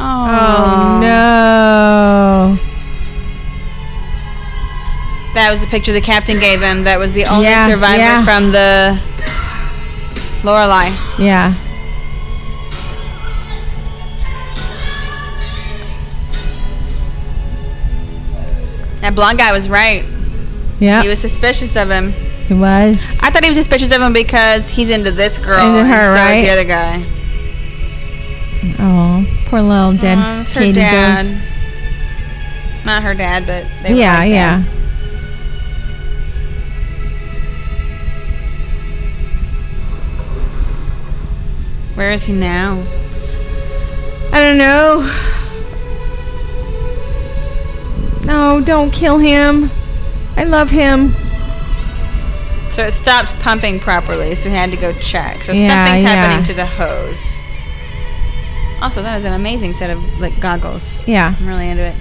Oh, 0.00 0.26
Oh 0.30 0.98
no. 1.00 2.58
That 5.34 5.50
was 5.52 5.60
the 5.60 5.66
picture 5.66 5.92
the 5.92 6.00
captain 6.00 6.38
gave 6.40 6.60
him. 6.60 6.84
That 6.84 6.98
was 6.98 7.12
the 7.12 7.24
only 7.26 7.44
Yeah, 7.46 7.68
survivor 7.68 7.98
yeah. 8.00 8.24
from 8.24 8.50
the 8.52 9.00
Lorelei. 10.44 10.90
Yeah. 11.18 11.54
That 19.00 19.14
blonde 19.14 19.38
guy 19.38 19.52
was 19.52 19.68
right. 19.68 20.04
Yeah. 20.80 21.02
He 21.02 21.08
was 21.08 21.18
suspicious 21.20 21.76
of 21.76 21.88
him. 21.90 22.14
He 22.48 22.54
was. 22.54 23.16
I 23.20 23.30
thought 23.30 23.44
he 23.44 23.50
was 23.50 23.58
suspicious 23.58 23.92
of 23.92 24.00
him 24.00 24.14
because 24.14 24.70
he's 24.70 24.88
into 24.88 25.10
this 25.12 25.36
girl. 25.36 25.60
Into 25.66 25.80
and 25.80 25.88
her, 25.88 26.14
so 26.14 26.14
right? 26.14 26.42
the 26.42 26.50
other 26.50 26.64
guy. 26.64 27.06
Oh, 28.80 29.26
poor 29.46 29.60
little 29.60 29.90
uh, 29.90 29.92
dead 29.92 30.18
Oh, 30.18 30.40
it's 30.40 30.52
her 30.52 30.72
dad. 30.72 31.26
Not 32.86 33.02
her 33.02 33.12
dad, 33.14 33.46
but 33.46 33.66
they 33.82 33.92
were 33.92 33.98
Yeah, 34.00 34.18
like 34.18 34.30
yeah. 34.30 34.60
that. 34.60 34.68
Where 41.94 42.12
is 42.12 42.24
he 42.24 42.32
now? 42.32 42.80
I 44.32 44.40
don't 44.40 44.58
know. 44.58 45.00
No, 48.24 48.60
don't 48.60 48.90
kill 48.90 49.18
him. 49.18 49.70
I 50.36 50.44
love 50.44 50.70
him. 50.70 51.14
So 52.78 52.84
it 52.84 52.94
stopped 52.94 53.36
pumping 53.40 53.80
properly, 53.80 54.36
so 54.36 54.48
we 54.48 54.54
had 54.54 54.70
to 54.70 54.76
go 54.76 54.92
check. 55.00 55.42
So 55.42 55.50
Yeah, 55.50 55.84
something's 55.84 56.04
yeah. 56.04 56.14
happening 56.14 56.44
to 56.44 56.54
the 56.54 56.64
hose. 56.64 57.20
Also, 58.80 59.02
that 59.02 59.18
is 59.18 59.24
an 59.24 59.32
amazing 59.32 59.72
set 59.72 59.90
of 59.90 60.00
like 60.20 60.38
goggles. 60.38 60.96
Yeah. 61.04 61.34
I'm 61.36 61.48
really 61.48 61.68
into 61.68 61.82
it. 61.82 61.96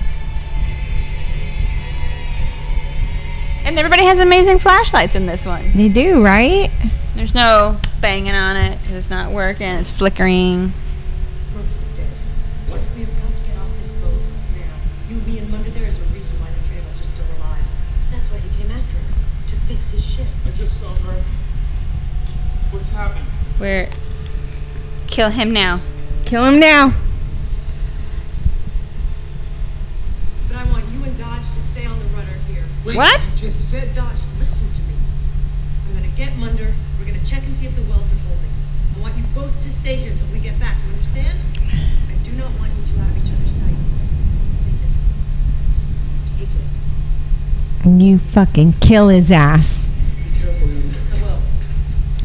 And 3.66 3.80
everybody 3.80 4.04
has 4.06 4.20
amazing 4.20 4.60
flashlights 4.60 5.16
in 5.16 5.26
this 5.26 5.48
one. 5.48 5.76
They 5.76 5.90
do, 5.90 6.24
right? 6.24 6.70
There's 7.16 7.34
no 7.34 7.78
banging 8.00 8.36
on 8.36 8.56
it 8.56 8.78
'cause 8.86 8.94
it's 8.94 9.10
not 9.10 9.32
working. 9.32 9.68
It's 9.68 9.90
flickering. 9.90 10.74
Happened? 23.58 23.62
Where? 23.62 23.90
Kill 25.08 25.30
him 25.30 25.52
now. 25.54 25.82
Kill 26.26 26.46
him 26.46 26.60
now. 26.60 26.94
But 30.48 30.58
I 30.58 30.64
want 30.72 30.86
you 30.92 31.04
and 31.04 31.18
Dodge 31.18 31.42
to 31.42 31.62
stay 31.72 31.86
on 31.86 31.98
the 32.00 32.06
rudder 32.06 32.38
here. 32.50 32.64
Wait, 32.86 32.96
What? 32.98 33.20
You 33.22 33.50
just 33.50 33.70
said 33.70 33.96
Dodge, 33.96 34.18
listen 34.40 34.72
to 34.74 34.82
me. 34.82 34.96
I'm 35.88 35.96
gonna 35.96 36.16
get 36.16 36.36
Munder. 36.38 36.74
We're 37.00 37.06
gonna 37.06 37.26
check 37.26 37.44
and 37.44 37.56
see 37.56 37.66
if 37.68 37.76
the 37.76 37.84
welds 37.84 38.12
are 38.12 38.18
holding. 38.28 38.52
I 38.98 39.00
want 39.00 39.16
you 39.18 39.24
both 39.34 39.54
to 39.64 39.72
stay 39.72 39.96
here 39.96 40.14
till 40.16 40.28
we 40.28 40.40
get 40.40 40.60
back. 40.60 40.78
You 40.86 40.94
understand? 40.94 41.40
I 41.58 42.14
do 42.24 42.32
not 42.34 42.52
want 42.60 42.72
you 42.74 42.94
two 42.94 43.00
out 43.02 43.10
of 43.10 43.18
each 43.18 43.32
other's 43.32 43.52
sight. 43.54 43.76
Take 44.66 44.82
this. 44.82 44.98
Take 46.38 46.50
it. 46.50 47.86
And 47.86 48.04
you 48.04 48.18
fucking 48.18 48.74
kill 48.82 49.08
his 49.10 49.32
ass. 49.32 49.88
Be 49.88 50.40
careful, 50.40 50.68
you. 50.68 50.92
I 51.14 51.22
will. 51.24 51.40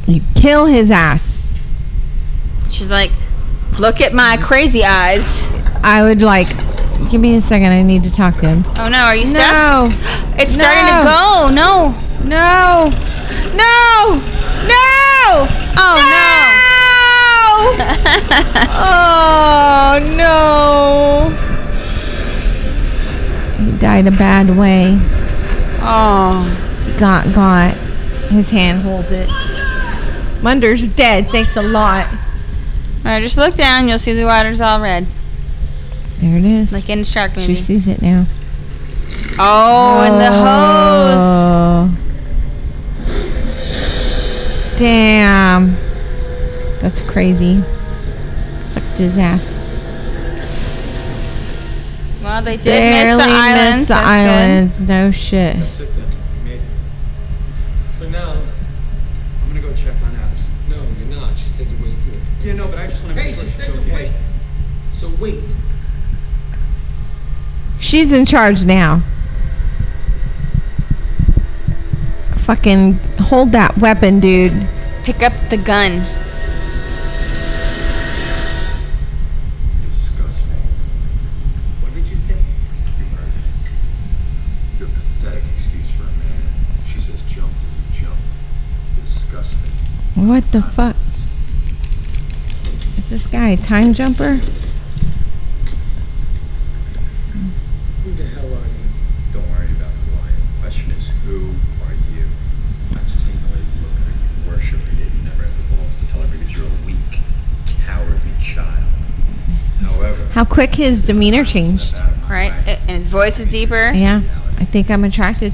You 0.07 0.21
kill 0.35 0.67
his 0.67 0.91
ass. 0.91 1.53
She's 2.71 2.91
like, 2.91 3.13
look 3.79 4.01
at 4.01 4.13
my 4.13 4.37
crazy 4.43 4.85
eyes. 4.85 5.25
I 5.85 6.03
would 6.03 6.23
like. 6.23 6.49
Give 7.11 7.21
me 7.21 7.37
a 7.37 7.41
second. 7.41 7.73
I 7.73 7.83
need 7.83 8.03
to 8.05 8.11
talk 8.11 8.37
to 8.39 8.49
him. 8.49 8.65
Oh 8.77 8.89
no, 8.89 8.99
are 8.99 9.15
you 9.17 9.27
stuck? 9.27 9.53
No. 9.53 9.91
It's 10.39 10.53
starting 10.55 10.87
to 10.87 11.03
go. 11.05 11.51
No. 11.53 11.91
No. 12.25 12.91
No. 13.55 14.21
No. 14.67 15.49
Oh 15.77 15.97
no. 15.99 16.49
no. 17.85 17.99
Oh 18.75 19.99
no. 20.17 21.31
He 23.65 23.71
died 23.79 24.07
a 24.07 24.11
bad 24.11 24.57
way. 24.57 24.97
oh. 25.83 26.45
He 26.87 26.93
got 26.99 27.33
got. 27.35 27.75
His 28.31 28.49
hand 28.51 28.83
holds 28.83 29.13
it. 29.13 29.29
Munder's 30.43 30.89
dead. 30.89 31.29
Thanks 31.31 31.57
a 31.57 31.63
lot. 31.63 32.07
All 32.09 32.19
right, 33.05 33.23
just 33.23 33.37
look 33.37 33.55
down. 33.57 33.89
You'll 33.89 33.99
see 33.99 34.13
the 34.13 34.25
water's 34.25 34.61
all 34.61 34.81
red, 34.81 35.07
There 36.19 36.37
it 36.37 36.45
is. 36.45 36.73
like 36.73 36.89
in 36.89 37.01
a 37.01 37.05
shark 37.05 37.37
movie. 37.37 37.55
she 37.55 37.61
sees 37.61 37.89
it 37.89 38.01
now. 38.03 38.27
Oh, 39.39 40.03
in 40.05 40.19
the 40.19 40.31
hose. 40.31 41.21
Oh. 41.21 41.97
Damn. 44.77 45.75
That's 46.81 47.01
crazy. 47.03 47.63
Sucked 48.69 48.99
his 48.99 49.17
ass. 49.19 49.45
Well, 52.23 52.43
they 52.43 52.57
did 52.57 52.65
Barely 52.65 53.17
miss 53.17 53.27
the 53.27 53.33
islands. 53.33 53.79
missed 53.79 53.89
the 53.89 53.95
That's 53.95 54.07
islands. 54.07 54.81
No 54.81 55.11
shit. 55.11 55.57
That's 55.59 55.81
it 55.81 55.91
then. 55.97 56.09
Made 56.45 56.53
it. 56.55 56.61
For 57.99 58.05
now, 58.07 58.31
I'm 58.33 59.49
gonna 59.49 59.61
go 59.61 59.73
check 59.75 59.95
on 60.05 60.15
Epps. 60.17 60.41
No, 60.69 60.77
you're 60.99 61.21
not. 61.21 61.37
She 61.37 61.49
said 61.51 61.69
to 61.69 61.75
wait 61.77 61.95
here. 62.07 62.21
Yeah, 62.43 62.55
no, 62.55 62.67
but 62.67 62.79
I 62.79 62.87
just 62.89 63.03
wanna 63.03 63.15
make 63.15 63.27
Hey, 63.27 63.33
sure 63.33 63.45
she 63.45 63.51
she's 63.51 63.57
said 63.57 63.73
to 63.73 63.81
okay. 63.81 63.93
wait. 63.93 64.13
So 64.99 65.11
wait. 65.21 65.41
She's 67.81 68.13
in 68.13 68.25
charge 68.25 68.65
now. 68.65 69.03
Fucking 72.39 72.95
hold 73.21 73.53
that 73.53 73.79
weapon, 73.79 74.19
dude. 74.21 74.69
Pick 75.05 75.23
up 75.23 75.33
the 75.51 75.57
gun. 75.57 76.05
Disgust. 79.89 80.41
What 81.81 81.95
did 81.95 82.07
you 82.07 82.17
say? 82.17 82.37
You 82.99 83.07
heard 83.17 83.33
it. 84.81 84.89
Pathetic 85.21 85.45
excuse 85.57 85.91
for 85.93 86.03
a 86.03 86.07
man. 86.19 86.43
She 86.93 87.01
says 87.01 87.21
jump, 87.29 87.53
you 87.93 88.01
jump. 88.01 88.19
Disgusting. 89.05 89.73
What 90.29 90.51
the 90.53 90.63
fuck? 90.63 90.97
Is 93.13 93.25
this 93.25 93.31
guy 93.31 93.51
a 93.51 93.57
time 93.59 93.93
jumper? 93.93 94.37
Who 94.37 94.41
the 98.15 98.25
hell 98.25 98.47
are 98.47 98.49
you? 98.49 98.55
Don't 99.35 99.47
worry 99.51 99.67
about 99.67 99.91
who 99.93 100.17
I 100.17 100.29
am. 100.29 100.61
Question 100.63 100.91
is, 100.93 101.09
who 101.27 101.51
are 101.85 101.93
you? 101.93 102.25
I've 102.93 103.11
seen 103.11 103.35
the 103.43 103.49
way 103.55 103.61
you 103.61 103.83
look 103.83 103.93
at 103.93 103.99
her. 104.07 104.13
You 104.15 104.51
worship 104.51 104.81
her, 104.81 104.93
yet 104.97 105.09
you 105.15 105.23
never 105.25 105.43
have 105.43 105.55
the 105.59 105.65
balls 105.77 105.93
to 106.01 106.07
tell 106.11 106.23
her 106.23 106.29
because 106.39 106.57
you're 106.57 106.67
a 106.67 106.87
weak, 106.87 107.21
cowardly 107.85 108.33
child. 108.41 108.83
However, 109.83 110.25
How 110.33 110.47
quick 110.47 110.75
his 110.75 111.05
demeanor 111.05 111.45
changed. 111.45 111.89
step 111.89 112.01
out 112.05 112.11
of 112.13 112.23
my 112.23 112.31
Right, 112.35 112.55
way. 112.67 112.73
A- 112.73 112.79
and 112.89 112.97
his 112.97 113.09
voice 113.09 113.39
is 113.39 113.45
deeper. 113.45 113.93
Yeah, 113.95 114.23
I 114.57 114.65
think 114.65 114.91
I'm 114.91 115.05
attracted 115.05 115.53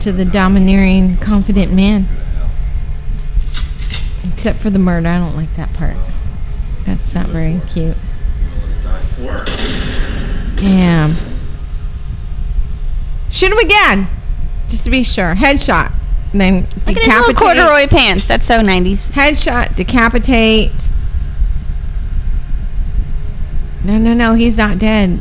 to 0.00 0.12
the 0.12 0.26
domineering, 0.26 1.16
confident 1.16 1.72
man. 1.72 2.06
Except 4.36 4.58
for 4.58 4.70
the 4.70 4.78
murder. 4.78 5.08
I 5.08 5.18
don't 5.18 5.34
like 5.34 5.54
that 5.56 5.72
part. 5.72 5.96
That's 6.84 7.14
not 7.14 7.26
very 7.28 7.60
cute. 7.68 7.96
You 7.96 8.60
want 8.60 8.76
to 8.76 8.82
die 8.82 8.98
for? 8.98 10.60
Damn. 10.60 11.16
Shoot 13.30 13.50
him 13.52 13.58
again, 13.58 14.08
just 14.68 14.84
to 14.84 14.90
be 14.90 15.02
sure. 15.02 15.34
Headshot, 15.34 15.92
and 16.32 16.40
then 16.40 16.54
Look 16.86 16.96
at 16.96 17.02
his 17.02 17.06
little 17.08 17.32
decapitate. 17.32 17.36
corduroy 17.36 17.86
pants. 17.88 18.26
That's 18.28 18.46
so 18.46 18.60
90s. 18.60 19.10
Headshot, 19.10 19.74
decapitate. 19.76 20.72
No, 23.84 23.98
no, 23.98 24.14
no, 24.14 24.34
he's 24.34 24.58
not 24.58 24.78
dead. 24.78 25.20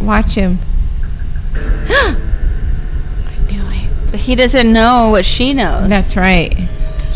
Watch 0.00 0.32
him. 0.34 0.58
I 1.54 2.16
knew 3.50 3.62
it. 3.70 4.10
But 4.10 4.20
he 4.20 4.34
doesn't 4.34 4.72
know 4.72 5.08
what 5.10 5.24
she 5.24 5.52
knows. 5.54 5.88
That's 5.88 6.16
right. 6.16 6.68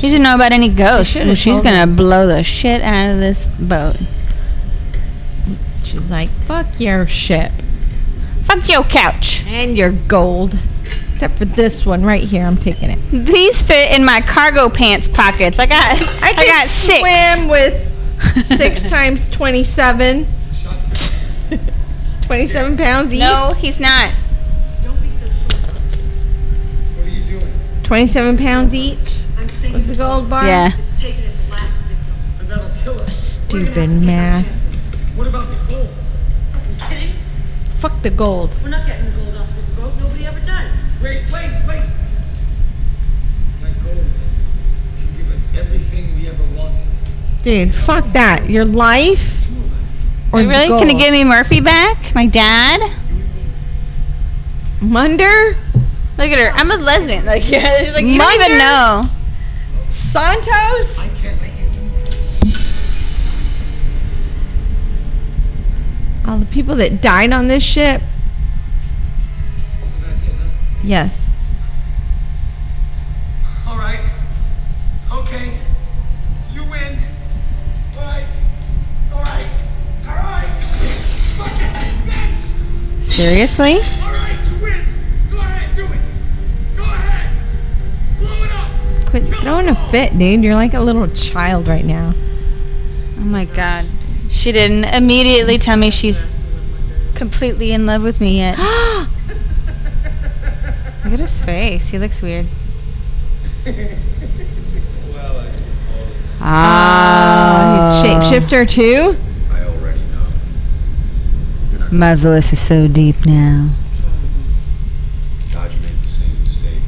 She 0.04 0.10
doesn't 0.10 0.22
know 0.22 0.34
about 0.34 0.52
any 0.52 0.68
ghosts. 0.68 1.14
should've 1.14 1.38
she's 1.38 1.60
gonna 1.60 1.86
blow 1.86 2.26
the 2.26 2.42
shit 2.42 2.82
out 2.82 3.12
of 3.14 3.20
this 3.20 3.46
boat. 3.58 3.96
She's 5.82 6.10
like, 6.10 6.28
fuck 6.44 6.78
your 6.78 7.06
ship 7.06 7.50
Fuck 8.42 8.68
your 8.68 8.82
couch. 8.82 9.42
and 9.46 9.78
your 9.78 9.92
gold. 9.92 10.58
Except 10.82 11.38
for 11.38 11.46
this 11.46 11.86
one 11.86 12.04
right 12.04 12.22
here, 12.22 12.44
I'm 12.44 12.58
taking 12.58 12.90
it. 12.90 12.98
These 13.24 13.62
fit 13.62 13.92
in 13.92 14.04
my 14.04 14.20
cargo 14.20 14.68
pants 14.68 15.08
pockets. 15.08 15.58
I 15.58 15.64
got 15.64 15.82
I, 16.22 16.28
I, 16.28 16.32
got 16.34 16.68
six. 16.68 16.98
swim 16.98 17.48
with 17.48 18.44
six 18.58 18.82
times 18.90 19.26
27. 19.28 20.26
27 22.20 22.76
pounds 22.76 23.14
each. 23.14 23.20
No, 23.20 23.54
he's 23.56 23.80
not. 23.80 24.12
Don't 24.82 25.00
be 25.00 25.08
so 25.08 25.24
sure. 25.30 25.60
What 26.98 27.06
are 27.06 27.08
you 27.08 27.40
doing? 27.40 27.52
27 27.84 28.36
pounds 28.36 28.74
each. 28.74 29.23
I'm 29.74 29.78
Was 29.80 29.88
the 29.88 29.96
gold 29.96 30.30
bar? 30.30 30.46
Yeah. 30.46 30.70
it's 30.78 31.00
taken 31.00 31.24
its 31.24 31.50
last 31.50 31.76
victim. 31.80 32.14
And 32.38 32.48
that'll 32.48 32.70
kill 32.84 33.00
us. 33.00 33.40
We're 33.52 33.64
gonna 33.64 33.66
have 33.66 33.74
to 33.74 33.74
Stupid 33.74 33.74
take 33.74 33.88
our 33.90 34.06
math. 34.06 34.46
What 35.16 35.26
about 35.26 35.48
the 35.48 35.72
gold? 35.74 35.88
Are 36.52 36.60
you 36.70 36.76
kidding? 36.88 37.14
Fuck 37.80 38.02
the 38.02 38.10
gold. 38.10 38.54
We're 38.62 38.68
not 38.68 38.86
getting 38.86 39.06
the 39.06 39.10
gold 39.10 39.34
off 39.34 39.48
this 39.56 39.64
boat. 39.70 39.92
Nobody 39.98 40.26
ever 40.26 40.38
does. 40.38 40.70
Wait, 41.02 41.24
wait, 41.32 41.50
wait. 41.66 41.82
That 43.62 43.82
gold 43.82 44.04
can 44.96 45.16
give 45.16 45.32
us 45.32 45.40
everything 45.58 46.14
we 46.14 46.28
ever 46.28 46.44
wanted. 46.56 46.86
Dude, 47.42 47.74
fuck 47.74 48.04
that. 48.12 48.48
Your 48.48 48.64
life 48.64 49.44
Two 49.44 49.56
of 49.56 49.72
us. 49.72 49.88
or 50.34 50.42
You 50.42 50.48
really 50.50 50.68
the 50.68 50.78
gonna 50.78 50.94
give 50.94 51.10
me 51.10 51.24
Murphy 51.24 51.60
back? 51.60 52.14
My 52.14 52.26
dad? 52.26 52.80
Munder? 54.80 55.56
Look 56.16 56.30
at 56.30 56.38
her. 56.38 56.52
I'm 56.52 56.70
a 56.70 56.76
lesbian. 56.76 57.24
Like 57.26 57.50
yeah, 57.50 57.82
she's 57.82 57.92
like 57.92 58.04
you 58.04 58.18
don't 58.18 58.34
even 58.34 58.56
know. 58.58 59.10
Santos? 59.94 60.98
I 60.98 61.06
can't 61.20 61.40
let 61.40 61.50
you 61.56 61.70
do 61.70 61.88
that. 62.50 62.58
All 66.26 66.38
the 66.38 66.46
people 66.46 66.74
that 66.76 67.00
died 67.00 67.32
on 67.32 67.46
this 67.46 67.62
ship? 67.62 68.00
So 68.00 68.06
it, 70.08 70.18
huh? 70.18 70.48
Yes. 70.82 71.26
All 73.68 73.78
right. 73.78 74.00
Okay. 75.12 75.56
You 76.52 76.64
win. 76.64 76.98
All 77.96 78.02
right. 78.02 78.26
All 79.12 79.20
right. 79.20 79.46
All 80.08 80.16
right. 80.16 80.48
Seriously? 83.00 83.78
Quit 89.14 89.28
throwing 89.42 89.68
a 89.68 89.76
fit, 89.90 90.18
dude. 90.18 90.42
You're 90.42 90.56
like 90.56 90.74
a 90.74 90.80
little 90.80 91.06
child 91.06 91.68
right 91.68 91.84
now. 91.84 92.12
Oh 93.16 93.20
my 93.20 93.44
god. 93.44 93.86
She 94.28 94.50
didn't 94.50 94.86
immediately 94.86 95.56
tell 95.56 95.76
me 95.76 95.92
she's 95.92 96.26
completely 97.14 97.70
in 97.70 97.86
love 97.86 98.02
with 98.02 98.20
me 98.20 98.38
yet. 98.38 98.58
Look 101.04 101.12
at 101.12 101.20
his 101.20 101.40
face. 101.42 101.90
He 101.90 101.98
looks 102.00 102.20
weird. 102.20 102.46
Ah, 106.40 108.02
I 108.02 108.02
suppose 108.02 108.16
Oh, 108.16 108.18
he's 108.28 108.40
shapeshifter 108.40 108.68
too? 108.68 109.16
I 109.52 109.62
already 109.64 110.00
know. 110.10 110.26
My 111.92 112.16
voice 112.16 112.52
is 112.52 112.58
so 112.60 112.88
deep 112.88 113.24
now. 113.24 113.70
Dodge 115.52 115.70
made 115.80 116.02
the 116.02 116.08
same 116.08 116.40
mistake. 116.42 116.82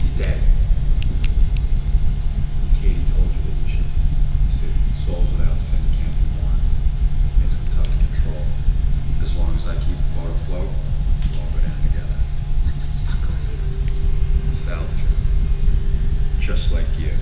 He's 0.00 0.12
dead. 0.12 0.38
Katie 2.80 3.04
told 3.14 3.28
you, 3.28 3.40
didn't 3.44 3.68
she? 3.68 3.82
See, 4.56 4.72
souls 5.04 5.28
without 5.32 5.58
sin 5.58 5.80
can't 5.98 6.16
be 6.16 6.24
born. 6.40 6.56
Makes 7.40 7.56
them 7.56 7.66
tough 7.76 7.88
to 7.92 7.96
control. 8.08 8.44
As 9.22 9.30
long 9.36 9.52
as 9.56 9.64
I 9.66 9.74
keep 9.84 9.96
the 10.00 10.10
boat 10.16 10.30
afloat, 10.32 10.70
we'll 11.28 11.40
all 11.40 11.50
go 11.52 11.58
down 11.60 11.76
together. 11.84 12.18
Salvager. 14.64 15.12
Just 16.40 16.72
like 16.72 16.86
you. 16.98 17.12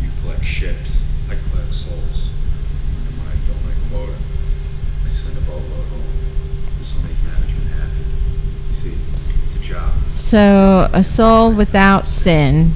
You 0.00 0.08
collect 0.22 0.44
ships, 0.44 0.90
I 1.28 1.36
collect 1.50 1.72
souls. 1.74 2.18
And 3.06 3.14
when 3.18 3.26
I 3.28 3.36
fill 3.46 3.58
my 3.62 3.74
quota, 3.88 4.16
I 5.06 5.08
send 5.10 5.36
a 5.38 5.40
boatload 5.42 5.86
home. 5.88 6.02
This 6.78 6.92
will 6.94 7.02
make 7.02 7.22
management 7.24 7.68
happy. 7.78 8.04
You 8.68 8.74
see, 8.74 8.96
it's 9.46 9.54
a 9.56 9.58
job. 9.60 9.92
So, 10.32 10.88
a 10.94 11.04
soul 11.04 11.52
without 11.52 12.08
sin. 12.08 12.72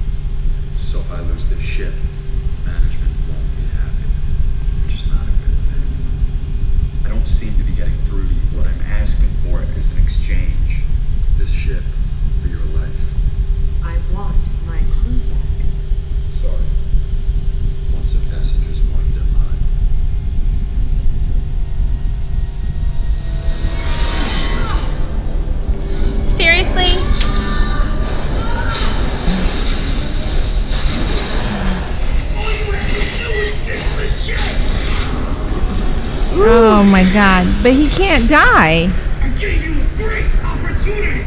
But 37.66 37.74
he 37.74 37.88
can't 37.88 38.30
die. 38.30 38.88
I 39.22 39.28
gave 39.40 39.64
you 39.64 39.72
a 39.72 39.86
great 39.96 40.26
opportunity. 40.44 41.24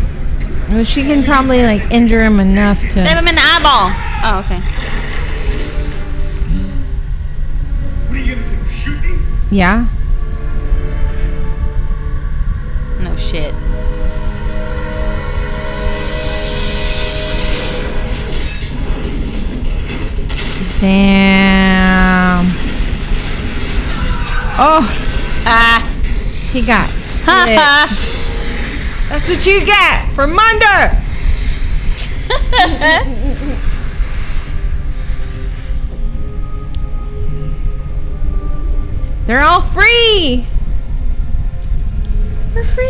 Well, 0.69 0.85
she 0.85 1.03
can 1.03 1.21
probably 1.21 1.63
like 1.63 1.91
injure 1.91 2.23
him 2.23 2.39
enough 2.39 2.77
Stab 2.77 2.91
to. 2.91 3.01
him 3.03 3.27
in 3.27 3.35
the 3.35 3.41
eyeball. 3.43 3.91
Oh, 4.23 4.39
okay. 4.45 4.61
What 8.07 8.15
are 8.15 8.21
you 8.21 8.35
gonna 8.35 8.57
do? 8.57 8.69
Shoot 8.69 9.01
me? 9.03 9.19
Yeah? 9.51 9.85
No 13.01 13.17
shit. 13.17 13.53
Damn. 20.79 22.45
Oh. 24.57 24.98
He 26.51 26.61
got 26.65 26.89
Ha 26.89 26.99
split. 26.99 27.55
That's 29.09 29.30
what 29.30 29.45
you 29.45 29.65
get 29.65 30.11
for 30.13 30.27
Munder. 30.27 31.03
They're 39.26 39.41
all 39.41 39.61
free. 39.61 40.45
We're 42.55 42.63
free. 42.63 42.85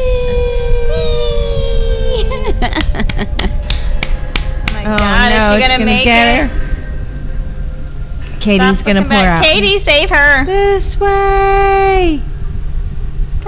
oh 4.70 4.72
my 4.72 4.84
Oh 4.86 4.98
god, 4.98 5.32
no, 5.32 5.36
is 5.36 5.60
she 5.60 5.66
it's 5.66 5.68
gonna, 5.68 5.84
make 5.86 6.08
it? 6.08 6.48
her. 6.48 8.38
Katie's 8.40 8.80
Stop 8.80 8.88
gonna 8.88 9.04
pour 9.04 9.14
out. 9.18 9.44
Katie, 9.44 9.80
save 9.80 10.10
her. 10.10 10.46
This 10.46 10.98
way. 10.98 12.22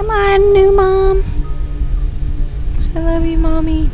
Come 0.02 0.10
on, 0.10 0.52
new 0.52 0.72
mom. 0.72 1.22
I 2.96 2.98
love 2.98 3.24
you, 3.24 3.38
mommy. 3.38 3.88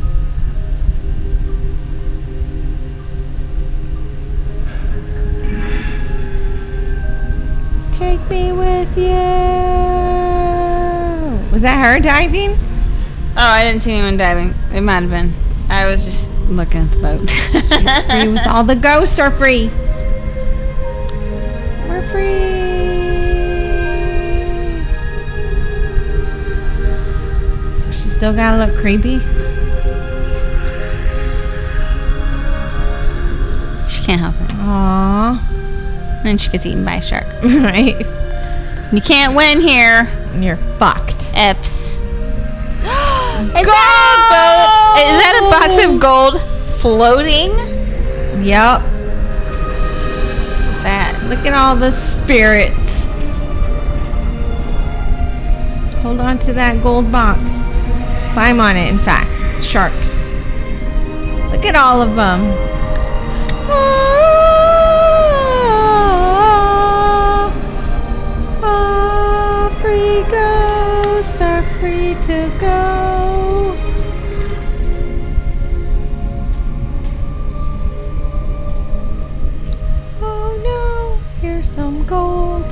Take 7.93 8.27
me 8.27 8.51
with 8.53 8.97
you. 8.97 9.03
Was 11.51 11.61
that 11.61 11.79
her 11.85 11.99
diving? 11.99 12.57
Oh, 12.57 12.57
I 13.37 13.63
didn't 13.63 13.83
see 13.83 13.91
anyone 13.91 14.17
diving. 14.17 14.55
It 14.73 14.81
might 14.81 15.01
have 15.01 15.11
been. 15.11 15.31
I 15.69 15.85
was 15.85 16.03
just 16.03 16.27
looking 16.47 16.81
at 16.81 16.91
the 16.91 16.97
boat. 16.97 17.29
She's 17.29 17.69
free 18.07 18.33
with 18.33 18.47
all 18.47 18.63
the 18.63 18.75
ghosts 18.75 19.19
are 19.19 19.29
free. 19.29 19.67
We're 21.87 22.01
free. 22.11 22.58
Still 28.19 28.33
gotta 28.33 28.57
look 28.57 28.75
creepy. 28.81 29.19
She 33.87 34.03
can't 34.03 34.19
help 34.19 34.35
it. 34.35 34.49
Aww. 34.57 35.39
Then 36.23 36.37
she 36.37 36.49
gets 36.49 36.65
eaten 36.65 36.83
by 36.83 36.95
a 36.95 37.01
shark. 37.01 37.25
Right. 37.43 37.97
You 38.91 38.99
can't 38.99 39.35
win 39.37 39.61
here, 39.61 40.11
You're 40.37 40.57
fucked. 40.77 41.29
Epps. 41.33 41.69
Is 41.69 43.65
that 43.65 44.17
a 44.19 44.27
boat? 44.35 44.99
Is 44.99 45.15
that 45.23 45.39
a 45.41 45.49
box 45.49 45.77
of 45.85 46.01
gold 46.01 46.41
floating? 46.81 47.51
Yep. 48.43 48.81
That 50.83 51.23
Look 51.29 51.45
at 51.45 51.53
all 51.53 51.77
the 51.77 51.93
spirits. 51.93 53.05
Hold 56.01 56.19
on 56.19 56.37
to 56.39 56.51
that 56.51 56.83
gold 56.83 57.09
box. 57.13 57.58
Climb 58.33 58.59
on 58.59 58.77
it, 58.77 58.87
in 58.89 58.99
fact. 58.99 59.63
Sharks. 59.63 60.09
Look 61.51 61.65
at 61.65 61.75
all 61.75 62.01
of 62.01 62.15
them. 62.15 62.41
Ah, 68.61 69.69
free 69.81 70.23
ghosts 70.31 71.41
are 71.41 71.63
free 71.79 72.15
to 72.27 72.49
go. 72.59 73.75
Oh 80.21 80.51
no, 80.63 81.17
here's 81.41 81.69
some 81.69 82.05
gold. 82.05 82.65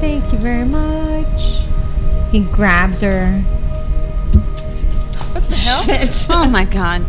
Thank 0.00 0.32
you 0.32 0.38
very 0.38 0.64
much. 0.64 1.60
He 2.30 2.40
grabs 2.40 3.00
her. 3.02 3.44
What 5.86 5.86
the 5.86 5.94
hell? 5.96 6.06
Shit. 6.06 6.30
Oh 6.30 6.48
my 6.48 6.64
god. 6.64 7.04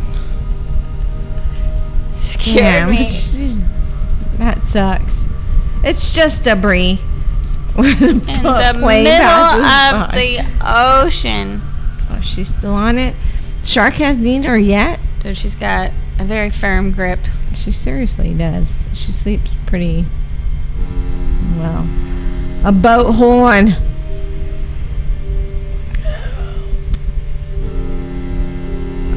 Scared 2.13 2.89
me. 2.89 3.09
that 4.37 4.61
sucks. 4.63 5.23
It's 5.83 6.13
just 6.13 6.43
debris. 6.43 6.99
In 7.77 7.83
the 7.83 8.15
middle 8.25 8.47
of 8.47 10.11
the 10.11 10.45
ocean. 10.61 11.61
Oh, 12.09 12.21
she's 12.21 12.49
still 12.49 12.73
on 12.73 12.97
it. 12.97 13.15
Shark 13.63 13.95
hasn't 13.95 14.25
eaten 14.25 14.43
her 14.43 14.57
yet. 14.57 14.99
Dude, 15.21 15.37
she's 15.37 15.55
got 15.55 15.91
a 16.19 16.23
very 16.23 16.49
firm 16.49 16.91
grip. 16.91 17.19
She 17.55 17.71
seriously 17.71 18.33
does. 18.33 18.85
She 18.93 19.11
sleeps 19.11 19.57
pretty 19.65 20.05
well. 21.57 21.87
A 22.63 22.71
boat 22.71 23.13
horn. 23.13 23.75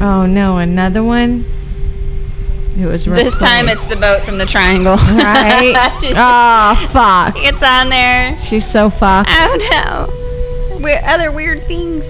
Oh 0.00 0.26
no, 0.26 0.58
another 0.58 1.02
one. 1.02 1.44
It 2.78 2.86
was 2.86 3.04
This 3.06 3.36
time 3.38 3.68
it's 3.68 3.84
the 3.86 3.96
boat 3.96 4.22
from 4.24 4.38
the 4.38 4.46
triangle. 4.46 4.96
right. 4.96 5.74
Oh 6.16 6.86
fuck. 6.90 7.34
It's 7.38 7.62
on 7.62 7.88
there. 7.88 8.38
She's 8.38 8.68
so 8.70 8.88
fucked. 8.88 9.30
Oh 9.32 10.08
no. 10.70 10.78
Weird, 10.78 11.02
other 11.04 11.32
weird 11.32 11.66
things. 11.66 12.04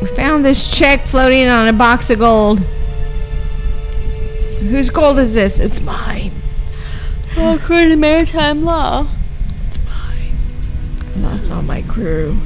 We 0.00 0.06
found 0.08 0.44
this 0.44 0.70
check 0.70 1.06
floating 1.06 1.48
on 1.48 1.66
a 1.66 1.72
box 1.72 2.08
of 2.10 2.20
gold. 2.20 2.60
Whose 4.60 4.90
gold 4.90 5.18
is 5.18 5.34
this? 5.34 5.58
It's 5.58 5.80
mine. 5.80 6.30
Oh, 7.36 7.54
according 7.60 7.88
to 7.90 7.96
maritime 7.96 8.64
law. 8.64 9.08
It's 9.68 9.78
mine. 9.84 10.36
I 11.16 11.18
lost 11.20 11.50
all 11.50 11.62
my 11.62 11.82
crew. 11.82 12.38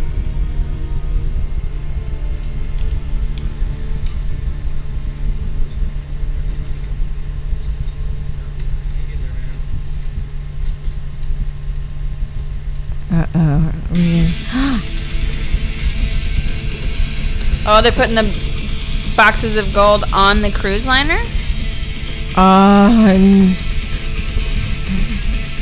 Uh 13.34 13.72
oh. 14.54 14.90
Oh, 17.66 17.80
they're 17.80 17.92
putting 17.92 18.14
the 18.14 18.30
boxes 19.16 19.56
of 19.56 19.72
gold 19.72 20.04
on 20.12 20.42
the 20.42 20.50
cruise 20.50 20.86
liner? 20.86 21.18
Um. 22.36 23.54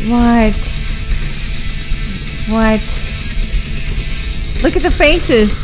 What? 0.09 0.57
What? 2.49 2.81
Look 4.63 4.77
at 4.77 4.83
the 4.83 4.91
faces. 4.91 5.63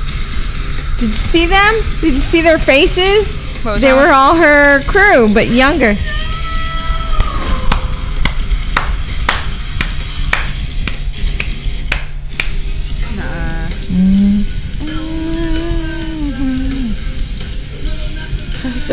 Did 0.98 1.10
you 1.10 1.16
see 1.16 1.46
them? 1.46 1.74
Did 2.00 2.14
you 2.14 2.20
see 2.20 2.40
their 2.40 2.58
faces? 2.58 3.34
They 3.64 3.78
that? 3.80 3.96
were 3.96 4.12
all 4.12 4.34
her 4.36 4.82
crew, 4.84 5.32
but 5.32 5.48
younger. 5.48 5.96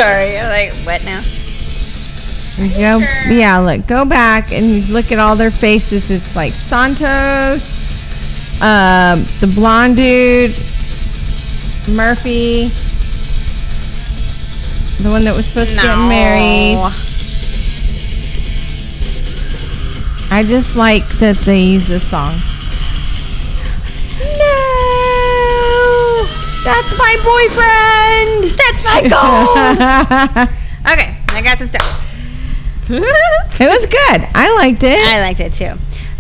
Sorry, 0.06 0.38
I'm 0.38 0.50
like, 0.50 0.86
what 0.86 1.04
now? 1.04 1.24
Go, 2.58 3.00
yeah, 3.34 3.58
look, 3.58 3.88
go 3.88 4.06
back 4.06 4.52
and 4.52 4.88
look 4.90 5.12
at 5.12 5.18
all 5.18 5.36
their 5.36 5.50
faces. 5.50 6.12
It's 6.12 6.36
like 6.36 6.54
Santos, 6.54 7.68
um, 8.62 9.26
the 9.40 9.52
blonde 9.54 9.96
dude, 9.96 10.56
Murphy, 11.88 12.68
the 15.02 15.10
one 15.10 15.24
that 15.24 15.36
was 15.36 15.48
supposed 15.48 15.72
to 15.72 15.78
get 15.78 15.98
married. 15.98 16.78
I 20.30 20.44
just 20.44 20.76
like 20.76 21.08
that 21.18 21.38
they 21.40 21.64
use 21.64 21.88
this 21.88 22.08
song. 22.08 22.40
That's 26.66 26.98
my 26.98 27.16
boyfriend. 27.22 28.58
That's 28.58 28.84
my 28.84 29.02
gold! 29.02 30.50
okay, 30.92 31.18
I 31.30 31.42
got 31.44 31.60
some 31.60 31.68
stuff. 31.68 32.02
it 32.90 33.68
was 33.68 33.86
good. 33.86 34.28
I 34.34 34.54
liked 34.58 34.84
it. 34.84 34.98
I 34.98 35.22
liked 35.22 35.40
it 35.40 35.54
too. 35.54 35.74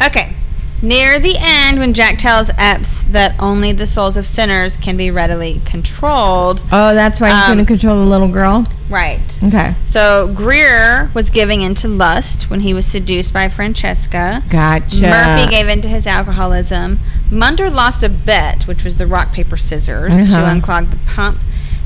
Okay. 0.06 0.35
Near 0.82 1.20
the 1.20 1.36
end, 1.40 1.80
when 1.80 1.94
Jack 1.94 2.20
tells 2.20 2.52
Epps 2.58 3.02
that 3.10 3.34
only 3.40 3.72
the 3.72 3.88
souls 3.88 4.18
of 4.18 4.26
sinners 4.26 4.78
can 4.78 4.98
be 4.98 5.10
readily 5.10 5.62
controlled, 5.66 6.64
oh, 6.72 6.94
that's 6.94 7.20
why 7.20 7.28
he's 7.30 7.44
Um, 7.50 7.56
going 7.56 7.66
to 7.66 7.66
control 7.66 7.96
the 7.96 8.06
little 8.10 8.28
girl. 8.28 8.66
right. 8.90 9.22
Okay, 9.44 9.74
So 9.86 10.28
Greer 10.36 11.10
was 11.14 11.30
giving 11.30 11.62
into 11.62 11.88
lust 11.88 12.50
when 12.50 12.60
he 12.60 12.74
was 12.74 12.86
seduced 12.86 13.34
by 13.34 13.48
Francesca. 13.48 14.44
gotcha. 14.50 15.02
Murphy 15.02 15.50
gave 15.50 15.68
in 15.70 15.82
to 15.82 15.88
his 15.88 16.06
alcoholism. 16.06 17.00
Munder 17.32 17.70
lost 17.70 18.04
a 18.04 18.10
bet, 18.10 18.68
which 18.68 18.84
was 18.84 18.96
the 18.96 19.08
rock, 19.08 19.32
paper, 19.32 19.58
scissors, 19.58 20.14
to 20.16 20.22
Uh-huh. 20.24 20.46
unclog 20.54 20.92
the 20.92 20.98
pump. 21.08 21.40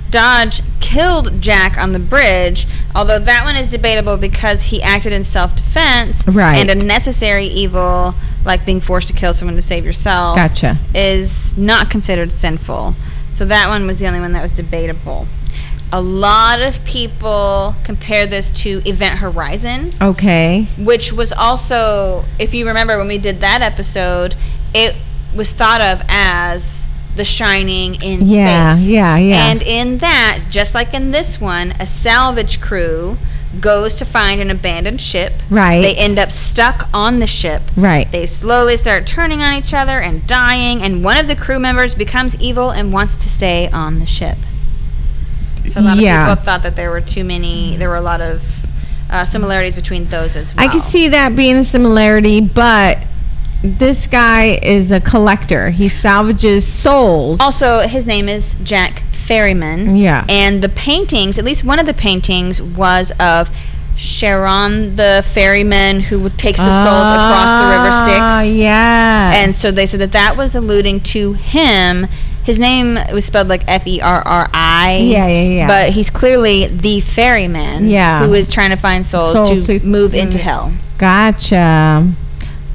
Dodge 0.09 0.61
killed 0.79 1.41
Jack 1.41 1.77
on 1.77 1.91
the 1.91 1.99
bridge, 1.99 2.67
although 2.95 3.19
that 3.19 3.43
one 3.43 3.55
is 3.55 3.67
debatable 3.67 4.17
because 4.17 4.63
he 4.63 4.81
acted 4.81 5.13
in 5.13 5.23
self 5.23 5.55
defense. 5.55 6.27
Right. 6.27 6.55
And 6.57 6.69
a 6.69 6.75
necessary 6.85 7.45
evil, 7.45 8.15
like 8.45 8.65
being 8.65 8.79
forced 8.81 9.07
to 9.09 9.13
kill 9.13 9.33
someone 9.33 9.55
to 9.55 9.61
save 9.61 9.85
yourself, 9.85 10.35
Gotcha. 10.35 10.77
is 10.95 11.55
not 11.57 11.89
considered 11.91 12.31
sinful. 12.31 12.95
So 13.33 13.45
that 13.45 13.67
one 13.67 13.85
was 13.85 13.99
the 13.99 14.07
only 14.07 14.19
one 14.19 14.33
that 14.33 14.41
was 14.41 14.51
debatable. 14.51 15.27
A 15.91 16.01
lot 16.01 16.61
of 16.61 16.83
people 16.85 17.75
compare 17.83 18.27
this 18.27 18.49
to 18.61 18.81
Event 18.85 19.19
Horizon 19.19 19.93
Okay. 19.99 20.67
which 20.77 21.11
was 21.13 21.31
also, 21.31 22.25
if 22.37 22.53
you 22.53 22.67
remember 22.67 22.97
when 22.97 23.07
we 23.07 23.17
did 23.17 23.41
that 23.41 23.61
episode, 23.63 24.35
it 24.73 24.95
was 25.33 25.51
thought 25.51 25.81
of 25.81 26.03
as 26.07 26.85
The 27.19 27.25
Shining 27.25 27.95
in 28.01 28.25
Yeah, 28.27 28.73
space. 28.75 28.87
yeah, 28.87 29.17
yeah. 29.17 29.35
Yeah. 29.35 29.51
And 29.51 29.61
in 29.61 29.97
that, 29.97 30.45
just 30.49 30.73
like 30.73 30.93
in 30.93 31.11
this 31.11 31.41
one, 31.41 31.73
a 31.77 31.85
salvage 31.85 32.61
crew 32.61 33.17
goes 33.59 33.93
to 33.95 34.05
find 34.05 34.39
an 34.39 34.49
abandoned 34.49 35.01
ship. 35.01 35.33
Right. 35.49 35.81
They 35.81 35.95
end 35.97 36.17
up 36.17 36.31
stuck 36.31 36.87
on 36.93 37.19
the 37.19 37.27
ship. 37.27 37.61
Right. 37.75 38.09
They 38.09 38.25
slowly 38.25 38.77
start 38.77 39.05
turning 39.05 39.41
on 39.41 39.53
each 39.55 39.73
other 39.73 39.99
and 39.99 40.25
dying, 40.27 40.81
and 40.81 41.03
one 41.03 41.17
of 41.17 41.27
the 41.27 41.35
crew 41.35 41.59
members 41.59 41.93
becomes 41.93 42.39
evil 42.39 42.69
and 42.69 42.93
wants 42.93 43.17
to 43.17 43.29
stay 43.29 43.67
on 43.73 43.99
the 43.99 44.05
ship. 44.05 44.37
So 45.71 45.81
a 45.81 45.83
lot 45.83 45.97
Yeah. 45.97 46.23
of 46.31 46.37
people 46.37 46.45
thought 46.45 46.63
that 46.63 46.77
there 46.77 46.89
were 46.89 47.01
too 47.01 47.25
many, 47.25 47.75
there 47.75 47.89
were 47.89 47.97
a 47.97 48.01
lot 48.01 48.21
of 48.21 48.41
uh, 49.09 49.25
similarities 49.25 49.75
between 49.75 50.05
those 50.09 50.37
as 50.37 50.55
well. 50.55 50.63
I 50.65 50.71
can 50.71 50.79
see 50.79 51.09
that 51.09 51.35
being 51.35 51.57
a 51.57 51.63
similarity, 51.65 52.39
but 52.39 52.99
this 53.63 54.07
guy 54.07 54.59
is 54.63 54.91
a 54.91 54.99
collector. 55.01 55.69
He 55.69 55.89
salvages 55.89 56.65
souls. 56.65 57.39
Also, 57.39 57.79
his 57.87 58.05
name 58.05 58.29
is 58.29 58.55
Jack 58.63 59.03
Ferriman. 59.11 59.99
Yeah. 60.01 60.25
And 60.29 60.61
the 60.61 60.69
paintings, 60.69 61.37
at 61.37 61.45
least 61.45 61.63
one 61.63 61.77
of 61.79 61.85
the 61.85 61.93
paintings, 61.93 62.61
was 62.61 63.11
of 63.19 63.49
Charon, 63.95 64.95
the 64.95 65.23
ferryman 65.33 65.99
who 65.99 66.29
takes 66.29 66.59
the 66.59 66.83
souls 66.83 67.07
across 67.13 67.51
the 67.51 67.67
river 67.67 67.89
Ah, 67.91 68.41
Styx. 68.41 68.55
yeah. 68.55 69.31
And 69.35 69.53
so 69.53 69.71
they 69.71 69.85
said 69.85 69.99
that 69.99 70.13
that 70.13 70.37
was 70.37 70.55
alluding 70.55 71.01
to 71.01 71.33
him. 71.33 72.07
His 72.45 72.57
name 72.59 72.97
was 73.11 73.25
spelled 73.25 73.49
like 73.49 73.63
F 73.67 73.85
E 73.85 73.99
R 74.01 74.21
R 74.25 74.49
I. 74.53 74.97
Yeah, 75.03 75.27
yeah, 75.27 75.41
yeah. 75.41 75.67
But 75.67 75.89
he's 75.91 76.09
clearly 76.09 76.67
the 76.67 77.01
ferryman. 77.01 77.89
Yeah. 77.89 78.25
Who 78.25 78.33
is 78.33 78.49
trying 78.49 78.69
to 78.71 78.77
find 78.77 79.05
souls, 79.05 79.33
Souls 79.33 79.65
to 79.67 79.79
to- 79.79 79.85
move 79.85 80.15
into 80.15 80.37
hell. 80.37 80.71
gotcha. 80.97 82.07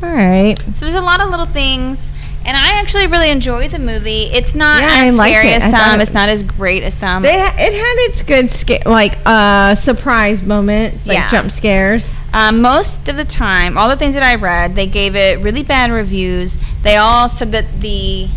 All 0.04 0.14
right. 0.14 0.54
So 0.74 0.80
there's 0.84 0.94
a 0.94 1.00
lot 1.00 1.20
of 1.20 1.30
little 1.30 1.46
things. 1.46 2.12
And 2.46 2.54
I 2.58 2.78
actually 2.78 3.06
really 3.06 3.30
enjoyed 3.30 3.70
the 3.70 3.78
movie. 3.78 4.24
It's 4.24 4.54
not 4.54 4.82
Yeah, 4.82 5.04
as 5.04 5.16
scary 5.16 5.48
it. 5.48 5.62
as 5.62 5.70
some. 5.70 5.98
it- 5.98 6.02
It's 6.02 6.12
not 6.12 6.28
as 6.28 6.42
great 6.42 6.82
as 6.82 6.92
some. 6.92 7.22
They 7.22 7.38
ha- 7.38 7.54
it 7.58 7.72
had 7.72 7.94
its 8.10 8.20
good 8.22 8.50
sca- 8.50 8.82
like 8.86 9.16
uh 9.24 9.74
surprise 9.76 10.42
moments, 10.42 11.06
like 11.06 11.16
Yeah. 11.16 11.30
jump 11.30 11.50
scares. 11.50 12.10
Um, 12.34 12.60
most 12.60 13.08
of 13.08 13.16
the 13.16 13.24
time, 13.24 13.78
all 13.78 13.88
the 13.88 13.96
things 13.96 14.12
that 14.12 14.22
I 14.22 14.34
read, 14.34 14.76
they 14.76 14.86
gave 14.86 15.16
it 15.16 15.38
really 15.40 15.62
bad 15.62 15.90
reviews. 15.90 16.58
They 16.82 16.96
all 16.96 17.30
said 17.30 17.50
that 17.52 17.80
the 17.80 18.28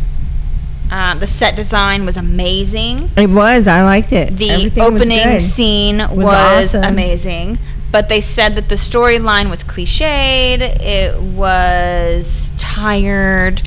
uh, 0.89 1.15
the 1.15 1.27
set 1.27 1.57
design 1.57 2.06
was 2.06 2.15
amazing. 2.15 3.11
It 3.18 3.30
was. 3.30 3.68
I 3.68 3.84
liked 3.84 4.14
it. 4.14 4.38
The 4.38 4.52
Everything 4.52 4.94
was 4.94 5.02
opening 5.02 5.39
scene 5.41 5.98
was, 6.11 6.27
awesome. 6.27 6.84
amazing. 6.85 7.60
But 7.91 8.09
they 8.09 8.19
said 8.22 8.55
that 8.55 8.69
the 8.69 8.76
storyline 8.76 9.49
was 9.49 9.64
cliched. 9.64 10.61
It 10.61 11.19
was 11.22 12.51
tired. 12.57 13.61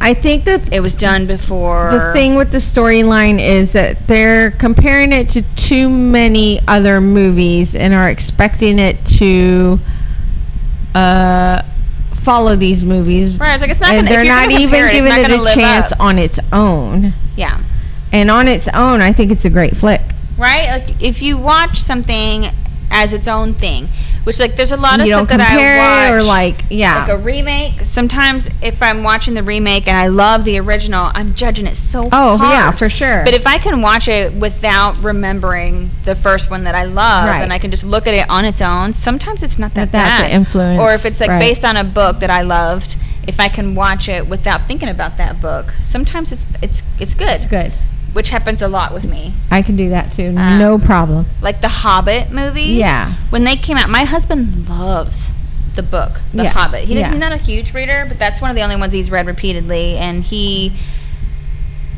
I 0.00 0.12
think 0.14 0.44
that 0.44 0.72
It 0.72 0.80
was 0.80 0.94
done 0.94 1.26
before. 1.26 1.90
the 1.90 2.12
thing 2.12 2.36
with 2.36 2.52
the 2.52 2.58
storyline 2.58 3.40
is 3.40 3.72
that 3.72 4.06
they're 4.08 4.50
comparing 4.52 5.12
it 5.12 5.28
to 5.30 5.42
too 5.56 5.88
many 5.88 6.60
other 6.68 7.00
movies 7.00 7.74
and 7.74 7.94
are 7.94 8.08
expecting 8.08 8.78
it 8.78 9.04
to 9.18 9.80
uh 10.94 11.62
follow 12.14 12.56
these 12.56 12.82
movies. 12.82 13.36
Right, 13.36 13.54
it's 13.54 13.62
like 13.62 13.70
it's 13.70 13.80
not 13.80 13.90
gonna- 13.92 14.08
they're 14.08 14.24
not 14.24 14.50
even 14.50 14.84
it, 14.86 14.92
giving 14.92 15.12
it 15.12 15.30
a 15.30 15.54
chance 15.54 15.92
up. 15.92 16.00
on 16.00 16.18
its 16.18 16.38
own. 16.52 17.12
Yeah. 17.36 17.58
And 18.12 18.30
on 18.30 18.48
its 18.48 18.68
own, 18.68 19.00
I 19.00 19.12
think 19.12 19.30
it's 19.30 19.44
a 19.44 19.50
great 19.50 19.76
flick. 19.76 20.00
right? 20.38 20.68
Like 20.68 20.96
if 21.02 21.22
you 21.22 21.38
watch 21.38 21.78
something 21.80 22.50
as 22.90 23.12
its 23.12 23.26
own 23.28 23.52
thing, 23.54 23.88
which 24.24 24.38
like 24.40 24.56
there's 24.56 24.72
a 24.72 24.76
lot 24.76 25.00
of 25.00 25.06
you 25.06 25.12
stuff 25.12 25.28
that 25.28 25.40
I 25.40 26.12
watch 26.12 26.22
or 26.22 26.26
like 26.26 26.64
yeah. 26.70 27.00
like 27.00 27.08
a 27.10 27.18
remake. 27.18 27.84
Sometimes 27.84 28.48
if 28.62 28.82
I'm 28.82 29.02
watching 29.02 29.34
the 29.34 29.42
remake 29.42 29.86
and 29.88 29.96
I 29.96 30.06
love 30.06 30.44
the 30.44 30.58
original, 30.58 31.10
I'm 31.14 31.34
judging 31.34 31.66
it 31.66 31.76
so 31.76 32.08
oh 32.12 32.36
hard. 32.36 32.50
yeah, 32.52 32.70
for 32.70 32.88
sure. 32.88 33.22
But 33.24 33.34
if 33.34 33.46
I 33.46 33.58
can 33.58 33.82
watch 33.82 34.08
it 34.08 34.32
without 34.32 34.96
remembering 35.02 35.90
the 36.04 36.14
first 36.14 36.50
one 36.50 36.64
that 36.64 36.74
I 36.74 36.84
love, 36.84 37.28
Right. 37.28 37.42
and 37.42 37.52
I 37.52 37.58
can 37.58 37.70
just 37.70 37.84
look 37.84 38.06
at 38.06 38.14
it 38.14 38.28
on 38.30 38.44
its 38.44 38.60
own, 38.60 38.92
sometimes 38.92 39.42
it's 39.42 39.58
not 39.58 39.74
that 39.74 39.92
That 39.92 39.92
that's 39.92 40.22
bad. 40.22 40.30
the 40.30 40.34
influence, 40.34 40.80
Or 40.80 40.92
if 40.94 41.04
it's 41.04 41.20
like 41.20 41.30
right. 41.30 41.40
based 41.40 41.64
on 41.64 41.76
a 41.76 41.84
book 41.84 42.20
that 42.20 42.30
I 42.30 42.42
loved, 42.42 42.96
if 43.26 43.40
I 43.40 43.48
can 43.48 43.74
watch 43.74 44.08
it 44.08 44.28
without 44.28 44.66
thinking 44.68 44.88
about 44.88 45.16
that 45.16 45.40
book, 45.40 45.74
sometimes 45.80 46.30
it's 46.32 46.46
it's 46.62 46.82
it's 47.00 47.14
good. 47.14 47.28
it's 47.28 47.46
good. 47.46 47.72
Which 48.16 48.30
happens 48.30 48.62
a 48.62 48.68
lot 48.68 48.94
with 48.94 49.04
me 49.04 49.34
I 49.50 49.60
can 49.60 49.76
do 49.76 49.90
that 49.90 50.10
too. 50.12 50.28
Um, 50.36 50.58
no 50.58 50.78
problem. 50.78 51.26
like 51.42 51.60
the 51.60 51.68
Hobbit 51.68 52.30
movies. 52.32 52.76
Yeah. 52.78 53.12
When 53.30 53.44
they 53.44 53.56
came 53.56 53.76
out, 53.76 53.90
my 53.90 54.04
husband 54.04 54.66
loves 54.68 55.30
the 55.74 55.82
book, 55.82 56.20
The 56.32 56.44
Yeah. 56.44 56.50
Hobbit. 56.50 56.84
He 56.84 56.94
Yeah. 56.98 57.10
he's 57.10 57.18
not 57.20 57.32
a 57.32 57.36
huge 57.36 57.74
reader, 57.74 58.06
but 58.08 58.18
that's 58.18 58.40
one 58.40 58.48
of 58.50 58.56
the 58.56 58.62
only 58.62 58.76
ones 58.76 58.94
he's 58.94 59.10
read 59.10 59.26
repeatedly. 59.26 59.98
And 59.98 60.24
he, 60.24 60.72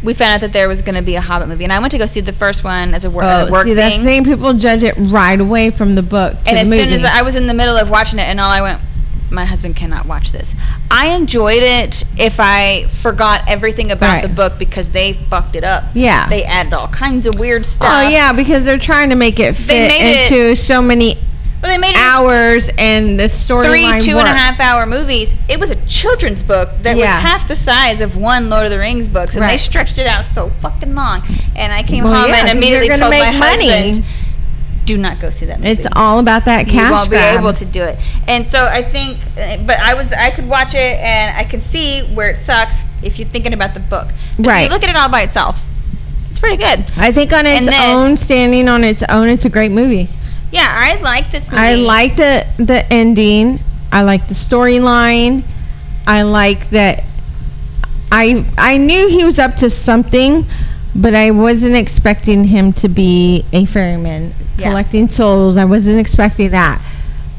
we 0.03 0.13
found 0.15 0.33
out 0.35 0.41
that 0.41 0.53
there 0.53 0.69
was 0.69 0.83
going 0.83 0.97
to 0.97 1.03
be 1.03 1.15
a 1.15 1.21
Hobbit 1.21 1.47
movie, 1.49 1.63
and 1.63 1.73
I 1.73 1.79
went 1.79 1.93
to 1.93 1.99
go 1.99 2.07
see 2.07 2.21
the 2.21 2.33
first 2.33 2.65
one 2.65 2.95
as 2.95 3.05
a, 3.05 3.11
wor- 3.11 3.23
a 3.23 3.47
work 3.51 3.67
Oh, 3.67 3.69
see, 3.71 3.75
that's 3.75 3.95
thing. 3.95 4.05
the 4.05 4.11
thing. 4.11 4.25
People 4.25 4.55
judge 4.55 4.83
it 4.83 4.95
right 4.99 5.41
away 5.41 5.71
from 5.71 5.95
the 5.95 6.03
book. 6.03 6.33
To 6.45 6.49
and 6.51 6.59
as 6.59 6.69
soon 6.69 6.93
as. 6.93 7.05
I 7.05 7.23
was 7.23 7.37
in 7.37 7.47
the 7.47 7.55
middle 7.55 7.77
of 7.77 7.91
watching 7.91 8.19
it, 8.19 8.27
and 8.27 8.41
all 8.41 8.51
I 8.51 8.61
went, 8.61 8.81
my 9.31 9.45
husband 9.45 9.77
cannot 9.77 10.07
watch 10.07 10.33
this. 10.33 10.55
I 10.91 11.09
enjoyed 11.09 11.63
it 11.63 12.05
if 12.17 12.37
I 12.39 12.87
forgot 12.89 13.43
everything 13.49 13.91
about 13.93 14.09
Right. 14.15 14.23
the 14.23 14.29
book 14.29 14.59
because 14.59 14.89
they 14.91 15.13
fucked 15.13 15.55
it 15.57 15.65
up. 15.65 15.85
Yeah. 15.95 16.29
They 16.29 16.45
added 16.45 16.73
all 16.73 16.89
kinds 16.89 17.27
of 17.27 17.39
weird 17.39 17.63
oh, 17.63 17.69
stuff. 17.69 17.91
Oh 18.05 18.09
yeah, 18.09 18.33
because 18.33 18.65
they're 18.65 18.79
trying 18.79 19.11
to 19.11 19.17
make 19.17 19.39
it 19.39 19.55
They 19.57 19.63
fit 19.63 19.89
made 19.89 20.21
it- 20.27 20.33
into 20.33 20.57
so 20.57 20.81
many 20.81 21.19
But 21.61 21.69
they 21.69 21.79
made 21.79 21.91
it 21.91 21.97
hours 21.97 22.71
and 22.79 23.19
the 23.19 23.29
three 23.29 23.57
storyline 23.57 24.01
two 24.01 24.17
and 24.17 24.29
a 24.29 24.33
half 24.33 24.61
hour 24.61 24.87
movies. 24.87 25.35
It 25.49 25.59
was 25.59 25.73
a 25.73 25.77
children's 25.87 26.43
book 26.43 26.71
that 26.83 26.97
Yeah. 26.97 27.17
was 27.17 27.25
half 27.29 27.49
the 27.49 27.57
size 27.57 28.01
of 28.01 28.17
one 28.17 28.49
Lord 28.49 28.65
of 28.65 28.71
the 28.71 28.79
Rings 28.79 29.09
books, 29.09 29.35
and 29.35 29.43
they 29.45 29.57
stretched 29.57 29.99
it 29.99 30.07
out 30.07 30.25
so 30.25 30.53
fucking 30.61 30.95
long. 30.95 31.23
And 31.57 31.73
I 31.73 31.83
came 31.83 32.05
Well, 32.05 32.15
home 32.15 32.31
yeah, 32.31 32.47
and 32.47 32.57
immediately 32.57 32.89
told 32.91 33.11
my 33.13 33.33
money. 33.33 33.69
husband, 33.69 34.05
"Do 34.89 34.97
not 34.97 35.21
go 35.21 35.29
see 35.31 35.47
that 35.47 35.59
movie. 35.61 35.71
It's 35.73 35.87
all 35.95 36.19
about 36.19 36.45
that 36.47 36.67
cash 36.67 36.87
You 36.89 36.91
won't 36.97 37.09
grab. 37.11 37.35
be 37.35 37.39
able 37.41 37.53
to 37.53 37.65
do 37.65 37.83
it." 37.83 37.99
And 38.27 38.47
so 38.47 38.67
I 38.67 38.83
think, 38.83 39.19
uh, 39.39 39.59
but 39.69 39.79
I 39.81 39.93
was 39.95 40.13
I 40.13 40.31
could 40.31 40.49
watch 40.49 40.75
it 40.75 40.99
and 41.01 41.37
I 41.37 41.45
could 41.45 41.63
see 41.63 42.01
where 42.15 42.31
it 42.31 42.39
sucks 42.39 42.85
if 43.03 43.19
you're 43.19 43.29
thinking 43.29 43.53
about 43.53 43.75
the 43.75 43.81
book. 43.81 44.09
But 44.37 44.41
If 44.41 44.47
Right. 44.47 44.63
you 44.65 44.71
look 44.71 44.83
at 44.83 44.91
it 44.91 44.97
all 44.97 45.09
by 45.11 45.23
itself, 45.23 45.63
it's 46.31 46.41
pretty 46.41 46.57
good. 46.57 46.85
I 46.97 47.13
think 47.13 47.33
on 47.33 47.45
its 47.47 47.59
And 47.61 47.69
this- 47.69 47.81
own, 47.95 48.17
standing 48.17 48.69
on 48.69 48.83
its 48.85 49.03
own, 49.09 49.29
it's 49.29 49.45
a 49.45 49.51
great 49.51 49.73
movie. 49.73 50.09
Yeah, 50.51 50.67
I 50.67 50.99
like 51.03 51.31
this 51.31 51.51
movie. 51.51 51.63
I 51.63 51.75
like 51.75 52.17
the 52.17 52.47
the 52.59 52.91
ending. 52.93 53.61
I 53.93 54.01
like 54.03 54.29
the 54.29 54.35
storyline. 54.35 55.43
I 56.07 56.23
like 56.23 56.71
that. 56.71 57.05
I 58.11 58.45
I 58.57 58.79
knew 58.79 59.09
he 59.09 59.25
was 59.25 59.39
up 59.39 59.57
to 59.57 59.69
something, 59.69 60.47
but 60.95 61.15
I 61.15 61.31
wasn't 61.31 61.77
expecting 61.77 62.45
him 62.45 62.73
to 62.75 62.89
be 62.89 63.45
a 63.53 63.65
ferryman 63.67 64.35
Yeah. 64.57 64.69
collecting 64.71 65.09
souls. 65.09 65.57
I 65.57 65.65
wasn't 65.65 65.99
expecting 66.01 66.51
that. 66.51 66.81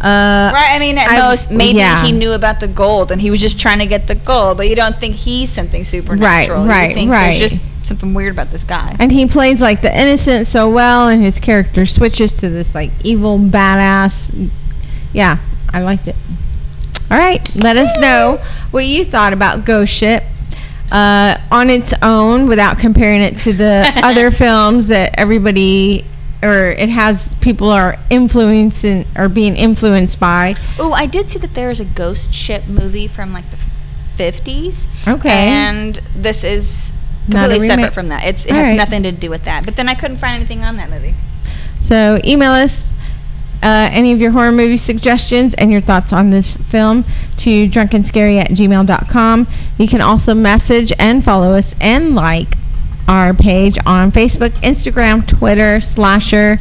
Uh, 0.02 0.52
Right, 0.54 0.70
I 0.72 0.80
mean, 0.80 0.98
at 0.98 1.10
I- 1.12 1.20
most, 1.20 1.52
maybe 1.52 1.80
yeah. 1.80 2.04
he 2.04 2.12
knew 2.14 2.32
about 2.32 2.60
the 2.62 2.68
gold 2.68 3.12
and 3.12 3.20
he 3.20 3.30
was 3.30 3.42
just 3.42 3.60
trying 3.60 3.80
to 3.80 3.86
get 3.86 4.08
the 4.08 4.16
gold, 4.16 4.56
but 4.58 4.70
you 4.70 4.76
don't 4.76 4.98
think 5.00 5.16
he's 5.16 5.50
something 5.52 5.84
supernatural. 5.84 6.66
right, 6.66 6.90
you 6.90 6.94
think 6.96 7.12
right. 7.12 7.38
There's 7.38 7.52
just 7.52 7.66
something 7.84 8.14
weird 8.14 8.32
about 8.32 8.52
this 8.52 8.64
guy. 8.64 8.96
And 9.00 9.12
he 9.12 9.26
plays 9.26 9.60
like 9.60 9.82
the 9.82 9.94
innocent 10.00 10.48
so 10.48 10.70
well, 10.70 11.10
and 11.10 11.22
his 11.24 11.40
character 11.40 11.86
switches 11.86 12.38
to 12.38 12.50
this 12.50 12.74
like 12.74 12.92
evil 13.04 13.38
badass. 13.40 14.50
Yeah, 15.12 15.40
I 15.74 15.82
liked 15.82 16.08
it. 16.08 16.16
All 17.12 17.18
right, 17.18 17.42
let 17.56 17.76
us 17.76 17.98
know 18.00 18.40
what 18.72 18.86
you 18.86 19.04
thought 19.04 19.34
about 19.34 19.66
Ghost 19.66 19.92
Ship 19.92 20.24
uh, 20.92 21.40
on 21.52 21.70
its 21.70 21.94
own, 22.02 22.48
without 22.48 22.80
comparing 22.80 23.22
it 23.22 23.38
to 23.40 23.54
the 23.54 23.92
other 24.04 24.32
films 24.32 24.88
that 24.88 25.16
everybody 25.18 26.06
or 26.42 26.68
it 26.72 26.88
has 26.88 27.36
people 27.36 27.70
are 27.70 27.98
influencing 28.10 29.06
or 29.18 29.28
being 29.28 29.56
influenced 29.56 30.20
by. 30.20 30.56
Oh, 30.78 30.94
I 30.94 31.06
did 31.06 31.30
see 31.30 31.40
that 31.40 31.54
there 31.54 31.70
is 31.70 31.80
a 31.80 31.86
ghost 31.86 32.34
ship 32.34 32.68
movie 32.68 33.08
from 33.08 33.34
like 33.34 33.46
the 33.52 33.58
50s. 34.18 34.88
Okay. 35.08 35.30
And 35.30 35.96
this 36.16 36.44
is 36.44 36.92
completely 37.30 37.68
separate 37.68 37.94
from 37.94 38.10
that. 38.10 38.26
It's, 38.26 38.46
it 38.46 38.52
All 38.52 38.58
has 38.58 38.68
right. 38.68 38.76
nothing 38.76 39.04
to 39.04 39.12
do 39.12 39.30
with 39.30 39.44
that. 39.46 39.66
But 39.66 39.76
then 39.76 39.90
I 39.90 39.96
couldn't 39.96 40.18
find 40.18 40.36
anything 40.36 40.64
on 40.64 40.78
that 40.78 40.90
movie. 40.90 41.16
So 41.82 42.20
email 42.26 42.52
us 42.52 42.90
uh, 43.62 43.90
any 43.92 44.12
of 44.14 44.22
your 44.22 44.32
horror 44.32 44.52
movie 44.52 44.78
suggestions 44.78 45.54
and 45.56 45.72
your 45.72 45.82
thoughts 45.82 46.14
on 46.14 46.30
this 46.30 46.56
film 46.58 47.04
to 47.38 47.68
drunkenscary 47.70 48.40
at 48.40 48.50
gmail.com. 48.50 49.48
You 49.78 49.88
can 49.88 50.02
also 50.02 50.34
message 50.34 50.94
and 50.98 51.24
follow 51.24 51.52
us 51.52 51.76
and 51.82 52.16
like 52.16 52.56
our 53.08 53.34
page 53.34 53.78
on 53.86 54.12
Facebook, 54.12 54.52
Instagram, 54.62 55.28
Twitter, 55.28 55.82
Slasher. 55.82 56.60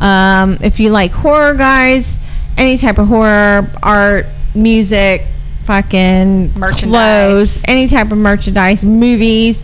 Um, 0.00 0.58
if 0.62 0.78
you 0.80 0.90
like 0.90 1.10
horror, 1.10 1.54
guys, 1.54 2.18
any 2.56 2.78
type 2.78 2.98
of 2.98 3.08
horror, 3.08 3.70
art, 3.82 4.26
music, 4.54 5.22
fucking 5.64 6.54
Merchandise. 6.54 6.82
clothes, 6.82 7.62
any 7.66 7.86
type 7.88 8.10
of 8.10 8.18
merchandise, 8.18 8.84
movies. 8.84 9.62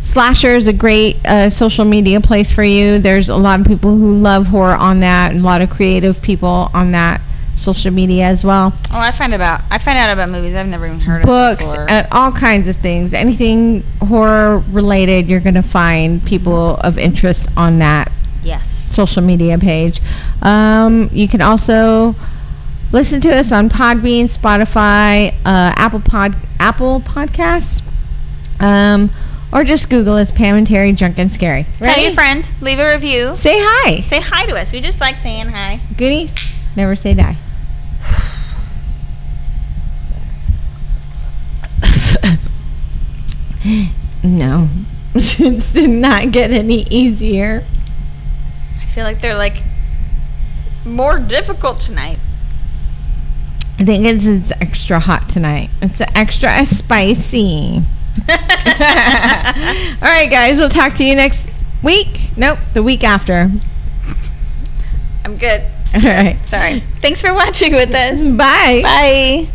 Slasher 0.00 0.54
is 0.54 0.66
a 0.66 0.72
great 0.72 1.16
uh, 1.26 1.50
social 1.50 1.84
media 1.84 2.20
place 2.20 2.52
for 2.52 2.62
you. 2.62 2.98
There's 2.98 3.28
a 3.28 3.36
lot 3.36 3.60
of 3.60 3.66
people 3.66 3.96
who 3.96 4.16
love 4.18 4.46
horror 4.48 4.76
on 4.76 5.00
that, 5.00 5.32
and 5.32 5.40
a 5.40 5.44
lot 5.44 5.62
of 5.62 5.70
creative 5.70 6.22
people 6.22 6.70
on 6.72 6.92
that 6.92 7.20
social 7.56 7.90
media 7.90 8.26
as 8.26 8.44
well. 8.44 8.72
Oh, 8.92 8.98
I 8.98 9.10
find 9.10 9.34
about 9.34 9.62
I 9.70 9.78
find 9.78 9.98
out 9.98 10.10
about 10.10 10.28
movies 10.28 10.54
I've 10.54 10.68
never 10.68 10.86
even 10.86 11.00
heard 11.00 11.24
Books, 11.24 11.64
of 11.64 11.72
before. 11.72 11.90
and 11.90 12.06
all 12.12 12.30
kinds 12.30 12.68
of 12.68 12.76
things. 12.76 13.14
Anything 13.14 13.82
horror 14.00 14.58
related, 14.70 15.26
you're 15.26 15.40
going 15.40 15.54
to 15.54 15.62
find 15.62 16.24
people 16.24 16.76
of 16.76 16.98
interest 16.98 17.48
on 17.56 17.78
that 17.80 18.12
yes. 18.42 18.94
social 18.94 19.22
media 19.22 19.58
page. 19.58 20.00
Um, 20.42 21.08
you 21.12 21.26
can 21.26 21.40
also 21.40 22.14
listen 22.92 23.20
to 23.22 23.34
us 23.34 23.50
on 23.52 23.68
Podbean, 23.68 24.24
Spotify, 24.24 25.32
uh, 25.44 25.72
Apple 25.76 26.00
Pod, 26.00 26.36
Apple 26.60 27.00
Podcasts, 27.00 27.82
um, 28.60 29.10
or 29.52 29.64
just 29.64 29.88
Google 29.90 30.14
us 30.14 30.30
Pam 30.30 30.56
and 30.56 30.66
Terry 30.66 30.92
Drunk 30.92 31.18
and 31.18 31.30
Scary. 31.30 31.64
Tell 31.78 31.88
Ready? 31.88 32.02
your 32.02 32.12
friends, 32.12 32.50
leave 32.60 32.78
a 32.78 32.92
review. 32.92 33.34
Say 33.34 33.56
hi. 33.58 34.00
Say 34.00 34.20
hi 34.20 34.46
to 34.46 34.54
us. 34.56 34.72
We 34.72 34.80
just 34.80 35.00
like 35.00 35.16
saying 35.16 35.46
hi. 35.48 35.80
Goonies, 35.96 36.34
never 36.76 36.94
say 36.96 37.14
die. 37.14 37.36
no, 44.22 44.68
it 45.14 45.72
did 45.72 45.90
not 45.90 46.32
get 46.32 46.50
any 46.50 46.82
easier. 46.88 47.64
I 48.80 48.86
feel 48.86 49.04
like 49.04 49.20
they're 49.20 49.36
like 49.36 49.62
more 50.84 51.18
difficult 51.18 51.80
tonight. 51.80 52.18
I 53.78 53.84
think 53.84 54.06
it's, 54.06 54.24
it's 54.24 54.52
extra 54.52 54.98
hot 55.00 55.28
tonight. 55.28 55.68
It's 55.82 56.00
extra 56.14 56.64
spicy. 56.64 57.82
All 58.28 60.08
right, 60.08 60.30
guys. 60.30 60.58
We'll 60.58 60.70
talk 60.70 60.94
to 60.94 61.04
you 61.04 61.14
next 61.14 61.50
week. 61.82 62.30
Nope, 62.36 62.58
the 62.74 62.82
week 62.82 63.04
after. 63.04 63.50
I'm 65.24 65.36
good. 65.36 65.62
All 65.94 66.00
right. 66.00 66.38
Sorry. 66.46 66.82
Thanks 67.00 67.20
for 67.20 67.32
watching 67.34 67.72
with 67.72 67.94
us. 67.94 68.20
Bye. 68.36 68.80
Bye. 68.82 69.48